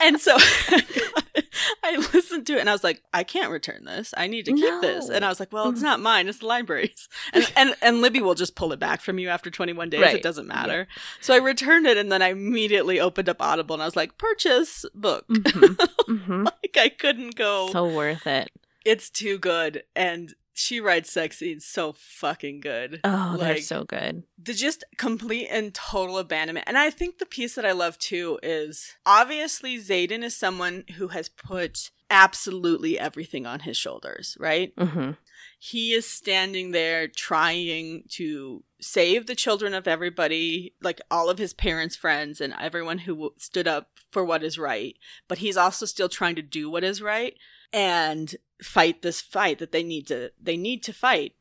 and 0.00 0.20
so 0.20 0.36
I 1.84 1.96
listened 2.14 2.46
to 2.48 2.54
it 2.56 2.60
and 2.60 2.68
I 2.68 2.72
was 2.72 2.84
like, 2.84 3.02
I 3.12 3.24
can't 3.24 3.50
return 3.50 3.84
this. 3.84 4.12
I 4.16 4.26
need 4.26 4.44
to 4.46 4.52
keep 4.52 4.80
this. 4.80 5.08
And 5.08 5.24
I 5.24 5.28
was 5.28 5.40
like, 5.40 5.52
well, 5.52 5.68
it's 5.70 5.80
Mhm. 5.80 5.84
not 5.84 6.00
mine. 6.00 6.28
It's 6.28 6.38
the 6.38 6.46
library's. 6.46 7.08
And, 7.32 7.52
and 7.56 7.74
and 7.82 8.00
Libby 8.00 8.20
will 8.20 8.34
just 8.34 8.54
pull 8.56 8.72
it 8.72 8.78
back 8.78 9.00
from 9.00 9.18
you 9.18 9.28
after 9.28 9.50
21 9.50 9.90
days. 9.90 10.00
Right. 10.02 10.16
It 10.16 10.22
doesn't 10.22 10.46
matter. 10.46 10.86
So 11.20 11.34
I 11.34 11.38
returned 11.38 11.86
it 11.86 11.96
and 11.96 12.10
then 12.12 12.22
I 12.22 12.28
immediately 12.28 13.00
opened 13.00 13.28
up 13.28 13.40
Audible 13.42 13.74
and 13.74 13.82
I 13.82 13.86
was 13.86 13.96
like, 13.96 14.18
purchase 14.18 14.84
book. 14.94 15.26
Mhm. 15.28 15.76
Mhm. 16.08 16.44
like 16.44 16.76
I 16.76 16.88
couldn't 16.90 17.34
go. 17.34 17.68
So 17.72 17.86
worth 17.86 18.26
it. 18.26 18.50
it's 18.84 19.08
too 19.10 19.38
good. 19.38 19.84
And 19.96 20.34
she 20.54 20.80
writes 20.80 21.10
sex 21.10 21.38
scenes 21.38 21.66
so 21.66 21.92
fucking 21.92 22.60
good. 22.60 23.00
Oh, 23.04 23.36
they're 23.36 23.58
so 23.58 23.84
good. 23.84 24.22
the 24.42 24.54
just 24.54 24.84
complete 24.96 25.48
and 25.50 25.74
total 25.74 26.16
abandonment. 26.18 26.66
And 26.68 26.78
I 26.78 26.90
think 26.90 27.18
the 27.18 27.26
piece 27.26 27.56
that 27.56 27.66
I 27.66 27.72
love 27.72 27.98
too 27.98 28.38
is 28.42 28.94
obviously 29.04 29.76
Xaden 29.78 30.22
is 30.22 30.36
someone 30.36 30.84
who 30.96 31.08
has 31.08 31.28
put 31.28 31.90
absolutely 32.10 32.98
everything 32.98 33.46
on 33.46 33.60
his 33.60 33.76
shoulders, 33.76 34.36
right? 34.38 34.72
hmm 34.78 35.10
He 35.58 35.92
is 35.92 36.06
standing 36.08 36.70
there 36.70 37.08
trying 37.08 38.04
to 38.10 38.62
save 38.80 39.26
the 39.26 39.34
children 39.34 39.74
of 39.74 39.88
everybody, 39.88 40.74
like 40.82 41.00
all 41.10 41.28
of 41.30 41.38
his 41.38 41.52
parents' 41.54 41.96
friends 41.96 42.40
and 42.40 42.54
everyone 42.60 42.98
who 42.98 43.32
stood 43.38 43.66
up 43.66 43.88
for 44.12 44.24
what 44.24 44.44
is 44.44 44.58
right. 44.58 44.94
But 45.26 45.38
he's 45.38 45.56
also 45.56 45.86
still 45.86 46.08
trying 46.08 46.36
to 46.36 46.42
do 46.42 46.70
what 46.70 46.84
is 46.84 47.02
right 47.02 47.34
and 47.74 48.34
fight 48.62 49.02
this 49.02 49.20
fight 49.20 49.58
that 49.58 49.72
they 49.72 49.82
need 49.82 50.06
to 50.06 50.30
they 50.40 50.56
need 50.56 50.82
to 50.84 50.92
fight. 50.94 51.32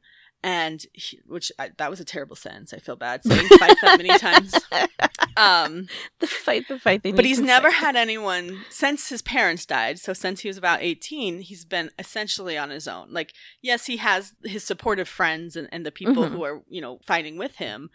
And 0.46 0.86
he, 0.92 1.22
which 1.26 1.54
I, 1.58 1.70
that 1.78 1.90
was 1.90 2.02
a 2.02 2.04
terrible 2.06 2.36
sentence. 2.36 2.74
I 2.74 2.80
feel 2.80 2.98
bad 2.98 3.24
saying 3.24 3.48
fight 3.60 3.78
that 3.82 3.98
many 3.98 4.18
times. 4.20 4.54
Um, 5.38 5.88
the 6.20 6.28
fight, 6.28 6.68
the 6.68 6.78
fight. 6.78 7.02
They 7.02 7.14
but 7.14 7.24
he's 7.24 7.40
never 7.40 7.72
fight. 7.72 7.80
had 7.80 7.96
anyone 7.96 8.60
since 8.70 9.08
his 9.08 9.22
parents 9.22 9.66
died. 9.66 10.00
So 10.00 10.12
since 10.12 10.42
he 10.42 10.50
was 10.50 10.58
about 10.58 10.82
18, 10.82 11.40
he's 11.42 11.64
been 11.64 11.92
essentially 11.98 12.58
on 12.58 12.72
his 12.72 12.90
own. 12.90 13.14
Like, 13.14 13.32
yes, 13.62 13.86
he 13.86 13.98
has 13.98 14.34
his 14.44 14.66
supportive 14.66 15.08
friends 15.08 15.56
and, 15.56 15.70
and 15.72 15.86
the 15.86 15.92
people 15.92 16.26
Mhm. 16.26 16.32
who 16.32 16.44
are, 16.44 16.62
you 16.68 16.82
know, 16.82 17.00
fighting 17.06 17.38
with 17.38 17.56
him. 17.56 17.90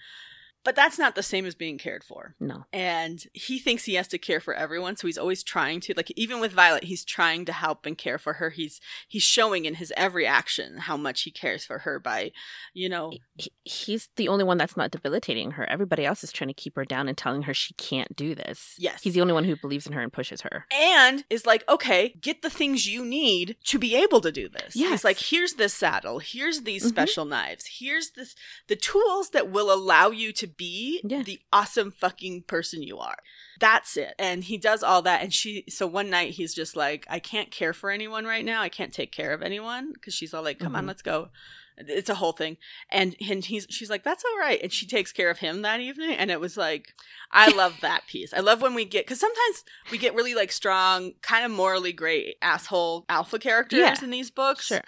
But 0.64 0.76
that's 0.76 0.98
not 0.98 1.14
the 1.14 1.22
same 1.22 1.46
as 1.46 1.54
being 1.54 1.78
cared 1.78 2.04
for. 2.04 2.34
No. 2.38 2.66
And 2.72 3.24
he 3.32 3.58
thinks 3.58 3.84
he 3.84 3.94
has 3.94 4.08
to 4.08 4.18
care 4.18 4.40
for 4.40 4.52
everyone, 4.52 4.96
so 4.96 5.06
he's 5.06 5.16
always 5.16 5.42
trying 5.42 5.80
to 5.80 5.94
like 5.96 6.10
even 6.16 6.40
with 6.40 6.52
Violet, 6.52 6.84
he's 6.84 7.04
trying 7.04 7.44
to 7.46 7.52
help 7.52 7.86
and 7.86 7.96
care 7.96 8.18
for 8.18 8.34
her. 8.34 8.50
He's 8.50 8.80
he's 9.06 9.22
showing 9.22 9.64
in 9.64 9.74
his 9.76 9.92
every 9.96 10.26
action 10.26 10.78
how 10.78 10.96
much 10.96 11.22
he 11.22 11.30
cares 11.30 11.64
for 11.64 11.78
her 11.80 11.98
by, 11.98 12.32
you 12.74 12.88
know, 12.88 13.12
He- 13.36 13.52
He's 13.64 14.08
the 14.16 14.28
only 14.28 14.44
one 14.44 14.56
that's 14.58 14.76
not 14.76 14.90
debilitating 14.90 15.52
her. 15.52 15.68
Everybody 15.70 16.04
else 16.04 16.24
is 16.24 16.32
trying 16.32 16.48
to 16.48 16.54
keep 16.54 16.74
her 16.76 16.84
down 16.86 17.06
and 17.08 17.16
telling 17.16 17.42
her 17.42 17.52
she 17.54 17.74
can't 17.74 18.16
do 18.16 18.34
this. 18.34 18.74
Yes. 18.78 19.02
He's 19.02 19.12
the 19.14 19.20
only 19.20 19.34
one 19.34 19.44
who 19.44 19.56
believes 19.56 19.86
in 19.86 19.92
her 19.92 20.00
and 20.02 20.12
pushes 20.12 20.40
her. 20.40 20.66
and 20.72 21.24
is 21.30 21.46
like, 21.46 21.64
okay, 21.68 22.14
get 22.20 22.42
the 22.42 22.50
things 22.50 22.88
you 22.88 23.04
need 23.04 23.56
to 23.64 23.78
be 23.78 23.94
able 23.94 24.20
to 24.22 24.32
do 24.32 24.48
this. 24.48 24.74
Yes. 24.74 24.90
He's 24.90 25.04
like, 25.04 25.18
here's 25.18 25.54
this 25.54 25.72
saddle, 25.74 26.18
here's 26.18 26.62
these 26.62 26.84
Mhm. 26.84 26.88
special 26.88 27.24
knives, 27.26 27.66
here's 27.78 28.10
this 28.10 28.34
the 28.68 28.76
tools 28.76 29.30
that 29.30 29.50
will 29.50 29.72
allow 29.72 30.10
you 30.10 30.32
to 30.32 30.47
be 30.56 31.00
Yeah. 31.04 31.22
the 31.22 31.40
awesome 31.52 31.90
fucking 31.90 32.42
person 32.42 32.82
you 32.82 32.98
are. 32.98 33.18
That's 33.60 33.96
it. 33.96 34.14
And 34.18 34.44
he 34.44 34.56
does 34.58 34.82
all 34.82 35.02
that 35.02 35.22
and 35.22 35.32
she 35.34 35.64
so 35.68 35.86
one 35.86 36.10
night 36.10 36.32
he's 36.34 36.54
just 36.54 36.76
like, 36.76 37.06
I 37.08 37.18
can't 37.18 37.50
care 37.50 37.72
for 37.72 37.90
anyone 37.90 38.24
right 38.24 38.44
now. 38.44 38.60
I 38.62 38.68
can't 38.68 38.92
take 38.92 39.12
care 39.12 39.32
of 39.32 39.42
anyone 39.42 39.92
because 39.92 40.14
she's 40.14 40.32
all 40.32 40.42
like, 40.42 40.58
come 40.58 40.74
on, 40.76 40.84
Mhm. 40.84 40.88
let's 40.88 41.02
go. 41.02 41.30
It's 41.80 42.10
a 42.10 42.16
whole 42.16 42.32
thing. 42.32 42.56
And 42.90 43.14
and 43.28 43.44
he's 43.44 43.66
she's 43.70 43.88
like, 43.90 44.02
That's 44.02 44.24
all 44.24 44.38
right. 44.38 44.60
And 44.62 44.72
she 44.72 44.84
takes 44.86 45.12
care 45.12 45.30
of 45.30 45.38
him 45.38 45.62
that 45.62 45.80
evening. 45.80 46.12
And 46.12 46.30
it 46.30 46.40
was 46.40 46.56
like 46.56 46.94
I 47.30 47.54
love 47.54 47.76
that 47.82 48.06
piece. 48.08 48.32
I 48.34 48.40
love 48.40 48.60
when 48.62 48.74
we 48.74 48.84
get 48.84 49.06
because 49.06 49.20
sometimes 49.20 49.64
we 49.92 49.98
get 49.98 50.14
really 50.14 50.34
like 50.34 50.50
strong, 50.50 51.12
kind 51.22 51.44
of 51.44 51.50
morally 51.52 51.92
great 51.92 52.36
asshole 52.42 53.04
alpha 53.08 53.38
characters 53.38 53.78
Yeah. 53.78 53.94
in 54.02 54.10
these 54.10 54.30
books 54.30 54.66
Sure. 54.66 54.82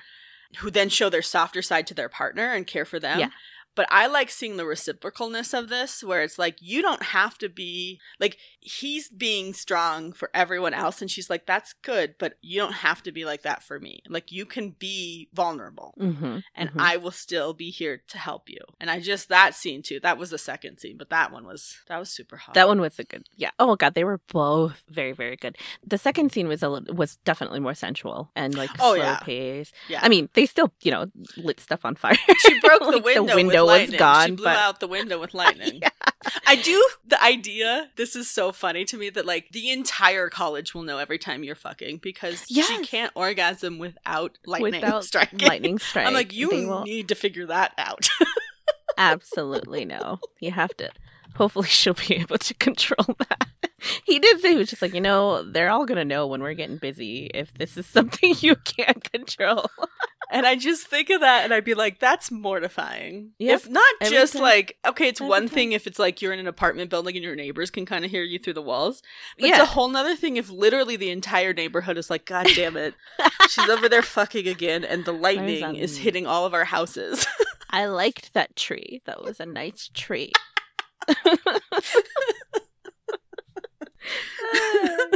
who 0.58 0.70
then 0.70 0.88
show 0.88 1.08
their 1.10 1.22
softer 1.22 1.62
side 1.62 1.86
to 1.88 1.94
their 1.94 2.08
partner 2.08 2.52
and 2.52 2.66
care 2.66 2.84
for 2.84 2.98
them. 2.98 3.20
Yeah. 3.20 3.30
But 3.80 3.88
I 3.90 4.08
like 4.08 4.28
seeing 4.28 4.58
the 4.58 4.64
reciprocalness 4.64 5.58
of 5.58 5.70
this, 5.70 6.04
where 6.04 6.22
it's 6.22 6.38
like, 6.38 6.56
you 6.60 6.82
don't 6.82 7.02
have 7.02 7.38
to 7.38 7.48
be 7.48 7.98
like, 8.18 8.36
he's 8.60 9.08
being 9.08 9.54
strong 9.54 10.12
for 10.12 10.28
everyone 10.34 10.74
else. 10.74 11.00
And 11.00 11.10
she's 11.10 11.30
like, 11.30 11.46
that's 11.46 11.72
good, 11.82 12.16
but 12.18 12.34
you 12.42 12.60
don't 12.60 12.74
have 12.74 13.02
to 13.04 13.10
be 13.12 13.24
like 13.24 13.40
that 13.40 13.62
for 13.62 13.80
me. 13.80 14.02
Like, 14.06 14.30
you 14.30 14.44
can 14.44 14.76
be 14.78 15.30
vulnerable 15.32 15.94
Mm-hmm. 15.98 16.38
and 16.54 16.70
I 16.76 16.98
will 16.98 17.10
still 17.10 17.54
be 17.54 17.70
here 17.70 18.02
to 18.08 18.18
help 18.18 18.50
you. 18.50 18.58
And 18.78 18.90
I 18.90 19.00
just, 19.00 19.30
that 19.30 19.54
scene 19.54 19.80
too, 19.80 19.98
that 20.00 20.18
was 20.18 20.28
the 20.28 20.36
second 20.36 20.76
scene, 20.78 20.98
but 20.98 21.08
that 21.08 21.32
one 21.32 21.46
was, 21.46 21.78
that 21.88 21.98
was 21.98 22.10
super 22.10 22.36
hot. 22.36 22.52
That 22.54 22.68
one 22.68 22.82
was 22.82 22.98
a 22.98 23.04
good. 23.04 23.22
Yeah. 23.36 23.50
Oh 23.58 23.76
god, 23.76 23.94
they 23.94 24.04
were 24.04 24.20
both 24.30 24.82
very 24.90 25.12
very 25.12 25.36
good. 25.36 25.56
The 25.86 25.96
second 25.96 26.32
scene 26.32 26.48
was 26.48 26.62
a 26.62 26.68
little, 26.68 26.94
was 26.94 27.16
definitely 27.24 27.60
more 27.60 27.74
sensual 27.74 28.30
and 28.36 28.54
like 28.54 28.68
Oh, 28.78 28.94
slow 28.94 29.02
yeah. 29.04 29.18
pace. 29.20 29.72
yeah. 29.88 30.00
I 30.02 30.08
mean, 30.10 30.28
they 30.34 30.44
still 30.44 30.70
you 30.82 30.90
know 30.90 31.06
lit 31.38 31.60
stuff 31.60 31.84
on 31.86 31.94
fire. 31.94 32.14
she 32.40 32.60
broke 32.60 32.80
the 32.80 32.90
Like, 33.00 33.04
window. 33.04 33.34
window 33.36 33.64
with 33.66 33.69
was 33.70 33.78
lightning. 33.80 33.98
gone, 33.98 34.26
She 34.28 34.32
blew 34.36 34.44
but 34.44 34.56
out 34.56 34.80
the 34.80 34.88
window 34.88 35.18
with 35.20 35.34
lightning. 35.42 35.80
Yeah. 35.82 35.88
I 36.46 36.56
do 36.56 36.86
the 37.06 37.22
idea. 37.22 37.90
This 37.96 38.14
is 38.14 38.28
so 38.28 38.52
funny 38.52 38.84
to 38.86 38.96
me 38.96 39.10
that 39.10 39.24
like 39.26 39.50
the 39.52 39.70
entire 39.70 40.28
college 40.28 40.74
will 40.74 40.82
know 40.82 40.98
every 40.98 41.18
time 41.18 41.42
you're 41.44 41.54
fucking 41.54 41.98
because 42.02 42.44
she 42.46 42.84
can't 42.84 43.12
orgasm 43.14 43.78
without 43.78 44.36
lightning 44.46 44.80
without 44.82 45.04
striking. 45.10 45.38
lightning 45.40 45.78
strike. 45.78 46.06
I'm 46.06 46.14
like, 46.14 46.32
you 46.32 46.48
will 46.50 46.82
need 46.84 47.08
to 47.08 47.14
figure 47.14 47.46
that 47.46 47.72
out. 47.78 48.08
absolutely 48.98 49.84
no. 49.84 50.18
You 50.40 50.50
have 50.52 50.76
to. 50.78 50.90
Hopefully, 51.36 51.68
she'll 51.68 51.94
be 51.94 52.16
able 52.16 52.38
to 52.38 52.54
control 52.54 53.16
that. 53.18 53.46
He 54.04 54.18
did 54.18 54.40
say 54.40 54.50
he 54.50 54.56
was 54.56 54.68
just 54.68 54.82
like, 54.82 54.92
you 54.92 55.00
know, 55.00 55.42
they're 55.42 55.70
all 55.70 55.86
gonna 55.86 56.04
know 56.04 56.26
when 56.26 56.42
we're 56.42 56.54
getting 56.54 56.76
busy 56.76 57.30
if 57.32 57.54
this 57.54 57.76
is 57.76 57.86
something 57.86 58.34
you 58.40 58.56
can't 58.56 59.02
control. 59.10 59.70
And 60.32 60.46
I 60.46 60.54
just 60.54 60.86
think 60.86 61.10
of 61.10 61.20
that 61.22 61.42
and 61.44 61.52
I'd 61.52 61.64
be 61.64 61.74
like, 61.74 61.98
that's 61.98 62.30
mortifying. 62.30 63.32
Yep. 63.38 63.54
If 63.56 63.68
not 63.68 63.84
Every 64.00 64.16
just 64.16 64.34
time. 64.34 64.42
like, 64.42 64.76
okay, 64.86 65.08
it's 65.08 65.20
Every 65.20 65.28
one 65.28 65.42
time. 65.42 65.48
thing 65.48 65.72
if 65.72 65.86
it's 65.88 65.98
like 65.98 66.22
you're 66.22 66.32
in 66.32 66.38
an 66.38 66.46
apartment 66.46 66.88
building 66.88 67.16
and 67.16 67.24
your 67.24 67.34
neighbors 67.34 67.68
can 67.70 67.84
kind 67.84 68.04
of 68.04 68.10
hear 68.12 68.22
you 68.22 68.38
through 68.38 68.52
the 68.54 68.62
walls. 68.62 69.02
But 69.38 69.48
Yeah. 69.48 69.54
it's 69.54 69.62
a 69.62 69.66
whole 69.66 69.88
nother 69.88 70.14
thing 70.14 70.36
if 70.36 70.48
literally 70.48 70.94
the 70.96 71.10
entire 71.10 71.52
neighborhood 71.52 71.98
is 71.98 72.10
like, 72.10 72.26
God 72.26 72.46
damn 72.54 72.76
it. 72.76 72.94
She's 73.48 73.68
over 73.68 73.88
there 73.88 74.02
fucking 74.02 74.46
again 74.46 74.84
and 74.84 75.04
the 75.04 75.12
lightning 75.12 75.74
is 75.74 75.98
hitting 75.98 76.26
all 76.26 76.46
of 76.46 76.54
our 76.54 76.64
houses. 76.64 77.26
I 77.70 77.86
liked 77.86 78.32
that 78.34 78.54
tree. 78.56 79.02
That 79.06 79.22
was 79.22 79.40
a 79.40 79.46
nice 79.46 79.90
tree. 79.92 80.32
Ah. 84.52 85.06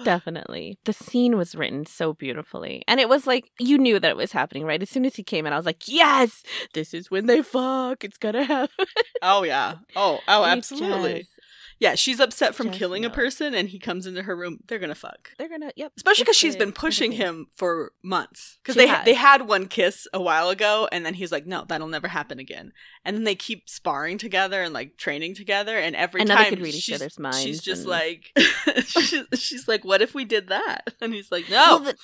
Definitely. 0.04 0.78
The 0.84 0.92
scene 0.92 1.36
was 1.36 1.54
written 1.54 1.86
so 1.86 2.12
beautifully. 2.12 2.82
And 2.88 3.00
it 3.00 3.08
was 3.08 3.26
like, 3.26 3.50
you 3.58 3.78
knew 3.78 3.98
that 3.98 4.10
it 4.10 4.16
was 4.16 4.32
happening, 4.32 4.64
right? 4.64 4.82
As 4.82 4.90
soon 4.90 5.04
as 5.04 5.16
he 5.16 5.22
came 5.22 5.46
in, 5.46 5.52
I 5.52 5.56
was 5.56 5.66
like, 5.66 5.82
yes, 5.88 6.42
this 6.74 6.94
is 6.94 7.10
when 7.10 7.26
they 7.26 7.42
fuck. 7.42 8.04
It's 8.04 8.18
going 8.18 8.34
to 8.36 8.44
happen. 8.44 8.86
oh 9.22 9.42
yeah. 9.42 9.76
Oh, 9.96 10.20
oh, 10.28 10.44
absolutely. 10.44 11.20
just- 11.20 11.39
Yeah, 11.80 11.94
she's 11.94 12.20
upset 12.20 12.54
from 12.54 12.66
just 12.68 12.78
killing 12.78 13.06
a 13.06 13.10
person 13.10 13.54
and 13.54 13.66
he 13.70 13.78
comes 13.78 14.06
into 14.06 14.22
her 14.22 14.36
room. 14.36 14.58
They're 14.68 14.78
to 14.78 14.94
fuck. 14.94 15.30
They're 15.38 15.48
to, 15.48 15.72
yep. 15.76 15.92
Especially 15.96 16.24
because 16.24 16.36
she's 16.36 16.54
been 16.54 16.72
pushing 16.72 17.12
him 17.12 17.46
for 17.56 17.92
months. 18.02 18.58
Because 18.62 18.76
they 18.76 18.86
has. 18.86 19.06
they 19.06 19.14
had 19.14 19.48
one 19.48 19.66
kiss 19.66 20.06
a 20.12 20.20
while 20.20 20.50
ago, 20.50 20.88
and 20.92 21.06
then 21.06 21.14
he's 21.14 21.32
like, 21.32 21.46
"No, 21.46 21.64
that'll 21.66 21.88
never 21.88 22.08
happen 22.08 22.38
again." 22.38 22.72
And 23.02 23.16
then 23.16 23.24
they 23.24 23.34
keep 23.34 23.66
sparring 23.68 24.18
together 24.18 24.62
and 24.62 24.74
like 24.74 24.98
training 24.98 25.34
together, 25.34 25.78
and 25.78 25.96
every 25.96 26.20
And 26.20 26.28
they 26.28 26.34
time 26.34 26.50
could 26.50 26.60
read 26.60 26.74
each 26.74 26.82
she's, 26.84 26.96
other's 26.96 27.18
minds 27.18 27.40
she's 27.40 27.62
just 27.62 27.82
and- 27.82 27.90
like, 27.90 28.30
she's, 28.84 29.24
she's 29.34 29.66
like, 29.66 29.82
"What 29.82 30.02
if 30.02 30.14
we 30.14 30.26
did 30.26 30.48
that?" 30.48 30.94
And 31.00 31.14
he's 31.14 31.32
like, 31.32 31.46
Well, 31.50 31.80
"No." 31.80 31.84
the- 31.86 31.96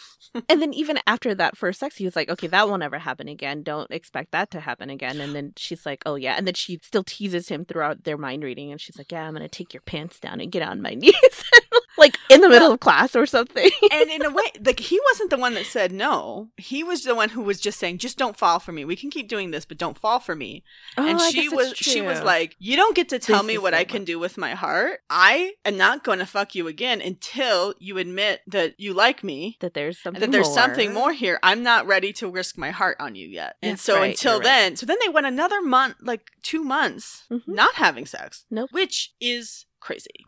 and 0.49 0.61
then 0.61 0.73
even 0.75 0.99
after 1.07 1.35
that 1.35 1.57
first 1.57 1.81
sex, 1.81 1.97
he 1.97 2.05
was 2.05 2.17
like, 2.17 2.29
okay, 2.29 2.47
that 2.49 2.69
won't 2.69 2.83
ever 2.83 2.99
happen 2.99 3.29
again. 3.29 3.63
Don't 3.63 3.91
expect 3.91 4.33
that 4.33 4.51
to 4.51 4.61
happen 4.61 4.91
again. 4.91 5.21
And 5.21 5.35
then 5.35 5.53
she's 5.57 5.87
like, 5.87 6.03
oh, 6.05 6.15
yeah. 6.17 6.35
And 6.37 6.47
then 6.47 6.55
she 6.55 6.79
still 6.83 7.05
teases 7.05 7.49
him 7.49 7.65
throughout 7.65 8.05
their 8.05 8.19
mind 8.19 8.43
reading. 8.43 8.71
And 8.71 8.81
she's 8.81 8.99
like, 8.99 9.11
yeah, 9.13 9.23
I'm 9.27 9.35
going 9.35 9.43
to 9.43 9.49
your 9.75 9.83
pants 9.83 10.19
down 10.21 10.41
and 10.41 10.51
get 10.53 10.63
on 10.63 10.81
my 10.83 10.95
knees. 10.95 11.45
Like 11.99 12.19
in 12.31 12.41
the 12.41 12.49
middle 12.49 12.73
of 12.73 12.81
class 12.81 13.15
or 13.17 13.27
something. 13.27 13.71
and 13.93 14.11
in 14.11 14.25
a 14.25 14.31
way, 14.31 14.45
like 14.65 14.81
he 14.81 15.01
wasn't 15.11 15.31
the 15.31 15.39
one 15.39 15.55
that 15.55 15.67
said 15.67 15.93
no. 15.93 16.49
He 16.57 16.83
was 16.85 17.05
the 17.05 17.15
one 17.15 17.31
who 17.31 17.43
was 17.43 17.61
just 17.61 17.79
saying, 17.79 17.99
"Just 17.99 18.19
don't 18.19 18.37
fall 18.37 18.59
for 18.59 18.73
me. 18.73 18.85
We 18.85 18.97
can 18.97 19.11
keep 19.11 19.29
doing 19.29 19.51
this, 19.51 19.65
but 19.65 19.79
don't 19.79 19.99
fall 19.99 20.21
for 20.21 20.35
me." 20.35 20.63
and 20.97 21.19
Oh, 21.19 21.23
I 21.25 21.31
she 21.31 21.49
was 21.49 21.75
she 21.77 22.01
was 22.01 22.21
like 22.23 22.57
you 22.59 22.77
don't 22.77 22.95
get 22.97 23.09
to 23.11 23.19
tell 23.19 23.39
This 23.43 23.47
me 23.49 23.59
what 23.59 23.75
i 23.75 23.85
can 23.85 24.05
do 24.05 24.19
with 24.19 24.39
my 24.39 24.55
heart 24.55 25.01
i 25.11 25.53
am 25.65 25.77
not 25.77 26.03
going 26.05 26.19
to 26.19 26.27
fuck 26.27 26.55
you 26.55 26.67
again 26.69 27.01
until 27.01 27.75
you 27.79 27.99
admit 27.99 28.41
that 28.47 28.75
you 28.79 28.95
like 28.95 29.23
me 29.23 29.57
that 29.61 29.75
there's 29.75 29.99
something 29.99 30.23
and 30.23 30.33
that 30.33 30.35
there's 30.37 30.47
more. 30.49 30.55
something 30.57 30.93
more 30.95 31.13
here 31.13 31.39
i'm 31.43 31.63
not 31.63 31.87
ready 31.87 32.13
to 32.15 32.29
risk 32.31 32.57
my 32.57 32.71
heart 32.71 32.97
on 32.99 33.15
you 33.15 33.29
yet 33.29 33.57
and 33.63 33.73
That's 33.73 33.83
so 33.83 33.97
right, 33.99 34.11
until 34.11 34.35
you're 34.35 34.41
right. 34.41 34.45
then 34.45 34.77
so 34.77 34.87
then 34.87 34.97
they 35.05 35.09
went 35.11 35.27
another 35.27 35.61
month 35.61 35.97
like 36.01 36.31
two 36.43 36.65
months 36.65 37.25
Mhm. 37.31 37.43
not 37.49 37.75
having 37.75 38.07
sex 38.07 38.45
Nope. 38.51 38.71
which 38.73 39.13
is 39.21 39.66
crazy 39.87 40.21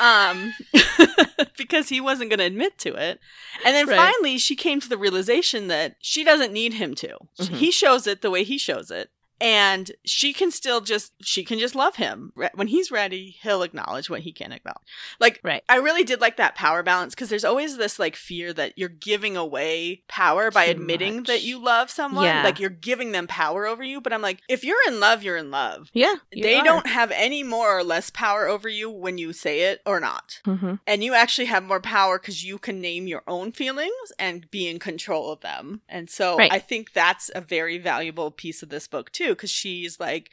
um 0.00 0.52
because 1.56 1.88
he 1.88 2.00
wasn't 2.00 2.28
going 2.30 2.38
to 2.38 2.44
admit 2.44 2.78
to 2.78 2.94
it 2.94 3.20
and 3.64 3.74
then 3.74 3.86
Right. 3.86 3.96
finally 3.96 4.38
she 4.38 4.56
came 4.56 4.80
to 4.80 4.88
the 4.88 4.98
realization 4.98 5.68
that 5.68 5.96
she 6.00 6.24
doesn't 6.24 6.52
need 6.52 6.74
him 6.74 6.94
to 6.96 7.16
Mhm. 7.40 7.56
he 7.62 7.70
shows 7.70 8.06
it 8.06 8.22
the 8.22 8.30
way 8.30 8.42
he 8.44 8.58
shows 8.58 8.90
it 8.90 9.10
and 9.40 9.92
she 10.04 10.32
can 10.32 10.50
still 10.50 10.80
just 10.80 11.12
she 11.22 11.44
can 11.44 11.58
just 11.58 11.74
love 11.74 11.96
him 11.96 12.32
when 12.54 12.68
he's 12.68 12.90
ready 12.90 13.36
he'll 13.42 13.62
acknowledge 13.62 14.08
what 14.08 14.20
he 14.22 14.32
can 14.32 14.52
acknowledge 14.52 14.82
like 15.20 15.40
Right. 15.44 15.62
i 15.68 15.76
really 15.76 16.04
did 16.04 16.20
like 16.20 16.36
that 16.38 16.54
power 16.54 16.82
balance 16.82 17.14
because 17.14 17.28
there's 17.28 17.44
always 17.44 17.76
this 17.76 17.98
like 17.98 18.16
fear 18.16 18.52
that 18.54 18.72
you're 18.76 18.88
giving 18.88 19.36
away 19.36 20.02
power 20.08 20.50
by 20.50 20.66
Too 20.66 20.70
admitting 20.72 21.16
much. 21.18 21.26
that 21.26 21.42
you 21.42 21.62
love 21.62 21.90
someone 21.90 22.24
Yeah. 22.24 22.42
like 22.44 22.58
you're 22.60 22.70
giving 22.70 23.12
them 23.12 23.26
power 23.26 23.66
over 23.66 23.82
you 23.82 24.00
but 24.00 24.12
i'm 24.12 24.22
like 24.22 24.40
if 24.48 24.64
you're 24.64 24.76
in 24.88 25.00
love 25.00 25.22
you're 25.22 25.36
in 25.36 25.50
love 25.50 25.90
Yeah. 25.92 26.14
they 26.32 26.56
are. 26.56 26.64
don't 26.64 26.86
have 26.86 27.10
any 27.10 27.42
more 27.42 27.76
or 27.78 27.84
less 27.84 28.10
power 28.10 28.46
over 28.46 28.68
you 28.68 28.90
when 28.90 29.18
you 29.18 29.32
say 29.32 29.62
it 29.62 29.80
or 29.84 30.00
not 30.00 30.40
Mhm. 30.46 30.80
and 30.86 31.04
you 31.04 31.14
actually 31.14 31.46
have 31.46 31.62
more 31.64 31.80
power 31.80 32.18
because 32.18 32.44
you 32.44 32.58
can 32.58 32.80
name 32.80 33.06
your 33.06 33.22
own 33.26 33.52
feelings 33.52 34.12
and 34.18 34.50
be 34.50 34.68
in 34.68 34.78
control 34.78 35.30
of 35.32 35.40
them. 35.40 35.80
And 35.88 36.08
so 36.08 36.36
Right. 36.36 36.52
I 36.52 36.58
think 36.58 36.92
that's 36.92 37.30
a 37.34 37.40
very 37.40 37.78
valuable 37.78 38.30
piece 38.30 38.62
of 38.62 38.68
this 38.68 38.86
book 38.86 39.10
too, 39.10 39.25
because 39.30 39.50
she's 39.50 39.98
like, 40.00 40.30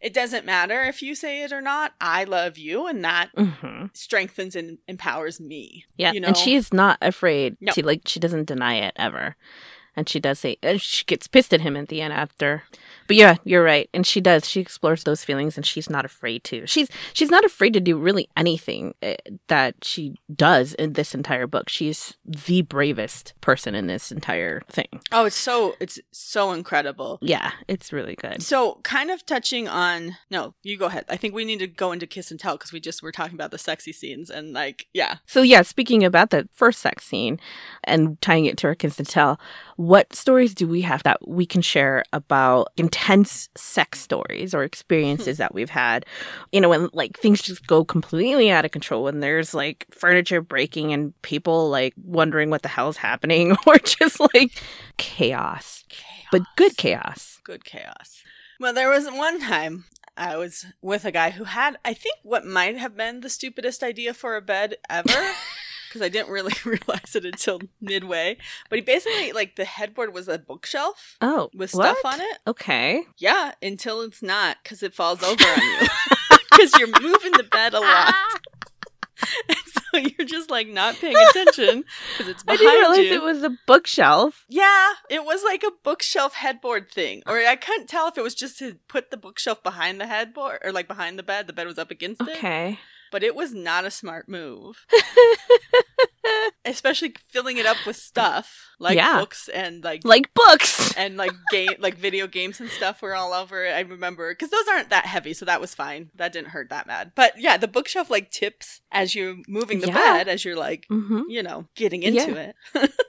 it 0.00 0.12
doesn't 0.12 0.44
matter 0.44 0.82
if 0.82 1.02
you 1.02 1.14
say 1.14 1.42
it 1.42 1.52
or 1.52 1.60
not. 1.62 1.94
I 2.00 2.24
love 2.24 2.58
you, 2.58 2.86
and 2.86 3.02
that 3.04 3.30
Mhm. 3.36 3.96
strengthens 3.96 4.54
and 4.54 4.78
empowers 4.88 5.40
me. 5.40 5.84
Yeah. 5.96 6.12
you 6.12 6.20
know? 6.20 6.28
And 6.28 6.36
she 6.36 6.54
is 6.54 6.72
not 6.72 6.98
afraid 7.00 7.56
No. 7.60 7.72
to, 7.72 7.84
like, 7.84 8.02
she 8.06 8.20
doesn't 8.20 8.44
deny 8.46 8.76
it 8.76 8.92
ever. 8.96 9.36
And 9.96 10.08
she 10.08 10.20
does 10.20 10.38
say, 10.38 10.58
she 10.78 11.04
gets 11.06 11.26
pissed 11.26 11.54
at 11.54 11.62
him 11.62 11.74
at 11.76 11.88
the 11.88 12.02
end 12.02 12.12
after. 12.12 12.64
But 13.06 13.16
yeah, 13.16 13.36
you're 13.44 13.62
right. 13.64 13.88
And 13.92 14.06
she 14.06 14.20
does. 14.20 14.48
She 14.48 14.60
explores 14.60 15.04
those 15.04 15.24
feelings 15.24 15.56
and 15.56 15.64
she's 15.64 15.90
not 15.90 16.04
afraid 16.04 16.44
to. 16.44 16.66
She's 16.66 16.88
she's 17.12 17.30
not 17.30 17.44
afraid 17.44 17.72
to 17.74 17.80
do 17.80 17.98
really 17.98 18.28
anything 18.36 18.94
eh, 19.02 19.16
that 19.48 19.76
she 19.82 20.16
does 20.34 20.74
in 20.74 20.94
this 20.94 21.14
entire 21.14 21.46
book. 21.46 21.68
She's 21.68 22.16
the 22.24 22.62
bravest 22.62 23.34
person 23.40 23.74
in 23.74 23.86
this 23.86 24.10
entire 24.10 24.62
thing. 24.68 25.00
Oh, 25.12 25.26
it's 25.26 25.36
so 25.36 25.76
it's 25.80 25.98
so 26.10 26.52
incredible. 26.52 27.18
Yeah, 27.20 27.52
it's 27.68 27.92
really 27.92 28.16
good. 28.16 28.42
So, 28.42 28.80
kind 28.82 29.10
of 29.10 29.24
touching 29.24 29.68
on 29.68 30.16
no, 30.30 30.54
you 30.62 30.76
go 30.76 30.86
ahead. 30.86 31.04
I 31.08 31.16
think 31.16 31.34
we 31.34 31.44
need 31.44 31.58
to 31.60 31.66
go 31.66 31.92
into 31.92 32.06
kiss 32.06 32.30
and 32.30 32.40
tell 32.40 32.56
because 32.56 32.72
we 32.72 32.80
just 32.80 33.02
were 33.02 33.12
talking 33.12 33.34
about 33.34 33.50
the 33.50 33.58
sexy 33.58 33.92
scenes 33.92 34.30
and 34.30 34.52
like, 34.52 34.86
yeah, 34.92 35.16
So 35.26 35.42
yeah, 35.42 35.62
speaking 35.62 36.04
about 36.04 36.30
the 36.30 36.48
first 36.52 36.80
sex 36.80 37.04
scene 37.04 37.38
and 37.84 38.20
tying 38.20 38.46
it 38.46 38.56
to 38.58 38.66
our 38.66 38.74
kiss 38.74 38.98
and 38.98 39.08
tell, 39.08 39.40
what 39.76 40.14
stories 40.14 40.54
do 40.54 40.66
we 40.66 40.82
have 40.82 41.02
that 41.02 41.26
we 41.28 41.46
can 41.46 41.62
share 41.62 42.04
about 42.12 42.68
intense 42.96 43.48
sex 43.54 44.00
stories 44.00 44.54
or 44.54 44.64
experiences 44.64 45.36
hmm. 45.36 45.42
that 45.42 45.54
we've 45.54 45.70
had? 45.70 46.06
You 46.52 46.60
know, 46.60 46.68
when 46.68 46.88
like 46.92 47.18
things 47.18 47.42
just 47.42 47.66
go 47.66 47.84
completely 47.84 48.50
out 48.50 48.64
of 48.64 48.70
control, 48.70 49.04
when 49.04 49.20
there's 49.20 49.54
like 49.54 49.86
furniture 49.90 50.40
breaking 50.40 50.92
and 50.92 51.20
people 51.22 51.68
like 51.68 51.94
wondering 52.02 52.50
what 52.50 52.62
the 52.62 52.68
hell's 52.68 52.96
happening, 52.96 53.56
or 53.66 53.78
just 53.78 54.20
like 54.34 54.52
chaos, 54.96 55.84
but 56.32 56.42
good 56.56 56.76
chaos. 56.76 57.38
good 57.44 57.64
chaos. 57.64 58.22
Well, 58.58 58.72
there 58.72 58.88
was 58.88 59.06
one 59.06 59.40
time 59.40 59.84
I 60.16 60.36
was 60.36 60.64
with 60.80 61.04
a 61.04 61.12
guy 61.12 61.30
who 61.30 61.44
had, 61.44 61.76
I 61.84 61.92
think, 61.92 62.16
what 62.22 62.46
might 62.46 62.78
have 62.78 62.96
been 62.96 63.20
the 63.20 63.28
stupidest 63.28 63.82
idea 63.82 64.14
for 64.14 64.36
a 64.36 64.40
bed 64.40 64.76
ever. 64.88 65.12
Because 65.88 66.02
I 66.02 66.08
didn't 66.08 66.30
really 66.30 66.54
realize 66.64 67.14
it 67.14 67.24
until 67.24 67.60
midway. 67.80 68.36
But 68.68 68.78
he 68.78 68.82
basically, 68.82 69.32
like, 69.32 69.56
the 69.56 69.64
headboard 69.64 70.12
was 70.12 70.28
a 70.28 70.38
bookshelf 70.38 71.16
Oh, 71.20 71.50
with 71.54 71.70
stuff 71.70 71.98
on 72.04 72.20
it. 72.20 72.38
Okay. 72.46 73.04
Yeah, 73.18 73.52
until 73.62 74.00
it's 74.02 74.22
not, 74.22 74.58
because 74.62 74.82
it 74.82 74.94
falls 74.94 75.22
over 75.22 75.44
on 75.44 75.58
you. 75.62 75.88
Because 76.50 76.72
you're 76.78 77.00
moving 77.02 77.32
the 77.32 77.42
bed 77.50 77.74
a 77.74 77.80
lot. 77.80 78.14
And 79.48 79.56
so 79.66 79.96
you're 80.18 80.26
just, 80.28 80.50
like, 80.50 80.68
not 80.68 80.94
paying 80.96 81.16
attention 81.30 81.84
because 82.12 82.28
it's 82.30 82.42
behind 82.42 82.60
I 82.60 82.64
didn't 82.64 82.80
realize 82.80 83.06
you. 83.06 83.14
it 83.14 83.22
was 83.22 83.42
a 83.42 83.56
bookshelf. 83.66 84.44
Yeah, 84.48 84.92
it 85.08 85.24
was 85.24 85.42
like 85.42 85.62
a 85.62 85.70
bookshelf 85.82 86.34
headboard 86.34 86.90
thing. 86.90 87.22
Or 87.26 87.38
I 87.38 87.56
couldn't 87.56 87.88
tell 87.88 88.08
if 88.08 88.18
it 88.18 88.22
was 88.22 88.34
just 88.34 88.58
to 88.58 88.76
put 88.88 89.10
the 89.10 89.16
bookshelf 89.16 89.62
behind 89.62 90.00
the 90.00 90.06
headboard 90.06 90.58
or 90.62 90.70
like 90.70 90.86
behind 90.86 91.18
the 91.18 91.22
bed. 91.22 91.46
The 91.46 91.54
bed 91.54 91.66
was 91.66 91.78
up 91.78 91.90
against 91.90 92.20
it. 92.22 92.36
Okay. 92.36 92.78
But 93.12 93.22
it 93.22 93.34
was 93.34 93.54
not 93.54 93.84
a 93.84 93.90
smart 93.90 94.28
move. 94.28 94.84
Especially 96.64 97.14
filling 97.28 97.56
it 97.56 97.66
up 97.66 97.76
with 97.86 97.94
stuff 97.96 98.70
like 98.80 98.96
Yeah. 98.96 99.20
books 99.20 99.48
and 99.48 99.84
like 99.84 100.02
like 100.04 100.34
books. 100.34 100.92
and 100.96 101.16
like 101.16 101.30
game 101.52 101.70
like 101.78 101.96
video 101.96 102.26
games 102.26 102.60
and 102.60 102.68
stuff 102.68 103.00
were 103.00 103.14
all 103.14 103.32
over 103.32 103.64
it. 103.64 103.70
I 103.70 103.80
remember 103.80 104.32
because 104.32 104.50
those 104.50 104.66
aren't 104.68 104.90
that 104.90 105.06
heavy, 105.06 105.32
so 105.32 105.44
that 105.44 105.60
was 105.60 105.74
fine. 105.74 106.10
That 106.16 106.32
didn't 106.32 106.48
hurt 106.48 106.70
that 106.70 106.88
bad. 106.88 107.12
But 107.14 107.34
yeah, 107.38 107.56
the 107.56 107.68
bookshelf 107.68 108.10
like 108.10 108.30
tips 108.32 108.80
as 108.90 109.14
you're 109.14 109.36
moving 109.46 109.80
the 109.80 109.86
Yeah. 109.88 109.94
bed 109.94 110.28
as 110.28 110.44
you're 110.44 110.56
like 110.56 110.86
Mm-hmm. 110.90 111.22
you 111.28 111.42
know 111.44 111.66
getting 111.76 112.02
into 112.02 112.32
Yeah. 112.32 112.52
it. 112.74 112.90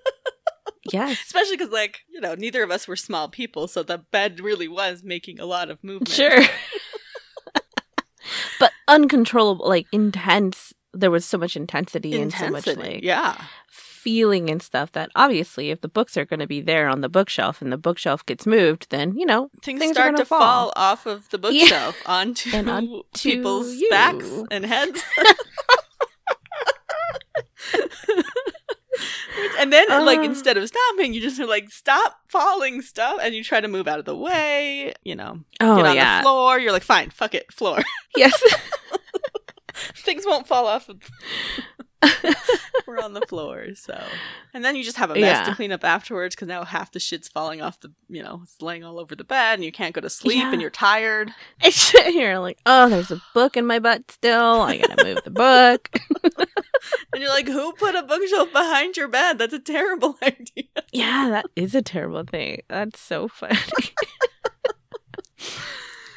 Yes. 0.93 1.19
Especially 1.25 1.57
because, 1.57 1.73
like, 1.73 1.99
you 2.09 2.21
know, 2.21 2.33
neither 2.35 2.63
of 2.63 2.71
us 2.71 2.87
were 2.87 2.95
small 2.95 3.27
people, 3.27 3.67
so 3.67 3.83
the 3.83 3.97
bed 3.97 4.39
really 4.39 4.69
was 4.69 5.03
making 5.03 5.37
a 5.37 5.45
lot 5.45 5.69
of 5.69 5.83
movement. 5.83 6.07
Sure. 6.07 6.41
Uncontrollable, 8.87 9.67
like 9.67 9.87
intense. 9.91 10.73
There 10.93 11.11
was 11.11 11.25
so 11.25 11.37
much 11.37 11.55
intensity, 11.55 12.19
and 12.19 12.33
so 12.33 12.49
much 12.49 12.65
like 12.65 13.03
yeah. 13.03 13.39
feeling 13.69 14.49
and 14.49 14.61
stuff 14.63 14.91
that 14.93 15.11
obviously, 15.15 15.69
if 15.69 15.81
the 15.81 15.87
books 15.89 16.17
are 16.17 16.25
going 16.25 16.39
to 16.39 16.47
be 16.47 16.61
there 16.61 16.87
on 16.87 17.01
the 17.01 17.09
bookshelf 17.09 17.61
and 17.61 17.71
the 17.71 17.77
bookshelf 17.77 18.25
gets 18.25 18.47
moved, 18.47 18.87
then 18.89 19.15
you 19.15 19.25
know 19.25 19.49
Things, 19.61 19.79
Things 19.79 19.95
start 19.95 20.13
gonna 20.13 20.25
fall. 20.25 20.39
fall. 20.39 20.73
off 20.75 21.05
of 21.05 21.29
the 21.29 21.37
Yeah. 21.51 21.59
bookshelf 21.61 22.01
onto, 22.07 22.49
And 22.55 22.69
onto 22.69 23.03
people's 23.13 23.75
you. 23.75 23.89
backs 23.91 24.29
and 24.49 24.65
heads. 24.65 25.03
and 29.59 29.71
then, 29.73 29.87
like, 30.05 30.19
Uh. 30.19 30.23
instead 30.23 30.57
of 30.57 30.67
stopping, 30.67 31.13
you 31.13 31.21
just 31.21 31.39
are 31.39 31.45
like, 31.47 31.69
stop 31.71 32.15
falling 32.27 32.81
stuff, 32.81 33.19
and 33.21 33.33
you 33.35 33.43
try 33.43 33.59
to 33.61 33.67
move 33.67 33.87
out 33.87 33.99
of 33.99 34.05
the 34.05 34.15
way, 34.15 34.93
you 35.03 35.15
know, 35.15 35.39
Oh 35.59 35.75
get 35.77 35.85
on 35.85 35.95
yeah, 35.95 36.17
the 36.19 36.23
floor. 36.23 36.59
You're 36.59 36.71
like, 36.71 36.83
fine, 36.83 37.09
fuck 37.09 37.33
it, 37.35 37.51
floor. 37.51 37.79
yes. 38.15 38.41
Things 39.97 40.25
won't 40.25 40.47
fall 40.47 40.65
off 40.67 40.89
of 40.89 40.97
We're 42.87 42.99
on 42.99 43.13
the 43.13 43.21
floor, 43.27 43.67
so 43.75 44.01
and 44.53 44.63
then 44.63 44.75
you 44.75 44.83
just 44.83 44.97
have 44.97 45.11
a 45.11 45.15
mess 45.15 45.47
to 45.47 45.55
clean 45.55 45.71
up 45.71 45.83
afterwards 45.83 46.35
because 46.35 46.47
now 46.47 46.63
half 46.63 46.91
the 46.91 46.99
shit's 46.99 47.27
falling 47.27 47.61
off 47.61 47.79
the, 47.81 47.91
you 48.07 48.23
know, 48.23 48.41
it's 48.43 48.61
laying 48.61 48.83
all 48.83 48.97
over 48.99 49.15
the 49.15 49.23
bed, 49.25 49.55
and 49.55 49.65
you 49.65 49.71
can't 49.71 49.93
go 49.93 49.99
to 50.01 50.09
sleep, 50.09 50.37
Yeah. 50.37 50.51
and 50.53 50.61
you're 50.61 50.69
tired. 50.69 51.31
I 51.61 51.69
sit 51.71 52.05
here 52.07 52.37
like, 52.39 52.59
oh, 52.65 52.87
there's 52.87 53.11
a 53.11 53.21
book 53.33 53.57
in 53.57 53.65
my 53.65 53.79
butt 53.79 54.09
still. 54.11 54.61
I 54.61 54.77
gotta 54.77 55.03
move 55.03 55.23
the 55.23 55.31
book. 55.31 55.89
And 57.11 57.21
you're 57.21 57.31
like, 57.31 57.47
who 57.47 57.73
put 57.73 57.95
a 57.95 58.03
bookshelf 58.03 58.51
behind 58.53 58.95
your 58.95 59.07
bed? 59.07 59.39
That's 59.39 59.53
a 59.53 59.59
terrible 59.59 60.15
idea. 60.21 60.65
yeah, 60.93 61.27
that 61.31 61.47
is 61.55 61.73
a 61.73 61.81
terrible 61.81 62.23
thing. 62.23 62.61
That's 62.69 62.99
so 63.01 63.27
funny. 63.27 63.57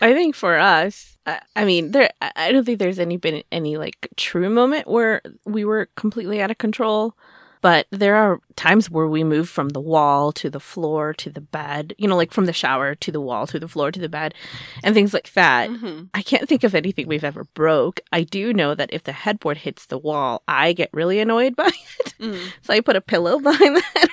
I 0.02 0.12
think 0.14 0.34
for 0.34 0.58
us, 0.58 1.09
I, 1.26 1.40
I 1.56 1.64
mean, 1.64 1.90
there. 1.92 2.10
I 2.20 2.52
don't 2.52 2.64
think 2.64 2.78
there's 2.78 2.98
any 2.98 3.16
been 3.16 3.42
any 3.52 3.76
like 3.76 4.08
true 4.16 4.48
moment 4.50 4.88
where 4.88 5.22
we 5.44 5.64
were 5.64 5.88
completely 5.96 6.40
out 6.40 6.50
of 6.50 6.58
control, 6.58 7.16
but 7.60 7.86
there 7.90 8.16
are 8.16 8.40
times 8.56 8.90
where 8.90 9.06
we 9.06 9.22
move 9.22 9.48
from 9.48 9.70
the 9.70 9.80
wall 9.80 10.32
to 10.32 10.48
the 10.48 10.60
floor 10.60 11.12
to 11.14 11.30
the 11.30 11.40
bed. 11.40 11.94
You 11.98 12.08
know, 12.08 12.16
like 12.16 12.32
from 12.32 12.46
the 12.46 12.52
shower 12.52 12.94
to 12.94 13.12
the 13.12 13.20
wall 13.20 13.46
to 13.48 13.58
the 13.58 13.68
floor 13.68 13.92
to 13.92 14.00
the 14.00 14.08
bed, 14.08 14.34
and 14.82 14.94
things 14.94 15.12
like 15.12 15.32
that. 15.34 15.68
Mm-hmm. 15.68 16.04
I 16.14 16.22
can't 16.22 16.48
think 16.48 16.64
of 16.64 16.74
anything 16.74 17.06
we've 17.06 17.24
ever 17.24 17.44
broke. 17.54 18.00
I 18.12 18.22
do 18.22 18.52
know 18.54 18.74
that 18.74 18.90
if 18.92 19.02
the 19.02 19.12
headboard 19.12 19.58
hits 19.58 19.86
the 19.86 19.98
wall, 19.98 20.42
I 20.48 20.72
get 20.72 20.90
really 20.92 21.20
annoyed 21.20 21.54
by 21.54 21.70
it. 22.00 22.14
Mm. 22.18 22.52
So 22.62 22.72
I 22.72 22.80
put 22.80 22.96
a 22.96 23.00
pillow 23.00 23.38
behind. 23.40 23.82
I 23.94 24.08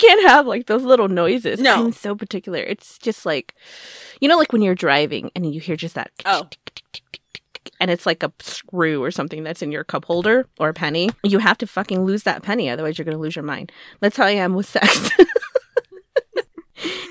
can't 0.00 0.28
have 0.28 0.46
like 0.46 0.66
those 0.66 0.82
little 0.82 1.08
noises. 1.08 1.60
No. 1.60 1.74
I'm 1.74 1.92
so 1.92 2.14
particular. 2.14 2.58
It's 2.58 2.98
just 2.98 3.26
like, 3.26 3.54
you 4.20 4.28
know, 4.28 4.38
like 4.38 4.52
when 4.52 4.62
you're 4.62 4.74
driving 4.74 5.30
and 5.34 5.52
you 5.52 5.60
hear 5.60 5.76
just 5.76 5.94
that. 5.94 6.10
Oh. 6.24 6.48
And 7.78 7.90
it's 7.90 8.06
like 8.06 8.22
a 8.22 8.32
screw 8.40 9.02
or 9.02 9.10
something 9.10 9.42
that's 9.42 9.62
in 9.62 9.72
your 9.72 9.84
cup 9.84 10.04
holder 10.04 10.46
or 10.58 10.70
a 10.70 10.74
penny. 10.74 11.10
You 11.22 11.38
have 11.38 11.58
to 11.58 11.66
fucking 11.66 12.04
lose 12.04 12.22
that 12.24 12.42
penny, 12.42 12.68
otherwise 12.70 12.98
you're 12.98 13.04
gonna 13.04 13.18
lose 13.18 13.36
your 13.36 13.44
mind. 13.44 13.72
That's 14.00 14.16
how 14.16 14.24
I 14.24 14.30
am 14.32 14.54
with 14.54 14.66
sex. 14.66 15.10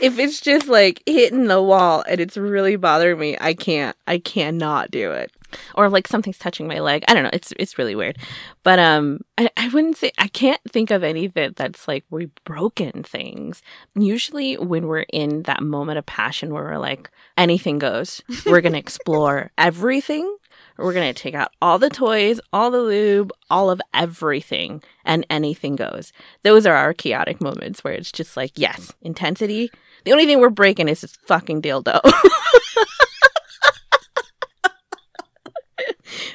if 0.01 0.17
it's 0.19 0.41
just 0.41 0.67
like 0.67 1.03
hitting 1.05 1.45
the 1.45 1.61
wall 1.61 2.03
and 2.07 2.19
it's 2.19 2.37
really 2.37 2.75
bothering 2.75 3.19
me, 3.19 3.37
I 3.39 3.53
can't. 3.53 3.95
I 4.07 4.17
cannot 4.19 4.91
do 4.91 5.11
it. 5.11 5.31
Or 5.75 5.89
like 5.89 6.07
something's 6.07 6.37
touching 6.37 6.67
my 6.67 6.79
leg. 6.79 7.03
I 7.07 7.13
don't 7.13 7.23
know. 7.23 7.29
It's 7.33 7.53
it's 7.57 7.77
really 7.77 7.95
weird. 7.95 8.17
But 8.63 8.79
um 8.79 9.21
I, 9.37 9.49
I 9.57 9.67
wouldn't 9.69 9.97
say 9.97 10.11
I 10.17 10.27
can't 10.27 10.61
think 10.69 10.91
of 10.91 11.03
anything 11.03 11.53
that's 11.55 11.87
like 11.87 12.05
we've 12.09 12.33
broken 12.45 13.03
things. 13.03 13.61
Usually 13.95 14.57
when 14.57 14.87
we're 14.87 15.05
in 15.13 15.43
that 15.43 15.63
moment 15.63 15.97
of 15.97 16.05
passion 16.05 16.53
where 16.53 16.63
we're 16.63 16.77
like, 16.77 17.09
anything 17.37 17.79
goes. 17.79 18.21
We're 18.45 18.61
gonna 18.61 18.77
explore 18.77 19.51
everything. 19.57 20.35
We're 20.77 20.93
gonna 20.93 21.13
take 21.13 21.35
out 21.35 21.51
all 21.61 21.77
the 21.77 21.89
toys, 21.89 22.39
all 22.53 22.71
the 22.71 22.79
lube, 22.79 23.31
all 23.49 23.69
of 23.69 23.81
everything, 23.93 24.81
and 25.03 25.25
anything 25.29 25.75
goes. 25.75 26.13
Those 26.43 26.65
are 26.65 26.75
our 26.75 26.93
chaotic 26.93 27.41
moments 27.41 27.83
where 27.83 27.93
it's 27.93 28.11
just 28.11 28.37
like, 28.37 28.51
yes, 28.55 28.93
intensity. 29.01 29.71
The 30.05 30.11
only 30.11 30.25
thing 30.25 30.39
we're 30.39 30.49
breaking 30.49 30.87
is 30.87 31.01
this 31.01 31.17
fucking 31.27 31.61
dildo. 31.61 31.99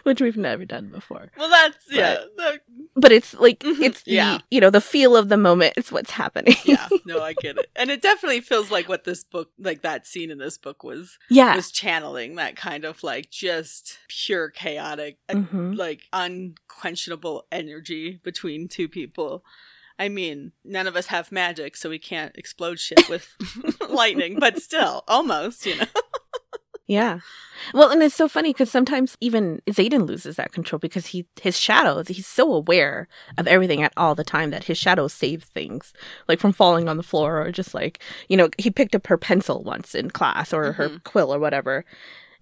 Which 0.10 0.20
we've 0.20 0.36
never 0.36 0.64
done 0.64 0.88
before. 0.88 1.30
Well, 1.36 1.48
that's 1.50 1.76
yeah, 1.90 2.18
that- 2.36 2.60
But 2.94 3.10
it's 3.12 3.34
like 3.34 3.60
Mhm, 3.60 3.80
it's 3.82 4.02
the 4.02 4.12
yeah. 4.12 4.38
you 4.50 4.60
know, 4.60 4.70
the 4.70 4.80
feel 4.80 5.16
of 5.16 5.28
the 5.28 5.36
moment. 5.36 5.74
It's 5.76 5.90
what's 5.90 6.12
happening. 6.12 6.54
yeah. 6.64 6.88
No, 7.06 7.20
I 7.22 7.34
get 7.34 7.58
it, 7.58 7.70
and 7.76 7.90
it 7.90 8.00
definitely 8.00 8.40
feels 8.40 8.70
like 8.70 8.88
what 8.88 9.04
this 9.04 9.24
book, 9.24 9.50
like 9.58 9.82
that 9.82 10.06
scene 10.06 10.30
in 10.30 10.38
this 10.38 10.56
book, 10.56 10.82
was 10.82 11.18
yeah. 11.28 11.54
was 11.54 11.70
channeling. 11.70 12.36
That 12.36 12.56
kind 12.56 12.84
of 12.86 13.02
like 13.02 13.30
just 13.30 13.98
pure 14.08 14.48
chaotic, 14.48 15.18
uh, 15.28 15.34
Mhm. 15.34 15.76
like 15.76 16.02
unquenchable 16.12 17.46
energy 17.52 18.20
between 18.22 18.68
two 18.68 18.88
people. 18.88 19.44
I 19.98 20.08
mean, 20.08 20.52
none 20.64 20.86
of 20.88 20.96
us 20.96 21.06
have 21.06 21.30
magic, 21.30 21.76
so 21.76 21.88
we 21.88 21.98
can't 22.00 22.34
explode 22.36 22.80
shit 22.80 23.08
with 23.08 23.28
lightning, 23.88 24.38
but 24.40 24.60
still, 24.60 25.04
almost, 25.06 25.66
you 25.66 25.76
know. 25.76 25.84
Yeah. 26.86 27.20
Well, 27.72 27.88
and 27.90 28.02
it's 28.02 28.14
so 28.14 28.28
funny 28.28 28.50
because 28.52 28.70
sometimes 28.70 29.16
even 29.20 29.62
Xaden 29.66 30.06
loses 30.06 30.36
that 30.36 30.52
control 30.52 30.78
because 30.78 31.06
he 31.06 31.24
his 31.40 31.58
shadows. 31.58 32.08
He's 32.08 32.26
so 32.26 32.52
aware 32.52 33.08
of 33.38 33.46
everything 33.46 33.82
at 33.82 33.94
all 33.96 34.14
the 34.14 34.22
time 34.24 34.50
that 34.50 34.64
his 34.64 34.76
shadows 34.76 35.14
save 35.14 35.44
things, 35.44 35.94
like 36.28 36.40
from 36.40 36.52
falling 36.52 36.88
on 36.90 36.98
the 36.98 37.02
floor 37.02 37.40
or 37.40 37.50
just 37.52 37.72
like 37.72 38.00
you 38.28 38.36
know 38.36 38.50
he 38.58 38.70
picked 38.70 38.94
up 38.94 39.06
her 39.06 39.16
pencil 39.16 39.62
once 39.62 39.94
in 39.94 40.10
class 40.10 40.52
or 40.52 40.72
her 40.72 40.90
Mhm. 40.90 41.04
quill 41.04 41.32
or 41.32 41.38
whatever. 41.38 41.86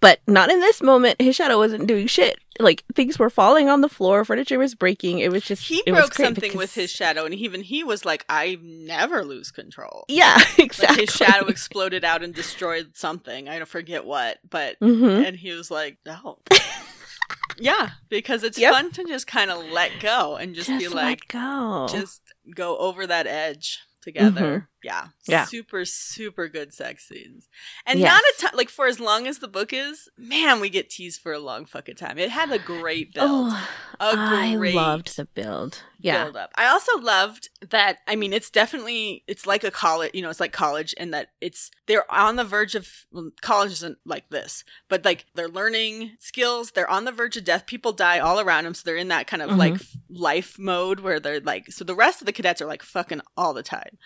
But 0.03 0.21
not 0.27 0.51
in 0.51 0.61
this 0.61 0.83
moment. 0.83 1.23
His 1.23 1.35
shadow 1.37 1.57
wasn't 1.57 1.87
doing 1.87 2.07
shit. 2.09 2.39
Like 2.61 2.85
things 2.95 3.19
were 3.19 3.31
falling 3.31 3.71
on 3.71 3.81
the 3.81 3.89
floor, 3.89 4.25
furniture 4.27 4.59
was 4.59 4.75
breaking. 4.75 5.21
It 5.21 5.33
was 5.33 5.43
just 5.45 5.63
He 5.67 5.83
broke 5.87 6.13
something 6.13 6.35
because- 6.43 6.57
with 6.59 6.75
his 6.75 6.91
shadow, 6.91 7.25
and 7.25 7.33
even 7.35 7.63
he 7.63 7.83
was 7.83 8.05
like, 8.05 8.27
"I 8.29 8.59
never 8.61 9.25
lose 9.25 9.51
control." 9.51 10.05
Yeah, 10.09 10.35
Like 10.59 10.59
exactly. 10.59 11.07
his 11.07 11.15
shadow 11.15 11.47
exploded 11.47 12.05
out 12.05 12.23
and 12.23 12.35
destroyed 12.35 12.91
something. 12.95 13.49
I 13.49 13.57
don't 13.57 13.67
forget 13.69 14.05
what, 14.05 14.39
but 14.51 14.77
hmm 14.81 15.05
and 15.07 15.37
he 15.37 15.53
was 15.53 15.71
like, 15.71 15.97
"No." 16.05 16.41
yeah, 17.59 17.91
because 18.09 18.43
it's 18.43 18.59
Yep. 18.59 18.73
fun 18.73 18.91
to 18.93 19.05
just 19.05 19.27
kind 19.27 19.51
of 19.51 19.65
let 19.71 19.93
go 20.01 20.37
and 20.37 20.55
just, 20.55 20.69
Just, 20.69 20.81
be 20.81 20.89
like, 20.89 21.29
go. 21.29 21.87
just 21.91 22.21
go 22.55 22.77
over 22.77 23.07
that 23.07 23.27
edge 23.27 23.79
together. 24.03 24.41
Mm-hmm. 24.41 24.65
Yeah. 24.83 25.45
Super, 25.47 25.85
super 25.85 26.49
good 26.49 26.72
sex 26.74 27.07
scenes. 27.09 27.49
And 27.87 28.01
Yes. 28.01 28.09
not 28.11 28.22
a 28.22 28.35
ton, 28.51 28.59
like 28.59 28.68
for 28.68 28.87
as 28.87 28.99
long 28.99 29.26
as 29.26 29.39
the 29.39 29.49
book 29.49 29.72
is, 29.72 30.09
man, 30.18 30.59
we 30.61 30.68
get 30.70 30.91
teased 30.91 31.20
for 31.20 31.33
a 31.33 31.39
long 31.39 31.64
fucking 31.66 31.95
time. 31.97 32.18
It 32.18 32.30
had 32.30 32.51
a 32.51 32.59
great 32.59 33.14
build. 33.14 33.28
oh, 33.30 33.68
a 34.01 34.14
I 34.16 34.55
great 34.57 34.74
loved 34.74 35.16
the 35.16 35.24
build. 35.26 35.83
Yeah. 36.01 36.24
build 36.24 36.37
up. 36.37 36.51
I 36.57 36.66
also 36.66 36.99
loved 36.99 37.49
that. 37.70 37.99
I 38.09 38.16
mean, 38.16 38.33
it's 38.33 38.51
definitely 38.51 39.22
it's 39.28 39.47
like 39.47 39.62
a 39.62 39.70
college. 39.70 40.11
You 40.14 40.22
know, 40.22 40.30
it's 40.30 40.41
like 40.41 40.53
college 40.53 40.93
in 40.95 41.12
that 41.12 41.28
it's 41.41 41.70
they're 41.87 42.11
on 42.12 42.35
the 42.35 42.43
verge 42.45 42.74
of 42.74 42.89
well, 43.12 43.30
college 43.41 43.70
isn't 43.72 43.99
like 44.05 44.28
this, 44.30 44.64
but 44.89 45.05
like 45.05 45.26
they're 45.37 45.49
learning 45.49 46.16
skills. 46.18 46.72
They're 46.72 46.91
on 46.91 47.05
the 47.05 47.12
verge 47.12 47.37
of 47.37 47.45
death. 47.45 47.66
People 47.66 47.93
die 47.93 48.18
all 48.18 48.41
around 48.41 48.64
them, 48.64 48.74
so 48.74 48.83
they're 48.85 48.97
in 48.97 49.09
that 49.09 49.28
kind 49.28 49.43
of 49.43 49.51
Mhm. 49.51 49.59
like 49.59 49.80
life 50.11 50.59
mode 50.59 50.99
where 51.01 51.20
they're 51.20 51.39
like. 51.41 51.70
So 51.70 51.85
the 51.85 51.95
rest 51.95 52.20
of 52.20 52.26
the 52.26 52.33
cadets 52.33 52.61
are 52.61 52.66
like 52.66 52.83
fucking 52.83 53.20
all 53.37 53.55
the 53.55 53.62
time. 53.62 53.97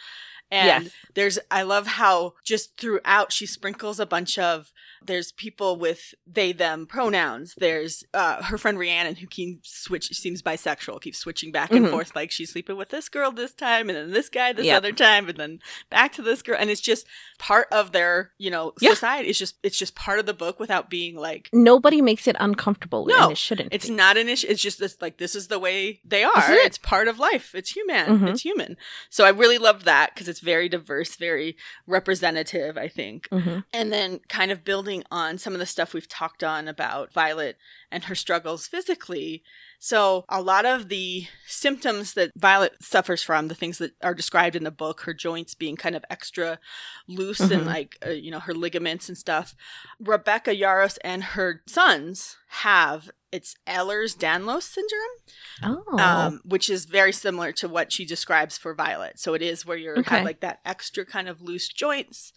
And 0.50 0.84
Yes. 0.84 0.92
there's, 1.14 1.38
I 1.50 1.62
love 1.62 1.86
how 1.86 2.34
just 2.44 2.76
throughout 2.76 3.32
she 3.32 3.46
sprinkles 3.46 3.98
a 3.98 4.06
bunch 4.06 4.38
of, 4.38 4.72
there's 5.06 5.32
people 5.32 5.76
with 5.76 6.14
they, 6.26 6.52
them 6.52 6.86
pronouns. 6.86 7.54
There's 7.56 8.04
uh, 8.14 8.42
her 8.42 8.58
friend 8.58 8.78
Rhiannon 8.78 9.16
who 9.16 9.26
keeps 9.26 9.70
switch, 9.82 10.08
seems 10.08 10.42
bisexual, 10.42 11.00
keeps 11.00 11.18
switching 11.18 11.52
back 11.52 11.70
and 11.70 11.86
Mhm. 11.86 11.90
forth. 11.90 12.14
Like 12.14 12.30
she's 12.30 12.50
sleeping 12.52 12.76
with 12.76 12.90
this 12.90 13.08
girl 13.08 13.30
this 13.32 13.54
time 13.54 13.88
and 13.88 13.96
then 13.96 14.10
this 14.12 14.28
guy 14.28 14.52
this 14.52 14.66
Yep. 14.66 14.76
other 14.76 14.92
time 14.92 15.28
and 15.28 15.38
then 15.38 15.58
back 15.90 16.12
to 16.14 16.22
this 16.22 16.42
girl. 16.42 16.56
And 16.58 16.70
it's 16.70 16.80
just 16.80 17.06
part 17.38 17.68
of 17.72 17.92
their, 17.92 18.32
you 18.38 18.50
know, 18.50 18.72
Yeah. 18.80 18.90
society. 18.90 19.28
It's 19.28 19.38
just, 19.38 19.56
it's 19.62 19.78
just 19.78 19.94
part 19.94 20.18
of 20.18 20.26
the 20.26 20.34
book 20.34 20.58
without 20.60 20.90
being 20.90 21.16
like, 21.16 21.48
Nobody 21.52 22.00
makes 22.02 22.26
it 22.26 22.36
uncomfortable, 22.38 23.06
No, 23.06 23.24
and 23.24 23.32
it 23.32 23.38
shouldn't. 23.38 23.72
it's 23.72 23.88
be. 23.88 23.94
not 23.94 24.16
an 24.16 24.28
issue. 24.28 24.46
It's 24.50 24.62
just 24.62 24.78
this, 24.78 24.96
like 25.00 25.18
this 25.18 25.34
is 25.34 25.48
the 25.48 25.58
way 25.58 26.00
they 26.04 26.24
are. 26.24 26.32
it. 26.52 26.66
It's 26.66 26.78
part 26.78 27.08
of 27.08 27.18
life. 27.18 27.54
It's 27.54 27.70
human. 27.70 28.20
Mhm. 28.20 28.30
It's 28.30 28.42
human. 28.42 28.76
So 29.10 29.24
I 29.24 29.30
really 29.30 29.58
love 29.58 29.84
that 29.84 30.14
because 30.14 30.28
it's 30.28 30.40
very 30.40 30.68
diverse, 30.68 31.16
very 31.16 31.56
representative. 31.86 32.76
I 32.76 32.88
think. 32.88 33.28
Mhm. 33.30 33.64
And 33.72 33.92
then 33.92 34.20
kind 34.28 34.50
of 34.50 34.64
building 34.64 34.95
on 35.10 35.38
some 35.38 35.52
of 35.52 35.58
the 35.58 35.66
stuff 35.66 35.92
we've 35.94 36.08
talked 36.08 36.42
on 36.44 36.68
about 36.68 37.12
Violet 37.12 37.56
and 37.90 38.04
her 38.04 38.14
struggles 38.14 38.66
physically. 38.66 39.42
So, 39.78 40.24
a 40.28 40.40
lot 40.42 40.64
of 40.64 40.88
the 40.88 41.26
symptoms 41.46 42.14
that 42.14 42.32
Violet 42.36 42.74
suffers 42.80 43.22
from, 43.22 43.48
the 43.48 43.54
things 43.54 43.78
that 43.78 43.92
are 44.02 44.14
described 44.14 44.56
in 44.56 44.64
the 44.64 44.70
book, 44.70 45.02
her 45.02 45.14
joints 45.14 45.54
being 45.54 45.76
kind 45.76 45.94
of 45.94 46.04
extra 46.10 46.58
loose 47.06 47.50
and 47.50 47.62
Mhm. 47.62 47.66
like, 47.66 47.98
uh, 48.06 48.10
you 48.10 48.30
know, 48.30 48.40
her 48.40 48.54
ligaments 48.54 49.08
and 49.08 49.18
stuff, 49.18 49.54
Rebecca 50.00 50.50
Yarros 50.54 50.98
and 51.02 51.22
her 51.24 51.62
sons 51.66 52.36
have 52.48 53.10
it's 53.32 53.56
Ehlers 53.66 54.16
Danlos 54.16 54.62
syndrome, 54.62 55.82
Oh, 55.88 55.98
um, 55.98 56.40
which 56.44 56.70
is 56.70 56.84
very 56.86 57.12
similar 57.12 57.52
to 57.52 57.68
what 57.68 57.92
she 57.92 58.06
describes 58.06 58.56
for 58.56 58.72
Violet. 58.72 59.18
So 59.18 59.34
it 59.34 59.42
is 59.42 59.66
where 59.66 59.76
you 59.76 59.92
Okay. 59.96 60.16
have 60.16 60.24
like 60.24 60.40
that 60.40 60.60
extra 60.64 61.04
kind 61.04 61.28
of 61.28 61.42
loose 61.42 61.68
joints. 61.68 62.32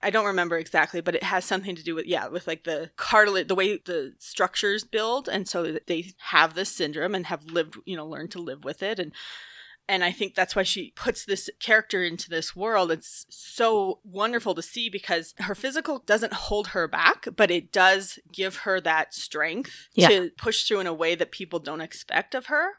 I 0.00 0.10
don't 0.10 0.26
remember 0.26 0.56
exactly, 0.56 1.00
but 1.00 1.14
it 1.16 1.24
has 1.24 1.44
something 1.44 1.74
to 1.74 1.82
do 1.82 1.94
with 1.94 2.06
yeah, 2.06 2.28
with 2.28 2.46
like 2.46 2.64
the 2.64 2.90
cartilage, 2.96 3.48
the 3.48 3.54
way 3.54 3.78
the 3.78 4.14
structures 4.18 4.84
build, 4.84 5.28
and 5.28 5.48
so 5.48 5.64
that 5.72 5.86
they 5.86 6.12
have 6.18 6.54
this 6.54 6.70
syndrome 6.70 7.14
and 7.14 7.26
have 7.26 7.44
lived, 7.44 7.76
you 7.84 7.96
know, 7.96 8.06
learned 8.06 8.30
to 8.32 8.38
live 8.40 8.64
with 8.64 8.82
it, 8.82 8.98
and 8.98 9.12
and 9.90 10.04
I 10.04 10.12
think 10.12 10.34
that's 10.34 10.54
why 10.54 10.64
she 10.64 10.92
puts 10.94 11.24
this 11.24 11.48
character 11.60 12.04
into 12.04 12.28
this 12.28 12.54
world. 12.54 12.92
It's 12.92 13.24
so 13.30 14.00
wonderful 14.04 14.54
to 14.54 14.60
see 14.60 14.90
because 14.90 15.34
her 15.38 15.54
physical 15.54 16.00
doesn't 16.00 16.34
hold 16.34 16.68
her 16.68 16.86
back, 16.86 17.26
but 17.34 17.50
it 17.50 17.72
does 17.72 18.18
give 18.30 18.56
her 18.58 18.82
that 18.82 19.14
strength 19.14 19.88
Yeah. 19.94 20.08
to 20.08 20.30
push 20.36 20.64
through 20.64 20.80
in 20.80 20.86
a 20.86 20.92
way 20.92 21.14
that 21.14 21.30
people 21.32 21.58
don't 21.58 21.80
expect 21.80 22.34
of 22.34 22.46
her. 22.46 22.72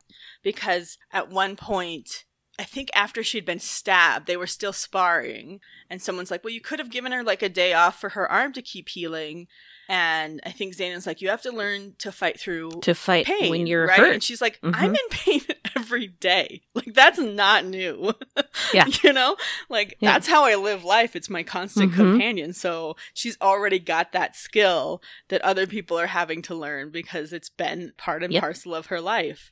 Because 0.43 0.99
at 1.11 1.29
one 1.29 1.55
point, 1.55 2.25
I 2.59 2.63
think 2.65 2.89
after 2.93 3.23
she'd 3.23 3.45
been 3.45 3.59
stabbed, 3.59 4.27
they 4.27 4.37
were 4.37 4.45
still 4.47 4.73
sparring. 4.73 5.61
And 5.89 6.01
someone's 6.01 6.29
like, 6.29 6.43
well, 6.43 6.53
you 6.53 6.61
could 6.61 6.77
have 6.79 6.91
given 6.91 7.11
her 7.13 7.23
like 7.23 7.41
a 7.41 7.49
day 7.49 7.73
off 7.73 7.99
for 7.99 8.09
her 8.09 8.29
arm 8.29 8.53
to 8.53 8.61
keep 8.61 8.89
healing. 8.89 9.47
And 9.87 10.39
I 10.45 10.51
think 10.51 10.75
Xaden's 10.75 11.07
like, 11.07 11.19
you 11.19 11.29
have 11.29 11.41
to 11.43 11.51
learn 11.51 11.95
to 11.97 12.11
fight 12.11 12.39
through 12.39 12.69
to 12.81 12.93
fight 12.93 13.25
pain 13.25 13.49
when 13.49 13.65
you're 13.65 13.87
right? 13.87 13.97
hurt. 13.97 14.13
And 14.13 14.21
she's 14.23 14.39
like, 14.41 14.59
Mhm. 14.61 14.73
I'm 14.75 14.91
in 14.93 15.07
pain 15.09 15.41
every 15.75 16.07
day. 16.07 16.61
Like 16.75 16.93
that's 16.93 17.17
not 17.17 17.65
new. 17.65 18.13
Yeah. 18.73 18.85
you 19.03 19.13
know, 19.13 19.35
like 19.69 19.97
Yeah. 19.99 20.11
that's 20.13 20.27
how 20.27 20.43
I 20.45 20.53
live 20.55 20.83
life. 20.83 21.15
It's 21.15 21.29
my 21.29 21.41
constant 21.41 21.91
Mhm. 21.93 21.95
companion. 21.95 22.53
So 22.53 22.97
she's 23.15 23.35
already 23.41 23.79
got 23.79 24.11
that 24.11 24.35
skill 24.35 25.01
that 25.29 25.41
other 25.41 25.65
people 25.65 25.97
are 25.97 26.05
having 26.07 26.43
to 26.43 26.55
learn 26.55 26.91
because 26.91 27.33
it's 27.33 27.49
been 27.49 27.93
part 27.97 28.21
and 28.23 28.31
Yep. 28.33 28.41
parcel 28.41 28.75
of 28.75 28.87
her 28.87 29.01
life. 29.01 29.51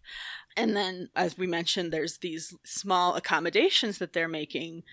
And 0.57 0.75
then, 0.75 1.09
as 1.15 1.37
we 1.37 1.47
mentioned, 1.47 1.93
there's 1.93 2.17
these 2.17 2.53
small 2.65 3.15
accommodations 3.15 3.99
that 3.99 4.11
they're 4.13 4.27
making 4.27 4.83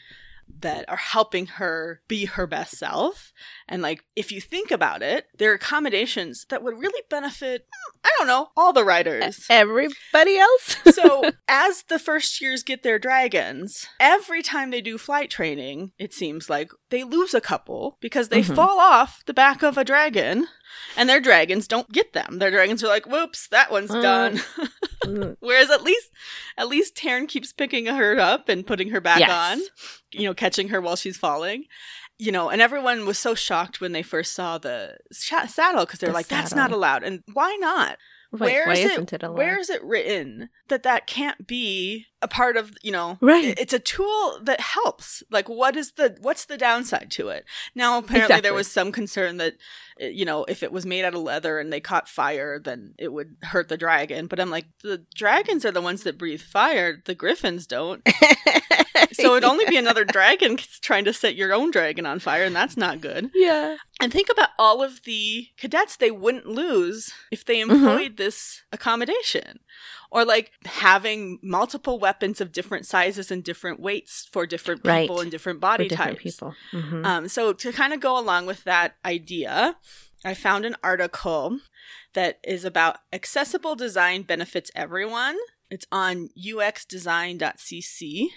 that 0.60 0.86
are 0.90 0.96
helping 0.98 1.46
her 1.46 2.02
be 2.06 2.26
her 2.26 2.46
best 2.46 2.76
self. 2.76 3.32
And 3.66 3.80
like, 3.80 4.04
if 4.14 4.30
you 4.30 4.42
think 4.42 4.70
about 4.70 5.00
it, 5.02 5.26
they're 5.38 5.54
accommodations 5.54 6.44
that 6.50 6.62
would 6.62 6.78
really 6.78 7.00
benefit, 7.08 7.66
I 8.04 8.10
don't 8.18 8.26
know, 8.26 8.48
all 8.54 8.74
the 8.74 8.84
riders. 8.84 9.46
Everybody 9.48 10.36
else. 10.36 10.76
so, 10.94 11.30
as 11.48 11.84
the 11.84 11.98
first 11.98 12.42
years 12.42 12.62
get 12.62 12.82
their 12.82 12.98
dragons, 12.98 13.86
every 13.98 14.42
time 14.42 14.70
they 14.70 14.82
do 14.82 14.98
flight 14.98 15.30
training, 15.30 15.92
it 15.98 16.12
seems 16.12 16.50
like 16.50 16.70
they 16.90 17.04
lose 17.04 17.32
a 17.32 17.40
couple 17.40 17.96
because 18.02 18.28
they 18.28 18.42
Mhm. 18.42 18.54
fall 18.54 18.78
off 18.78 19.22
the 19.24 19.32
back 19.34 19.62
of 19.62 19.78
a 19.78 19.84
dragon 19.84 20.46
and 20.96 21.08
their 21.08 21.20
dragons 21.20 21.66
don't 21.68 21.90
get 21.92 22.12
them. 22.12 22.38
Their 22.38 22.50
dragons 22.50 22.82
are 22.84 22.88
like, 22.88 23.06
whoops, 23.06 23.48
that 23.48 23.70
one's 23.70 23.90
Uh. 23.90 24.00
done. 24.00 24.40
Mm, 25.04 25.36
Whereas 25.40 25.70
at 25.70 25.82
least 25.82 26.10
at 26.56 26.68
least 26.68 26.96
Tairn 26.96 27.26
keeps 27.26 27.52
picking 27.52 27.86
her 27.86 28.18
up 28.18 28.48
and 28.48 28.66
putting 28.66 28.90
her 28.90 29.00
back 29.00 29.20
Yes. 29.20 29.30
on, 29.30 29.62
you 30.12 30.24
know, 30.26 30.34
catching 30.34 30.68
her 30.68 30.80
while 30.80 30.96
she's 30.96 31.16
falling. 31.16 31.64
You 32.18 32.30
know, 32.30 32.48
and 32.48 32.62
everyone 32.62 33.06
was 33.06 33.18
so 33.18 33.34
shocked 33.34 33.80
when 33.80 33.90
they 33.92 34.02
first 34.02 34.34
saw 34.34 34.56
the 34.56 34.96
sh- 35.12 35.32
saddle 35.48 35.84
because 35.84 35.98
they're 35.98 36.10
The 36.10 36.14
like, 36.14 36.28
"That's 36.28 36.54
not 36.54 36.70
allowed." 36.70 37.02
And 37.02 37.24
why 37.32 37.56
not? 37.60 37.98
Where 38.40 38.66
why 38.66 38.72
is 38.74 38.92
it- 38.92 39.12
it? 39.12 39.32
Where 39.32 39.58
is 39.58 39.70
it 39.70 39.82
written 39.82 40.48
that 40.68 40.82
that 40.82 41.06
can't 41.06 41.46
be 41.46 42.06
a 42.22 42.28
part 42.28 42.56
of? 42.56 42.72
You 42.82 42.92
know, 42.92 43.18
Right. 43.20 43.54
It's 43.58 43.72
a 43.72 43.78
tool 43.78 44.38
that 44.42 44.60
helps. 44.60 45.22
Like, 45.30 45.48
what 45.48 45.76
is 45.76 45.92
the 45.92 46.16
what's 46.20 46.44
the 46.46 46.56
downside 46.56 47.10
to 47.12 47.28
it? 47.28 47.44
Now, 47.74 47.98
apparently, 47.98 48.40
there 48.40 48.54
was 48.54 48.70
some 48.70 48.92
concern 48.92 49.36
that 49.38 49.54
uh, 50.02 50.06
you 50.06 50.24
know 50.24 50.44
if 50.48 50.62
it 50.62 50.72
was 50.72 50.84
made 50.86 51.04
out 51.04 51.14
of 51.14 51.20
leather 51.22 51.58
and 51.58 51.72
they 51.72 51.80
caught 51.80 52.08
fire, 52.08 52.58
then 52.58 52.94
it 52.98 53.12
would 53.12 53.36
hurt 53.42 53.68
the 53.68 53.76
dragon. 53.76 54.26
But 54.26 54.40
I'm 54.40 54.50
like, 54.50 54.66
the 54.82 55.04
dragons 55.14 55.64
are 55.64 55.72
the 55.72 55.80
ones 55.82 56.02
that 56.04 56.18
breathe 56.18 56.40
fire. 56.42 57.02
The 57.04 57.14
griffins 57.14 57.66
don't. 57.66 58.06
So 59.12 59.32
it'd 59.36 59.48
only 59.48 59.64
be 59.66 59.76
another 59.76 60.04
dragon 60.04 60.56
trying 60.82 61.04
to 61.04 61.12
set 61.12 61.34
your 61.36 61.52
own 61.52 61.70
dragon 61.70 62.04
on 62.04 62.18
fire, 62.18 62.44
and 62.44 62.54
that's 62.54 62.76
not 62.76 63.00
good. 63.00 63.30
yeah. 63.34 63.76
And 64.04 64.12
think 64.12 64.28
about 64.30 64.50
all 64.58 64.82
of 64.82 65.02
the 65.04 65.48
cadets 65.56 65.96
they 65.96 66.10
wouldn't 66.10 66.44
lose 66.46 67.10
if 67.32 67.42
they 67.46 67.60
Mm-hmm. 67.60 67.70
employed 67.70 68.16
this 68.18 68.62
accommodation. 68.70 69.60
Or 70.10 70.24
like 70.26 70.52
having 70.66 71.38
multiple 71.42 71.98
weapons 71.98 72.38
of 72.42 72.52
different 72.52 72.84
sizes 72.84 73.30
and 73.30 73.42
different 73.42 73.80
weights 73.80 74.28
for 74.30 74.44
different 74.46 74.82
Right. 74.84 75.04
people 75.08 75.20
and 75.20 75.30
different 75.30 75.56
For 75.56 75.60
body 75.60 75.88
different 75.88 76.18
types. 76.20 76.22
people. 76.22 76.54
Mhm. 76.72 77.06
Um, 77.06 77.28
so 77.28 77.52
to 77.54 77.72
kind 77.72 77.94
of 77.94 78.00
go 78.00 78.18
along 78.18 78.44
with 78.44 78.62
that 78.64 78.96
idea, 79.06 79.76
I 80.22 80.34
found 80.34 80.66
an 80.66 80.76
article 80.82 81.60
that 82.12 82.40
is 82.44 82.64
about 82.66 82.98
accessible 83.12 83.74
design 83.74 84.20
benefits 84.22 84.70
everyone. 84.74 85.36
It's 85.70 85.86
on 85.90 86.28
uxdesign.cc 86.38 88.28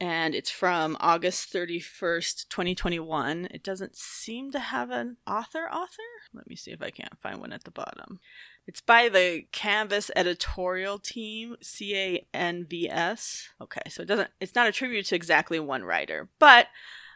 and 0.00 0.34
it's 0.34 0.50
from 0.50 0.96
August 1.00 1.52
31st, 1.52 2.48
2021. 2.48 3.48
It 3.50 3.62
doesn't 3.62 3.96
seem 3.96 4.50
to 4.50 4.58
have 4.58 4.90
an 4.90 5.16
author 5.26 5.68
author. 5.70 6.02
Let 6.34 6.48
me 6.48 6.56
see 6.56 6.72
if 6.72 6.82
I 6.82 6.90
can't 6.90 7.18
find 7.20 7.40
one 7.40 7.52
at 7.52 7.64
the 7.64 7.70
bottom. 7.70 8.20
It's 8.66 8.80
by 8.80 9.08
the 9.08 9.44
Canvas 9.52 10.10
editorial 10.16 10.98
team, 10.98 11.56
C 11.62 11.96
A 11.96 12.26
N 12.34 12.66
V 12.68 12.90
S. 12.90 13.48
Okay, 13.60 13.82
so 13.88 14.02
it 14.02 14.06
doesn't 14.06 14.30
it's 14.40 14.54
not 14.54 14.66
attributed 14.66 15.06
to 15.06 15.16
exactly 15.16 15.60
one 15.60 15.84
writer, 15.84 16.28
but 16.38 16.66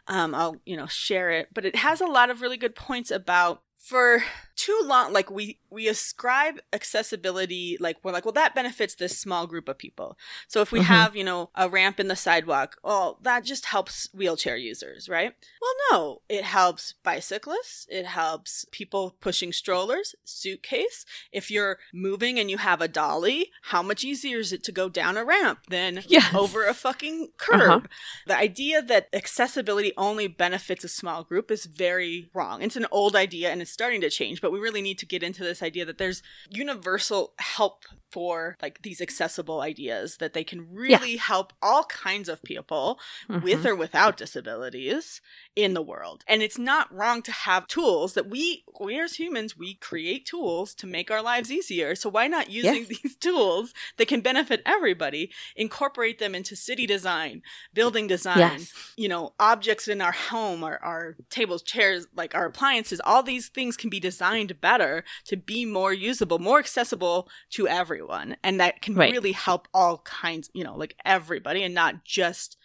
um, 0.07 0.33
I'll 0.33 0.55
you 0.65 0.77
know 0.77 0.87
share 0.87 1.29
it. 1.31 1.49
But 1.53 1.65
it 1.65 1.75
has 1.75 2.01
a 2.01 2.07
lot 2.07 2.29
of 2.29 2.41
really 2.41 2.57
good 2.57 2.75
points 2.75 3.11
about 3.11 3.63
for 3.77 4.23
too 4.65 4.79
long 4.85 5.11
like 5.13 5.29
we 5.31 5.45
we 5.69 5.87
ascribe 5.87 6.55
accessibility 6.73 7.77
like 7.79 7.97
we're 8.03 8.11
like 8.11 8.25
well 8.25 8.31
that 8.41 8.53
benefits 8.53 8.95
this 8.95 9.17
small 9.17 9.47
group 9.47 9.67
of 9.67 9.77
people 9.77 10.17
so 10.47 10.61
if 10.61 10.71
we 10.71 10.79
Mhm. 10.81 10.83
have 10.95 11.15
you 11.15 11.23
know 11.23 11.49
a 11.55 11.67
ramp 11.77 11.99
in 11.99 12.07
the 12.09 12.15
sidewalk 12.15 12.77
oh 12.83 13.17
that 13.21 13.43
just 13.43 13.65
helps 13.73 14.07
wheelchair 14.13 14.57
users 14.57 15.09
right 15.09 15.33
well 15.61 15.75
no 15.91 16.21
it 16.29 16.43
helps 16.43 16.93
bicyclists 17.03 17.87
it 17.89 18.05
helps 18.05 18.65
people 18.71 19.15
pushing 19.19 19.51
strollers 19.53 20.13
suitcase 20.23 21.05
if 21.31 21.49
you're 21.49 21.77
moving 21.93 22.39
and 22.39 22.51
you 22.51 22.57
have 22.57 22.81
a 22.81 22.87
dolly 22.87 23.51
how 23.73 23.81
much 23.81 24.03
easier 24.03 24.37
is 24.39 24.51
it 24.53 24.63
to 24.63 24.71
go 24.71 24.89
down 24.89 25.17
a 25.17 25.23
ramp 25.25 25.59
than 25.69 26.03
Yes. 26.07 26.35
over 26.35 26.65
a 26.67 26.73
fucking 26.73 27.29
curb 27.37 27.61
Uh-huh. 27.61 27.79
the 28.27 28.37
idea 28.37 28.81
that 28.81 29.07
accessibility 29.13 29.91
only 29.97 30.27
benefits 30.27 30.83
a 30.83 30.89
small 30.89 31.23
group 31.23 31.49
is 31.51 31.65
very 31.65 32.29
wrong. 32.33 32.61
It's 32.61 32.75
an 32.75 32.87
old 32.91 33.15
idea 33.15 33.49
and 33.51 33.61
it's 33.61 33.71
starting 33.71 34.01
to 34.01 34.09
change, 34.09 34.41
but 34.41 34.50
we 34.51 34.59
really 34.59 34.81
need 34.81 34.97
to 34.99 35.05
get 35.05 35.23
into 35.23 35.43
this 35.43 35.63
idea 35.63 35.85
that 35.85 35.97
there's 35.97 36.21
universal 36.49 37.33
help 37.39 37.85
for 38.11 38.57
like 38.61 38.81
these 38.81 38.99
accessible 39.01 39.61
ideas 39.61 40.17
that 40.17 40.33
they 40.33 40.43
can 40.43 40.67
really 40.73 41.15
help 41.15 41.53
all 41.61 41.85
kinds 41.85 42.27
of 42.27 42.43
people 42.43 42.99
with 43.29 43.61
Mhm. 43.63 43.65
or 43.67 43.75
without 43.75 44.17
disabilities 44.17 45.21
in 45.55 45.73
the 45.73 45.81
world. 45.81 46.23
And 46.27 46.41
it's 46.41 46.57
not 46.57 46.93
wrong 46.93 47.21
to 47.23 47.31
have 47.31 47.67
tools 47.67 48.13
that 48.13 48.27
we 48.29 48.63
we 48.79 48.99
as 48.99 49.15
humans 49.15 49.55
we 49.57 49.75
create 49.75 50.25
tools 50.25 50.73
to 50.75 50.87
make 50.87 51.09
our 51.11 51.21
lives 51.21 51.51
easier. 51.51 51.95
So 51.95 52.09
why 52.09 52.27
not 52.27 52.49
using 52.49 52.85
Yes. 52.85 52.87
these 53.03 53.15
tools 53.15 53.73
that 53.97 54.07
can 54.07 54.21
benefit 54.21 54.61
everybody, 54.65 55.31
incorporate 55.55 56.19
them 56.19 56.35
into 56.35 56.55
city 56.55 56.85
design, 56.85 57.41
building 57.73 58.07
design, 58.07 58.37
Yes. 58.59 58.73
you 58.97 59.07
know, 59.07 59.33
objects 59.39 59.87
in 59.87 60.01
our 60.01 60.11
home, 60.11 60.63
our, 60.63 60.77
our 60.83 61.15
tables, 61.29 61.61
chairs, 61.63 62.07
like 62.15 62.35
our 62.35 62.45
appliances, 62.47 62.99
all 63.05 63.23
these 63.23 63.47
things 63.49 63.77
can 63.77 63.89
be 63.89 63.99
designed 63.99 64.40
better 64.47 65.03
to 65.25 65.37
be 65.37 65.65
more 65.65 65.93
usable, 65.93 66.39
more 66.39 66.59
accessible 66.59 67.29
to 67.51 67.67
everyone. 67.67 68.37
And 68.43 68.59
that 68.59 68.81
can 68.81 68.95
Right. 68.95 69.11
really 69.11 69.31
help 69.31 69.67
all 69.73 69.99
kinds, 69.99 70.49
you 70.53 70.63
know, 70.63 70.75
like 70.75 70.95
everybody 71.05 71.63
and 71.63 71.73
not 71.73 72.03
just 72.05 72.57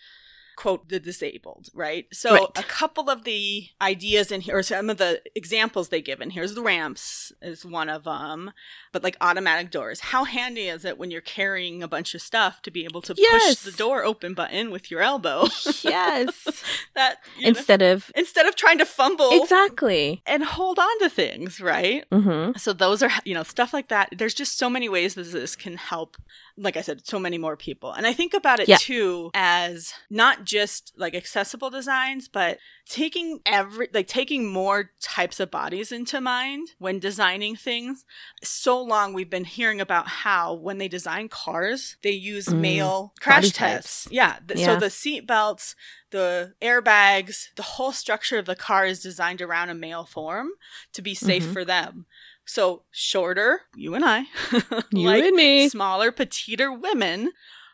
quote 0.56 0.88
the 0.88 0.98
disabled, 0.98 1.68
right? 1.74 2.06
So 2.12 2.32
Right. 2.34 2.46
a 2.56 2.62
couple 2.62 3.10
of 3.10 3.24
the 3.24 3.68
ideas 3.80 4.32
in 4.32 4.40
here, 4.40 4.56
or 4.56 4.62
some 4.62 4.88
of 4.90 4.96
the 4.96 5.20
examples 5.34 5.90
they 5.90 6.00
give 6.02 6.20
in 6.22 6.30
here's 6.30 6.54
the 6.54 6.62
ramps 6.62 7.30
is 7.42 7.64
one 7.64 7.88
of 7.90 8.04
them, 8.04 8.52
but 8.92 9.04
like 9.04 9.16
automatic 9.20 9.70
doors. 9.70 10.00
How 10.00 10.24
handy 10.24 10.68
is 10.68 10.84
it 10.84 10.96
when 10.98 11.10
you're 11.10 11.20
carrying 11.20 11.82
a 11.82 11.88
bunch 11.88 12.14
of 12.14 12.22
stuff 12.22 12.62
to 12.62 12.70
be 12.70 12.84
able 12.84 13.02
to 13.02 13.14
Yes. 13.16 13.56
push 13.64 13.72
the 13.72 13.76
door 13.76 14.02
open 14.04 14.32
button 14.34 14.70
with 14.70 14.90
your 14.90 15.02
elbow? 15.02 15.46
yes. 15.82 16.64
that 16.94 17.18
you 17.36 17.42
know, 17.42 17.48
Instead 17.48 17.82
of 17.82 18.10
instead 18.16 18.46
of 18.46 18.56
trying 18.56 18.78
to 18.78 18.86
fumble 18.86 19.30
exactly. 19.42 20.22
and 20.26 20.42
hold 20.42 20.78
on 20.78 20.98
to 21.00 21.08
things, 21.10 21.60
right? 21.60 22.08
Mm-hmm. 22.10 22.56
So 22.58 22.72
those 22.72 23.02
are 23.02 23.10
you 23.24 23.34
know 23.34 23.42
stuff 23.42 23.72
like 23.74 23.88
that. 23.88 24.08
There's 24.16 24.34
just 24.34 24.56
so 24.58 24.70
many 24.70 24.88
ways 24.88 25.14
that 25.14 25.24
this 25.32 25.54
can 25.56 25.76
help. 25.76 26.16
Like 26.58 26.76
I 26.76 26.80
said, 26.80 27.06
so 27.06 27.18
many 27.18 27.36
more 27.36 27.56
people. 27.56 27.92
And 27.92 28.06
I 28.06 28.14
think 28.14 28.32
about 28.32 28.60
it 28.60 28.68
Yeah. 28.68 28.78
too 28.78 29.30
as 29.34 29.92
not 30.08 30.44
just 30.44 30.92
like 30.96 31.14
accessible 31.14 31.68
designs, 31.68 32.28
but 32.28 32.58
taking 32.88 33.40
every 33.44 33.88
like 33.92 34.06
taking 34.06 34.46
more 34.50 34.90
types 35.02 35.38
of 35.38 35.50
bodies 35.50 35.92
into 35.92 36.20
mind 36.20 36.68
when 36.78 36.98
designing 36.98 37.56
things. 37.56 38.04
So 38.42 38.80
long 38.80 39.12
we've 39.12 39.28
been 39.28 39.44
hearing 39.44 39.80
about 39.82 40.08
how 40.08 40.54
when 40.54 40.78
they 40.78 40.88
design 40.88 41.28
cars, 41.28 41.96
they 42.02 42.12
use 42.12 42.46
Mm, 42.46 42.60
male 42.60 43.14
crash 43.20 43.50
tests. 43.50 44.08
Yeah. 44.10 44.36
th- 44.46 44.58
Yeah. 44.60 44.66
So 44.74 44.80
the 44.80 44.88
seat 44.90 45.26
belts, 45.26 45.74
the 46.10 46.54
airbags, 46.62 47.48
the 47.56 47.62
whole 47.62 47.92
structure 47.92 48.38
of 48.38 48.46
the 48.46 48.56
car 48.56 48.86
is 48.86 49.00
designed 49.00 49.42
around 49.42 49.68
a 49.70 49.74
male 49.74 50.04
form 50.04 50.50
to 50.92 51.02
be 51.02 51.14
safe 51.14 51.44
Mhm. 51.44 51.52
for 51.52 51.64
them. 51.64 52.06
So 52.46 52.84
shorter, 52.92 53.62
you 53.74 53.94
and 53.94 54.04
I, 54.04 54.24
You 54.92 55.06
like 55.08 55.24
and 55.24 55.36
me. 55.36 55.68
smaller, 55.68 56.12
petiter 56.12 56.72
women 56.72 57.32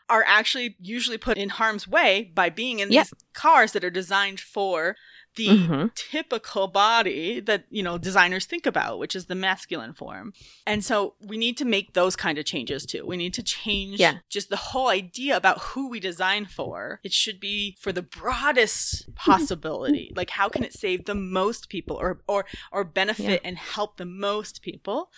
are 0.09 0.23
actually 0.27 0.75
usually 0.81 1.17
put 1.17 1.37
in 1.37 1.49
harm's 1.49 1.87
way 1.87 2.31
by 2.35 2.49
being 2.49 2.79
in 2.79 2.91
Yep. 2.91 3.05
these 3.07 3.13
cars 3.33 3.71
that 3.73 3.83
are 3.83 3.89
designed 3.89 4.39
for 4.39 4.95
the 5.35 5.47
Mhm. 5.47 5.95
typical 5.95 6.67
body 6.67 7.39
that 7.39 7.65
you 7.69 7.81
know 7.83 7.97
designers 7.97 8.45
think 8.45 8.65
about 8.65 8.99
which 8.99 9.15
is 9.15 9.25
the 9.25 9.35
masculine 9.35 9.93
form. 9.93 10.33
And 10.65 10.83
so 10.85 11.15
we 11.19 11.37
need 11.37 11.57
to 11.57 11.65
make 11.65 11.93
those 11.93 12.15
kind 12.15 12.37
of 12.37 12.45
changes 12.45 12.85
too. 12.85 13.05
We 13.05 13.17
need 13.17 13.33
to 13.35 13.43
change 13.43 13.99
Yeah. 13.99 14.19
just 14.29 14.49
the 14.49 14.57
whole 14.57 14.89
idea 14.89 15.35
about 15.35 15.59
who 15.59 15.89
we 15.89 15.99
design 15.99 16.45
for. 16.45 16.99
It 17.03 17.13
should 17.13 17.39
be 17.39 17.75
for 17.79 17.91
the 17.91 18.01
broadest 18.03 19.13
possibility. 19.15 20.11
Like 20.15 20.29
how 20.31 20.49
can 20.49 20.63
it 20.63 20.73
save 20.73 21.05
the 21.05 21.15
most 21.15 21.69
people 21.69 21.95
or 21.97 22.21
or 22.27 22.45
or 22.71 22.83
benefit 22.83 23.41
and 23.43 23.57
help 23.57 23.97
the 23.97 24.05
most 24.05 24.61
people 24.61 25.11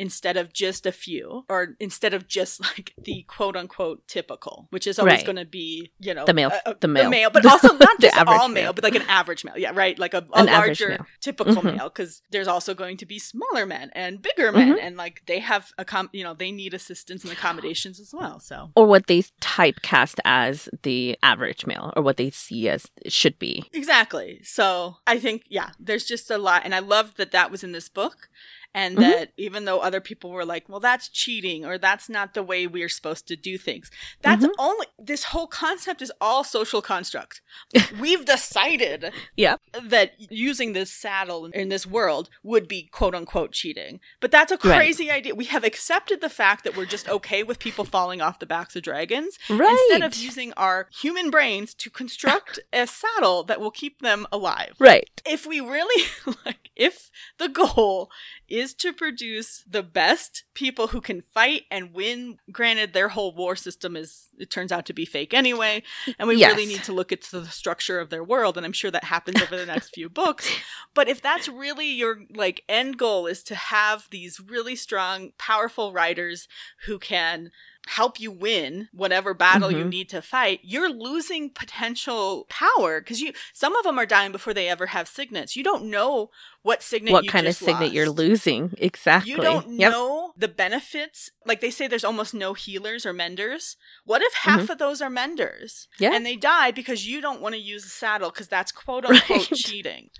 instead 0.00 0.36
of 0.36 0.52
just 0.52 0.86
a 0.86 0.92
few 0.92 1.44
or 1.48 1.76
instead 1.78 2.12
of 2.14 2.26
just 2.26 2.60
like 2.70 2.92
the 3.02 3.22
quote 3.28 3.56
unquote 3.56 4.06
typical, 4.08 4.66
which 4.70 4.86
is 4.86 4.98
always 4.98 5.16
Right. 5.18 5.26
going 5.26 5.36
to 5.36 5.44
be, 5.44 5.92
you 6.00 6.14
know, 6.14 6.24
The 6.24 6.34
male- 6.34 6.50
a- 6.66 6.70
a- 6.70 6.76
the 6.80 6.88
male. 6.88 7.30
but 7.30 7.44
also 7.46 7.76
not 7.76 8.00
just 8.04 8.16
all 8.18 8.48
male, 8.48 8.64
male. 8.64 8.72
but 8.72 8.84
like 8.84 8.94
an 8.94 9.02
average 9.20 9.44
male. 9.44 9.58
Yeah, 9.58 9.72
right. 9.74 9.98
Like 9.98 10.14
a, 10.14 10.24
a 10.32 10.44
larger 10.44 10.88
male. 10.90 11.06
typical 11.20 11.56
Mhm. 11.62 11.76
male 11.76 11.88
because 11.90 12.22
there's 12.30 12.48
also 12.48 12.74
going 12.74 12.96
to 12.98 13.06
be 13.06 13.18
smaller 13.18 13.66
men 13.66 13.90
and 13.94 14.20
bigger 14.22 14.50
men 14.52 14.60
Mm-hmm. 14.70 14.78
and 14.86 14.96
like 14.96 15.22
they 15.26 15.38
have 15.40 15.72
a 15.78 15.84
com- 15.84 16.10
you 16.12 16.24
know, 16.24 16.34
they 16.34 16.50
need 16.52 16.74
assistance 16.74 17.22
and 17.24 17.32
accommodations 17.32 18.00
as 18.00 18.10
well. 18.12 18.40
So 18.40 18.70
or 18.74 18.86
what 18.86 19.06
they 19.06 19.22
typecast 19.40 20.18
as 20.24 20.68
the 20.82 21.18
average 21.22 21.66
male 21.66 21.92
or 21.96 22.02
what 22.02 22.16
they 22.16 22.30
see 22.30 22.68
as 22.68 22.86
should 23.08 23.38
be. 23.38 23.64
Exactly. 23.72 24.40
So 24.44 24.96
I 25.06 25.18
think, 25.18 25.42
yeah, 25.48 25.70
there's 25.78 26.04
just 26.04 26.30
a 26.30 26.38
lot. 26.38 26.62
And 26.64 26.74
I 26.74 26.78
love 26.78 27.16
that 27.16 27.32
that 27.32 27.50
was 27.50 27.62
in 27.64 27.72
this 27.72 27.88
book. 27.88 28.28
And 28.72 28.96
Mhm. 28.96 29.00
that 29.00 29.32
even 29.36 29.64
though 29.64 29.80
other 29.80 30.00
people 30.00 30.30
were 30.30 30.44
like, 30.44 30.68
well, 30.68 30.78
that's 30.78 31.08
cheating 31.08 31.64
or 31.66 31.76
that's 31.76 32.08
not 32.08 32.34
the 32.34 32.42
way 32.42 32.68
we're 32.68 32.88
supposed 32.88 33.26
to 33.28 33.34
do 33.36 33.58
things, 33.58 33.90
that's 34.22 34.44
Mhm. 34.44 34.52
only, 34.58 34.86
this 34.98 35.24
whole 35.24 35.48
concept 35.48 36.00
is 36.00 36.12
all 36.20 36.44
social 36.44 36.80
construct. 36.80 37.40
We've 37.98 38.24
decided 38.24 39.12
Yeah. 39.36 39.56
that 39.82 40.14
using 40.30 40.72
this 40.72 40.92
saddle 40.92 41.46
in 41.46 41.68
this 41.68 41.84
world 41.84 42.30
would 42.44 42.68
be 42.68 42.84
quote 42.84 43.14
unquote 43.14 43.52
cheating. 43.52 43.98
But 44.20 44.30
that's 44.30 44.52
a 44.52 44.56
Right. 44.62 44.76
crazy 44.76 45.10
idea. 45.10 45.34
We 45.34 45.46
have 45.46 45.64
accepted 45.64 46.20
the 46.20 46.28
fact 46.30 46.62
that 46.62 46.76
we're 46.76 46.86
just 46.86 47.08
okay 47.08 47.42
with 47.42 47.58
people 47.58 47.84
falling 47.84 48.20
off 48.20 48.38
the 48.38 48.46
backs 48.46 48.76
of 48.76 48.82
dragons 48.82 49.36
Right. 49.48 49.68
instead 49.90 50.02
of 50.02 50.14
using 50.14 50.52
our 50.52 50.88
human 50.92 51.30
brains 51.30 51.74
to 51.74 51.90
construct 51.90 52.60
a 52.72 52.86
saddle 52.86 53.42
that 53.44 53.60
will 53.60 53.72
keep 53.72 54.00
them 54.00 54.28
alive. 54.30 54.74
right. 54.78 55.08
If 55.26 55.44
we 55.44 55.58
really 55.60 56.04
like, 56.44 56.70
if 56.76 57.10
the 57.38 57.48
goal 57.48 58.12
is 58.48 58.59
to 58.74 58.92
produce 58.92 59.64
the 59.68 59.82
best 59.82 60.44
people 60.54 60.88
who 60.88 61.00
can 61.00 61.20
fight 61.22 61.62
and 61.70 61.92
win, 61.94 62.38
granted, 62.52 62.92
their 62.92 63.08
whole 63.08 63.34
war 63.34 63.56
system 63.56 63.96
is, 63.96 64.28
it 64.38 64.50
turns 64.50 64.72
out 64.72 64.86
to 64.86 64.92
be 64.92 65.04
fake 65.04 65.32
anyway, 65.34 65.82
and 66.18 66.28
we 66.28 66.36
Yes. 66.36 66.52
really 66.52 66.66
need 66.66 66.82
to 66.84 66.92
look 66.92 67.12
at 67.12 67.22
the 67.22 67.46
structure 67.46 67.98
of 68.00 68.10
their 68.10 68.24
world, 68.24 68.56
and 68.56 68.64
I'm 68.66 68.72
sure 68.72 68.90
that 68.90 69.04
happens 69.04 69.40
over 69.42 69.56
the 69.56 69.66
next 69.66 69.90
few 69.94 70.08
books. 70.08 70.48
But 70.94 71.08
if 71.08 71.22
that's 71.22 71.48
really 71.48 71.86
your 71.86 72.22
like 72.34 72.64
end 72.68 72.98
goal 72.98 73.26
is 73.26 73.42
to 73.44 73.54
have 73.54 74.08
these 74.10 74.40
really 74.40 74.74
strong, 74.76 75.30
powerful 75.38 75.92
riders 75.92 76.48
who 76.86 76.98
can 76.98 77.50
help 77.88 78.20
you 78.20 78.30
win 78.30 78.88
whatever 78.92 79.34
battle 79.34 79.70
you 79.72 79.84
Mhm. 79.84 79.88
need 79.90 80.08
to 80.10 80.22
fight, 80.22 80.60
you're 80.62 80.90
losing 80.90 81.50
potential 81.50 82.46
power 82.48 83.00
because 83.00 83.20
you 83.20 83.32
some 83.52 83.74
of 83.74 83.84
them 83.84 83.98
are 83.98 84.06
dying 84.06 84.32
before 84.32 84.54
they 84.54 84.68
ever 84.68 84.86
have 84.86 85.08
signets. 85.08 85.56
You 85.56 85.64
don't 85.64 85.84
know 85.84 86.30
what 86.62 86.82
signet 86.82 87.12
What 87.12 87.24
you 87.24 87.30
kind 87.30 87.46
of 87.46 87.56
signet 87.56 87.92
you're 87.92 88.10
losing. 88.10 88.74
Exactly. 88.78 89.30
You 89.32 89.38
don't 89.38 89.78
Yep. 89.78 89.90
know 89.92 90.34
the 90.36 90.46
benefits. 90.46 91.30
Like 91.46 91.60
they 91.62 91.70
say, 91.70 91.86
there's 91.86 92.04
almost 92.04 92.34
no 92.34 92.52
healers 92.54 93.06
or 93.06 93.12
menders. 93.14 93.76
What 94.04 94.20
if 94.22 94.34
half 94.34 94.68
of 94.68 94.76
those 94.78 95.00
are 95.00 95.08
menders? 95.10 95.88
Mm-hmm. 95.94 96.02
Yeah. 96.04 96.14
And 96.14 96.24
they 96.26 96.36
die 96.36 96.70
because 96.70 97.06
you 97.06 97.20
don't 97.22 97.40
want 97.40 97.54
to 97.54 97.60
use 97.60 97.84
a 97.86 97.88
saddle 97.88 98.30
because 98.30 98.46
that's 98.48 98.72
quote 98.72 99.04
unquote 99.06 99.50
Right. 99.50 99.58
cheating. 99.58 100.10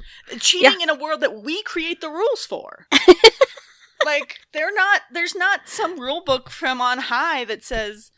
Cheating 0.41 0.81
in 0.81 0.89
a 0.91 0.95
world 0.95 1.21
that 1.21 1.43
we 1.43 1.63
create 1.63 2.01
the 2.01 2.09
rules 2.11 2.47
for. 2.47 2.87
like 4.05 4.39
they're 4.53 4.75
not 4.75 5.03
there's 5.13 5.35
not 5.35 5.69
some 5.69 6.01
rule 6.01 6.23
book 6.25 6.51
from 6.51 6.81
on 6.81 6.99
high 6.99 7.45
that 7.45 7.65
says 7.65 8.11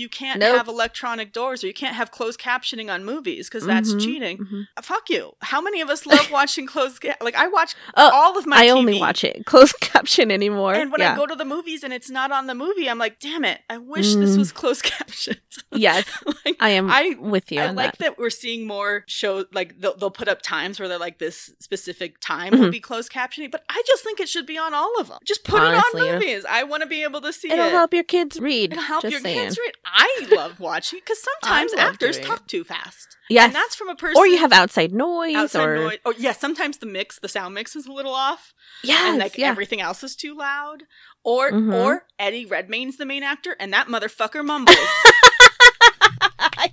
you 0.00 0.08
can't 0.08 0.40
Nope. 0.40 0.56
have 0.56 0.68
electronic 0.68 1.32
doors 1.32 1.62
or 1.62 1.66
you 1.66 1.74
can't 1.74 1.94
have 1.94 2.10
closed 2.10 2.40
captioning 2.40 2.92
on 2.92 3.04
movies 3.04 3.48
because 3.48 3.64
that's 3.66 3.92
Mhm, 3.94 4.00
cheating. 4.00 4.38
mhm. 4.38 4.66
Uh, 4.76 4.82
Fuck 4.82 5.10
you. 5.10 5.34
How 5.42 5.60
many 5.60 5.80
of 5.80 5.90
us 5.90 6.06
love 6.06 6.30
watching 6.38 6.66
closed 6.66 7.00
ca- 7.02 7.16
like 7.20 7.34
I 7.34 7.46
watch 7.48 7.74
Oh, 7.96 8.10
all 8.12 8.38
of 8.38 8.46
my 8.46 8.56
I 8.64 8.68
only 8.70 8.98
watch 8.98 9.22
it 9.24 9.44
closed 9.46 9.78
caption 9.80 10.30
anymore. 10.30 10.74
And 10.74 10.90
when 10.90 11.00
yeah. 11.00 11.12
I 11.12 11.16
go 11.16 11.26
to 11.26 11.34
the 11.36 11.44
movies 11.44 11.84
and 11.84 11.92
it's 11.92 12.10
not 12.10 12.32
on 12.32 12.46
the 12.46 12.54
movie, 12.54 12.88
I'm 12.88 12.98
like, 12.98 13.20
damn 13.20 13.44
it, 13.44 13.60
I 13.68 13.78
wish 13.78 14.14
this 14.14 14.30
Mm. 14.34 14.38
was 14.38 14.52
closed 14.52 14.82
captioned. 14.94 15.40
yes, 15.72 16.04
like, 16.44 16.56
I 16.60 16.70
am 16.70 16.90
I- 16.90 17.16
with 17.18 17.52
you 17.52 17.60
I 17.60 17.70
like 17.70 17.98
that. 17.98 17.98
that. 17.98 18.18
we're 18.18 18.30
seeing 18.30 18.66
more 18.66 19.04
shows 19.06 19.46
like 19.52 19.78
they'll, 19.80 19.96
they'll 19.96 20.10
put 20.10 20.28
up 20.28 20.42
times 20.42 20.78
where 20.80 20.88
they're 20.88 20.98
like 20.98 21.18
this 21.18 21.52
specific 21.60 22.20
time 22.20 22.52
will 22.58 22.68
Mhm. 22.68 22.72
be 22.72 22.80
closed 22.80 23.12
captioning, 23.12 23.50
but 23.50 23.64
I 23.68 23.82
just 23.86 24.02
think 24.02 24.20
it 24.20 24.28
should 24.28 24.46
be 24.46 24.56
on 24.58 24.72
all 24.74 24.98
of 25.00 25.08
them. 25.08 25.18
Just 25.24 25.44
put 25.44 25.60
Honestly, 25.60 26.08
it 26.08 26.14
on 26.14 26.18
movies. 26.20 26.44
I 26.48 26.64
want 26.64 26.82
to 26.82 26.88
be 26.88 27.02
able 27.02 27.20
to 27.20 27.32
see 27.32 27.50
It'll 27.50 27.66
it. 27.66 27.70
help 27.72 27.92
your 27.92 28.04
kids 28.04 28.38
read. 28.40 28.72
It'll 28.72 28.82
help 28.84 29.04
your 29.04 29.20
saying. 29.20 29.38
kids 29.38 29.58
read. 29.58 29.74
I 29.92 30.26
love 30.34 30.60
watching 30.60 31.00
because 31.04 31.22
sometimes 31.42 31.72
actors 31.74 32.18
talk 32.20 32.46
too 32.46 32.64
fast, 32.64 33.16
Yes. 33.28 33.46
and 33.46 33.54
that's 33.54 33.74
from 33.74 33.88
a 33.88 33.94
person. 33.96 34.16
or 34.18 34.26
you 34.26 34.38
have 34.38 34.52
outside 34.52 34.92
noise 34.92 35.34
outside 35.36 35.62
or 35.68 35.74
noise. 35.76 35.98
Oh 36.04 36.14
yeah, 36.18 36.32
sometimes 36.32 36.78
the 36.78 36.86
mix, 36.86 37.18
the 37.18 37.28
sound 37.28 37.54
mix 37.54 37.74
is 37.76 37.86
a 37.86 37.92
little 37.92 38.14
off 38.14 38.54
yes, 38.82 39.00
and 39.08 39.18
like 39.18 39.36
yeah. 39.38 39.48
everything 39.48 39.80
else 39.80 40.02
is 40.02 40.14
too 40.16 40.36
loud. 40.36 40.84
Or 41.22 41.50
Mhm. 41.50 41.74
or 41.74 42.06
Eddie 42.18 42.46
Redmayne's 42.46 42.96
the 42.96 43.04
main 43.04 43.22
actor, 43.22 43.54
and 43.60 43.72
that 43.74 43.88
motherfucker 43.88 44.42
mumbles. 44.44 44.76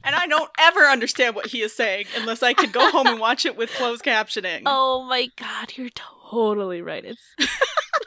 and 0.03 0.15
I 0.15 0.25
don't 0.27 0.49
ever 0.59 0.81
understand 0.85 1.35
what 1.35 1.47
he 1.47 1.61
is 1.61 1.75
saying 1.75 2.05
unless 2.17 2.41
I 2.43 2.53
can 2.53 2.71
go 2.71 2.89
home 2.89 3.07
and 3.07 3.19
watch 3.19 3.45
it 3.45 3.57
with 3.57 3.69
closed 3.71 4.03
captioning. 4.05 4.61
Oh 4.65 5.03
my 5.03 5.27
god, 5.37 5.73
you're 5.75 5.89
totally 5.89 6.81
right. 6.81 7.03
It's 7.03 7.21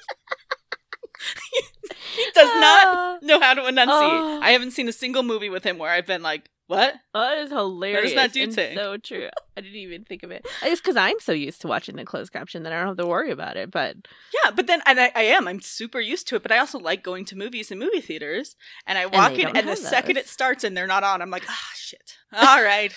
he 2.15 2.25
does 2.35 2.49
not 2.61 2.87
Ah, 2.87 3.19
know 3.23 3.41
how 3.41 3.55
to 3.55 3.67
enunciate. 3.67 3.89
Oh. 3.91 4.41
I 4.43 4.51
haven't 4.51 4.73
seen 4.73 4.89
a 4.89 4.93
single 4.93 5.23
movie 5.23 5.51
with 5.51 5.65
him 5.65 5.79
where 5.79 5.91
I've 5.91 6.07
been 6.07 6.23
like, 6.23 6.51
"What?" 6.67 6.95
that 7.15 7.39
is 7.39 7.51
hilarious. 7.51 8.15
that 8.15 8.33
dude 8.33 8.55
and? 8.59 8.77
So 8.77 8.97
true. 8.97 9.29
I 9.57 9.61
didn't 9.61 9.77
even 9.77 10.05
think 10.05 10.23
of 10.23 10.31
it. 10.31 10.47
It's 10.63 10.81
because 10.81 10.97
I'm 10.97 11.21
so 11.21 11.33
used 11.33 11.61
to 11.63 11.69
watching 11.69 11.97
the 11.97 12.05
closed 12.05 12.33
caption 12.33 12.63
that 12.63 12.73
I 12.73 12.79
don't 12.79 12.89
have 12.89 12.97
to 12.99 13.07
worry 13.07 13.31
about 13.31 13.57
it. 13.57 13.71
But 13.71 13.97
Yeah, 14.43 14.51
but 14.53 14.67
then 14.67 14.81
and 14.87 14.99
I, 15.01 15.13
I 15.15 15.23
am. 15.25 15.47
I'm 15.47 15.61
super 15.61 16.01
used 16.01 16.29
to 16.29 16.37
it, 16.37 16.43
but 16.43 16.53
I 16.53 16.59
also 16.59 16.79
like 16.79 17.03
going 17.03 17.25
to 17.27 17.37
movies 17.37 17.71
and 17.71 17.79
movie 17.81 18.01
theaters. 18.01 18.57
And 18.87 18.97
I 18.97 19.07
walk 19.07 19.35
they 19.35 19.43
in, 19.43 19.49
and 19.49 19.67
the 19.67 19.71
have 19.73 19.79
second 19.79 20.17
it 20.17 20.29
starts 20.29 20.65
and 20.65 20.77
they're 20.77 20.87
not 20.87 21.05
on, 21.05 21.21
I'm 21.21 21.31
like, 21.31 21.45
ah, 21.49 21.71
shit. 21.75 22.17
All 22.33 22.63
right. 22.63 22.93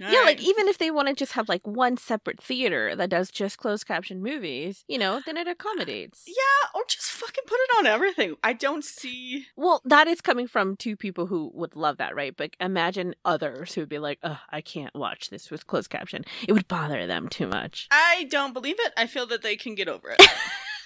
All 0.00 0.10
yeah, 0.10 0.18
right. 0.18 0.26
like 0.38 0.42
even 0.42 0.68
if 0.68 0.78
they 0.78 0.90
want 0.90 1.08
to 1.08 1.14
just 1.14 1.32
have 1.32 1.48
like 1.48 1.66
one 1.66 1.96
separate 1.96 2.40
theater 2.42 2.96
that 2.96 3.10
does 3.10 3.30
just 3.30 3.58
closed 3.58 3.86
caption 3.86 4.22
movies, 4.22 4.84
you 4.88 4.98
know, 4.98 5.20
then 5.26 5.36
it 5.36 5.46
accommodates. 5.46 6.24
Yeah, 6.26 6.70
or 6.74 6.82
just 6.88 7.10
fucking 7.10 7.44
put 7.46 7.58
it 7.60 7.70
on 7.78 7.86
everything. 7.86 8.36
I 8.42 8.52
don't 8.52 8.84
see. 8.84 9.46
Well, 9.56 9.82
that 9.84 10.08
is 10.08 10.20
coming 10.20 10.46
from 10.46 10.76
two 10.76 10.96
people 10.96 11.26
who 11.26 11.50
would 11.54 11.76
love 11.76 11.98
that, 11.98 12.14
right? 12.14 12.34
But 12.36 12.56
imagine 12.60 13.14
others 13.24 13.74
who 13.74 13.82
would 13.82 13.88
be 13.88 13.98
like, 13.98 14.18
"Ugh, 14.22 14.38
I 14.50 14.60
can't 14.60 14.94
watch 14.94 15.30
this 15.30 15.50
with 15.50 15.66
closed 15.66 15.90
caption. 15.90 16.24
It 16.48 16.52
would 16.52 16.68
bother 16.68 17.06
them 17.06 17.28
too 17.28 17.46
much." 17.46 17.88
I 17.90 18.26
don't 18.30 18.54
believe 18.54 18.76
it. 18.78 18.92
I 18.96 19.06
feel 19.06 19.26
that 19.26 19.42
they 19.42 19.56
can 19.56 19.74
get 19.74 19.88
over 19.88 20.14
it. 20.18 20.22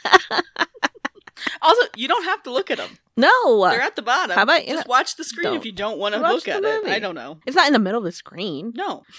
also, 1.63 1.87
you 1.97 2.09
don't 2.09 2.25
have 2.25 2.43
to 2.45 2.53
look 2.53 2.71
at 2.71 2.79
them. 2.79 2.99
No, 3.17 3.69
They're 3.71 3.81
at 3.81 3.97
the 3.97 4.03
bottom. 4.03 4.35
How 4.37 4.43
about 4.43 4.67
you 4.67 4.75
just 4.75 4.87
know- 4.87 4.91
watch 4.91 5.17
the 5.17 5.25
screen 5.25 5.55
if 5.55 5.65
you 5.65 5.73
don't 5.73 5.99
want 5.99 6.15
to 6.15 6.21
look 6.21 6.49
at 6.49 6.65
it. 6.65 6.87
I 6.87 6.99
don't 6.99 7.15
know. 7.15 7.39
it's 7.47 7.57
not 7.57 7.67
in 7.69 7.73
the 7.73 7.79
middle 7.79 7.99
of 7.99 8.05
the 8.05 8.13
screen. 8.13 8.73
No. 8.75 9.03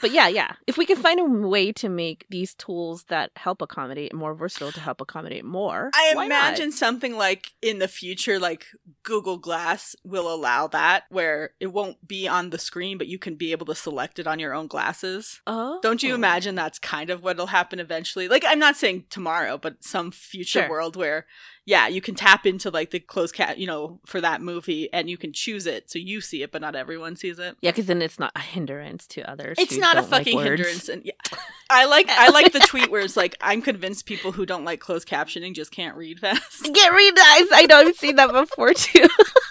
But 0.00 0.10
yeah, 0.10 0.26
yeah. 0.26 0.54
If 0.66 0.76
we 0.76 0.84
can 0.84 0.96
find 0.96 1.20
a 1.20 1.24
way 1.48 1.70
to 1.74 1.88
make 1.88 2.26
these 2.28 2.54
tools 2.54 3.04
that 3.04 3.30
help 3.36 3.62
accommodate 3.62 4.12
more 4.12 4.34
versatile 4.34 4.72
to 4.72 4.80
help 4.80 5.00
accommodate 5.00 5.44
more, 5.44 5.90
I 5.94 6.12
why 6.16 6.26
not? 6.26 6.48
imagine 6.48 6.72
something 6.72 7.16
like 7.16 7.52
in 7.62 7.78
the 7.78 7.86
future, 7.86 8.40
like 8.40 8.66
Google 9.04 9.38
Glass 9.38 9.94
will 10.02 10.32
allow 10.32 10.66
that, 10.66 11.04
where 11.10 11.50
it 11.60 11.68
won't 11.68 12.08
be 12.08 12.26
on 12.26 12.50
the 12.50 12.58
screen, 12.58 12.98
but 12.98 13.06
you 13.06 13.16
can 13.16 13.36
be 13.36 13.52
able 13.52 13.66
to 13.66 13.76
select 13.76 14.18
it 14.18 14.26
on 14.26 14.40
your 14.40 14.54
own 14.54 14.66
glasses. 14.66 15.40
Oh, 15.46 15.78
Don't 15.84 16.02
you 16.02 16.12
oh. 16.12 16.16
imagine 16.16 16.56
that's 16.56 16.80
kind 16.80 17.08
of 17.08 17.22
what'll 17.22 17.46
happen 17.46 17.78
eventually? 17.78 18.26
Like, 18.26 18.44
I'm 18.44 18.58
not 18.58 18.74
saying 18.76 19.04
tomorrow, 19.08 19.56
but 19.56 19.84
some 19.84 20.10
future 20.10 20.62
Sure. 20.62 20.68
world 20.70 20.96
where, 20.96 21.26
yeah, 21.64 21.86
you 21.86 22.00
can 22.00 22.14
tap 22.14 22.44
into 22.44 22.70
like 22.70 22.90
the 22.90 22.98
closed 22.98 23.34
cat, 23.34 23.58
you 23.58 23.66
know, 23.66 24.00
for 24.04 24.20
that 24.20 24.40
movie, 24.40 24.92
and 24.92 25.08
you 25.08 25.16
can 25.16 25.32
choose 25.32 25.66
it 25.66 25.90
so 25.90 25.98
you 25.98 26.20
see 26.20 26.42
it, 26.42 26.50
but 26.50 26.60
not 26.60 26.74
everyone 26.74 27.14
sees 27.14 27.38
it. 27.38 27.56
Yeah, 27.60 27.70
because 27.70 27.86
then 27.86 28.02
it's 28.02 28.18
not 28.18 28.32
a 28.34 28.40
hindrance 28.40 29.06
to 29.08 29.30
others. 29.30 29.58
It's 29.58 29.76
not 29.76 29.96
a 29.96 30.00
don't 30.00 30.10
like 30.10 30.24
fucking 30.24 30.40
hindrance, 30.40 30.88
and 30.88 31.04
yeah, 31.04 31.12
I 31.70 31.84
like 31.84 32.08
I 32.08 32.30
like 32.30 32.52
the 32.52 32.60
tweet 32.60 32.90
where 32.90 33.02
it's 33.02 33.16
like 33.16 33.36
I'm 33.40 33.62
convinced 33.62 34.06
people 34.06 34.32
who 34.32 34.44
don't 34.44 34.64
like 34.64 34.80
closed 34.80 35.06
captioning 35.06 35.54
just 35.54 35.70
can't 35.70 35.96
read 35.96 36.18
fast. 36.18 36.64
Get 36.74 36.92
read 36.92 37.14
eyes. 37.18 37.48
I 37.52 37.66
know 37.68 37.78
I've 37.78 37.96
seen 37.96 38.16
that 38.16 38.32
before 38.32 38.74
too. 38.74 39.06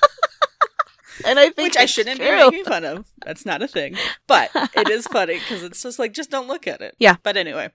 and 1.25 1.39
I 1.39 1.49
think 1.49 1.69
which 1.73 1.77
I 1.77 1.85
shouldn't 1.85 2.19
true. 2.19 2.27
be 2.27 2.35
making 2.35 2.65
fun 2.65 2.83
of. 2.85 3.07
That's 3.25 3.45
not 3.45 3.61
a 3.61 3.67
thing, 3.67 3.95
but 4.27 4.49
it 4.75 4.89
is 4.89 5.07
funny 5.11 5.35
because 5.39 5.63
it's 5.63 5.81
just 5.83 5.99
like 5.99 6.13
just 6.13 6.29
don't 6.31 6.47
look 6.47 6.67
at 6.67 6.81
it. 6.81 6.95
Yeah. 6.99 7.15
But 7.23 7.37
anyway, 7.37 7.69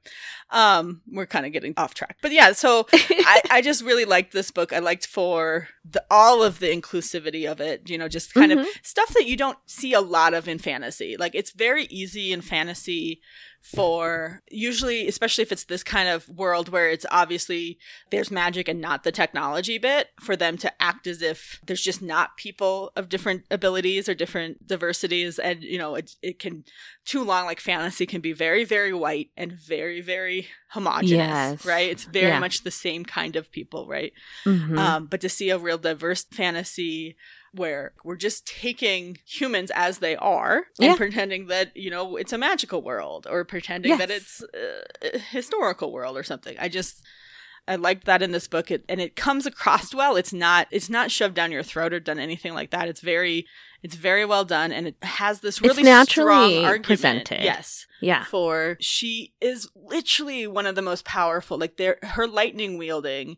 um, 0.51 1.03
we're 1.11 1.27
kind 1.27 1.47
of 1.47 1.53
getting 1.53 1.75
off 1.77 1.95
track. 1.95 2.17
But 2.23 2.33
yeah, 2.33 2.53
so 2.53 2.87
I, 2.93 3.43
I 3.51 3.63
just 3.63 3.83
really 3.85 4.05
liked 4.05 4.33
this 4.33 4.51
book. 4.51 4.73
I 4.73 4.79
liked 4.79 5.07
for 5.07 5.69
the 5.89 6.05
all 6.11 6.43
of 6.43 6.59
the 6.59 6.69
inclusivity 6.69 7.51
of 7.51 7.61
it. 7.61 7.89
You 7.89 7.99
know, 7.99 8.09
just 8.09 8.35
kind 8.35 8.53
Mhm. 8.53 8.61
of 8.63 8.67
stuff 8.83 9.09
that 9.15 9.27
you 9.27 9.37
don't 9.37 9.59
see 9.67 9.93
a 9.93 10.01
lot 10.01 10.35
of 10.35 10.49
in 10.49 10.59
fantasy. 10.59 11.17
Like 11.19 11.35
it's 11.35 11.53
very 11.53 11.85
easy 11.87 12.33
in 12.33 12.41
fantasy 12.41 13.21
for 13.75 14.43
usually, 14.51 15.09
especially 15.09 15.43
if 15.43 15.51
it's 15.51 15.65
this 15.65 15.83
kind 15.83 16.09
of 16.09 16.29
world 16.29 16.69
where 16.69 16.89
it's 16.89 17.07
obviously 17.11 17.79
there's 18.11 18.31
magic 18.31 18.69
and 18.69 18.81
not 18.81 19.03
the 19.03 19.11
technology 19.13 19.77
bit, 19.79 20.09
for 20.21 20.37
them 20.37 20.57
to 20.59 20.73
act 20.83 21.07
as 21.07 21.21
if 21.23 21.61
there's 21.67 21.81
just 21.83 22.01
not 22.01 22.37
people 22.37 22.93
of 22.97 23.09
different 23.09 23.45
abilities 23.51 24.09
or 24.09 24.15
different 24.15 24.67
diversities. 24.67 25.39
And, 25.39 25.63
you 25.63 25.79
know, 25.79 25.95
it, 25.97 26.13
it 26.23 26.39
can, 26.39 26.65
too 27.05 27.25
long, 27.25 27.47
like 27.47 27.61
fantasy 27.61 28.07
can 28.07 28.21
be 28.21 28.33
very, 28.33 28.65
very 28.65 28.93
white 28.93 29.31
and 29.37 29.53
very, 29.53 30.01
very 30.01 30.47
homogenous, 30.71 31.11
Yes. 31.11 31.65
right? 31.65 31.91
It's 31.91 32.05
very 32.05 32.29
Yeah. 32.29 32.39
much 32.41 32.63
the 32.63 32.71
same 32.71 33.05
kind 33.05 33.37
of 33.37 33.51
people, 33.51 33.89
right? 33.89 34.13
Mhm. 34.45 34.79
Um, 34.79 35.07
but 35.07 35.21
to 35.23 35.29
see 35.29 35.51
a 35.51 35.59
real 35.59 35.79
diverse 35.79 36.25
fantasy 36.25 37.17
where 37.53 37.93
we're 38.05 38.17
just 38.17 38.47
taking 38.47 39.19
humans 39.27 39.71
as 39.75 39.99
they 39.99 40.17
are 40.17 40.67
Yeah. 40.79 40.89
and 40.91 40.97
pretending 40.97 41.47
that 41.47 41.77
you 41.77 41.91
know 41.91 42.17
it's 42.17 42.33
a 42.33 42.39
magical 42.39 42.83
world 42.83 43.27
or 43.31 43.45
pretending 43.45 43.99
that 43.99 44.11
it's 44.11 44.43
uh, 44.43 44.83
a 45.15 45.19
historical 45.19 45.93
world 45.93 46.17
or 46.17 46.23
something. 46.23 46.57
I 46.59 46.69
just 46.69 47.03
I 47.69 47.75
liked 47.75 48.05
that 48.05 48.23
in 48.23 48.31
this 48.31 48.47
book, 48.47 48.71
it, 48.71 48.85
and 48.89 49.01
it 49.01 49.17
comes 49.17 49.45
across 49.45 49.93
well. 49.93 50.15
It's 50.17 50.33
not 50.33 50.69
it's 50.71 50.89
not 50.89 51.11
shoved 51.11 51.35
down 51.35 51.51
your 51.51 51.65
throat 51.65 51.93
or 51.93 51.99
done 52.01 52.19
anything 52.21 52.55
like 52.55 52.71
that. 52.71 52.89
It's 52.89 53.01
very 53.01 53.47
it's 53.83 53.97
very 53.97 54.25
well 54.25 54.45
done, 54.45 54.73
and 54.73 54.87
it 54.87 54.97
has 55.03 55.41
this 55.41 55.59
It's 55.59 55.63
really 55.67 55.83
naturally 55.83 56.55
strong 56.55 56.65
argument. 56.65 56.85
presented. 56.85 57.43
Yes, 57.45 57.87
yeah. 58.01 58.25
for 58.25 58.77
she 58.81 59.33
is 59.41 59.69
literally 59.75 60.47
one 60.47 60.67
of 60.67 60.75
the 60.77 60.83
most 60.83 61.05
powerful. 61.05 61.59
Like 61.59 61.77
there 61.77 61.99
her 62.03 62.27
lightning 62.29 62.79
wielding 62.79 63.37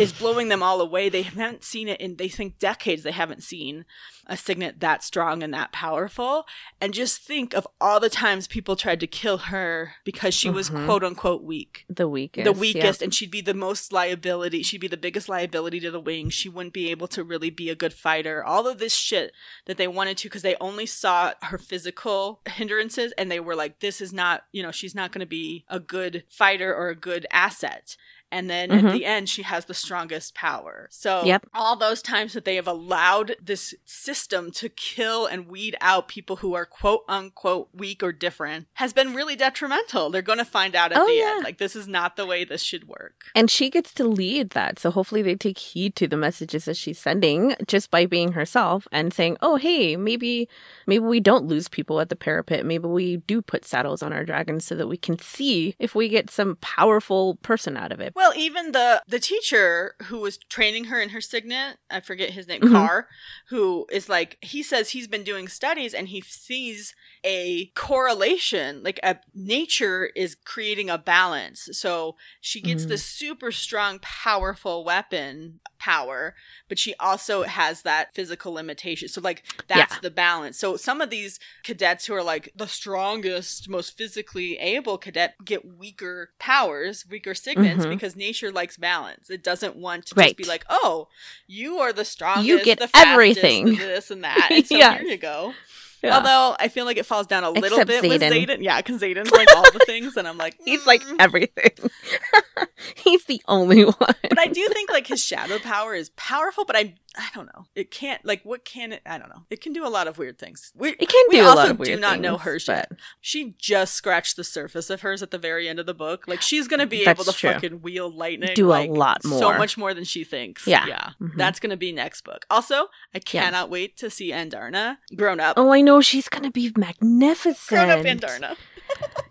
is 0.00 0.12
blowing 0.12 0.48
them 0.48 0.62
all 0.62 0.80
away. 0.80 1.08
They 1.08 1.22
haven't 1.22 1.64
seen 1.64 1.88
it 1.88 2.00
in 2.00 2.16
they 2.16 2.28
think 2.28 2.58
decades. 2.58 3.02
They 3.02 3.12
haven't 3.12 3.42
seen 3.42 3.84
a 4.28 4.36
signet 4.36 4.80
that 4.80 5.04
strong 5.04 5.42
and 5.42 5.54
that 5.54 5.70
powerful. 5.72 6.46
And 6.80 6.92
just 6.92 7.20
think 7.20 7.54
of 7.54 7.66
all 7.80 8.00
the 8.00 8.10
times 8.10 8.48
people 8.48 8.74
tried 8.74 8.98
to 9.00 9.06
kill 9.06 9.38
her 9.38 9.94
because 10.04 10.34
she 10.34 10.50
was 10.50 10.68
Mhm. 10.68 10.84
quote 10.84 11.04
unquote 11.04 11.42
weak. 11.44 11.84
The 11.88 12.08
weakest. 12.08 12.44
the 12.44 12.52
yeah. 12.52 12.58
weakest, 12.60 13.02
and 13.02 13.14
she'd 13.14 13.30
be 13.30 13.40
the 13.40 13.54
most 13.54 13.92
liability. 13.92 14.62
She'd 14.64 14.80
be 14.80 14.88
the 14.88 14.96
biggest 14.96 15.28
liability 15.28 15.78
to 15.80 15.90
the 15.92 16.00
wing. 16.00 16.30
She 16.30 16.48
wouldn't 16.48 16.74
be 16.74 16.90
able 16.90 17.06
to 17.08 17.22
really 17.22 17.50
be 17.50 17.70
a 17.70 17.76
good 17.76 17.92
fighter. 17.92 18.44
All 18.44 18.66
of 18.66 18.78
this 18.78 18.94
shit 18.94 19.32
that 19.66 19.76
they 19.76 19.86
wanted 19.88 20.16
to, 20.18 20.28
because 20.28 20.42
they 20.42 20.56
only 20.60 20.86
saw 20.86 21.32
her 21.42 21.58
physical 21.58 22.40
hindrances, 22.46 23.12
and 23.12 23.30
they 23.30 23.38
were 23.40 23.54
like, 23.54 23.78
"This 23.78 24.00
is 24.00 24.12
not, 24.12 24.44
you 24.50 24.62
know, 24.62 24.72
she's 24.72 24.94
not 24.94 25.12
going 25.12 25.20
to 25.20 25.26
be 25.26 25.64
a 25.68 25.78
good 25.78 26.24
fighter 26.28 26.74
or 26.74 26.88
a 26.88 26.96
good 26.96 27.26
asset." 27.30 27.96
And 28.32 28.50
then 28.50 28.70
Mhm. 28.70 28.84
at 28.84 28.92
the 28.92 29.04
end, 29.04 29.28
she 29.28 29.42
has 29.42 29.66
the 29.66 29.74
strongest 29.74 30.34
power. 30.34 30.88
So 30.90 31.24
Yep. 31.24 31.46
all 31.54 31.76
those 31.76 32.02
times 32.02 32.32
that 32.32 32.44
they 32.44 32.56
have 32.56 32.66
allowed 32.66 33.36
this 33.40 33.74
system 33.84 34.50
to 34.52 34.68
kill 34.68 35.26
and 35.26 35.46
weed 35.46 35.76
out 35.80 36.08
people 36.08 36.36
who 36.36 36.54
are 36.54 36.66
quote 36.66 37.04
unquote 37.08 37.68
weak 37.72 38.02
or 38.02 38.12
different 38.12 38.66
has 38.74 38.92
been 38.92 39.14
really 39.14 39.36
detrimental. 39.36 40.10
They're 40.10 40.22
going 40.22 40.38
to 40.38 40.44
find 40.44 40.74
out 40.74 40.92
at 40.92 40.98
Oh, 41.00 41.06
the 41.06 41.12
yeah. 41.12 41.34
end. 41.36 41.44
Like 41.44 41.58
this 41.58 41.76
is 41.76 41.86
not 41.86 42.16
the 42.16 42.26
way 42.26 42.44
this 42.44 42.62
should 42.62 42.88
work. 42.88 43.26
And 43.34 43.50
she 43.50 43.70
gets 43.70 43.92
to 43.94 44.04
lead 44.04 44.50
that. 44.50 44.78
So 44.78 44.90
hopefully 44.90 45.22
they 45.22 45.36
take 45.36 45.58
heed 45.58 45.94
to 45.96 46.08
the 46.08 46.16
messages 46.16 46.64
that 46.64 46.76
she's 46.76 46.98
sending 46.98 47.54
just 47.66 47.90
by 47.90 48.06
being 48.06 48.32
herself 48.32 48.88
and 48.90 49.14
saying, 49.14 49.36
"Oh, 49.40 49.56
hey, 49.56 49.96
maybe 49.96 50.48
maybe 50.86 51.04
we 51.04 51.20
don't 51.20 51.46
lose 51.46 51.68
people 51.68 52.00
at 52.00 52.08
the 52.08 52.16
parapet. 52.16 52.66
Maybe 52.66 52.88
we 52.88 53.18
do 53.18 53.40
put 53.40 53.64
saddles 53.64 54.02
on 54.02 54.12
our 54.12 54.24
dragons 54.24 54.64
so 54.64 54.74
that 54.74 54.88
we 54.88 54.96
can 54.96 55.18
see 55.18 55.74
if 55.78 55.94
we 55.94 56.08
get 56.08 56.30
some 56.30 56.56
powerful 56.60 57.36
person 57.36 57.76
out 57.76 57.92
of 57.92 58.00
it." 58.00 58.14
Well, 58.16 58.32
even 58.34 58.72
the 58.72 59.02
the 59.06 59.20
teacher 59.20 59.94
who 60.04 60.20
was 60.20 60.38
training 60.38 60.84
her 60.84 60.98
in 61.00 61.10
her 61.10 61.20
signet, 61.20 61.76
I 61.90 62.00
forget 62.00 62.30
his 62.30 62.48
name, 62.48 62.62
Mhm. 62.62 62.72
Carr, 62.72 63.08
who 63.50 63.86
is 63.92 64.08
like 64.08 64.38
he 64.40 64.62
says 64.62 64.90
he's 64.90 65.06
been 65.06 65.22
doing 65.22 65.48
studies 65.48 65.92
and 65.92 66.08
he 66.08 66.22
sees 66.22 66.94
a 67.24 67.66
correlation, 67.74 68.82
like 68.82 68.98
a 69.02 69.18
nature 69.34 70.06
is 70.16 70.34
creating 70.34 70.88
a 70.88 70.96
balance. 70.96 71.68
So 71.72 72.16
she 72.40 72.60
gets 72.62 72.84
Mhm. 72.84 72.88
this 72.88 73.04
super 73.04 73.52
strong, 73.52 73.98
powerful 74.00 74.82
weapon 74.84 75.60
power, 75.78 76.34
but 76.68 76.78
she 76.78 76.94
also 76.98 77.42
has 77.42 77.82
that 77.82 78.14
physical 78.14 78.52
limitation. 78.52 79.08
So 79.08 79.20
like 79.20 79.42
that's 79.68 79.94
Yeah. 79.94 80.00
the 80.00 80.10
balance. 80.10 80.58
So 80.58 80.76
some 80.76 81.00
of 81.02 81.10
these 81.10 81.38
cadets 81.64 82.06
who 82.06 82.14
are 82.14 82.22
like 82.22 82.50
the 82.56 82.66
strongest, 82.66 83.68
most 83.68 83.96
physically 83.98 84.56
able 84.58 84.96
cadet 84.96 85.34
get 85.44 85.64
weaker 85.66 86.30
powers, 86.38 87.04
weaker 87.10 87.34
signets 87.34 87.84
Mhm. 87.84 87.90
because 87.90 88.05
nature 88.14 88.52
likes 88.52 88.76
balance. 88.76 89.30
It 89.30 89.42
doesn't 89.42 89.74
want 89.74 90.06
to 90.06 90.14
just 90.14 90.36
be 90.36 90.44
like, 90.44 90.64
"Oh, 90.68 91.08
you 91.48 91.78
are 91.78 91.92
the 91.92 92.04
strongest, 92.04 92.46
You 92.46 92.62
get 92.62 92.78
the 92.78 92.86
fastest, 92.88 93.12
everything." 93.12 93.74
this 93.76 94.10
and 94.10 94.22
that." 94.22 94.48
And 94.52 94.64
so 94.68 94.76
Yes. 94.76 95.00
here 95.00 95.08
you 95.10 95.16
go. 95.16 95.54
Yeah. 96.02 96.14
Although 96.18 96.54
I 96.60 96.68
feel 96.68 96.84
like 96.84 96.98
it 96.98 97.06
falls 97.06 97.26
down 97.26 97.42
a 97.42 97.50
little 97.50 97.80
Except 97.80 97.88
bit 98.02 98.08
with 98.08 98.20
Xaden. 98.20 98.58
Yeah, 98.62 98.76
because 98.80 99.00
Xaden's 99.00 99.30
like 99.32 99.48
all 99.56 99.62
the 99.72 99.82
things, 99.86 100.16
and 100.18 100.28
I'm 100.28 100.36
like, 100.36 100.54
He's 100.64 100.86
like 100.86 101.02
"Mm." 101.02 101.16
everything. 101.18 101.70
He's 102.96 103.24
the 103.24 103.42
only 103.48 103.84
one. 103.84 103.94
but 103.98 104.38
I 104.38 104.46
do 104.46 104.68
think 104.68 104.90
like 104.90 105.06
his 105.06 105.24
shadow 105.24 105.58
power 105.58 105.94
is 105.94 106.10
powerful, 106.10 106.64
but 106.64 106.76
I 106.76 106.94
I 107.18 107.28
don't 107.34 107.46
know. 107.46 107.64
It 107.74 107.90
can't 107.90 108.24
like 108.24 108.42
what 108.44 108.64
can 108.64 108.92
it? 108.92 109.00
I 109.06 109.16
don't 109.18 109.28
know. 109.30 109.42
It 109.50 109.60
can 109.62 109.72
do 109.72 109.86
a 109.86 109.88
lot 109.88 110.06
of 110.06 110.18
weird 110.18 110.38
things. 110.38 110.72
We, 110.76 110.90
It 110.90 111.08
can 111.08 111.24
do 111.30 111.42
a 111.42 111.48
lot 111.54 111.70
of 111.70 111.78
weird 111.78 111.88
We 111.88 111.94
do 111.94 112.00
not 112.00 112.20
know 112.20 112.36
hers 112.36 112.66
but- 112.66 112.72
yet. 112.76 112.92
She 113.20 113.54
just 113.58 113.94
scratched 113.94 114.36
the 114.36 114.44
surface 114.44 114.90
of 114.90 115.00
hers 115.00 115.22
at 115.22 115.30
the 115.30 115.38
very 115.38 115.68
end 115.68 115.78
of 115.78 115.86
the 115.86 115.94
book. 115.94 116.24
Like 116.28 116.42
she's 116.42 116.68
gonna 116.68 116.86
be 116.86 117.04
That's 117.04 117.18
able 117.20 117.32
to 117.32 117.38
true. 117.38 117.52
fucking 117.52 117.80
wield 117.82 118.14
lightning. 118.14 118.50
Do 118.54 118.68
a 118.68 118.70
like, 118.70 118.90
lot 118.90 119.22
so 119.22 119.56
much 119.56 119.78
more 119.78 119.94
than 119.94 120.04
she 120.04 120.24
thinks. 120.24 120.66
Yeah. 120.66 120.86
yeah. 120.86 121.10
Mhm. 121.20 121.36
That's 121.36 121.58
gonna 121.60 121.76
be 121.76 121.90
next 121.92 122.22
book. 122.22 122.44
Also, 122.50 122.88
I 123.14 123.18
cannot 123.18 123.70
wait 123.70 123.96
to 123.98 124.10
see 124.10 124.30
Andarna 124.32 124.98
grown 125.16 125.40
up. 125.40 125.54
Oh, 125.56 125.70
I 125.72 125.80
know 125.80 126.00
she's 126.00 126.28
gonna 126.28 126.50
be 126.50 126.72
magnificent. 126.76 127.68
grown 127.68 127.90
up 127.90 128.04
Andarna. 128.04 128.56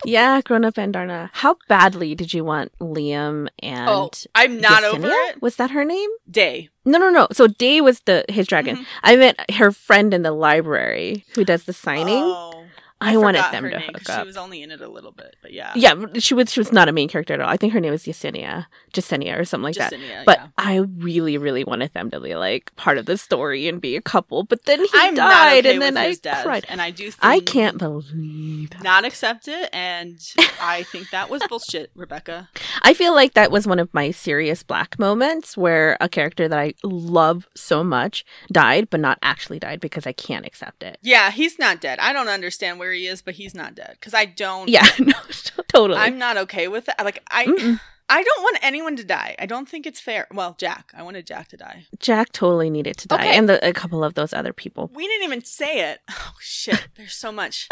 Yeah, 0.03 0.41
grown 0.41 0.65
up 0.65 0.75
Andarna. 0.75 1.29
How 1.33 1.57
badly 1.69 2.13
did 2.13 2.33
you 2.33 2.43
want 2.43 2.77
Liam 2.79 3.47
and 3.63 3.89
Oh, 3.89 4.11
I'm 4.35 4.59
not 4.59 4.83
over 4.83 5.07
Yesenia? 5.07 5.29
it. 5.29 5.41
Was 5.41 5.55
that 5.55 5.71
her 5.71 5.83
name? 5.85 6.09
Day. 6.29 6.69
No, 6.85 6.97
no, 6.99 7.09
no. 7.09 7.27
So 7.31 7.47
Deigh 7.47 7.81
was 7.81 8.01
the 8.01 8.23
his 8.29 8.47
dragon. 8.47 8.77
Mhm. 8.77 8.85
I 9.03 9.15
meant 9.15 9.39
her 9.51 9.71
friend 9.71 10.13
in 10.13 10.21
the 10.21 10.31
library 10.31 11.25
who 11.35 11.43
does 11.43 11.63
the 11.63 11.73
signing. 11.73 12.21
Oh, 12.23 12.63
I, 13.01 13.17
wanted 13.17 13.43
them 13.51 13.63
to 13.63 13.69
name 13.69 13.81
hook 13.93 14.09
up. 14.09 14.21
She 14.21 14.27
was 14.27 14.37
only 14.37 14.63
in 14.63 14.71
it 14.71 14.81
a 14.81 14.87
little 14.87 15.11
bit, 15.11 15.35
but 15.41 15.51
yeah. 15.53 15.73
yeah, 15.75 15.95
she 16.17 16.33
was 16.33 16.51
she 16.51 16.59
was 16.59 16.71
not 16.71 16.87
a 16.87 16.91
main 16.91 17.07
character 17.07 17.33
at 17.33 17.41
all. 17.41 17.49
I 17.49 17.57
think 17.57 17.73
her 17.73 17.79
name 17.79 17.91
was 17.91 18.03
Yesenia, 18.03 18.65
Jasenia, 18.93 19.37
or 19.37 19.45
something 19.45 19.65
like 19.65 19.75
that. 19.75 19.93
But 20.25 20.39
yeah. 20.39 20.47
I 20.57 20.77
really, 20.77 21.37
really 21.37 21.63
wanted 21.63 21.93
them 21.93 22.09
to 22.11 22.19
be 22.19 22.35
like 22.35 22.75
part 22.75 22.97
of 22.97 23.05
the 23.05 23.17
story 23.17 23.67
and 23.67 23.79
be 23.79 23.95
a 23.95 24.01
couple. 24.01 24.43
But 24.43 24.65
then 24.65 24.79
he 24.79 24.89
I'm 24.93 25.15
died, 25.15 25.65
okay 25.65 25.73
and 25.73 25.81
then 25.81 25.97
I 25.97 26.13
death, 26.15 26.43
cried. 26.43 26.65
and 26.69 26.81
I 26.81 26.91
do. 26.91 27.11
Think 27.11 27.23
I 27.23 27.39
can't 27.41 27.77
believe 27.77 28.71
that. 28.71 28.83
not 28.83 29.05
accept 29.05 29.47
it, 29.47 29.69
and 29.71 30.17
I 30.61 30.83
think 30.83 31.11
that 31.11 31.29
was 31.29 31.43
bullshit, 31.47 31.91
Rebecca. 31.95 32.49
I 32.81 32.93
feel 32.93 33.13
like 33.13 33.33
that 33.33 33.51
was 33.51 33.67
one 33.67 33.79
of 33.79 33.93
my 33.93 34.11
serious 34.11 34.63
black 34.63 34.97
moments 34.97 35.55
where 35.55 35.97
a 35.99 36.09
character 36.09 36.47
that 36.47 36.57
I 36.57 36.73
love 36.83 37.47
so 37.55 37.83
much 37.83 38.25
died, 38.51 38.89
but 38.89 38.99
not 38.99 39.19
actually 39.21 39.59
died 39.59 39.79
because 39.79 40.07
I 40.07 40.13
can't 40.13 40.45
accept 40.45 40.81
it. 40.81 40.97
Yeah, 41.01 41.31
he's 41.31 41.59
not 41.59 41.81
dead. 41.81 41.99
I 41.99 42.13
don't 42.13 42.29
understand 42.29 42.79
where 42.79 42.94
he 42.95 43.07
is, 43.07 43.21
but 43.21 43.35
he's 43.35 43.53
not 43.53 43.75
dead 43.75 43.97
because 43.99 44.13
I 44.13 44.25
don't. 44.25 44.69
Yeah, 44.69 44.87
no, 44.99 45.13
totally. 45.67 45.99
I'm 45.99 46.17
not 46.17 46.37
okay 46.37 46.67
with 46.67 46.87
it. 46.89 46.95
Like 47.03 47.21
I, 47.29 47.45
Mm-mm. 47.45 47.79
I 48.07 48.21
don't 48.23 48.41
want 48.43 48.59
anyone 48.61 48.95
to 48.97 49.03
die. 49.03 49.35
I 49.39 49.45
don't 49.47 49.67
think 49.67 49.85
it's 49.87 49.99
fair. 49.99 50.27
Well, 50.31 50.55
Jack, 50.59 50.91
I 50.95 51.01
wanted 51.03 51.25
Jack 51.25 51.47
to 51.49 51.57
die. 51.57 51.85
Jack 51.99 52.31
totally 52.31 52.69
needed 52.69 52.97
to 52.97 53.07
die, 53.07 53.15
Okay. 53.15 53.35
and 53.37 53.49
the, 53.49 53.67
a 53.67 53.73
couple 53.73 54.03
of 54.03 54.13
those 54.13 54.31
other 54.31 54.53
people. 54.53 54.91
We 54.93 55.07
didn't 55.07 55.23
even 55.25 55.43
say 55.43 55.91
it. 55.91 55.99
Oh 56.27 56.37
shit! 56.39 56.87
There's 56.95 57.13
so 57.15 57.31
much. 57.31 57.67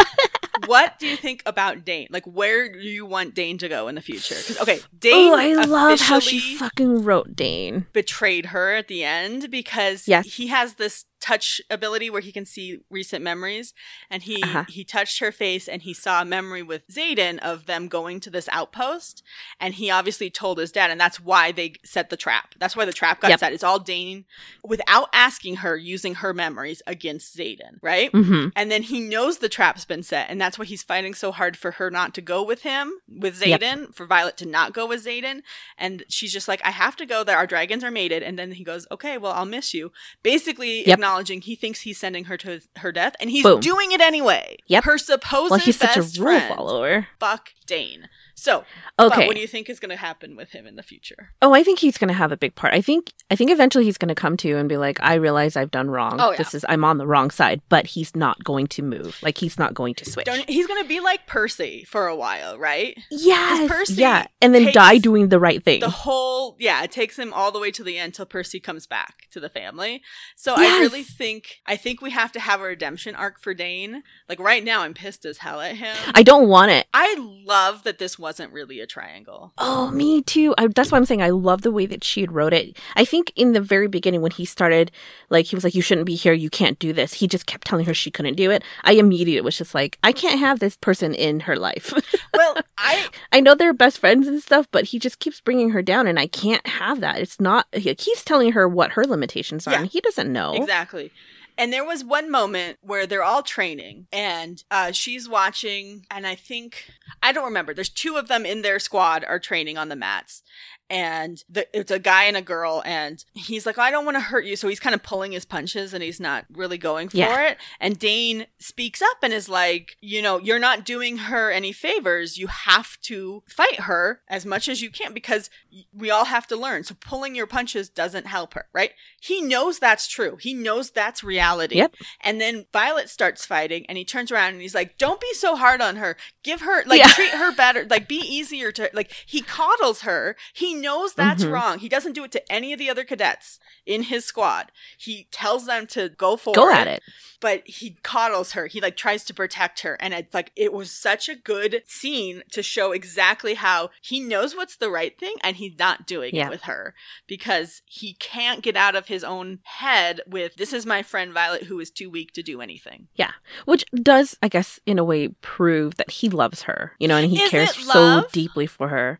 what 0.67 0.97
do 0.99 1.07
you 1.07 1.17
think 1.17 1.41
about 1.45 1.84
Dain? 1.86 2.07
Like, 2.09 2.26
where 2.26 2.71
do 2.71 2.80
you 2.80 3.05
want 3.05 3.34
Dain 3.36 3.57
to 3.59 3.67
go 3.69 3.88
in 3.88 3.95
the 3.95 4.01
future? 4.01 4.36
okay, 4.61 4.80
Dain. 4.97 5.32
Oh, 5.32 5.36
I 5.36 5.53
love 5.65 5.99
how 5.99 6.19
she 6.19 6.39
fucking 6.57 7.03
wrote 7.03 7.36
Dain. 7.36 7.88
betrayed 7.93 8.47
her 8.47 8.74
at 8.76 8.88
the 8.88 9.03
end 9.03 9.49
because 9.51 10.07
Yes. 10.07 10.34
he 10.36 10.47
has 10.47 10.76
this 10.76 11.05
touch 11.24 11.61
ability 11.69 12.09
where 12.09 12.19
he 12.21 12.34
can 12.34 12.45
see 12.45 12.80
recent 12.89 13.24
memories 13.24 13.74
and 14.09 14.24
he 14.24 14.43
Uh-huh. 14.43 14.65
he 14.67 14.84
touched 14.84 15.19
her 15.19 15.32
face 15.32 15.69
and 15.69 15.82
he 15.84 15.93
saw 15.93 16.21
a 16.21 16.26
memory 16.26 16.61
with 16.61 16.86
Xaden 16.89 17.39
of 17.39 17.65
them 17.65 17.88
going 17.88 18.19
to 18.19 18.30
this 18.30 18.49
outpost 18.51 19.24
and 19.57 19.76
he 19.76 19.89
obviously 19.89 20.30
told 20.30 20.57
his 20.57 20.71
dad 20.74 20.91
and 20.91 20.99
that's 20.99 21.21
why 21.21 21.53
they 21.53 21.76
set 21.86 22.09
the 22.09 22.17
trap. 22.17 22.55
That's 22.59 22.76
why 22.76 22.84
the 22.84 22.91
trap 22.91 23.21
got 23.21 23.30
Yep. 23.30 23.39
set. 23.39 23.53
It's 23.53 23.63
all 23.63 23.80
Dain 23.80 24.26
without 24.63 25.07
asking 25.13 25.57
her 25.57 25.78
using 25.78 26.15
her 26.15 26.34
memories 26.34 26.82
against 26.86 27.38
Xaden, 27.38 27.78
right? 27.82 28.11
hmm 28.11 28.47
And 28.55 28.69
then 28.69 28.84
he 28.84 28.99
knows 28.99 29.38
the 29.38 29.49
trap's 29.49 29.86
been 29.86 30.03
set, 30.03 30.30
and 30.30 30.39
that's 30.41 30.59
why 30.59 30.65
he's 30.65 30.84
fighting 30.84 31.13
so 31.15 31.32
hard 31.32 31.55
for 31.57 31.71
her 31.71 31.89
not 31.89 32.13
to 32.15 32.21
go 32.21 32.43
with 32.43 32.61
him, 32.63 32.91
with 33.07 33.41
Yep. 33.41 33.61
Xaden, 33.61 33.95
for 33.95 34.05
Violet 34.05 34.36
to 34.38 34.45
not 34.45 34.74
go 34.74 34.86
with 34.86 35.05
Xaden. 35.05 35.41
And 35.78 36.03
she's 36.09 36.34
just 36.34 36.47
like, 36.47 36.61
I 36.63 36.69
have 36.71 36.95
to 36.97 37.05
go 37.05 37.24
there. 37.24 37.38
Our 37.38 37.47
dragons 37.47 37.84
are 37.84 37.91
mated. 37.91 38.21
And 38.24 38.38
then 38.38 38.51
he 38.51 38.63
goes, 38.63 38.86
Okay, 38.91 39.17
well, 39.17 39.32
I'll 39.34 39.45
miss 39.45 39.74
you. 39.74 39.91
Basically 40.21 40.86
Yep. 40.86 40.93
acknowledging 40.93 41.12
acknowledging 41.14 41.41
he 41.41 41.55
thinks 41.55 41.82
he's 41.82 41.97
sending 41.97 42.26
her 42.26 42.38
to 42.38 42.61
her 42.78 42.91
death, 42.91 43.16
and 43.20 43.30
he's 43.30 43.43
Boom. 43.43 43.59
doing 43.59 43.91
it 43.91 44.01
anyway. 44.01 44.57
Yep. 44.68 44.84
Her 44.84 44.97
supposed 44.97 45.51
well, 45.51 45.59
he's 45.59 45.78
such 45.78 45.95
a 45.95 46.01
rule 46.01 46.39
friend, 46.39 46.55
follower. 46.55 47.07
Fuck 47.20 47.49
Dain. 47.68 48.09
So, 48.36 48.65
Okay. 48.99 49.27
what 49.27 49.36
do 49.36 49.41
you 49.41 49.47
think 49.47 49.69
is 49.69 49.79
going 49.79 49.89
to 49.89 49.95
happen 49.95 50.36
with 50.36 50.51
him 50.51 50.65
in 50.67 50.75
the 50.75 50.84
future? 50.84 51.34
Oh, 51.41 51.53
I 51.53 51.63
think 51.63 51.79
he's 51.79 51.97
going 51.97 52.09
to 52.09 52.13
have 52.13 52.31
a 52.31 52.38
big 52.38 52.55
part. 52.55 52.73
I 52.73 52.81
think 52.81 53.13
I 53.31 53.36
think 53.36 53.51
eventually 53.51 53.86
he's 53.86 53.97
going 53.97 54.09
to 54.09 54.15
come 54.15 54.38
to 54.38 54.47
you 54.47 54.57
and 54.57 54.67
be 54.69 54.77
like, 54.77 54.99
"I 55.01 55.15
realize 55.15 55.55
I've 55.55 55.71
done 55.71 55.89
wrong. 55.89 56.17
Oh, 56.19 56.31
yeah. 56.31 56.38
This 56.38 56.53
is 56.53 56.65
I'm 56.67 56.84
on 56.84 56.97
the 56.97 57.07
wrong 57.07 57.31
side." 57.31 57.61
But 57.69 57.88
he's 57.88 58.15
not 58.15 58.43
going 58.43 58.67
to 58.67 58.81
move. 58.81 59.17
Like 59.21 59.38
he's 59.38 59.57
not 59.57 59.73
going 59.73 59.95
to 59.95 60.05
switch. 60.05 60.25
Don't, 60.25 60.47
he's 60.49 60.67
going 60.67 60.81
to 60.81 60.88
be 60.88 60.99
like 60.99 61.25
Percy 61.27 61.84
for 61.86 62.07
a 62.07 62.15
while, 62.15 62.57
right? 62.57 62.97
yes, 63.09 63.69
Percy 63.69 63.95
yeah, 63.95 64.27
and 64.41 64.53
then 64.53 64.71
die 64.71 64.97
doing 64.97 65.29
the 65.29 65.39
right 65.39 65.63
thing. 65.63 65.79
The 65.79 65.89
whole, 65.89 66.55
yeah, 66.59 66.84
it 66.84 66.91
takes 66.91 67.17
him 67.17 67.34
all 67.34 67.51
the 67.51 67.59
way 67.59 67.71
to 67.71 67.84
the 67.84 67.97
end 67.97 68.13
till 68.13 68.25
Percy 68.25 68.59
comes 68.59 68.88
back 68.88 69.27
to 69.31 69.39
the 69.39 69.49
family. 69.49 70.01
So 70.36 70.53
I 70.55 70.79
really 70.79 71.03
think, 71.03 71.61
I 71.65 71.75
think 71.75 72.01
we 72.01 72.11
have 72.11 72.31
to 72.34 72.39
have 72.39 72.61
a 72.61 72.65
redemption 72.65 73.15
arc 73.15 73.39
for 73.39 73.53
Dain. 73.53 74.03
Like 74.27 74.39
right 74.39 74.63
now, 74.63 74.81
I'm 74.81 74.93
pissed 74.93 75.25
as 75.25 75.39
hell 75.39 75.61
at 75.61 75.75
him. 75.75 75.95
I 76.13 76.23
don't 76.23 76.47
want 76.47 76.71
it. 76.71 76.88
I 76.93 77.15
love 77.19 77.84
that 77.84 77.99
this 77.99 78.19
wasn't 78.24 78.51
really 78.51 78.80
a 78.80 78.88
triangle. 78.88 79.53
Oh, 79.60 79.91
me 79.91 80.23
too. 80.23 80.56
I, 80.57 80.65
that's 80.68 80.91
why 80.91 80.97
I'm 80.97 81.06
saying 81.06 81.22
I 81.22 81.30
love 81.30 81.61
the 81.61 81.72
way 81.72 81.85
that 81.85 82.03
she 82.03 82.22
had 82.22 82.31
wrote 82.31 82.53
it. 82.53 82.76
I 82.95 83.06
think 83.06 83.31
in 83.35 83.53
the 83.53 83.61
very 83.61 83.88
beginning 83.88 84.22
when 84.23 84.31
he 84.31 84.45
started, 84.45 84.91
like 85.30 85.45
he 85.45 85.56
was 85.56 85.64
like, 85.64 85.76
"You 85.76 85.81
shouldn't 85.84 86.07
be 86.07 86.15
here. 86.15 86.34
You 86.34 86.49
can't 86.49 86.80
do 86.80 86.93
this." 86.93 87.14
He 87.14 87.27
just 87.27 87.45
kept 87.45 87.68
telling 87.68 87.85
her 87.85 87.93
she 87.93 88.10
couldn't 88.10 88.35
do 88.35 88.49
it. 88.49 88.64
I 88.84 88.93
immediately 88.93 89.41
was 89.41 89.57
just 89.57 89.76
like, 89.76 89.99
"I 90.02 90.11
can't 90.11 90.39
have 90.39 90.60
this 90.60 90.76
person 90.77 91.14
in 91.14 91.41
her 91.41 91.56
life." 91.56 91.93
Well, 92.35 92.57
I 92.80 93.10
I 93.31 93.39
know 93.41 93.53
they're 93.53 93.73
best 93.73 93.99
friends 93.99 94.27
and 94.27 94.41
stuff, 94.41 94.68
but 94.72 94.85
he 94.85 94.97
just 94.97 95.19
keeps 95.19 95.39
bringing 95.39 95.69
her 95.69 95.84
down, 95.84 96.07
and 96.07 96.18
I 96.19 96.26
can't 96.26 96.65
have 96.65 96.99
that. 97.02 97.19
It's 97.19 97.39
not. 97.39 97.68
He, 97.73 97.95
he's 97.99 98.23
telling 98.23 98.53
her 98.53 98.68
what 98.68 98.93
her 98.93 99.06
limitations 99.06 99.68
are, 99.68 99.72
Yeah. 99.73 99.81
and 99.81 99.89
he 99.91 100.02
doesn't 100.02 100.31
know. 100.34 100.53
Exactly. 100.53 101.11
And 101.57 101.71
there 101.71 101.85
was 101.85 102.03
one 102.03 102.31
moment 102.31 102.77
where 102.81 103.05
they're 103.05 103.23
all 103.23 103.43
training 103.43 104.07
and 104.11 104.63
uh, 104.71 104.91
she's 104.91 105.30
watching, 105.30 106.05
and 106.09 106.25
I 106.25 106.35
think, 106.35 106.85
I 107.21 107.31
don't 107.31 107.45
remember. 107.45 107.73
There's 107.73 107.89
two 107.89 108.15
of 108.17 108.27
them 108.27 108.45
in 108.45 108.61
their 108.61 108.80
squad 108.80 109.23
are 109.23 109.39
training 109.39 109.77
on 109.77 109.89
the 109.89 109.95
mats. 109.95 110.41
And 110.89 111.41
the, 111.49 111.65
it's 111.75 111.89
a 111.91 111.97
guy 111.97 112.25
and 112.25 112.38
a 112.38 112.41
girl, 112.41 112.84
and 112.85 113.23
he's 113.34 113.65
like, 113.65 113.80
I 113.80 113.89
don't 113.89 114.05
want 114.05 114.15
to 114.15 114.21
hurt 114.21 114.45
you. 114.45 114.55
So 114.55 114.67
he's 114.67 114.81
kind 114.81 114.93
of 114.93 115.01
pulling 115.01 115.31
his 115.31 115.45
punches 115.45 115.91
and 115.93 116.03
he's 116.03 116.19
not 116.19 116.45
really 116.53 116.77
going 116.77 117.09
for 117.09 117.17
Yeah. 117.17 117.47
it. 117.51 117.57
And 117.80 117.97
Dain 117.97 118.45
speaks 118.59 119.01
up 119.01 119.17
and 119.23 119.34
is 119.34 119.49
like, 119.49 119.95
You 120.01 120.21
know, 120.21 120.38
you're 120.39 120.59
not 120.59 120.85
doing 120.85 121.17
her 121.17 121.49
any 121.49 121.71
favors. 121.71 122.38
You 122.38 122.45
have 122.47 122.99
to 123.03 123.43
fight 123.47 123.81
her 123.81 124.21
as 124.27 124.45
much 124.45 124.67
as 124.67 124.81
you 124.84 124.91
can 124.91 125.13
because 125.13 125.49
we 125.93 126.11
all 126.11 126.25
have 126.25 126.45
to 126.47 126.55
learn. 126.57 126.84
So 126.84 126.95
pulling 126.99 127.34
your 127.34 127.47
punches 127.47 127.89
doesn't 127.89 128.27
help 128.27 128.53
her, 128.53 128.65
right? 128.73 128.91
He 129.19 129.41
knows 129.41 129.80
that's 129.80 130.07
true. 130.07 130.35
He 130.39 130.53
knows 130.53 130.91
that's 130.91 131.23
reality. 131.23 131.43
Yep. 131.44 131.95
And 132.22 132.40
then 132.41 132.65
Violet 132.72 133.10
starts 133.10 133.45
fighting 133.45 133.86
and 133.88 133.98
he 133.98 134.06
turns 134.06 134.32
around 134.32 134.53
and 134.53 134.61
he's 134.61 134.76
like, 134.76 134.98
Don't 134.98 135.20
be 135.22 135.34
so 135.34 135.56
hard 135.56 135.82
on 135.82 135.98
her. 135.98 136.15
Give 136.44 136.61
her, 136.61 136.84
like, 136.86 136.99
Yeah. 136.99 137.07
treat 137.10 137.32
her 137.32 137.53
better. 137.56 137.86
Like, 137.90 138.07
be 138.07 138.18
easier 138.18 138.72
to, 138.74 138.90
like, 138.94 139.11
he 139.26 139.41
coddles 139.41 140.02
her. 140.02 140.36
He 140.53 140.74
knows 140.74 141.14
that's 141.14 141.44
Mhm. 141.44 141.52
wrong. 141.52 141.80
He 141.80 141.90
doesn't 141.90 142.14
do 142.14 142.24
it 142.24 142.32
to 142.34 142.52
any 142.52 142.74
of 142.74 142.80
the 142.80 142.90
other 142.90 143.03
cadets 143.03 143.60
in 143.86 144.03
his 144.03 144.26
squad. 144.26 144.72
He 144.98 145.28
tells 145.32 145.65
them 145.65 145.88
to 145.88 146.10
go 146.10 146.38
for 146.38 146.53
Go 146.53 146.72
at 146.72 146.88
it. 146.88 147.02
but 147.41 147.68
he 147.68 147.98
coddles 148.03 148.53
her. 148.53 148.68
He 148.68 148.80
like 148.80 148.95
tries 148.95 149.24
to 149.26 149.34
protect 149.34 149.82
her, 149.82 149.95
and 149.99 150.14
it's 150.14 150.34
like 150.34 150.52
it 150.56 150.72
was 150.72 150.91
such 150.91 151.28
a 151.28 151.36
good 151.36 151.84
scene 151.86 152.44
to 152.52 152.64
show 152.64 152.91
exactly 152.94 153.56
how 153.56 153.90
he 154.02 154.20
knows 154.22 154.56
what's 154.56 154.76
the 154.78 154.90
right 154.90 155.18
thing, 155.20 155.36
and 155.41 155.57
he's 155.57 155.78
not 155.78 156.07
doing 156.07 156.34
Yeah. 156.36 156.48
it 156.48 156.49
with 156.49 156.61
her 156.64 156.95
because 157.28 157.82
he 157.86 158.14
can't 158.14 158.61
get 158.61 158.76
out 158.78 158.95
of 158.95 159.07
his 159.07 159.24
own 159.24 159.60
head 159.64 160.22
with 160.26 160.56
this 160.56 160.72
is 160.72 160.86
my 160.86 161.03
friend 161.03 161.32
Violet 161.34 161.64
who 161.64 161.80
is 161.80 161.91
too 161.91 162.10
weak 162.10 162.31
to 162.34 162.43
do 162.43 162.61
anything. 162.61 163.07
Yeah. 163.15 163.31
Which 163.65 163.85
does, 163.93 164.38
I 164.41 164.47
guess, 164.47 164.80
in 164.85 164.99
a 164.99 165.03
way, 165.03 165.30
prove 165.41 165.95
that 165.95 166.11
he 166.11 166.30
loves 166.30 166.64
her. 166.64 166.93
You 166.99 167.07
know, 167.07 167.18
and 167.18 167.30
he 167.30 167.41
Is 167.41 167.49
cares 167.49 167.76
so 167.76 168.26
deeply 168.31 168.68
for 168.68 168.88
her. 168.89 169.19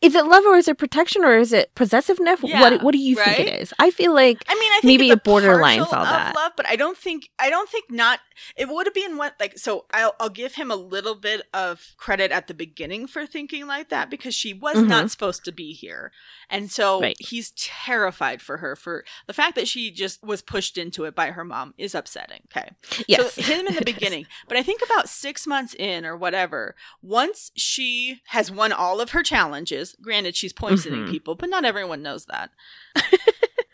Is 0.00 0.14
it 0.14 0.26
love 0.26 0.44
or 0.46 0.56
is 0.56 0.68
it 0.68 0.78
protection 0.78 1.24
or 1.24 1.36
is 1.38 1.52
it 1.52 1.74
possessiveness? 1.74 2.40
Yeah, 2.42 2.60
what 2.60 2.82
What 2.82 2.92
do 2.92 2.98
you 2.98 3.16
think 3.16 3.40
it 3.40 3.60
is? 3.60 3.74
I 3.80 3.90
feel 3.90 4.14
like 4.14 4.44
I 4.48 4.54
mean, 4.54 4.70
I 4.72 4.80
think 4.80 4.84
Maybe 4.84 5.10
it's 5.10 5.16
it 5.20 5.24
borderlines 5.24 5.86
all 5.92 5.94
of 6.02 6.08
that. 6.08 6.34
love, 6.36 6.52
but 6.56 6.68
I 6.68 6.76
don't 6.76 6.96
think 6.96 7.30
I 7.38 7.50
don't 7.50 7.68
think 7.68 7.90
not. 7.90 8.20
It 8.56 8.68
would 8.68 8.86
have 8.86 8.94
been 8.94 9.16
what 9.16 9.34
like 9.40 9.58
so. 9.58 9.86
I'll 9.92 10.14
I'll 10.20 10.28
give 10.28 10.54
him 10.54 10.70
a 10.70 10.76
little 10.76 11.16
bit 11.16 11.42
of 11.52 11.94
credit 11.96 12.30
at 12.30 12.46
the 12.46 12.54
beginning 12.54 13.08
for 13.08 13.26
thinking 13.26 13.66
like 13.66 13.88
that 13.88 14.08
because 14.08 14.34
she 14.36 14.54
was 14.54 14.76
not 14.80 15.10
supposed 15.10 15.44
to 15.46 15.52
be 15.52 15.72
here, 15.72 16.12
and 16.48 16.70
so 16.70 16.88
Mm-hmm. 16.98 17.02
Right. 17.02 17.16
he's 17.20 17.50
terrified 17.56 18.40
for 18.40 18.58
her 18.58 18.76
for 18.76 19.04
the 19.26 19.32
fact 19.32 19.56
that 19.56 19.68
she 19.68 19.90
just 19.90 20.22
was 20.22 20.42
pushed 20.42 20.78
into 20.78 21.04
it 21.04 21.14
by 21.14 21.32
her 21.32 21.44
mom 21.44 21.74
is 21.76 21.94
upsetting. 21.94 22.42
Okay, 22.56 22.70
yes, 23.08 23.34
so 23.34 23.42
him 23.42 23.66
in 23.66 23.74
the 23.74 23.80
It 23.82 23.88
is. 23.88 23.94
beginning, 23.94 24.26
but 24.46 24.56
I 24.56 24.62
think 24.62 24.80
about 24.82 25.08
six 25.08 25.46
months 25.46 25.74
in 25.74 26.06
or 26.06 26.16
whatever, 26.16 26.76
once 27.02 27.50
she 27.56 28.20
has 28.28 28.50
won 28.50 28.72
all 28.72 29.00
of 29.00 29.10
her 29.10 29.22
challenges, 29.22 29.87
granted 29.94 30.36
she's 30.36 30.52
poisoning 30.52 31.06
Mhm. 31.06 31.10
people, 31.10 31.34
but 31.34 31.48
not 31.50 31.64
everyone 31.64 32.02
knows 32.02 32.26
that. 32.26 32.50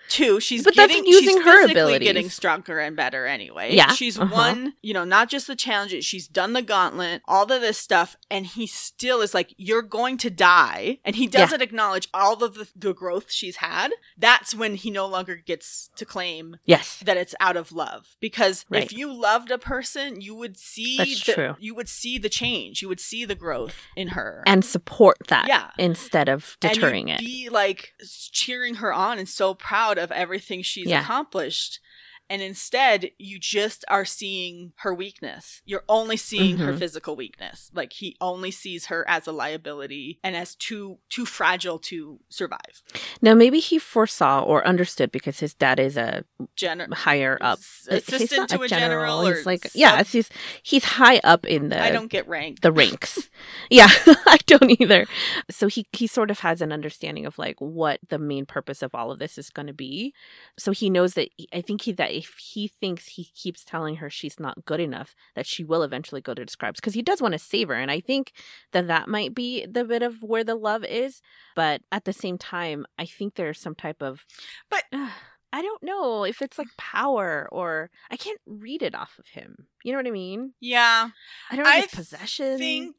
Two, 0.08 0.38
she's 0.40 0.64
But 0.64 0.76
that's 0.76 0.94
using 0.94 1.36
she's 1.36 1.44
her 1.44 1.70
abilities. 1.70 2.06
getting 2.06 2.28
stronger 2.28 2.78
and 2.78 2.94
better 2.96 3.26
anyway. 3.26 3.74
Yeah, 3.74 3.88
she's 3.92 4.18
uh-huh. 4.18 4.34
won, 4.34 4.74
you 4.82 4.92
know, 4.94 5.04
not 5.04 5.28
just 5.28 5.46
the 5.46 5.56
challenges. 5.56 6.04
She's 6.04 6.28
done 6.28 6.52
the 6.52 6.62
gauntlet, 6.62 7.22
all 7.26 7.50
of 7.50 7.60
this 7.60 7.78
stuff, 7.78 8.16
and 8.30 8.46
he 8.46 8.66
still 8.66 9.20
is 9.22 9.34
like, 9.34 9.54
"You're 9.56 9.82
going 9.82 10.18
to 10.18 10.30
die," 10.30 10.98
and 11.04 11.16
he 11.16 11.26
doesn't 11.26 11.62
acknowledge 11.62 12.08
all 12.12 12.42
of 12.44 12.54
the, 12.54 12.68
the 12.76 12.92
growth 12.94 13.30
she's 13.32 13.56
had. 13.56 13.92
That's 14.16 14.54
when 14.54 14.74
he 14.76 14.90
no 14.90 15.06
longer 15.06 15.36
gets 15.36 15.90
to 15.96 16.04
claim 16.04 16.56
yes, 16.64 16.98
that 17.04 17.16
it's 17.16 17.34
out 17.40 17.56
of 17.56 17.72
love 17.72 18.16
because 18.20 18.64
Right. 18.68 18.82
if 18.84 18.92
you 18.92 19.12
loved 19.12 19.50
a 19.50 19.58
person 19.58 20.20
you 20.20 20.34
would 20.34 20.56
see 20.56 20.96
That's 20.98 21.24
the, 21.24 21.32
true. 21.32 21.56
you 21.58 21.74
would 21.74 21.88
see 21.88 22.18
the 22.18 22.28
change 22.28 22.82
you 22.82 22.88
would 22.88 23.00
see 23.00 23.24
the 23.24 23.34
growth 23.34 23.76
in 23.96 24.08
her 24.08 24.42
and 24.46 24.64
support 24.64 25.16
that 25.28 25.46
Yeah. 25.48 25.70
instead 25.78 26.28
of 26.28 26.56
deterring 26.60 27.08
it. 27.08 27.20
be 27.20 27.48
like 27.48 27.94
cheering 28.32 28.76
her 28.76 28.92
on 28.92 29.18
and 29.18 29.28
so 29.28 29.54
proud 29.54 29.93
of 29.98 30.10
everything 30.12 30.62
she's 30.62 30.88
Yeah. 30.88 31.00
accomplished 31.02 31.80
and 32.30 32.40
instead 32.42 33.10
you 33.18 33.38
just 33.38 33.84
are 33.88 34.04
seeing 34.04 34.72
her 34.76 34.94
weakness 34.94 35.60
you're 35.64 35.84
only 35.88 36.16
seeing 36.16 36.58
her 36.58 36.72
Mhm. 36.72 36.78
physical 36.78 37.16
weakness 37.16 37.70
like 37.74 37.92
he 37.94 38.16
only 38.20 38.50
sees 38.50 38.86
her 38.86 39.06
as 39.08 39.26
a 39.26 39.32
liability 39.32 40.18
and 40.22 40.34
as 40.36 40.54
too 40.54 40.98
too 41.10 41.26
fragile 41.26 41.78
to 41.78 42.20
survive 42.28 42.82
Now, 43.22 43.34
maybe 43.34 43.60
he 43.60 43.78
foresaw 43.78 44.42
or 44.42 44.66
understood 44.66 45.10
because 45.12 45.40
his 45.40 45.54
dad 45.54 45.78
is 45.80 45.96
a 45.96 46.24
Gen- 46.56 46.90
higher 46.92 47.38
up 47.40 47.58
assistant 47.88 48.50
to 48.50 48.60
a 48.62 48.68
general, 48.68 49.26
or 49.26 49.34
He's 49.34 49.46
like, 49.46 49.64
sub- 49.64 49.72
yeah, 49.74 50.02
he's 50.02 50.28
he's 50.62 50.84
high 50.84 51.18
up 51.24 51.44
in 51.46 51.68
the 51.68 51.80
i 51.82 51.90
don't 51.90 52.08
get 52.10 52.26
ranked 52.28 52.62
the 52.62 52.72
ranks. 52.72 53.28
yeah, 53.70 53.88
I 54.26 54.38
don't 54.46 54.80
either. 54.80 55.06
So 55.50 55.66
he 55.68 55.86
he 55.92 56.06
sort 56.06 56.30
of 56.30 56.40
has 56.40 56.60
an 56.60 56.72
understanding 56.72 57.26
of 57.26 57.38
like 57.38 57.56
what 57.60 58.00
the 58.08 58.18
main 58.18 58.46
purpose 58.46 58.82
of 58.82 58.94
all 58.94 59.10
of 59.10 59.18
this 59.18 59.38
is 59.38 59.50
going 59.50 59.66
to 59.66 59.72
be. 59.74 60.14
So 60.58 60.72
he 60.72 60.88
knows 60.90 61.14
that 61.14 61.28
I 61.52 61.60
think 61.60 61.82
he 61.82 61.92
that 61.92 62.10
if 62.14 62.36
he 62.38 62.68
thinks 62.68 63.08
he 63.08 63.24
keeps 63.24 63.64
telling 63.64 63.96
her 63.96 64.08
she's 64.08 64.38
not 64.40 64.64
good 64.64 64.80
enough, 64.80 65.14
that 65.34 65.46
she 65.46 65.64
will 65.64 65.82
eventually 65.82 66.20
go 66.20 66.34
to 66.34 66.44
the 66.44 66.50
scribes 66.50 66.80
because 66.80 66.94
he 66.94 67.02
does 67.02 67.20
want 67.20 67.32
to 67.32 67.38
save 67.38 67.68
her, 67.68 67.74
and 67.74 67.90
I 67.90 68.00
think 68.00 68.32
that 68.72 68.86
that 68.86 69.08
might 69.08 69.34
be 69.34 69.66
the 69.66 69.84
bit 69.84 70.02
of 70.02 70.22
where 70.22 70.44
the 70.44 70.54
love 70.54 70.84
is. 70.84 71.20
But 71.56 71.82
at 71.92 72.04
the 72.04 72.12
same 72.12 72.38
time, 72.38 72.86
I 72.98 73.06
think 73.06 73.34
there's 73.34 73.60
some 73.60 73.74
type 73.74 74.02
of 74.02 74.24
But- 74.70 74.84
I 75.56 75.62
don't 75.62 75.84
know 75.84 76.24
if 76.24 76.42
it's 76.42 76.58
like 76.58 76.66
power 76.76 77.48
or 77.52 77.88
I 78.10 78.16
can't 78.16 78.40
read 78.44 78.82
it 78.82 78.92
off 78.92 79.20
of 79.20 79.28
him. 79.28 79.68
You 79.84 79.92
know 79.92 79.98
what 79.98 80.08
I 80.08 80.10
mean? 80.10 80.52
yeah 80.60 81.10
I 81.48 81.54
don't 81.54 81.64
know 81.64 81.70
I 81.70 81.86
possession. 81.86 82.58
think 82.58 82.96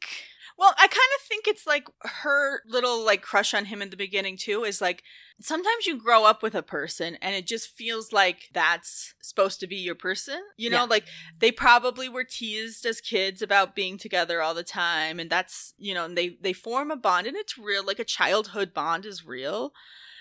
well 0.58 0.74
i 0.78 0.88
kind 0.88 0.92
of 0.92 1.28
think 1.28 1.48
it's 1.48 1.66
like 1.68 1.88
her 2.04 2.62
little 2.68 3.04
like 3.04 3.22
crush 3.22 3.54
on 3.54 3.66
him 3.66 3.82
in 3.82 3.90
the 3.90 3.98
beginning 3.98 4.38
too 4.38 4.64
is 4.64 4.82
like 4.82 5.04
sometimes 5.42 5.86
you 5.86 5.98
grow 5.98 6.24
up 6.24 6.42
with 6.42 6.56
a 6.56 6.62
person 6.64 7.18
and 7.22 7.36
it 7.36 7.46
just 7.46 7.70
feels 7.76 8.14
like 8.14 8.50
that's 8.54 9.14
supposed 9.22 9.60
to 9.60 9.68
be 9.68 9.76
your 9.76 9.96
person 9.96 10.40
you 10.58 10.70
know 10.70 10.84
Yeah. 10.84 10.84
like 10.84 11.06
they 11.40 11.52
probably 11.52 12.08
were 12.08 12.24
teased 12.24 12.86
as 12.86 13.02
kids 13.02 13.42
about 13.42 13.76
being 13.76 13.98
together 13.98 14.42
all 14.42 14.54
the 14.54 14.64
time 14.64 15.20
and 15.20 15.30
that's 15.30 15.74
you 15.78 15.94
know 15.94 16.06
and 16.06 16.18
they 16.18 16.38
they 16.42 16.54
form 16.54 16.92
a 16.92 16.96
bond 16.96 17.28
and 17.28 17.36
it's 17.36 17.58
real 17.58 17.84
like 17.86 18.00
a 18.00 18.06
childhood 18.06 18.74
bond 18.74 19.06
is 19.06 19.26
real 19.26 19.74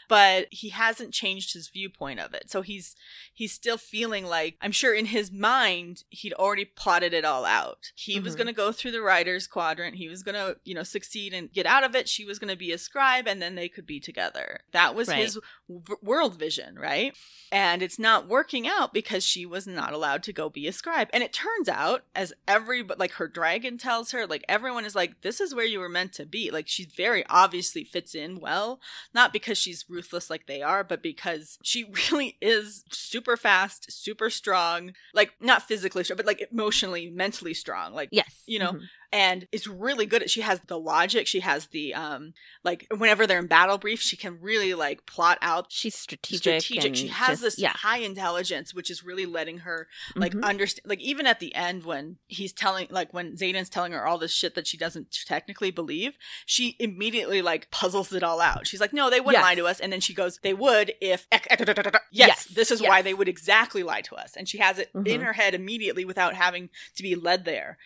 but 0.08 0.46
he 0.50 0.70
hasn't 0.70 1.12
changed 1.14 1.52
his 1.54 1.68
viewpoint 1.68 2.20
of 2.20 2.34
it. 2.34 2.50
So 2.50 2.62
he's 2.62 2.96
he's 3.32 3.52
still 3.52 3.76
feeling 3.78 4.24
like 4.26 4.56
i'm 4.60 4.70
sure 4.72 4.94
in 4.94 5.06
his 5.06 5.32
mind 5.32 6.04
he'd 6.10 6.32
already 6.34 6.64
plotted 6.64 7.12
it 7.12 7.24
all 7.24 7.44
out. 7.44 7.92
He 7.94 8.20
was 8.20 8.34
Mhm. 8.34 8.38
going 8.38 8.46
to 8.48 8.52
go 8.52 8.72
through 8.72 8.92
the 8.92 9.00
rider's 9.02 9.46
quadrant. 9.46 9.96
He 9.96 10.08
was 10.08 10.22
going 10.22 10.34
to 10.34 10.56
you 10.64 10.74
know 10.74 10.82
succeed 10.82 11.32
and 11.34 11.52
get 11.52 11.66
out 11.66 11.84
of 11.84 11.94
it. 11.94 12.08
She 12.08 12.24
was 12.24 12.38
going 12.38 12.50
to 12.50 12.56
be 12.56 12.72
a 12.72 12.78
scribe 12.78 13.26
and 13.26 13.40
then 13.42 13.54
they 13.54 13.68
could 13.68 13.86
be 13.86 14.00
together. 14.00 14.60
That 14.72 14.94
was 14.94 15.08
Right. 15.08 15.18
his 15.18 15.38
w- 15.68 15.98
world 16.02 16.38
vision 16.38 16.76
right? 16.78 17.16
And 17.52 17.82
it's 17.82 17.98
not 17.98 18.26
working 18.28 18.66
out 18.66 18.92
because 18.92 19.24
she 19.24 19.46
was 19.46 19.66
not 19.66 19.92
allowed 19.92 20.22
to 20.24 20.32
go 20.32 20.48
be 20.48 20.66
a 20.66 20.72
scribe. 20.72 21.08
And 21.12 21.22
it 21.22 21.32
turns 21.32 21.68
out 21.68 22.04
as 22.14 22.32
every 22.48 22.82
like 22.82 23.12
her 23.12 23.28
dragon 23.28 23.78
tells 23.78 24.10
her 24.12 24.26
like 24.26 24.44
everyone 24.48 24.84
is 24.84 24.94
like 24.94 25.20
this 25.22 25.40
is 25.40 25.54
where 25.54 25.64
you 25.64 25.78
were 25.80 25.88
meant 25.88 26.12
to 26.14 26.26
be. 26.26 26.50
Like 26.50 26.68
she 26.68 26.84
very 26.84 27.24
obviously 27.28 27.84
fits 27.84 28.14
in 28.14 28.40
well 28.40 28.80
not 29.12 29.32
because 29.32 29.58
she's 29.58 29.88
ruthless 29.94 30.28
like 30.30 30.46
they 30.46 30.60
are, 30.62 30.82
but 30.84 31.02
because 31.02 31.58
she 31.62 31.84
really 32.10 32.36
is 32.40 32.84
super 32.90 33.36
fast, 33.36 33.90
super 33.92 34.30
strong, 34.30 34.92
like 35.12 35.32
not 35.40 35.62
physically 35.62 36.04
strong, 36.04 36.16
but 36.16 36.26
like 36.26 36.46
emotionally, 36.52 37.10
mentally 37.10 37.54
strong. 37.54 37.94
Like 37.94 38.08
Yes. 38.12 38.42
You 38.46 38.58
know, 38.58 38.72
Mhm. 38.72 38.82
And 39.14 39.46
it's 39.52 39.66
really 39.68 40.06
good 40.06 40.22
at 40.22 40.30
she 40.30 40.40
has 40.40 40.60
the 40.66 40.78
logic 40.78 41.26
she 41.28 41.38
has 41.40 41.66
the 41.68 41.94
um 41.94 42.34
like 42.64 42.86
whenever 42.96 43.26
they're 43.26 43.38
in 43.38 43.46
battle 43.46 43.78
brief 43.78 44.00
she 44.02 44.16
can 44.16 44.40
really 44.40 44.74
like 44.74 45.06
plot 45.06 45.38
out 45.40 45.66
she's 45.68 45.94
strategic. 45.94 46.60
strategic 46.62 46.96
she 46.96 47.06
has 47.06 47.28
just- 47.40 47.42
this 47.42 47.58
Yeah. 47.58 47.70
high 47.70 47.98
intelligence 47.98 48.74
which 48.74 48.90
is 48.90 49.04
really 49.04 49.24
letting 49.24 49.58
her 49.58 49.86
like 50.16 50.32
Mhm. 50.34 50.42
understand 50.44 50.86
like 50.86 51.00
even 51.00 51.26
at 51.26 51.38
the 51.38 51.54
end 51.54 51.84
when 51.84 52.16
he's 52.26 52.52
telling 52.52 52.88
like 52.90 53.14
when 53.14 53.36
Xaden's 53.36 53.68
telling 53.68 53.92
her 53.92 54.04
all 54.04 54.18
this 54.18 54.32
shit 54.34 54.56
that 54.56 54.66
she 54.66 54.76
doesn't 54.76 55.16
technically 55.26 55.70
believe 55.70 56.18
she 56.44 56.74
immediately 56.80 57.40
like 57.40 57.70
puzzles 57.70 58.12
it 58.12 58.24
all 58.24 58.40
out 58.40 58.66
she's 58.66 58.80
like 58.80 58.92
no 58.92 59.10
they 59.10 59.20
wouldn't 59.20 59.34
Yes. 59.40 59.42
lie 59.44 59.54
to 59.54 59.66
us 59.66 59.78
and 59.78 59.92
then 59.92 60.00
she 60.00 60.12
goes 60.12 60.38
they 60.42 60.54
would 60.54 60.92
if 61.00 61.28
yes, 61.30 61.88
Yes, 62.10 62.44
this 62.46 62.70
is 62.72 62.82
why 62.82 63.00
they 63.00 63.14
would 63.14 63.28
exactly 63.28 63.84
lie 63.84 64.00
to 64.02 64.16
us 64.16 64.34
and 64.36 64.48
she 64.48 64.58
has 64.58 64.80
it 64.80 64.90
in 64.94 65.04
Mhm. 65.20 65.24
her 65.24 65.32
head 65.34 65.54
immediately 65.54 66.04
without 66.04 66.34
having 66.34 66.68
to 66.96 67.02
be 67.04 67.14
led 67.14 67.44
there 67.44 67.78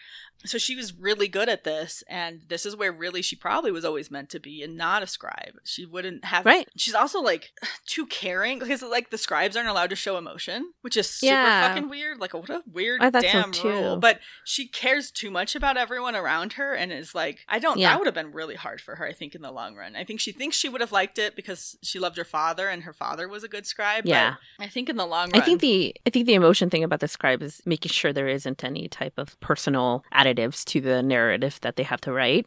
so 0.45 0.57
she 0.57 0.77
was 0.77 0.95
really 0.95 1.27
good 1.27 1.49
at 1.49 1.65
this 1.65 2.05
and 2.09 2.43
this 2.49 2.65
is 2.65 2.77
where 2.77 2.93
really 2.93 3.23
she 3.23 3.35
probably 3.35 3.73
was 3.73 3.85
always 3.85 4.11
meant 4.11 4.29
to 4.31 4.39
be 4.39 4.63
and 4.63 4.77
not 4.77 5.03
a 5.03 5.07
scribe 5.07 5.55
she 5.65 5.85
wouldn't 5.85 6.25
have 6.25 6.47
Right. 6.47 6.69
she's 6.77 6.95
also 6.95 7.21
like 7.21 7.51
too 7.87 8.07
caring 8.07 8.59
because 8.61 8.83
like 8.83 9.11
the 9.11 9.19
scribes 9.19 9.57
aren't 9.57 9.69
allowed 9.69 9.91
to 9.91 9.97
show 9.97 10.17
emotion 10.17 10.73
which 10.83 10.97
is 10.97 11.11
super 11.11 11.33
Yeah. 11.35 11.69
fucking 11.69 11.89
weird 11.89 12.19
like 12.21 12.35
what 12.35 12.51
a 12.51 12.63
weird 12.71 13.01
thought 13.01 13.15
so, 13.15 13.21
damn 13.21 13.53
rule 13.65 13.97
but 13.97 14.21
she 14.45 14.69
cares 14.69 15.11
too 15.11 15.31
much 15.31 15.57
about 15.57 15.77
everyone 15.77 16.15
around 16.15 16.53
her 16.55 16.73
and 16.73 16.93
is 16.93 17.15
like 17.15 17.41
i 17.49 17.59
don't 17.59 17.79
Yeah. 17.79 17.91
that 17.91 17.99
would 17.99 18.07
have 18.07 18.15
been 18.15 18.33
really 18.33 18.55
hard 18.55 18.81
for 18.81 18.95
her 18.97 19.07
i 19.07 19.13
think 19.13 19.35
in 19.35 19.43
the 19.43 19.51
long 19.51 19.75
run 19.75 19.97
i 19.97 20.05
think 20.05 20.21
she 20.21 20.31
thinks 20.33 20.57
she 20.57 20.69
would 20.69 20.81
have 20.81 20.93
liked 20.93 21.19
it 21.19 21.35
because 21.35 21.77
she 21.83 21.99
loved 21.99 22.17
her 22.17 22.25
father 22.25 22.69
and 22.69 22.85
her 22.85 22.93
father 22.93 23.29
was 23.29 23.43
a 23.43 23.49
good 23.49 23.67
scribe 23.67 24.07
Yeah. 24.07 24.37
but 24.59 24.65
i 24.65 24.69
think 24.69 24.89
in 24.89 24.97
the 24.97 25.07
long 25.07 25.31
run 25.31 25.41
I 25.43 25.45
think 25.45 25.61
the 25.61 25.95
I 26.07 26.11
think 26.11 26.27
the 26.27 26.35
emotion 26.35 26.71
thing 26.71 26.85
about 26.85 27.01
the 27.01 27.09
scribe 27.09 27.43
is 27.43 27.61
making 27.67 27.91
sure 27.91 28.13
there 28.13 28.29
isn't 28.29 28.63
any 28.65 28.89
type 28.89 29.15
of 29.19 29.39
personal 29.41 30.05
additives 30.35 30.65
to 30.67 30.81
the 30.81 31.03
narrative 31.03 31.59
that 31.63 31.77
they 31.77 31.83
have 31.83 32.01
to 32.03 32.13
write. 32.13 32.47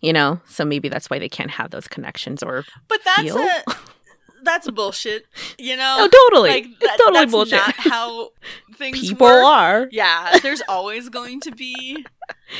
You 0.00 0.12
know, 0.12 0.40
so 0.48 0.64
maybe 0.64 0.88
that's 0.88 1.08
why 1.08 1.18
they 1.20 1.28
can't 1.28 1.52
have 1.52 1.70
those 1.70 1.86
connections 1.86 2.42
or 2.42 2.64
but 2.88 2.98
that's 3.04 3.30
a 3.34 3.62
that's 4.44 4.68
bullshit 4.72 5.24
you 5.56 5.76
know 5.76 5.96
Oh, 6.00 6.08
totally. 6.30 6.50
like 6.50 6.66
it's 6.80 6.96
totally 7.00 7.20
that's 7.20 7.30
bullshit. 7.30 7.52
not 7.60 7.74
how 7.76 8.30
things 8.74 8.98
People 9.00 9.28
work. 9.28 9.44
are. 9.44 9.88
yeah 9.92 10.38
there's 10.42 10.62
always 10.68 11.08
going 11.08 11.38
to 11.42 11.52
be 11.52 12.04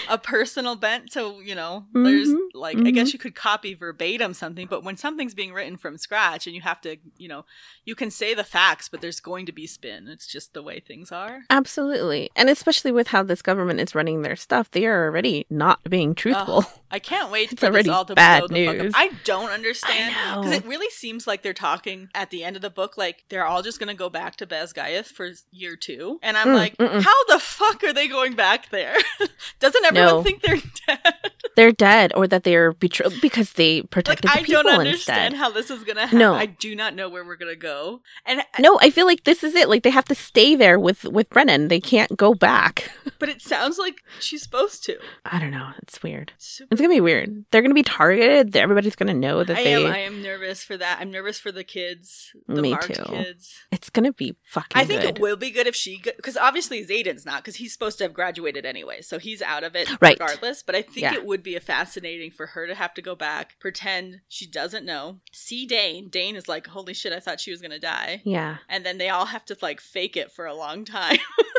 a 0.09 0.17
personal 0.19 0.75
bent 0.77 1.13
so 1.13 1.41
you 1.41 1.55
know 1.55 1.85
there's 1.93 2.29
Mhm, 2.29 2.39
like 2.55 2.79
i 2.79 2.91
guess 2.91 3.13
you 3.13 3.19
could 3.19 3.35
copy 3.35 3.75
verbatim 3.75 4.33
something 4.35 4.67
but 4.67 4.83
when 4.85 4.97
something's 4.97 5.35
being 5.35 5.53
written 5.53 5.77
from 5.77 5.99
scratch 5.99 6.47
and 6.47 6.55
you 6.57 6.63
have 6.63 6.81
to 6.83 6.97
you 7.19 7.29
know 7.29 7.45
you 7.85 7.95
can 7.95 8.11
say 8.11 8.35
the 8.35 8.45
facts 8.45 8.89
but 8.89 9.01
there's 9.01 9.21
going 9.21 9.45
to 9.47 9.53
be 9.53 9.67
spin 9.67 10.09
it's 10.09 10.27
just 10.27 10.55
the 10.55 10.63
way 10.63 10.81
things 10.81 11.13
are 11.13 11.43
Absolutely. 11.51 12.31
And 12.37 12.49
especially 12.51 12.93
with 12.93 13.09
how 13.09 13.23
this 13.23 13.43
government 13.43 13.81
is 13.81 13.95
running 13.95 14.23
their 14.23 14.37
stuff, 14.37 14.71
they 14.71 14.87
are 14.87 15.05
already 15.07 15.47
not 15.51 15.83
being 15.89 16.15
truthful. 16.15 16.65
I 16.91 16.99
can't 16.99 17.31
wait 17.31 17.53
It's 17.53 17.61
for 17.61 17.67
already 17.67 17.89
this 17.89 17.95
all 17.95 18.05
to 18.07 18.15
bad 18.15 18.41
blow 18.41 18.49
the 18.49 18.67
fuck 18.67 18.77
up. 18.77 18.83
news. 18.83 18.93
I 18.97 19.11
don't 19.25 19.51
understand 19.51 20.15
because 20.43 20.53
it 20.53 20.65
really 20.67 20.91
seems 20.91 21.27
like 21.27 21.43
they're 21.43 21.53
talking 21.55 22.09
at 22.15 22.31
the 22.31 22.45
end 22.45 22.57
of 22.57 22.63
the 22.63 22.71
book 22.71 22.97
like 22.99 23.25
they're 23.29 23.45
all 23.47 23.63
just 23.63 23.79
gonna 23.81 23.95
go 23.95 24.09
back 24.09 24.37
to 24.37 24.47
Basgiath 24.47 25.07
for 25.07 25.31
year 25.51 25.77
two, 25.77 26.19
and 26.23 26.37
I'm 26.37 26.49
Mm, 26.49 26.55
like, 26.55 26.77
mm-mm. 26.77 27.03
how 27.03 27.25
the 27.29 27.39
fuck 27.39 27.83
are 27.85 27.93
they 27.93 28.09
going 28.09 28.35
back 28.35 28.71
there? 28.71 28.97
Doesn't 29.63 29.85
everyone 29.85 30.09
No. 30.17 30.23
think 30.25 30.43
they're 30.43 30.57
dead? 30.87 31.33
They're 31.55 31.73
dead 31.73 32.13
or 32.15 32.27
that 32.29 32.45
they're 32.45 32.73
betrayed 32.73 33.21
because 33.21 33.53
they 33.55 33.83
protected 33.83 34.31
I 34.31 34.39
the 34.41 34.45
people 34.45 34.63
don't 34.63 34.79
understand 34.81 35.35
instead. 35.35 35.39
how 35.39 35.51
this 35.51 35.71
is 35.71 35.85
gonna 35.85 36.03
happen. 36.03 36.19
No. 36.19 36.35
I 36.35 36.47
do 36.47 36.75
not 36.75 36.95
know 36.95 37.09
where 37.09 37.25
we're 37.25 37.37
gonna 37.37 37.57
go, 37.57 38.01
and 38.25 38.43
No, 38.59 38.79
I 38.81 38.91
feel 38.91 39.07
like 39.07 39.25
this 39.25 39.45
is 39.45 39.55
it. 39.55 39.69
Like 39.69 39.83
they 39.83 39.91
have 39.91 40.07
to 40.07 40.15
stay 40.15 40.55
there 40.55 40.79
with 40.79 41.05
with 41.05 41.29
Brennan. 41.31 41.69
They 41.69 41.81
can't 41.81 42.17
go 42.17 42.35
back. 42.35 42.91
but 43.19 43.29
it 43.29 43.43
sounds 43.43 43.79
like 43.79 43.97
she's 44.21 44.43
supposed 44.43 44.83
to. 44.85 44.99
I 45.25 45.39
don't 45.39 45.51
know. 45.51 45.71
It's 45.83 46.03
weird. 46.03 46.33
It's 46.37 46.47
super 46.47 46.69
It's 46.73 46.81
gonna 46.81 46.95
be 46.95 47.01
weird. 47.01 47.45
They're 47.51 47.63
gonna 47.63 47.75
be 47.75 47.83
targeted. 47.83 48.57
Everybody's 48.57 48.97
gonna 48.97 49.13
know 49.15 49.45
that 49.45 49.57
I 49.59 49.63
they. 49.65 49.75
am. 49.85 49.93
I 49.93 49.99
am 49.99 50.23
nervous 50.23 50.63
for 50.65 50.77
that. 50.77 50.99
I'm 51.01 51.11
nervous 51.11 51.39
for 51.39 51.53
the 51.53 51.65
kids, 51.65 52.33
the 52.49 52.63
Me 52.63 52.77
too. 52.81 52.95
kids. 53.05 53.55
It's 53.71 53.91
gonna 53.91 54.13
be 54.13 54.37
fucking. 54.45 54.81
I 54.81 54.85
think 54.85 55.03
good. 55.03 55.17
it 55.17 55.21
will 55.21 55.37
be 55.37 55.51
good 55.51 55.67
if 55.67 55.75
she, 55.77 56.01
because 56.17 56.37
obviously 56.37 56.85
Xaden's 56.85 57.27
not, 57.27 57.43
because 57.43 57.57
he's 57.57 57.73
supposed 57.73 57.99
to 57.99 58.05
have 58.05 58.15
graduated 58.15 58.65
anyway, 58.65 59.03
so 59.03 59.19
he's 59.19 59.43
out 59.43 59.65
of 59.65 59.75
it 59.77 59.89
Right. 60.01 60.19
regardless. 60.19 60.63
But 60.63 60.75
I 60.75 60.83
think 60.83 60.99
Yeah. 61.03 61.15
it 61.15 61.25
would 61.27 61.42
be 61.43 61.57
a 61.57 61.61
fascinating 61.61 62.31
for 62.31 62.47
her 62.49 62.67
to 62.67 62.75
have 62.75 62.95
to 62.95 63.03
go 63.03 63.15
back, 63.15 63.59
pretend 63.61 64.21
she 64.29 64.47
doesn't 64.47 64.87
know, 64.87 65.21
see 65.33 65.67
Dain. 65.67 66.09
Dain 66.09 66.37
is 66.37 66.49
like, 66.49 66.69
"Holy 66.69 66.95
shit, 66.95 67.13
I 67.13 67.21
thought 67.21 67.41
she 67.41 67.51
was 67.51 67.61
gonna 67.61 67.79
die," 67.79 68.23
Yeah, 68.25 68.59
and 68.69 68.85
then 68.85 68.99
they 68.99 69.09
all 69.09 69.27
have 69.27 69.45
to 69.47 69.57
like 69.61 69.81
fake 69.81 70.17
it 70.17 70.31
for 70.33 70.47
a 70.47 70.55
long 70.55 70.85
time. 70.85 71.19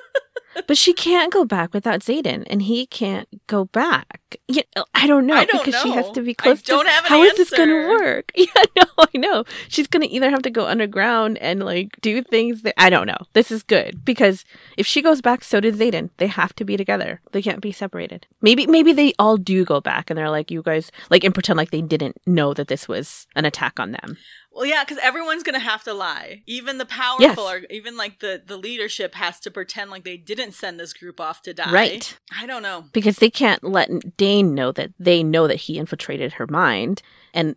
but 0.67 0.77
she 0.77 0.93
can't 0.93 1.31
go 1.31 1.45
back 1.45 1.73
without 1.73 2.01
Xaden, 2.01 2.43
and 2.47 2.63
he 2.63 2.85
can't 2.85 3.27
go 3.47 3.65
back. 3.65 4.37
Yeah, 4.47 4.63
I 4.93 5.07
don't 5.07 5.25
know 5.27 5.35
I 5.35 5.45
don't 5.45 5.63
because 5.63 5.81
she 5.81 5.91
has 5.91 6.09
to 6.11 6.21
be 6.21 6.31
I 6.31 6.33
close. 6.33 6.61
don't 6.61 6.85
to, 6.85 6.91
have 6.91 7.05
an 7.05 7.09
How 7.09 7.21
is 7.23 7.35
this 7.37 7.49
gonna 7.49 7.87
work? 7.89 8.31
Yeah, 8.43 8.63
no, 8.75 8.83
I 8.97 9.17
know. 9.17 9.43
She's 9.67 9.87
gonna 9.87 10.07
either 10.09 10.29
have 10.29 10.41
to 10.41 10.49
go 10.49 10.65
underground 10.65 11.37
and 11.37 11.63
like 11.63 11.97
do 12.01 12.21
things 12.21 12.63
that 12.63 12.73
I 12.77 12.89
don't 12.89 13.07
know. 13.07 13.17
This 13.33 13.51
is 13.51 13.63
good 13.63 14.03
because 14.03 14.43
if 14.77 14.85
she 14.85 15.01
goes 15.01 15.21
back, 15.21 15.43
so 15.43 15.59
does 15.59 15.77
Xaden. 15.77 16.09
They 16.17 16.27
have 16.27 16.53
to 16.55 16.65
be 16.65 16.77
together. 16.77 17.21
They 17.31 17.41
can't 17.41 17.61
be 17.61 17.71
separated. 17.71 18.27
Maybe, 18.41 18.67
maybe 18.67 18.91
they 18.93 19.13
all 19.19 19.37
do 19.37 19.63
go 19.65 19.79
back, 19.81 20.09
and 20.09 20.17
they're 20.17 20.29
like, 20.29 20.51
you 20.51 20.61
guys, 20.61 20.91
like, 21.09 21.23
and 21.23 21.33
pretend 21.33 21.57
like 21.57 21.71
they 21.71 21.81
didn't 21.81 22.17
know 22.25 22.53
that 22.53 22.67
this 22.67 22.87
was 22.87 23.27
an 23.35 23.45
attack 23.45 23.79
on 23.79 23.91
them. 23.91 24.17
Well, 24.53 24.65
yeah, 24.65 24.83
because 24.83 24.99
everyone's 25.01 25.41
gonna 25.43 25.59
have 25.59 25.83
to 25.85 25.93
lie. 25.93 26.43
Even 26.45 26.77
the 26.77 26.85
powerful, 26.85 27.25
Yes. 27.25 27.37
or 27.39 27.61
even 27.69 27.97
like 27.97 28.19
the 28.19 28.41
the 28.45 28.57
leadership 28.57 29.15
has 29.15 29.39
to 29.41 29.51
pretend 29.51 29.89
like 29.91 30.03
they 30.03 30.17
didn't 30.17 30.51
send 30.53 30.79
this 30.79 30.93
group 30.93 31.19
off 31.19 31.41
to 31.43 31.53
die. 31.53 31.71
Right. 31.71 32.17
I 32.39 32.45
don't 32.45 32.61
know. 32.61 32.85
because 32.93 33.17
they 33.17 33.29
can't 33.31 33.63
let 33.63 34.15
Dain 34.17 34.53
know 34.53 34.71
that 34.71 34.91
they 34.99 35.23
know 35.23 35.47
that 35.47 35.55
he 35.61 35.77
infiltrated 35.79 36.33
her 36.33 36.45
mind, 36.47 37.01
and 37.33 37.55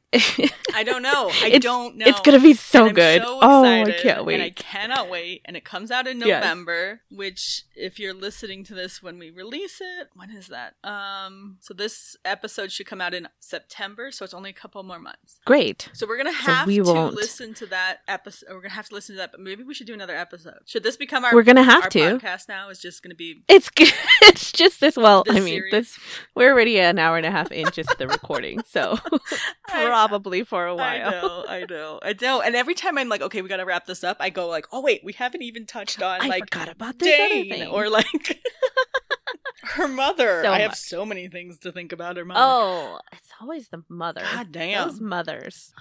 I 0.75 0.83
don't 0.85 1.03
know. 1.03 1.31
I 1.43 1.47
It's- 1.49 1.61
don't 1.61 1.97
know. 1.97 2.07
it's 2.07 2.21
gonna 2.21 2.41
be 2.41 2.55
so 2.55 2.91
good. 2.91 3.23
so 3.23 3.39
oh, 3.43 3.65
I 3.65 3.85
can't 3.93 4.25
wait. 4.25 4.35
And 4.35 4.43
I 4.43 4.51
cannot 4.51 5.11
wait. 5.11 5.43
And 5.45 5.57
it 5.57 5.65
comes 5.65 5.91
out 5.91 6.07
in 6.07 6.19
Yes. 6.21 6.43
November, 6.43 7.03
which 7.11 7.65
if 7.75 7.99
you're 7.99 8.15
listening 8.15 8.65
to 8.65 8.75
this 8.75 9.03
when 9.03 9.19
we 9.19 9.31
release 9.31 9.81
it, 9.81 10.09
when 10.15 10.31
is 10.31 10.49
that? 10.49 10.75
Um 10.85 11.59
so 11.61 11.75
this 11.75 12.17
episode 12.25 12.73
should 12.73 12.87
come 12.87 13.01
out 13.01 13.15
in 13.15 13.29
September, 13.41 14.11
so 14.11 14.25
it's 14.25 14.35
only 14.35 14.51
a 14.51 14.55
couple 14.55 14.83
more 14.83 14.99
months. 14.99 15.41
Great. 15.45 15.89
So 15.93 16.07
we're 16.07 16.17
gonna 16.17 16.31
So 16.33 16.53
have 16.53 16.67
we 16.67 16.77
to 16.77 16.83
won't- 16.85 17.15
listen 17.15 17.55
to 17.55 17.67
that 17.67 17.99
episode. 18.09 18.47
We're 18.51 18.61
gonna 18.63 18.75
have 18.75 18.89
to 18.89 18.95
listen 18.95 19.15
to 19.15 19.19
that, 19.19 19.33
but 19.33 19.41
maybe 19.41 19.63
we 19.63 19.75
should 19.75 19.87
do 19.87 19.95
another 19.95 20.17
episode. 20.17 20.59
Should 20.67 20.83
this 20.83 20.97
become 20.97 21.25
our 21.25 21.35
We're 21.35 21.43
gonna 21.43 21.63
have 21.63 21.85
our 21.85 21.91
to. 21.91 22.19
podcast 22.19 22.49
now? 22.49 22.69
Is 22.71 22.81
just 22.81 23.03
gonna 23.03 23.15
be 23.15 23.43
It's 23.49 23.71
it's 24.23 24.53
just 24.53 24.81
this. 24.81 24.97
Well, 24.97 25.25
This 25.25 25.37
I 25.37 25.41
mean, 25.41 25.55
series. 25.55 25.73
this 25.73 25.99
we're 26.35 26.51
already 26.53 26.79
an 26.81 26.99
hour 26.99 27.17
and 27.17 27.27
a 27.27 27.31
half 27.31 27.53
in 27.53 27.71
just 27.73 27.97
the 27.99 28.09
recording, 28.09 28.63
so 28.67 28.99
probably 29.89 30.45
for 30.45 30.67
a 30.67 30.75
while. 30.75 31.09
I 31.09 31.11
know, 31.11 31.45
I 31.49 31.65
know, 31.69 32.01
I 32.03 32.15
know. 32.21 32.41
And 32.41 32.55
every 32.57 32.75
time 32.75 32.99
I'm 32.99 33.09
like, 33.09 33.21
okay, 33.23 33.43
we 33.43 33.49
gotta 33.49 33.65
wrap 33.65 33.87
this 33.87 34.03
up, 34.05 34.17
I 34.21 34.31
go 34.31 34.49
like, 34.49 34.67
oh 34.73 34.81
wait, 34.81 35.03
we 35.05 35.13
haven't 35.13 35.43
even 35.43 35.67
touched 35.67 36.03
on 36.03 36.23
I 36.23 36.27
like 36.27 36.53
forgot 36.53 36.69
about 36.69 36.99
this 36.99 37.09
Dain 37.17 37.49
thing. 37.51 37.69
or 37.71 37.89
like 37.91 38.07
her 39.63 39.89
mother. 39.89 40.43
So 40.45 40.53
I 40.53 40.61
have 40.61 40.73
much. 40.73 40.79
so 40.79 41.05
many 41.05 41.29
things 41.29 41.59
to 41.61 41.73
think 41.73 41.93
about 41.93 42.17
her 42.17 42.25
mother. 42.25 42.41
oh, 42.43 42.99
it's 43.13 43.31
always 43.41 43.69
the 43.69 43.83
mother. 43.89 44.23
God 44.23 44.53
damn, 44.53 44.89
Those 44.89 45.01
mothers. 45.01 45.73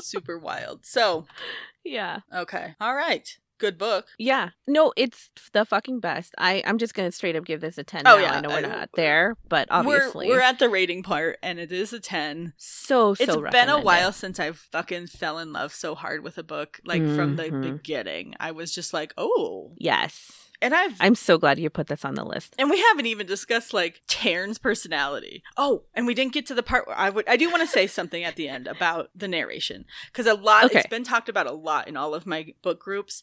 super 0.00 0.38
wild. 0.38 0.84
So 0.86 1.26
Yeah, 1.84 2.20
okay, 2.34 2.74
all 2.80 2.94
right, 2.94 3.38
good 3.58 3.78
book. 3.78 4.06
yeah. 4.18 4.50
No, 4.66 4.92
it's 4.96 5.30
the 5.52 5.64
fucking 5.64 6.00
best. 6.00 6.34
I 6.38 6.62
I'm 6.66 6.78
just 6.78 6.94
gonna 6.94 7.10
straight 7.12 7.36
up 7.36 7.44
give 7.44 7.60
this 7.60 7.78
a 7.78 7.84
ten. 7.84 8.02
Oh, 8.06 8.16
now. 8.16 8.22
yeah, 8.22 8.32
I 8.32 8.40
know 8.40 8.48
we're 8.50 8.56
I- 8.56 8.60
not 8.60 8.90
there, 8.94 9.34
but 9.48 9.66
obviously 9.70 10.28
we're 10.28 10.34
we're 10.36 10.40
at 10.42 10.58
the 10.58 10.68
rating 10.68 11.02
part, 11.02 11.38
and 11.42 11.58
it 11.58 11.72
is 11.72 11.92
a 11.92 12.00
ten. 12.00 12.52
so 12.56 13.14
so. 13.14 13.24
It's 13.44 13.52
been 13.52 13.68
a 13.68 13.80
while 13.80 14.12
since 14.12 14.38
I've 14.38 14.58
fucking 14.58 15.06
fell 15.08 15.38
in 15.38 15.52
love 15.52 15.72
so 15.74 15.94
hard 15.94 16.22
with 16.22 16.38
a 16.38 16.42
book. 16.42 16.80
Like 16.84 17.02
from 17.02 17.36
the 17.36 17.44
Mhm. 17.44 17.62
beginning, 17.62 18.34
I 18.38 18.52
was 18.52 18.72
just 18.74 18.92
like, 18.92 19.12
oh, 19.16 19.72
Yes, 19.78 20.37
and 20.60 20.74
I've 20.74 20.96
I'm 21.00 21.14
so 21.14 21.38
glad 21.38 21.58
you 21.58 21.70
put 21.70 21.86
this 21.88 22.04
on 22.04 22.14
the 22.14 22.24
list. 22.24 22.54
And 22.58 22.70
we 22.70 22.80
haven't 22.80 23.06
even 23.06 23.26
discussed 23.26 23.72
like 23.72 24.00
Tairn's 24.06 24.58
personality. 24.58 25.42
Oh, 25.56 25.82
and 25.94 26.06
we 26.06 26.14
didn't 26.14 26.32
get 26.32 26.46
to 26.46 26.54
the 26.54 26.62
part 26.62 26.86
where 26.86 26.96
I 26.98 27.10
would 27.10 27.28
I 27.28 27.36
do 27.36 27.48
want 27.50 27.62
to 27.62 27.68
say 27.68 27.86
something 27.86 28.24
at 28.24 28.36
the 28.36 28.48
end 28.48 28.66
about 28.66 29.10
the 29.14 29.28
narration 29.28 29.84
because 30.12 30.26
a 30.26 30.34
lot 30.34 30.64
Okay. 30.64 30.78
it's 30.80 30.88
been 30.88 31.04
talked 31.04 31.28
about 31.28 31.46
a 31.46 31.52
lot 31.52 31.88
in 31.88 31.96
all 31.96 32.14
of 32.14 32.26
my 32.26 32.52
book 32.62 32.80
groups. 32.80 33.22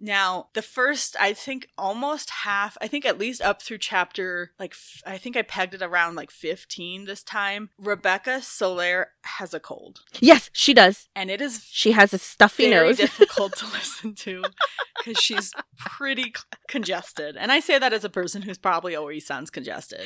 Now, 0.00 0.48
the 0.54 0.60
first 0.60 1.16
I 1.18 1.32
think 1.32 1.68
almost 1.78 2.28
half, 2.28 2.76
I 2.82 2.88
think 2.88 3.06
at 3.06 3.18
least 3.18 3.40
up 3.40 3.62
through 3.62 3.78
chapter 3.78 4.50
like 4.58 4.72
f- 4.72 5.02
I 5.06 5.16
think 5.18 5.36
I 5.36 5.42
pegged 5.42 5.72
it 5.72 5.82
around 5.82 6.14
like 6.16 6.30
15 6.30 7.04
this 7.06 7.22
time. 7.22 7.70
Rebecca 7.78 8.42
Soler 8.42 9.08
has 9.22 9.54
a 9.54 9.60
cold, 9.60 10.00
Yes, 10.20 10.50
she 10.52 10.74
does. 10.74 11.08
and 11.16 11.30
it 11.30 11.40
is 11.40 11.64
She 11.70 11.92
has 11.92 12.12
a 12.12 12.18
stuffy 12.18 12.68
very 12.68 12.88
nose. 12.88 12.96
difficult 12.98 13.56
to 13.56 13.66
listen 13.66 14.14
to 14.16 14.42
because 14.98 15.22
she's 15.22 15.52
pretty 15.78 16.34
congested. 16.74 17.36
And 17.36 17.52
I 17.52 17.60
say 17.60 17.78
that 17.78 17.92
as 17.92 18.04
a 18.04 18.08
person 18.08 18.42
who's 18.42 18.58
probably 18.58 18.96
always 18.96 19.24
sounds 19.24 19.48
congested. 19.48 20.02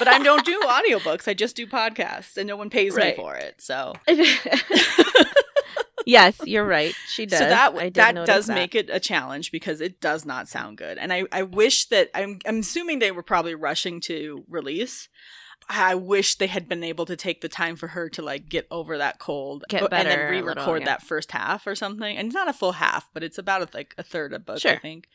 But 0.00 0.08
I 0.08 0.18
don't 0.18 0.44
do 0.44 0.60
audiobooks, 0.66 1.28
I 1.28 1.34
just 1.34 1.54
do 1.54 1.64
podcasts, 1.64 2.36
and 2.36 2.48
no 2.48 2.56
one 2.56 2.70
pays 2.70 2.96
Right. 2.96 3.16
me 3.16 3.22
for 3.22 3.36
it. 3.36 3.60
So 3.60 3.92
yes, 6.06 6.40
you're 6.44 6.66
right. 6.66 6.94
She 7.08 7.26
does. 7.26 7.38
So 7.38 7.48
that 7.48 7.94
that 7.94 8.26
does 8.26 8.46
that. 8.46 8.54
make 8.54 8.74
it 8.74 8.88
a 8.90 8.98
challenge 8.98 9.52
because 9.52 9.80
it 9.80 10.00
does 10.00 10.26
not 10.26 10.48
sound 10.48 10.78
good. 10.78 10.98
And 10.98 11.12
I, 11.12 11.24
I 11.30 11.42
wish 11.44 11.86
that 11.86 12.10
I'm 12.14 12.40
I'm 12.46 12.58
assuming 12.58 12.98
they 12.98 13.12
were 13.12 13.22
probably 13.22 13.54
rushing 13.54 14.00
to 14.02 14.44
release. 14.48 15.08
I 15.68 15.94
wish 15.94 16.34
they 16.36 16.48
had 16.48 16.68
been 16.68 16.82
able 16.82 17.06
to 17.06 17.14
take 17.16 17.40
the 17.40 17.48
time 17.48 17.76
for 17.76 17.88
her 17.88 18.08
to 18.10 18.22
like 18.22 18.48
get 18.48 18.66
over 18.70 18.98
that 18.98 19.20
cold 19.20 19.64
Get 19.68 19.88
better 19.90 20.10
and 20.10 20.20
then 20.20 20.30
re-record 20.30 20.56
little, 20.58 20.78
yeah. 20.80 20.84
that 20.86 21.02
first 21.02 21.30
half 21.30 21.66
or 21.68 21.76
something. 21.76 22.16
And 22.16 22.26
it's 22.26 22.34
not 22.34 22.48
a 22.48 22.52
full 22.52 22.72
half, 22.72 23.08
but 23.14 23.22
it's 23.22 23.38
about 23.38 23.62
a, 23.62 23.68
like 23.72 23.94
a 23.96 24.02
third 24.02 24.32
of 24.32 24.44
book, 24.44 24.64
I 24.66 24.76
think. 24.76 25.06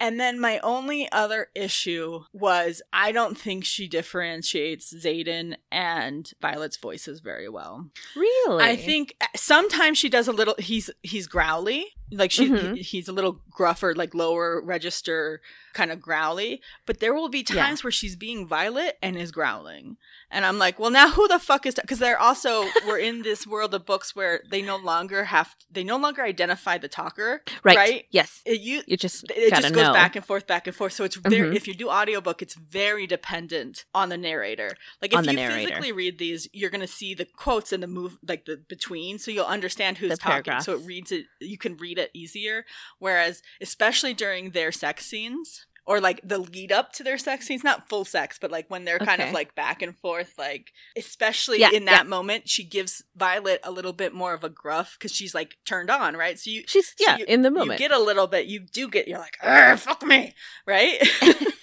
And 0.00 0.18
then 0.18 0.40
my 0.40 0.58
only 0.60 1.10
other 1.12 1.48
issue 1.54 2.24
was 2.32 2.82
I 2.92 3.12
don't 3.12 3.38
think 3.38 3.64
she 3.64 3.88
differentiates 3.88 4.92
Xaden 4.92 5.56
and 5.70 6.30
Violet's 6.40 6.76
voices 6.76 7.20
very 7.20 7.48
well. 7.48 7.90
Really? 8.16 8.64
I 8.64 8.76
think 8.76 9.16
sometimes 9.36 9.98
she 9.98 10.08
does 10.08 10.28
a 10.28 10.32
little. 10.32 10.56
He's 10.58 10.90
he's 11.02 11.26
growly, 11.26 11.94
like 12.10 12.30
she 12.30 12.48
Mhm. 12.48 12.76
he- 12.76 12.82
he's 12.82 13.08
a 13.08 13.12
little 13.12 13.40
gruffer, 13.50 13.94
like 13.94 14.14
lower 14.14 14.60
register 14.60 15.40
kind 15.72 15.90
of 15.90 16.00
growly. 16.00 16.60
But 16.86 17.00
there 17.00 17.14
will 17.14 17.28
be 17.28 17.44
Yeah. 17.48 17.56
times 17.64 17.82
where 17.82 17.90
she's 17.90 18.14
being 18.16 18.46
Violet 18.46 18.96
and 19.02 19.16
is 19.16 19.32
growling, 19.32 19.96
and 20.30 20.44
I'm 20.46 20.58
like, 20.58 20.78
well, 20.78 20.90
now 20.90 21.10
who 21.10 21.26
the 21.28 21.38
fuck 21.40 21.66
is? 21.66 21.74
Because 21.74 21.98
they're 21.98 22.18
also 22.20 22.62
we're 22.86 22.98
in 22.98 23.22
this 23.22 23.46
world 23.46 23.74
of 23.74 23.84
books 23.86 24.14
where 24.14 24.42
they 24.48 24.62
no 24.62 24.76
longer 24.76 25.24
have 25.24 25.56
they 25.70 25.82
no 25.84 25.96
longer 25.96 26.22
identify 26.22 26.78
the 26.78 26.88
talker. 26.88 27.42
right. 27.62 27.76
right? 27.76 28.06
Yes. 28.10 28.42
It, 28.44 28.60
you 28.60 28.82
just 28.96 29.24
it 29.30 29.50
just 29.50 29.74
goes 29.74 29.82
know. 29.84 29.92
back 29.92 30.14
and 30.16 30.24
forth, 30.24 30.46
back 30.46 30.66
and 30.66 30.76
forth. 30.76 30.92
So 30.92 31.04
it's 31.04 31.16
very 31.16 31.50
Mhm. 31.52 31.56
if 31.56 31.66
you 31.66 31.74
do 31.74 31.88
audiobook, 31.88 32.42
it's 32.42 32.54
very 32.54 33.06
dependent 33.06 33.84
on 33.94 34.08
the 34.10 34.16
narrator. 34.16 34.70
Like 35.02 35.12
if 35.12 35.18
On 35.18 35.24
you 35.24 35.36
physically 35.36 35.92
read 35.92 36.18
these, 36.18 36.48
you're 36.52 36.70
gonna 36.70 36.86
see 36.86 37.14
the 37.14 37.24
quotes 37.24 37.72
and 37.72 37.82
the 37.82 37.86
move 37.88 38.18
like 38.26 38.44
the 38.44 38.56
between, 38.58 39.18
so 39.18 39.30
you'll 39.30 39.44
understand 39.46 39.98
who's 39.98 40.10
The 40.10 40.16
talking. 40.16 40.30
paragraphs. 40.30 40.66
So 40.66 40.74
it 40.74 40.84
reads 40.86 41.10
it 41.10 41.26
you 41.40 41.58
can 41.58 41.76
read 41.76 41.93
it 41.98 42.10
easier. 42.14 42.64
Whereas 42.98 43.42
especially 43.60 44.14
during 44.14 44.50
their 44.50 44.72
sex 44.72 45.06
scenes. 45.06 45.66
Or 45.86 46.00
like 46.00 46.22
the 46.24 46.38
lead 46.38 46.72
up 46.72 46.94
to 46.94 47.02
their 47.02 47.18
sex 47.18 47.46
scenes, 47.46 47.62
not 47.62 47.90
full 47.90 48.06
sex, 48.06 48.38
but 48.40 48.50
like 48.50 48.70
when 48.70 48.86
they're 48.86 48.98
kind 48.98 49.20
of 49.20 49.32
like 49.32 49.54
back 49.54 49.82
and 49.82 49.94
forth, 49.98 50.32
like 50.38 50.72
especially 50.96 51.60
Yeah, 51.60 51.72
in 51.74 51.82
yeah. 51.82 51.90
that 51.90 52.06
moment, 52.06 52.48
she 52.48 52.64
gives 52.64 53.02
Violet 53.14 53.60
a 53.62 53.70
little 53.70 53.92
bit 53.92 54.14
more 54.14 54.32
of 54.32 54.42
a 54.44 54.48
gruff 54.48 54.96
because 54.98 55.12
she's 55.12 55.34
like 55.34 55.58
turned 55.66 55.90
on, 55.90 56.16
right? 56.16 56.38
So 56.38 56.48
you 56.48 56.62
She's 56.66 56.88
so 56.88 56.94
yeah 57.00 57.18
you- 57.18 57.26
in 57.28 57.42
the 57.42 57.50
moment, 57.50 57.78
you 57.78 57.86
get 57.86 57.94
a 57.94 58.02
little 58.02 58.26
bit 58.26 58.46
you 58.46 58.60
do 58.60 58.88
get 58.88 59.06
you're 59.08 59.18
like 59.18 59.36
"Arr, 59.42 59.76
fuck 59.76 60.02
me 60.02 60.32
right 60.66 60.96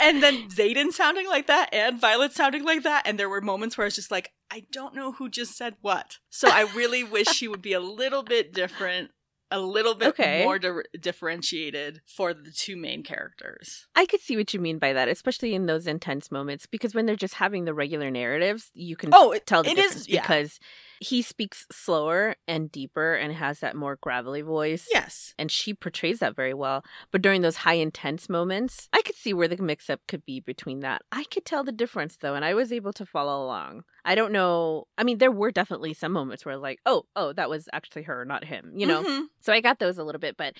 and 0.00 0.22
then 0.22 0.48
Xaden 0.48 0.92
sounding 0.92 1.26
like 1.28 1.46
that 1.46 1.68
and 1.72 2.00
Violet 2.00 2.32
sounding 2.32 2.64
like 2.64 2.82
that 2.84 3.02
and 3.06 3.18
there 3.18 3.28
were 3.28 3.40
moments 3.40 3.76
where 3.76 3.84
I 3.84 3.88
was 3.88 3.94
just 3.96 4.10
like 4.10 4.32
I 4.50 4.64
don't 4.72 4.94
know 4.94 5.12
who 5.12 5.28
just 5.28 5.56
said 5.56 5.74
what 5.80 6.18
so 6.30 6.48
I 6.48 6.62
really 6.74 7.04
wish 7.16 7.28
she 7.28 7.48
would 7.48 7.62
be 7.62 7.72
a 7.72 7.80
little 7.80 8.22
bit 8.22 8.52
different 8.52 9.10
a 9.50 9.60
little 9.60 9.94
bit 9.94 10.08
Okay. 10.08 10.44
more 10.44 10.58
di- 10.58 10.82
differentiated 11.00 12.00
for 12.06 12.34
the 12.34 12.50
two 12.50 12.76
main 12.76 13.02
characters 13.02 13.86
I 13.94 14.06
could 14.06 14.20
see 14.20 14.36
what 14.36 14.52
you 14.54 14.60
mean 14.60 14.78
by 14.78 14.92
that, 14.92 15.08
especially 15.08 15.54
in 15.54 15.66
those 15.66 15.86
intense 15.86 16.30
moments, 16.30 16.66
because 16.66 16.94
when 16.94 17.06
they're 17.06 17.16
just 17.16 17.34
having 17.34 17.64
the 17.64 17.74
regular 17.74 18.10
narratives, 18.10 18.70
you 18.74 18.94
can 18.96 19.10
oh 19.12 19.32
it, 19.32 19.46
tell 19.46 19.62
the 19.62 19.70
it 19.70 19.78
is- 19.78 19.84
difference 19.86 20.08
yeah. 20.08 20.20
because 20.20 20.58
he 21.00 21.22
speaks 21.22 21.66
slower 21.70 22.34
and 22.46 22.70
deeper 22.70 23.14
and 23.14 23.32
has 23.34 23.60
that 23.60 23.76
more 23.76 23.98
gravelly 24.00 24.42
voice. 24.42 24.86
yes 24.92 25.34
And 25.38 25.50
she 25.50 25.74
portrays 25.74 26.18
that 26.20 26.36
very 26.36 26.54
well. 26.54 26.84
But 27.10 27.22
during 27.22 27.42
those 27.42 27.58
high 27.58 27.74
intense 27.74 28.28
moments, 28.28 28.88
I 28.92 29.02
could 29.02 29.14
see 29.16 29.32
where 29.32 29.48
the 29.48 29.62
mix 29.62 29.88
up 29.88 30.00
could 30.08 30.24
be 30.24 30.40
between 30.40 30.80
that. 30.80 31.02
I 31.12 31.24
could 31.24 31.44
tell 31.44 31.64
the 31.64 31.72
difference 31.72 32.16
though, 32.16 32.34
and 32.34 32.44
I 32.44 32.54
was 32.54 32.72
able 32.72 32.92
to 32.94 33.06
follow 33.06 33.44
along. 33.44 33.84
I 34.04 34.14
don't 34.14 34.32
know. 34.32 34.86
I 34.96 35.04
mean, 35.04 35.18
there 35.18 35.30
were 35.32 35.50
definitely 35.50 35.92
some 35.94 36.12
moments 36.12 36.44
where 36.44 36.56
like, 36.56 36.78
oh, 36.86 37.04
oh, 37.14 37.32
that 37.34 37.50
was 37.50 37.68
actually 37.72 38.02
her, 38.02 38.24
not 38.24 38.44
him, 38.44 38.72
you 38.74 38.86
know? 38.86 39.02
Mhm. 39.02 39.26
So 39.40 39.52
I 39.52 39.60
got 39.60 39.78
those 39.78 39.98
a 39.98 40.04
little 40.04 40.18
bit, 40.20 40.36
but 40.36 40.54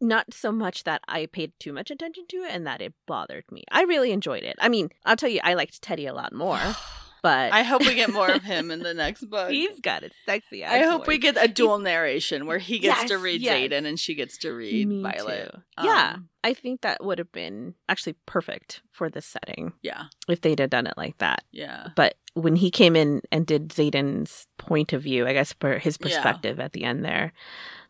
not 0.00 0.32
so 0.32 0.52
much 0.52 0.84
that 0.84 1.02
I 1.08 1.26
paid 1.26 1.52
too 1.58 1.72
much 1.72 1.90
attention 1.90 2.24
to 2.28 2.36
it 2.38 2.50
and 2.52 2.66
that 2.66 2.80
it 2.80 2.94
bothered 3.06 3.44
me. 3.50 3.64
I 3.70 3.82
really 3.82 4.12
enjoyed 4.12 4.42
it. 4.44 4.56
I 4.60 4.68
mean, 4.68 4.90
I'll 5.04 5.16
tell 5.16 5.28
you, 5.28 5.40
I 5.42 5.54
liked 5.54 5.82
Teddy 5.82 6.06
a 6.06 6.14
lot 6.14 6.32
more, 6.32 6.60
but 7.22 7.52
I 7.52 7.62
hope 7.62 7.80
we 7.86 7.94
get 7.94 8.12
more 8.12 8.30
of 8.30 8.42
him 8.52 8.70
in 8.70 8.80
the 8.80 8.92
next 8.94 9.24
book 9.30 9.50
he's 9.50 9.80
got 9.80 10.02
a 10.02 10.10
sexy 10.26 10.64
I 10.64 10.82
hope 10.84 11.06
we 11.06 11.18
get 11.18 11.36
a 11.42 11.48
dual 11.48 11.78
narration 11.78 12.46
where 12.46 12.58
he 12.58 12.78
gets 12.78 13.04
to 13.04 13.14
Yes, 13.14 13.20
read 13.22 13.40
yes. 13.40 13.58
Xaden 13.70 13.86
and 13.86 13.98
she 13.98 14.14
gets 14.14 14.36
to 14.38 14.52
read 14.52 14.88
Me 14.88 15.02
Violet. 15.02 15.50
too. 15.52 15.60
yeah, 15.84 16.12
Um, 16.16 16.28
I 16.44 16.54
think 16.54 16.80
that 16.82 17.02
would 17.04 17.18
have 17.18 17.32
been 17.32 17.74
actually 17.88 18.16
perfect 18.26 18.82
for 18.90 19.08
this 19.08 19.24
setting 19.26 19.72
yeah, 19.82 20.04
if 20.28 20.40
they'd 20.40 20.58
have 20.58 20.70
done 20.70 20.86
it 20.86 20.94
like 20.96 21.18
that. 21.18 21.44
yeah. 21.52 21.88
But 21.96 22.14
when 22.34 22.56
he 22.56 22.70
came 22.70 22.96
in 22.96 23.20
and 23.30 23.46
did 23.46 23.68
Xaden's 23.68 24.46
point 24.58 24.92
of 24.92 25.02
view, 25.02 25.26
I 25.26 25.32
guess 25.34 25.52
per 25.52 25.78
his 25.78 25.98
Yeah. 26.00 26.06
perspective 26.06 26.58
at 26.60 26.72
the 26.72 26.84
end 26.84 27.04
there, 27.04 27.32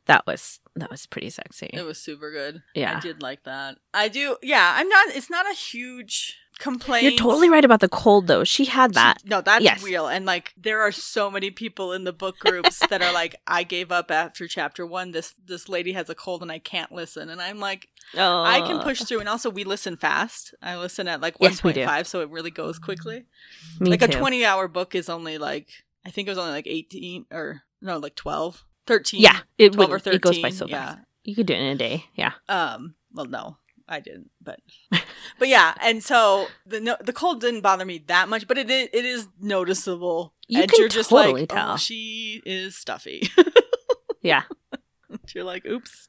that 0.06 0.26
was 0.26 0.58
that 0.74 0.90
was 0.90 1.06
pretty 1.06 1.30
sexy. 1.30 1.70
It 1.72 1.84
was 1.84 1.98
super 1.98 2.32
good. 2.32 2.62
Yeah. 2.74 2.96
I 2.96 3.00
did 3.00 3.22
like 3.22 3.44
that. 3.44 3.76
I 3.94 4.08
do. 4.08 4.36
Yeah, 4.42 4.72
I'm 4.76 4.88
not. 4.88 5.08
It's 5.14 5.30
not 5.30 5.48
a 5.48 5.54
huge 5.54 6.36
complaint. 6.62 7.02
You're 7.02 7.12
totally 7.12 7.50
right 7.50 7.64
about 7.64 7.80
the 7.80 7.88
cold 7.88 8.28
though. 8.28 8.44
She 8.44 8.66
had 8.66 8.94
that. 8.94 9.18
No, 9.24 9.40
that's 9.40 9.64
Yes. 9.64 9.82
real. 9.82 10.06
And 10.06 10.24
like, 10.24 10.54
there 10.56 10.80
are 10.80 10.92
so 10.92 11.30
many 11.30 11.50
people 11.50 11.92
in 11.92 12.04
the 12.04 12.12
book 12.12 12.38
groups 12.38 12.78
that 12.88 13.02
are 13.02 13.12
like, 13.12 13.34
"I 13.46 13.64
gave 13.64 13.90
up 13.90 14.10
after 14.10 14.46
chapter 14.46 14.86
one. 14.86 15.10
This 15.10 15.34
this 15.44 15.68
lady 15.68 15.92
has 15.92 16.08
a 16.08 16.14
cold 16.14 16.42
and 16.42 16.52
I 16.52 16.58
can't 16.58 16.92
listen." 16.92 17.28
And 17.28 17.42
I'm 17.42 17.58
like, 17.58 17.88
Oh, 18.14 18.42
I 18.42 18.60
can 18.60 18.80
push 18.80 19.02
through. 19.02 19.20
And 19.20 19.28
also, 19.28 19.50
we 19.50 19.64
listen 19.64 19.96
fast. 19.96 20.54
I 20.62 20.76
listen 20.76 21.08
at 21.08 21.20
like 21.20 21.34
Yes, 21.40 21.60
1.5, 21.60 22.06
so 22.06 22.20
it 22.20 22.30
really 22.30 22.50
goes 22.50 22.78
quickly. 22.78 23.24
Me 23.80 23.90
like 23.90 24.02
a 24.02 24.08
20 24.08 24.44
hour 24.44 24.68
book 24.68 24.94
is 24.94 25.08
only 25.08 25.38
like 25.38 25.68
I 26.04 26.10
think 26.10 26.28
it 26.28 26.30
was 26.30 26.38
only 26.38 26.52
like 26.52 26.66
18 26.66 27.26
or 27.30 27.62
no, 27.80 27.98
like 27.98 28.14
12, 28.14 28.64
13. 28.86 29.20
Yeah, 29.20 29.40
it 29.58 29.72
12 29.72 29.90
or 29.92 29.98
13. 29.98 30.16
It 30.16 30.22
goes 30.22 30.38
by 30.38 30.50
so 30.50 30.66
yeah. 30.66 30.94
fast. 30.94 30.98
You 31.24 31.34
could 31.34 31.46
do 31.46 31.54
it 31.54 31.60
in 31.60 31.66
a 31.66 31.76
day. 31.76 32.04
Yeah. 32.14 32.32
Um, 32.48 32.94
well, 33.12 33.26
no, 33.26 33.58
I 33.88 34.00
didn't, 34.00 34.30
but 34.40 34.60
but 35.38 35.48
yeah, 35.48 35.74
and 35.80 36.02
so 36.02 36.46
the 36.66 36.80
no, 36.80 36.96
the 37.00 37.12
cold 37.12 37.40
didn't 37.40 37.60
bother 37.62 37.84
me 37.84 37.98
that 38.06 38.28
much, 38.28 38.46
but 38.46 38.58
it 38.58 38.70
is, 38.70 38.88
it 38.92 39.04
is 39.04 39.28
noticeable. 39.40 40.34
You 40.48 40.62
and 40.62 40.70
can 40.70 40.80
you're 40.80 40.88
just 40.88 41.10
totally 41.10 41.42
like, 41.42 41.48
tell. 41.50 41.72
oh, 41.72 41.76
she 41.76 42.42
is 42.44 42.76
stuffy. 42.76 43.28
Yeah. 44.22 44.42
you're 45.34 45.44
like, 45.44 45.66
oops. 45.66 46.08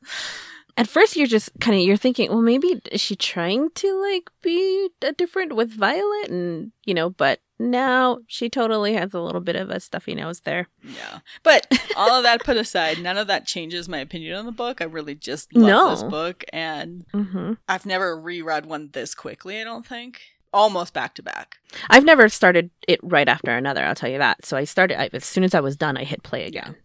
At 0.76 0.88
first, 0.88 1.16
you're 1.16 1.28
just 1.28 1.52
kind 1.60 1.78
of 1.78 1.84
you're 1.86 1.98
thinking, 1.98 2.30
well, 2.30 2.41
maybe 2.41 2.82
is 2.91 3.00
she 3.00 3.16
trying 3.16 3.70
to 3.76 4.02
like 4.02 4.30
be 4.41 4.90
a 5.04 5.12
different 5.12 5.56
with 5.56 5.72
Violet, 5.72 6.30
and 6.30 6.72
you 6.86 6.94
know, 6.95 7.12
but 7.12 7.41
now 7.60 8.18
she 8.28 8.50
totally 8.50 8.94
has 8.95 9.14
a 9.14 9.20
little 9.20 9.40
bit 9.40 9.56
of 9.56 9.70
a 9.70 9.80
stuffy 9.80 10.16
nose 10.16 10.40
there. 10.41 10.68
Yeah, 10.84 11.20
but 11.44 11.68
all 11.95 12.10
of 12.10 12.24
that 12.24 12.44
put 12.44 12.58
aside, 12.58 13.00
none 13.00 13.18
of 13.20 13.28
that 13.28 13.45
changes 13.45 13.88
my 13.88 14.00
opinion 14.00 14.36
on 14.36 14.45
the 14.45 14.52
book. 14.52 14.82
I 14.82 14.86
really 14.86 15.14
just 15.16 15.54
love 15.56 15.68
No. 15.68 15.90
this 15.91 16.04
book, 16.04 16.44
and 16.52 17.06
hmm 17.14 17.54
I've 17.68 17.86
never 17.86 18.20
reread 18.20 18.66
one 18.66 18.90
this 18.94 19.14
quickly. 19.14 19.62
I 19.62 19.64
don't 19.64 19.86
think 19.86 20.22
almost 20.52 20.94
back 20.94 21.16
to 21.16 21.24
back. 21.24 21.58
I've 21.90 22.04
never 22.06 22.30
started 22.30 22.70
it 22.88 23.00
right 23.04 23.28
after 23.30 23.52
another. 23.52 23.84
I'll 23.84 23.95
tell 23.95 24.10
you 24.10 24.20
that. 24.20 24.45
So 24.45 24.58
I 24.58 24.64
started 24.64 25.00
I, 25.00 25.10
as 25.14 25.26
soon 25.26 25.44
as 25.44 25.54
I 25.54 25.60
was 25.60 25.76
done. 25.76 25.98
I 25.98 26.04
hit 26.04 26.24
play 26.24 26.45
again 26.45 26.76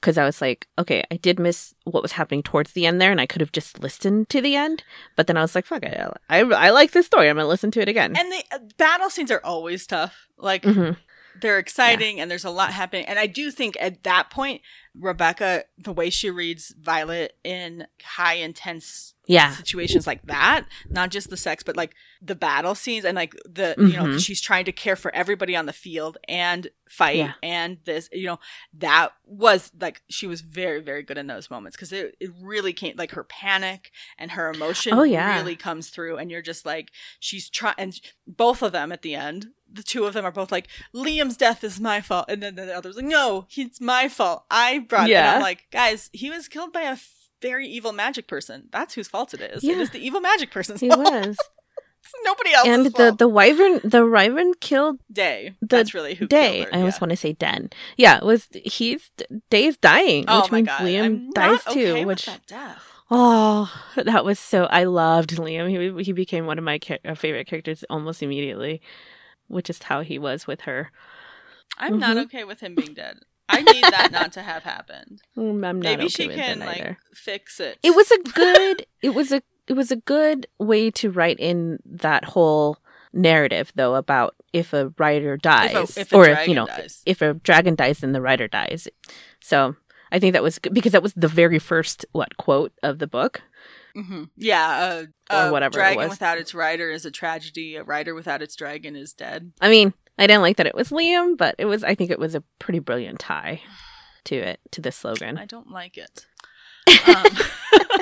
because 0.00 0.16
I 0.18 0.24
was 0.24 0.40
like, 0.40 0.66
okay, 0.78 1.04
I 1.10 1.16
did 1.16 1.38
miss 1.38 1.74
what 1.84 2.02
was 2.02 2.12
happening 2.12 2.42
towards 2.42 2.72
the 2.72 2.86
end 2.86 3.00
there, 3.00 3.10
and 3.10 3.20
I 3.20 3.26
could 3.26 3.40
have 3.40 3.52
just 3.52 3.80
listened 3.80 4.28
to 4.30 4.40
the 4.40 4.56
end. 4.56 4.82
But 5.16 5.26
then 5.26 5.36
I 5.36 5.42
was 5.42 5.54
like, 5.54 5.66
fuck 5.66 5.82
it, 5.82 5.98
I 6.28 6.40
I 6.40 6.70
like 6.70 6.92
this 6.92 7.06
story. 7.06 7.28
I'm 7.28 7.36
gonna 7.36 7.48
listen 7.48 7.70
to 7.72 7.80
it 7.80 7.88
again. 7.88 8.16
And 8.16 8.32
the 8.32 8.44
uh, 8.52 8.58
battle 8.78 9.10
scenes 9.10 9.30
are 9.30 9.42
always 9.44 9.86
tough. 9.86 10.28
Like 10.38 10.64
hmm 10.64 10.92
they're 11.40 11.58
exciting 11.58 12.20
and 12.20 12.30
there's 12.30 12.44
a 12.44 12.50
lot 12.50 12.72
happening. 12.72 13.04
And 13.06 13.18
I 13.18 13.26
do 13.26 13.50
think 13.50 13.76
at 13.80 14.02
that 14.04 14.30
point, 14.30 14.62
Rebecca, 14.94 15.64
the 15.78 15.92
way 15.92 16.10
she 16.10 16.30
reads 16.30 16.74
Violet 16.80 17.36
in 17.44 17.86
high 18.02 18.34
intense 18.34 19.14
Yeah. 19.26 19.54
situations 19.54 20.04
like 20.08 20.22
that, 20.26 20.66
not 20.88 21.10
just 21.10 21.30
the 21.30 21.36
sex, 21.36 21.62
but 21.62 21.76
like 21.76 21.94
the 22.20 22.34
battle 22.34 22.74
scenes 22.74 23.04
and 23.04 23.14
like 23.14 23.36
the, 23.48 23.76
you 23.78 23.92
know, 23.96 24.02
Mhm. 24.04 24.24
she's 24.24 24.40
trying 24.40 24.64
to 24.64 24.72
care 24.72 24.96
for 24.96 25.14
everybody 25.14 25.54
on 25.54 25.66
the 25.66 25.72
field 25.72 26.18
and 26.28 26.66
fight 26.88 27.18
Yeah. 27.18 27.32
and 27.40 27.78
this, 27.84 28.08
you 28.12 28.26
know, 28.26 28.40
that 28.74 29.12
was 29.24 29.70
like, 29.80 30.02
she 30.10 30.26
was 30.26 30.40
very, 30.40 30.80
very 30.80 31.04
good 31.04 31.18
in 31.18 31.28
those 31.28 31.48
moments 31.50 31.76
because 31.76 31.92
it, 31.92 32.16
it 32.18 32.30
really 32.40 32.72
came, 32.72 32.96
like 32.96 33.12
her 33.12 33.22
panic 33.22 33.92
and 34.18 34.32
her 34.32 34.50
emotion 34.50 34.94
Oh, 34.94 35.04
yeah. 35.04 35.36
really 35.38 35.54
comes 35.54 35.90
through. 35.90 36.16
And 36.16 36.28
you're 36.32 36.42
just 36.42 36.66
like, 36.66 36.90
she's 37.20 37.48
trying, 37.48 37.76
and 37.78 38.00
both 38.26 38.60
of 38.62 38.72
them 38.72 38.90
at 38.90 39.02
the 39.02 39.14
end, 39.14 39.50
the 39.72 39.82
two 39.82 40.04
of 40.04 40.14
them 40.14 40.24
are 40.24 40.30
both 40.32 40.50
like, 40.52 40.68
Liam's 40.94 41.36
death 41.36 41.62
is 41.64 41.80
my 41.80 42.00
fault. 42.00 42.26
And 42.28 42.42
then 42.42 42.54
the 42.56 42.74
other's 42.76 42.96
like, 42.96 43.04
no, 43.04 43.46
it's 43.56 43.80
my 43.80 44.08
fault. 44.08 44.44
I 44.50 44.78
brought 44.80 45.08
it. 45.08 45.12
And. 45.12 45.36
I'm 45.36 45.42
like, 45.42 45.66
guys, 45.70 46.10
he 46.12 46.30
was 46.30 46.48
killed 46.48 46.72
by 46.72 46.82
a 46.82 46.96
very 47.42 47.66
evil 47.68 47.92
magic 47.92 48.26
person. 48.28 48.68
That's 48.70 48.94
whose 48.94 49.08
fault 49.08 49.32
it 49.34 49.40
is. 49.40 49.62
It 49.64 49.68
Yeah. 49.68 49.82
is 49.82 49.90
the 49.90 50.04
evil 50.04 50.20
magic 50.20 50.50
person's 50.50 50.80
He 50.80 50.88
fault. 50.88 51.00
was. 51.00 51.36
Nobody 52.24 52.52
else's 52.52 52.74
and 52.74 52.86
the 52.86 52.90
fault. 52.90 53.18
the 53.18 53.28
wyvern 53.28 53.80
the 53.84 54.04
wyvern 54.06 54.54
killed 54.54 54.98
day. 55.12 55.54
the 55.60 55.66
That's 55.68 55.94
really 55.94 56.14
who 56.14 56.26
day. 56.26 56.66
I 56.72 56.78
almost 56.78 56.96
yeah. 56.96 57.00
want 57.02 57.10
to 57.10 57.16
say 57.16 57.34
Den. 57.34 57.70
Yeah, 57.96 58.16
it 58.16 58.24
was 58.24 58.48
he's 58.64 59.10
Deigh's 59.50 59.76
dying, 59.76 60.24
Oh 60.26 60.40
which 60.42 60.50
means 60.50 60.66
god, 60.66 60.80
Liam 60.80 61.04
I'm 61.04 61.30
dies 61.30 61.62
too. 61.72 61.86
okay 61.92 62.04
which 62.04 62.28
oh, 63.10 63.72
that 63.96 64.24
was 64.24 64.38
so. 64.38 64.64
I 64.64 64.84
loved 64.84 65.30
Liam. 65.36 65.68
He 65.98 66.02
he 66.04 66.12
became 66.12 66.46
one 66.46 66.58
of 66.58 66.64
my 66.64 66.80
uh, 67.04 67.14
favorite 67.14 67.46
characters 67.46 67.84
almost 67.90 68.22
immediately, 68.22 68.80
which 69.50 69.68
is 69.68 69.82
how 69.84 70.00
he 70.02 70.18
was 70.18 70.46
with 70.46 70.62
her. 70.62 70.90
I'm 71.78 71.98
not 71.98 72.16
Mhm. 72.16 72.24
okay 72.24 72.44
with 72.44 72.60
him 72.60 72.74
being 72.74 72.94
dead. 72.94 73.18
I 73.48 73.62
need 73.62 73.82
that 73.84 74.10
not 74.12 74.32
to 74.32 74.42
have 74.42 74.62
happened. 74.62 75.20
Mm, 75.36 75.60
not 75.60 75.76
Maybe 75.76 76.02
okay 76.04 76.08
she 76.08 76.28
can 76.28 76.60
like 76.60 76.78
either. 76.80 76.98
fix 77.14 77.58
it. 77.60 77.78
It 77.82 77.94
was 77.96 78.10
a 78.10 78.18
good. 78.32 78.86
it 79.02 79.10
was 79.14 79.32
a. 79.32 79.42
It 79.66 79.74
was 79.74 79.92
a 79.92 79.96
good 79.96 80.48
way 80.58 80.90
to 80.92 81.10
write 81.12 81.38
in 81.38 81.78
that 81.86 82.24
whole 82.24 82.78
narrative, 83.12 83.70
though, 83.76 83.94
about 83.94 84.34
if 84.52 84.72
a 84.72 84.92
rider 84.98 85.34
if 85.34 85.42
dies, 85.42 85.96
a, 85.96 86.00
if 86.00 86.12
a 86.12 86.16
or 86.16 86.24
dragon 86.26 86.48
you 86.50 86.54
know, 86.56 86.66
dies. 86.66 87.02
if 87.06 87.22
a 87.22 87.34
dragon 87.34 87.76
dies, 87.76 87.98
then 88.00 88.10
the 88.12 88.20
rider 88.20 88.48
dies. 88.48 88.88
So 89.40 89.76
I 90.10 90.18
think 90.18 90.32
that 90.32 90.42
was 90.42 90.58
good 90.58 90.74
because 90.74 90.90
that 90.92 91.04
was 91.04 91.14
the 91.14 91.28
very 91.28 91.60
first 91.60 92.04
what 92.12 92.36
quote 92.36 92.72
of 92.82 92.98
the 92.98 93.06
book. 93.06 93.42
Hmm 93.94 94.24
Yeah, 94.36 95.04
uh, 95.30 95.34
Or 95.36 95.48
a 95.48 95.52
whatever 95.52 95.78
it 95.78 95.82
Dragon 95.82 95.96
was. 95.96 96.10
without 96.10 96.38
its 96.38 96.54
rider 96.54 96.90
is 96.90 97.04
a 97.04 97.10
tragedy. 97.10 97.76
A 97.76 97.82
rider 97.84 98.14
without 98.14 98.42
its 98.42 98.56
dragon 98.56 98.96
is 98.96 99.12
dead. 99.12 99.52
I 99.60 99.68
mean, 99.70 99.92
I 100.18 100.26
didn't 100.26 100.42
like 100.42 100.56
that 100.58 100.66
it 100.66 100.74
was 100.74 100.90
Liam, 100.90 101.36
but 101.36 101.54
it 101.58 101.64
was. 101.66 101.82
I 101.84 101.94
think 101.94 102.10
it 102.10 102.18
was 102.18 102.34
a 102.34 102.42
pretty 102.58 102.78
brilliant 102.78 103.18
tie 103.20 103.60
to 104.24 104.36
it 104.36 104.60
to 104.72 104.80
the 104.80 104.92
slogan. 104.92 105.38
I 105.38 105.46
don't 105.46 105.70
like 105.70 105.96
it. 105.96 106.26
Um, 107.06 107.36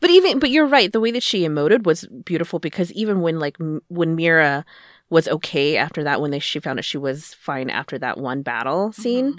But 0.00 0.10
even 0.10 0.38
but 0.38 0.50
you're 0.50 0.66
right. 0.66 0.92
The 0.92 1.00
way 1.00 1.10
that 1.12 1.22
she 1.22 1.42
emoted 1.48 1.84
was 1.84 2.06
beautiful 2.26 2.58
because 2.58 2.92
even 2.92 3.20
when 3.22 3.38
like 3.38 3.56
m- 3.58 3.80
when 3.88 4.14
Mira 4.16 4.66
was 5.08 5.26
okay 5.28 5.76
after 5.78 6.04
that, 6.04 6.20
when 6.20 6.30
they 6.30 6.40
she 6.40 6.60
found 6.60 6.78
out 6.78 6.84
she 6.84 6.98
was 6.98 7.32
fine 7.34 7.70
after 7.70 7.98
that 7.98 8.18
one 8.18 8.42
battle 8.42 8.92
scene, 8.92 9.32
mhm. 9.34 9.38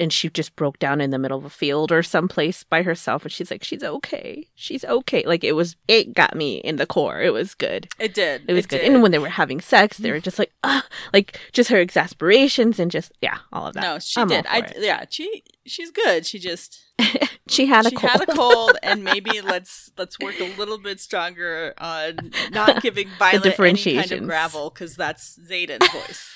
And 0.00 0.12
she 0.12 0.30
just 0.30 0.56
broke 0.56 0.78
down 0.78 1.00
in 1.00 1.10
the 1.10 1.18
middle 1.18 1.38
of 1.38 1.44
a 1.44 1.50
field 1.50 1.92
or 1.92 2.02
someplace 2.02 2.64
by 2.64 2.82
herself, 2.82 3.22
and 3.22 3.30
she's 3.30 3.50
like, 3.50 3.62
she's 3.62 3.84
okay, 3.84 4.48
she's 4.54 4.84
okay. 4.84 5.22
Like 5.26 5.44
it 5.44 5.52
was, 5.52 5.76
it 5.86 6.14
got 6.14 6.34
me 6.34 6.56
in 6.56 6.76
the 6.76 6.86
core. 6.86 7.20
It 7.20 7.32
was 7.32 7.54
good. 7.54 7.88
It 7.98 8.14
did. 8.14 8.42
It 8.48 8.54
was 8.54 8.66
good. 8.66 8.78
did. 8.78 8.92
And 8.92 9.02
when 9.02 9.12
they 9.12 9.18
were 9.18 9.28
having 9.28 9.60
sex, 9.60 9.98
they 9.98 10.10
were 10.10 10.20
just 10.20 10.38
like, 10.38 10.52
ah, 10.64 10.86
like 11.12 11.38
just 11.52 11.70
her 11.70 11.78
exasperations 11.78 12.80
and 12.80 12.90
just 12.90 13.12
yeah, 13.20 13.38
all 13.52 13.66
of 13.66 13.74
that. 13.74 13.82
no, 13.82 13.98
she 13.98 14.20
I'm 14.20 14.28
did. 14.28 14.46
I 14.46 14.58
it. 14.60 14.76
yeah, 14.78 15.04
she 15.08 15.42
she's 15.66 15.90
good. 15.90 16.26
She 16.26 16.38
just 16.38 16.80
she 17.48 17.66
had 17.66 17.86
a 17.86 17.90
she 17.90 17.96
cold. 17.96 18.10
had 18.10 18.22
a 18.22 18.32
cold, 18.32 18.78
and 18.82 19.04
maybe 19.10 19.40
let's 19.40 19.90
let's 19.96 20.18
work 20.18 20.38
a 20.40 20.56
little 20.56 20.78
bit 20.78 21.00
stronger 21.00 21.74
on 21.78 22.32
not 22.50 22.82
giving 22.82 23.08
Violet 23.18 23.58
any 23.58 23.96
kind 23.96 24.12
of 24.12 24.24
gravel 24.24 24.70
because 24.70 24.96
that's 24.96 25.38
Xaden's 25.38 25.88
voice. 25.88 26.30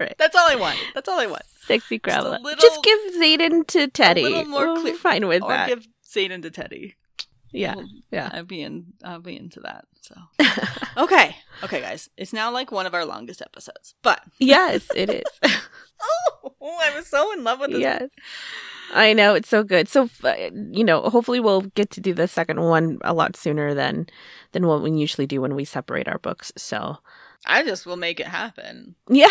Right. 0.00 0.14
That's 0.18 0.34
all 0.34 0.50
I 0.50 0.56
want. 0.56 0.78
That's 0.94 1.08
all 1.08 1.20
I 1.20 1.26
want. 1.26 1.42
Sexy 1.66 1.96
a 1.96 1.98
gravel. 1.98 2.30
little- 2.42 2.56
Just 2.60 2.82
give 2.82 2.98
Xaden 3.20 3.66
to 3.68 3.86
Teddy. 3.88 4.22
little 4.22 4.44
more 4.46 4.66
We're 4.74 4.80
clear- 4.80 4.94
fine 4.94 5.28
with 5.28 5.42
Or 5.42 5.50
that. 5.50 5.68
give 5.68 5.86
Xaden 6.08 6.40
to 6.42 6.50
Teddy. 6.50 6.96
yeah, 7.52 7.74
Well, 7.76 7.86
yeah. 8.10 8.30
I'd 8.32 8.48
be 8.48 8.62
in. 8.62 8.94
I'll 9.04 9.20
be 9.20 9.36
into 9.36 9.60
that. 9.60 9.84
So 10.00 10.14
okay, 10.96 11.36
okay, 11.62 11.80
guys. 11.82 12.08
It's 12.16 12.32
now 12.32 12.50
like 12.50 12.72
one 12.72 12.86
of 12.86 12.94
our 12.94 13.04
longest 13.04 13.42
episodes, 13.42 13.94
but 14.02 14.22
yes, 14.38 14.86
it 14.96 15.10
is. 15.10 15.22
oh, 16.02 16.78
I 16.80 16.96
was 16.96 17.06
so 17.06 17.32
in 17.32 17.44
love 17.44 17.60
with 17.60 17.72
this. 17.72 17.80
yes. 17.80 18.08
I 18.92 19.12
know 19.12 19.34
it's 19.34 19.48
so 19.48 19.62
good. 19.62 19.88
So 19.88 20.08
uh, 20.24 20.34
you 20.72 20.82
know, 20.82 21.02
hopefully 21.02 21.38
we'll 21.40 21.60
get 21.60 21.90
to 21.90 22.00
do 22.00 22.14
the 22.14 22.26
second 22.26 22.60
one 22.60 22.98
a 23.02 23.12
lot 23.14 23.36
sooner 23.36 23.74
than 23.74 24.06
than 24.52 24.66
what 24.66 24.82
we 24.82 24.90
usually 24.92 25.26
do 25.26 25.40
when 25.40 25.54
we 25.54 25.64
separate 25.64 26.08
our 26.08 26.18
books. 26.18 26.52
So 26.56 26.96
I 27.46 27.64
just 27.64 27.86
will 27.86 27.96
make 27.96 28.20
it 28.20 28.26
happen. 28.26 28.94
yeah, 29.08 29.28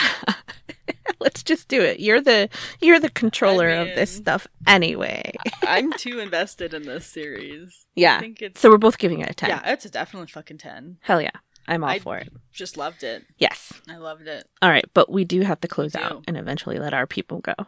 let's 1.19 1.43
just 1.43 1.67
do 1.67 1.81
it. 1.81 1.99
You're 1.99 2.21
the 2.21 2.49
you're 2.81 2.99
the 2.99 3.09
controller 3.11 3.69
of 3.69 3.87
this 3.87 4.09
stuff 4.15 4.47
anyway. 4.67 5.31
I'm 5.63 5.93
too 5.93 6.19
invested 6.19 6.73
in 6.73 6.83
this 6.83 7.05
series. 7.05 7.85
I 7.85 7.89
Yeah. 7.95 8.19
think 8.19 8.41
it's 8.41 8.59
So 8.59 8.69
we're 8.69 8.77
both 8.77 8.97
giving 8.97 9.19
it 9.21 9.29
a 9.29 9.33
ten. 9.33 9.49
yeah, 9.49 9.61
it's 9.71 9.85
a 9.85 9.89
definitely 9.89 10.27
fucking 10.27 10.57
ten. 10.57 10.97
Hell 11.01 11.21
yeah, 11.21 11.29
I'm 11.67 11.83
all 11.83 11.89
I- 11.91 11.99
for 11.99 12.17
it. 12.17 12.29
Just 12.51 12.77
loved 12.77 13.03
it. 13.03 13.25
Yes. 13.37 13.71
I 13.87 13.97
loved 13.97 14.27
it. 14.27 14.45
All 14.61 14.69
right, 14.69 14.85
but 14.93 15.11
we 15.11 15.23
do 15.23 15.41
have 15.41 15.59
to 15.61 15.67
close 15.67 15.95
out 15.95 16.23
and 16.27 16.35
eventually 16.35 16.77
let 16.79 16.93
our 16.93 17.05
people 17.07 17.39
go. 17.39 17.53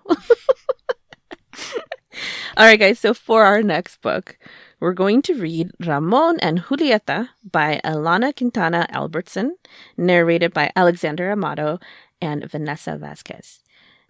All 2.58 2.66
right, 2.66 2.80
guys. 2.80 3.00
So 3.00 3.14
for 3.14 3.44
our 3.46 3.64
next 3.64 4.02
book, 4.02 4.38
we're 4.82 4.94
going 4.94 5.22
to 5.22 5.36
read 5.36 5.72
Ramon 5.80 6.40
and 6.40 6.64
Julieta 6.64 7.30
by 7.50 7.80
Alana 7.86 8.36
Quintana 8.36 8.88
Albertson, 8.90 9.56
narrated 9.96 10.54
by 10.54 10.72
Alexander 10.76 11.32
Amato 11.32 11.80
and 12.20 12.50
Vanessa 12.50 12.98
Vasquez. 12.98 13.60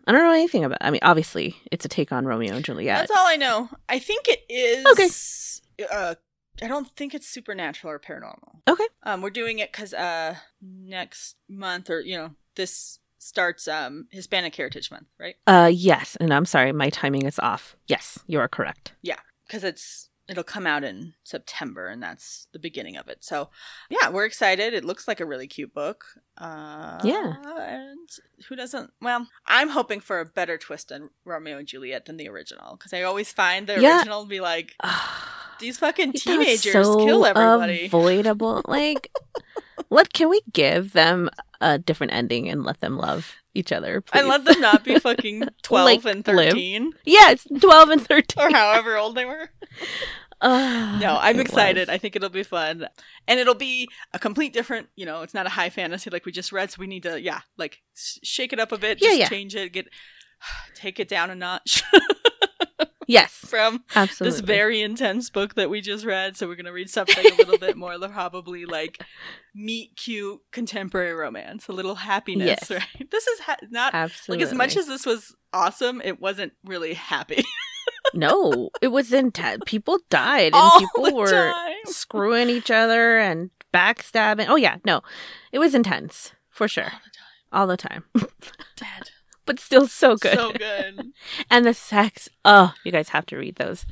I 0.08 0.14
don't 0.14 0.24
know 0.24 0.32
anything 0.32 0.64
about. 0.64 0.80
I 0.82 0.90
mean, 0.90 1.02
obviously, 1.04 1.58
it's 1.72 1.86
a 1.86 1.90
take 1.90 2.12
on 2.12 2.26
Romeo 2.26 2.56
and 2.56 2.66
Juliet. 2.66 3.00
That's 3.00 3.12
all 3.12 3.28
I 3.28 3.36
know. 3.36 3.70
I 3.88 4.00
think 4.00 4.28
it 4.28 4.44
is. 4.50 4.86
Okay. 4.88 5.88
Uh, 5.92 6.16
I 6.62 6.68
don't 6.68 6.90
think 6.96 7.14
it's 7.14 7.28
supernatural 7.28 7.94
or 7.94 8.00
paranormal. 8.00 8.62
Okay. 8.68 8.88
Um, 9.04 9.22
we're 9.22 9.30
doing 9.30 9.60
it 9.60 9.72
because 9.72 9.94
uh, 9.94 10.36
next 10.62 11.36
month 11.50 11.90
or 11.90 12.00
you 12.00 12.18
know 12.18 12.32
this 12.56 13.00
starts 13.18 13.68
um 13.68 14.08
Hispanic 14.10 14.56
Heritage 14.56 14.90
Month, 14.90 15.08
right? 15.20 15.36
Uh, 15.46 15.70
yes, 15.72 16.16
and 16.20 16.34
I'm 16.34 16.46
sorry, 16.46 16.72
my 16.72 16.90
timing 16.90 17.26
is 17.26 17.40
off. 17.40 17.76
Yes, 17.88 18.20
you 18.26 18.40
are 18.40 18.48
correct. 18.48 18.94
Yeah, 19.02 19.20
because 19.46 19.64
it's 19.64 20.10
it'll 20.30 20.44
come 20.44 20.66
out 20.66 20.84
in 20.84 21.14
September, 21.24 21.88
and 21.88 22.02
that's 22.02 22.48
the 22.54 22.60
beginning 22.60 22.96
of 22.98 23.08
it. 23.08 23.24
So 23.24 23.50
yeah, 23.90 24.10
we're 24.10 24.26
excited. 24.26 24.74
It 24.74 24.86
looks 24.86 25.08
like 25.08 25.20
a 25.20 25.26
really 25.26 25.48
cute 25.48 25.74
book. 25.74 26.06
Uh, 26.38 27.00
Yeah. 27.04 27.36
And 27.58 28.10
who 28.48 28.56
doesn't? 28.56 28.92
Well, 29.02 29.28
I'm 29.46 29.70
hoping 29.70 30.00
for 30.00 30.20
a 30.20 30.26
better 30.26 30.58
twist 30.58 30.92
on 30.92 31.10
Romeo 31.26 31.58
and 31.58 31.68
Juliet 31.68 32.06
than 32.06 32.18
the 32.18 32.30
original 32.30 32.76
because 32.78 32.94
I 32.94 33.02
always 33.04 33.32
find 33.34 33.68
the 33.68 33.80
Yeah. 33.82 33.98
original 33.98 34.26
be 34.26 34.40
like 34.40 34.76
these 35.60 35.78
fucking 35.78 36.14
teenagers 36.14 36.72
so 36.74 37.06
kill 37.06 37.26
everybody. 37.26 37.86
Avoidable. 37.86 38.62
Like, 38.68 39.12
what 39.90 40.14
can 40.14 40.30
we 40.30 40.42
give 40.54 40.94
them 40.94 41.30
a 41.62 41.78
different 41.80 42.12
ending 42.14 42.50
and 42.50 42.64
let 42.64 42.80
them 42.82 42.98
love 42.98 43.36
each 43.54 43.72
other? 43.72 43.96
and 43.96 44.06
please? 44.06 44.26
let 44.28 44.46
them 44.46 44.60
not 44.62 44.84
be 44.84 45.00
fucking 45.00 45.44
12 45.64 45.86
Like, 46.06 46.16
and 46.16 46.28
live. 46.36 46.52
13 46.54 46.94
yes, 47.06 47.48
twelve 47.62 47.90
and 47.90 48.06
thirteen. 48.06 48.44
or 48.44 48.50
however 48.52 48.98
old 48.98 49.16
they 49.16 49.26
were. 49.26 49.50
Uh, 50.42 50.98
No, 51.02 51.18
I'm 51.22 51.40
excited. 51.40 51.88
was. 51.88 51.94
I 51.94 51.98
think 52.00 52.16
it'll 52.16 52.30
be 52.30 52.44
fun. 52.44 52.88
And 53.28 53.40
it'll 53.40 53.54
be 53.56 53.88
a 54.14 54.20
complete 54.20 54.54
different, 54.54 54.88
you 54.96 55.06
know, 55.06 55.22
it's 55.22 55.34
not 55.36 55.46
a 55.46 55.50
high 55.50 55.70
fantasy 55.70 56.10
like 56.10 56.26
we 56.26 56.32
just 56.32 56.52
read, 56.52 56.72
so 56.72 56.78
we 56.80 56.88
need 56.88 57.04
to, 57.04 57.22
yeah, 57.22 57.42
like 57.58 57.82
sh- 57.96 58.18
shake 58.24 58.52
it 58.54 58.60
up 58.60 58.72
a 58.72 58.78
bit, 58.78 59.00
Yeah, 59.02 59.10
just 59.10 59.20
yeah. 59.20 59.30
change 59.30 59.56
it, 59.56 59.72
get 59.72 59.88
take 60.76 61.00
it 61.00 61.08
down 61.08 61.30
a 61.30 61.36
notch 61.36 61.84
yes, 63.12 63.32
from 63.32 63.84
absolutely. 63.96 64.32
this 64.38 64.40
very 64.42 64.82
intense 64.82 65.30
book 65.30 65.56
that 65.56 65.70
we 65.70 65.82
just 65.82 66.06
read. 66.06 66.38
So 66.38 66.48
we're 66.48 66.56
going 66.56 66.66
to 66.66 66.72
read 66.72 66.90
something 66.90 67.26
a 67.26 67.36
little 67.36 67.58
bit 67.58 67.78
more 67.78 67.98
probably 68.00 68.66
like 68.66 69.04
meet 69.54 69.96
cute 69.96 70.40
contemporary 70.52 71.14
romance, 71.14 71.68
a 71.68 71.74
little 71.74 71.96
happiness, 71.96 72.70
Yes. 72.70 72.72
right? 72.72 73.10
This 73.12 73.28
is 73.28 73.40
ha- 73.42 73.58
not 73.70 73.94
absolutely 73.94 74.46
like 74.46 74.52
as 74.52 74.58
much 74.58 74.78
as 74.78 74.88
this 74.88 75.06
was 75.06 75.36
awesome, 75.54 76.02
it 76.04 76.20
wasn't 76.22 76.54
really 76.66 76.94
happy. 76.94 77.44
no, 78.14 78.70
it 78.82 78.90
was 78.90 79.12
intense. 79.14 79.64
People 79.66 80.00
died 80.10 80.48
and 80.54 80.56
All 80.56 80.80
people 80.80 81.16
were 81.16 81.30
time. 81.32 81.76
screwing 81.86 82.50
each 82.50 82.72
other 82.72 83.18
and 83.18 83.50
backstabbing. 83.74 84.48
Oh 84.50 84.56
yeah, 84.56 84.78
no, 84.86 85.02
it 85.52 85.60
was 85.60 85.76
intense 85.76 86.34
for 86.50 86.68
sure, 86.68 86.92
All 87.52 87.68
the 87.68 87.78
time. 87.78 88.04
all 88.14 88.22
the 88.22 88.28
time. 88.28 88.32
Dead. 88.76 89.10
But 89.52 89.60
still 89.60 89.86
so 89.86 90.16
good. 90.16 90.38
So 90.38 90.54
good. 90.54 91.12
and 91.52 91.66
the 91.66 91.74
sex. 91.74 92.30
Oh, 92.46 92.74
you 92.86 92.92
guys 92.92 93.10
have 93.10 93.26
to 93.26 93.38
read 93.38 93.58
those. 93.58 93.86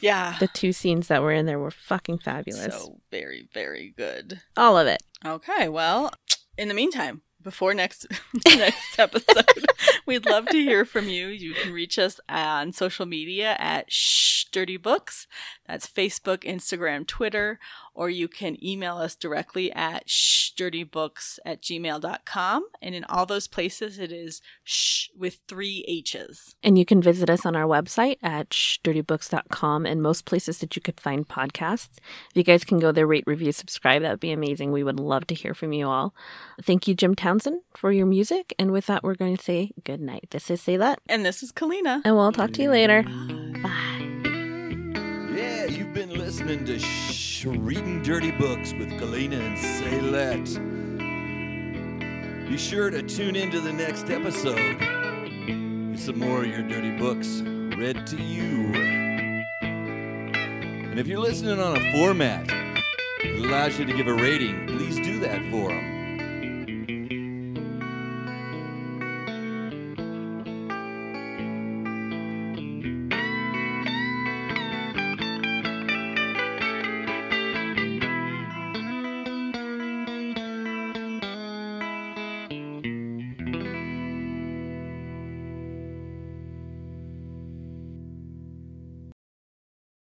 Yeah. 0.00 0.36
The 0.38 0.46
two 0.46 0.72
scenes 0.72 1.08
that 1.08 1.20
were 1.20 1.32
in 1.32 1.46
there 1.46 1.58
were 1.58 1.72
fucking 1.72 2.18
fabulous. 2.18 2.72
So 2.72 3.00
very, 3.10 3.48
very 3.52 3.92
good. 3.96 4.40
All 4.56 4.78
of 4.78 4.86
it. 4.86 5.02
Okay, 5.26 5.68
well, 5.68 6.12
in 6.56 6.68
the 6.68 6.74
meantime, 6.74 7.22
before 7.42 7.74
next 7.74 8.06
next 8.46 9.00
episode, 9.00 9.66
we'd 10.06 10.26
love 10.26 10.46
to 10.46 10.62
hear 10.62 10.84
from 10.84 11.08
you. 11.08 11.26
You 11.26 11.54
can 11.54 11.72
reach 11.72 11.98
us 11.98 12.20
on 12.28 12.70
social 12.70 13.04
media 13.04 13.56
at 13.58 13.92
Shh 13.92 14.44
Dirty 14.52 14.76
Books. 14.76 15.26
That's 15.70 15.86
Facebook, 15.86 16.38
Instagram, 16.38 17.06
Twitter, 17.06 17.60
or 17.94 18.10
you 18.10 18.26
can 18.26 18.56
email 18.64 18.96
us 18.96 19.14
directly 19.14 19.70
at 19.70 20.08
shdirtybooks 20.08 21.38
at 21.46 21.62
gmail.com. 21.62 22.66
And 22.82 22.94
in 22.96 23.04
all 23.04 23.24
those 23.24 23.46
places, 23.46 24.00
it 24.00 24.10
is 24.10 24.42
shh 24.64 25.06
with 25.16 25.38
three 25.46 25.84
H's. 25.86 26.56
And 26.64 26.76
you 26.76 26.84
can 26.84 27.00
visit 27.00 27.30
us 27.30 27.46
on 27.46 27.54
our 27.54 27.66
website 27.68 28.16
at 28.20 28.50
dirtybooks.com 28.50 29.86
and 29.86 30.02
most 30.02 30.24
places 30.24 30.58
that 30.58 30.74
you 30.74 30.82
could 30.82 30.98
find 30.98 31.28
podcasts. 31.28 31.98
If 32.30 32.36
you 32.36 32.42
guys 32.42 32.64
can 32.64 32.80
go 32.80 32.90
there, 32.90 33.06
rate, 33.06 33.24
review, 33.28 33.52
subscribe, 33.52 34.02
that 34.02 34.10
would 34.10 34.18
be 34.20 34.32
amazing. 34.32 34.72
We 34.72 34.82
would 34.82 34.98
love 34.98 35.28
to 35.28 35.36
hear 35.36 35.54
from 35.54 35.72
you 35.72 35.86
all. 35.86 36.12
Thank 36.60 36.88
you, 36.88 36.94
Jim 36.96 37.14
Townsend, 37.14 37.60
for 37.76 37.92
your 37.92 38.06
music. 38.06 38.54
And 38.58 38.72
with 38.72 38.86
that, 38.86 39.04
we're 39.04 39.14
going 39.14 39.36
to 39.36 39.42
say 39.44 39.70
good 39.84 40.00
night. 40.00 40.26
This 40.32 40.50
is 40.50 40.60
Say 40.60 40.76
That, 40.76 40.98
And 41.08 41.24
this 41.24 41.44
is 41.44 41.52
Kalina. 41.52 42.02
and 42.04 42.16
we'll 42.16 42.32
talk 42.32 42.50
to 42.54 42.62
you 42.62 42.70
later. 42.70 43.04
Bye. 43.04 43.70
Yeah, 43.70 43.76
you've 43.78 44.00
been 44.00 44.09
listening 46.30 46.64
to 46.64 46.78
Shh, 46.78 47.44
Reading 47.44 48.02
Dirty 48.04 48.30
Books 48.30 48.72
with 48.74 48.88
Kalina 49.00 49.40
and 49.40 49.58
Saylet. 49.58 50.46
Be 52.48 52.56
sure 52.56 52.88
to 52.88 53.02
tune 53.02 53.34
into 53.34 53.60
the 53.60 53.72
next 53.72 54.08
episode. 54.10 54.78
Get 54.78 55.98
some 55.98 56.20
more 56.20 56.44
of 56.44 56.46
your 56.46 56.62
dirty 56.62 56.96
books 56.96 57.40
read 57.76 58.06
to 58.06 58.16
you. 58.16 58.72
And 59.60 61.00
if 61.00 61.08
you're 61.08 61.18
listening 61.18 61.58
on 61.58 61.76
a 61.76 61.92
format 61.98 62.46
that 62.46 63.34
allows 63.36 63.76
you 63.76 63.84
to 63.86 63.92
give 63.92 64.06
a 64.06 64.14
rating, 64.14 64.68
please 64.68 64.94
do 65.04 65.18
that 65.18 65.40
for 65.50 65.70
them. 65.70 65.99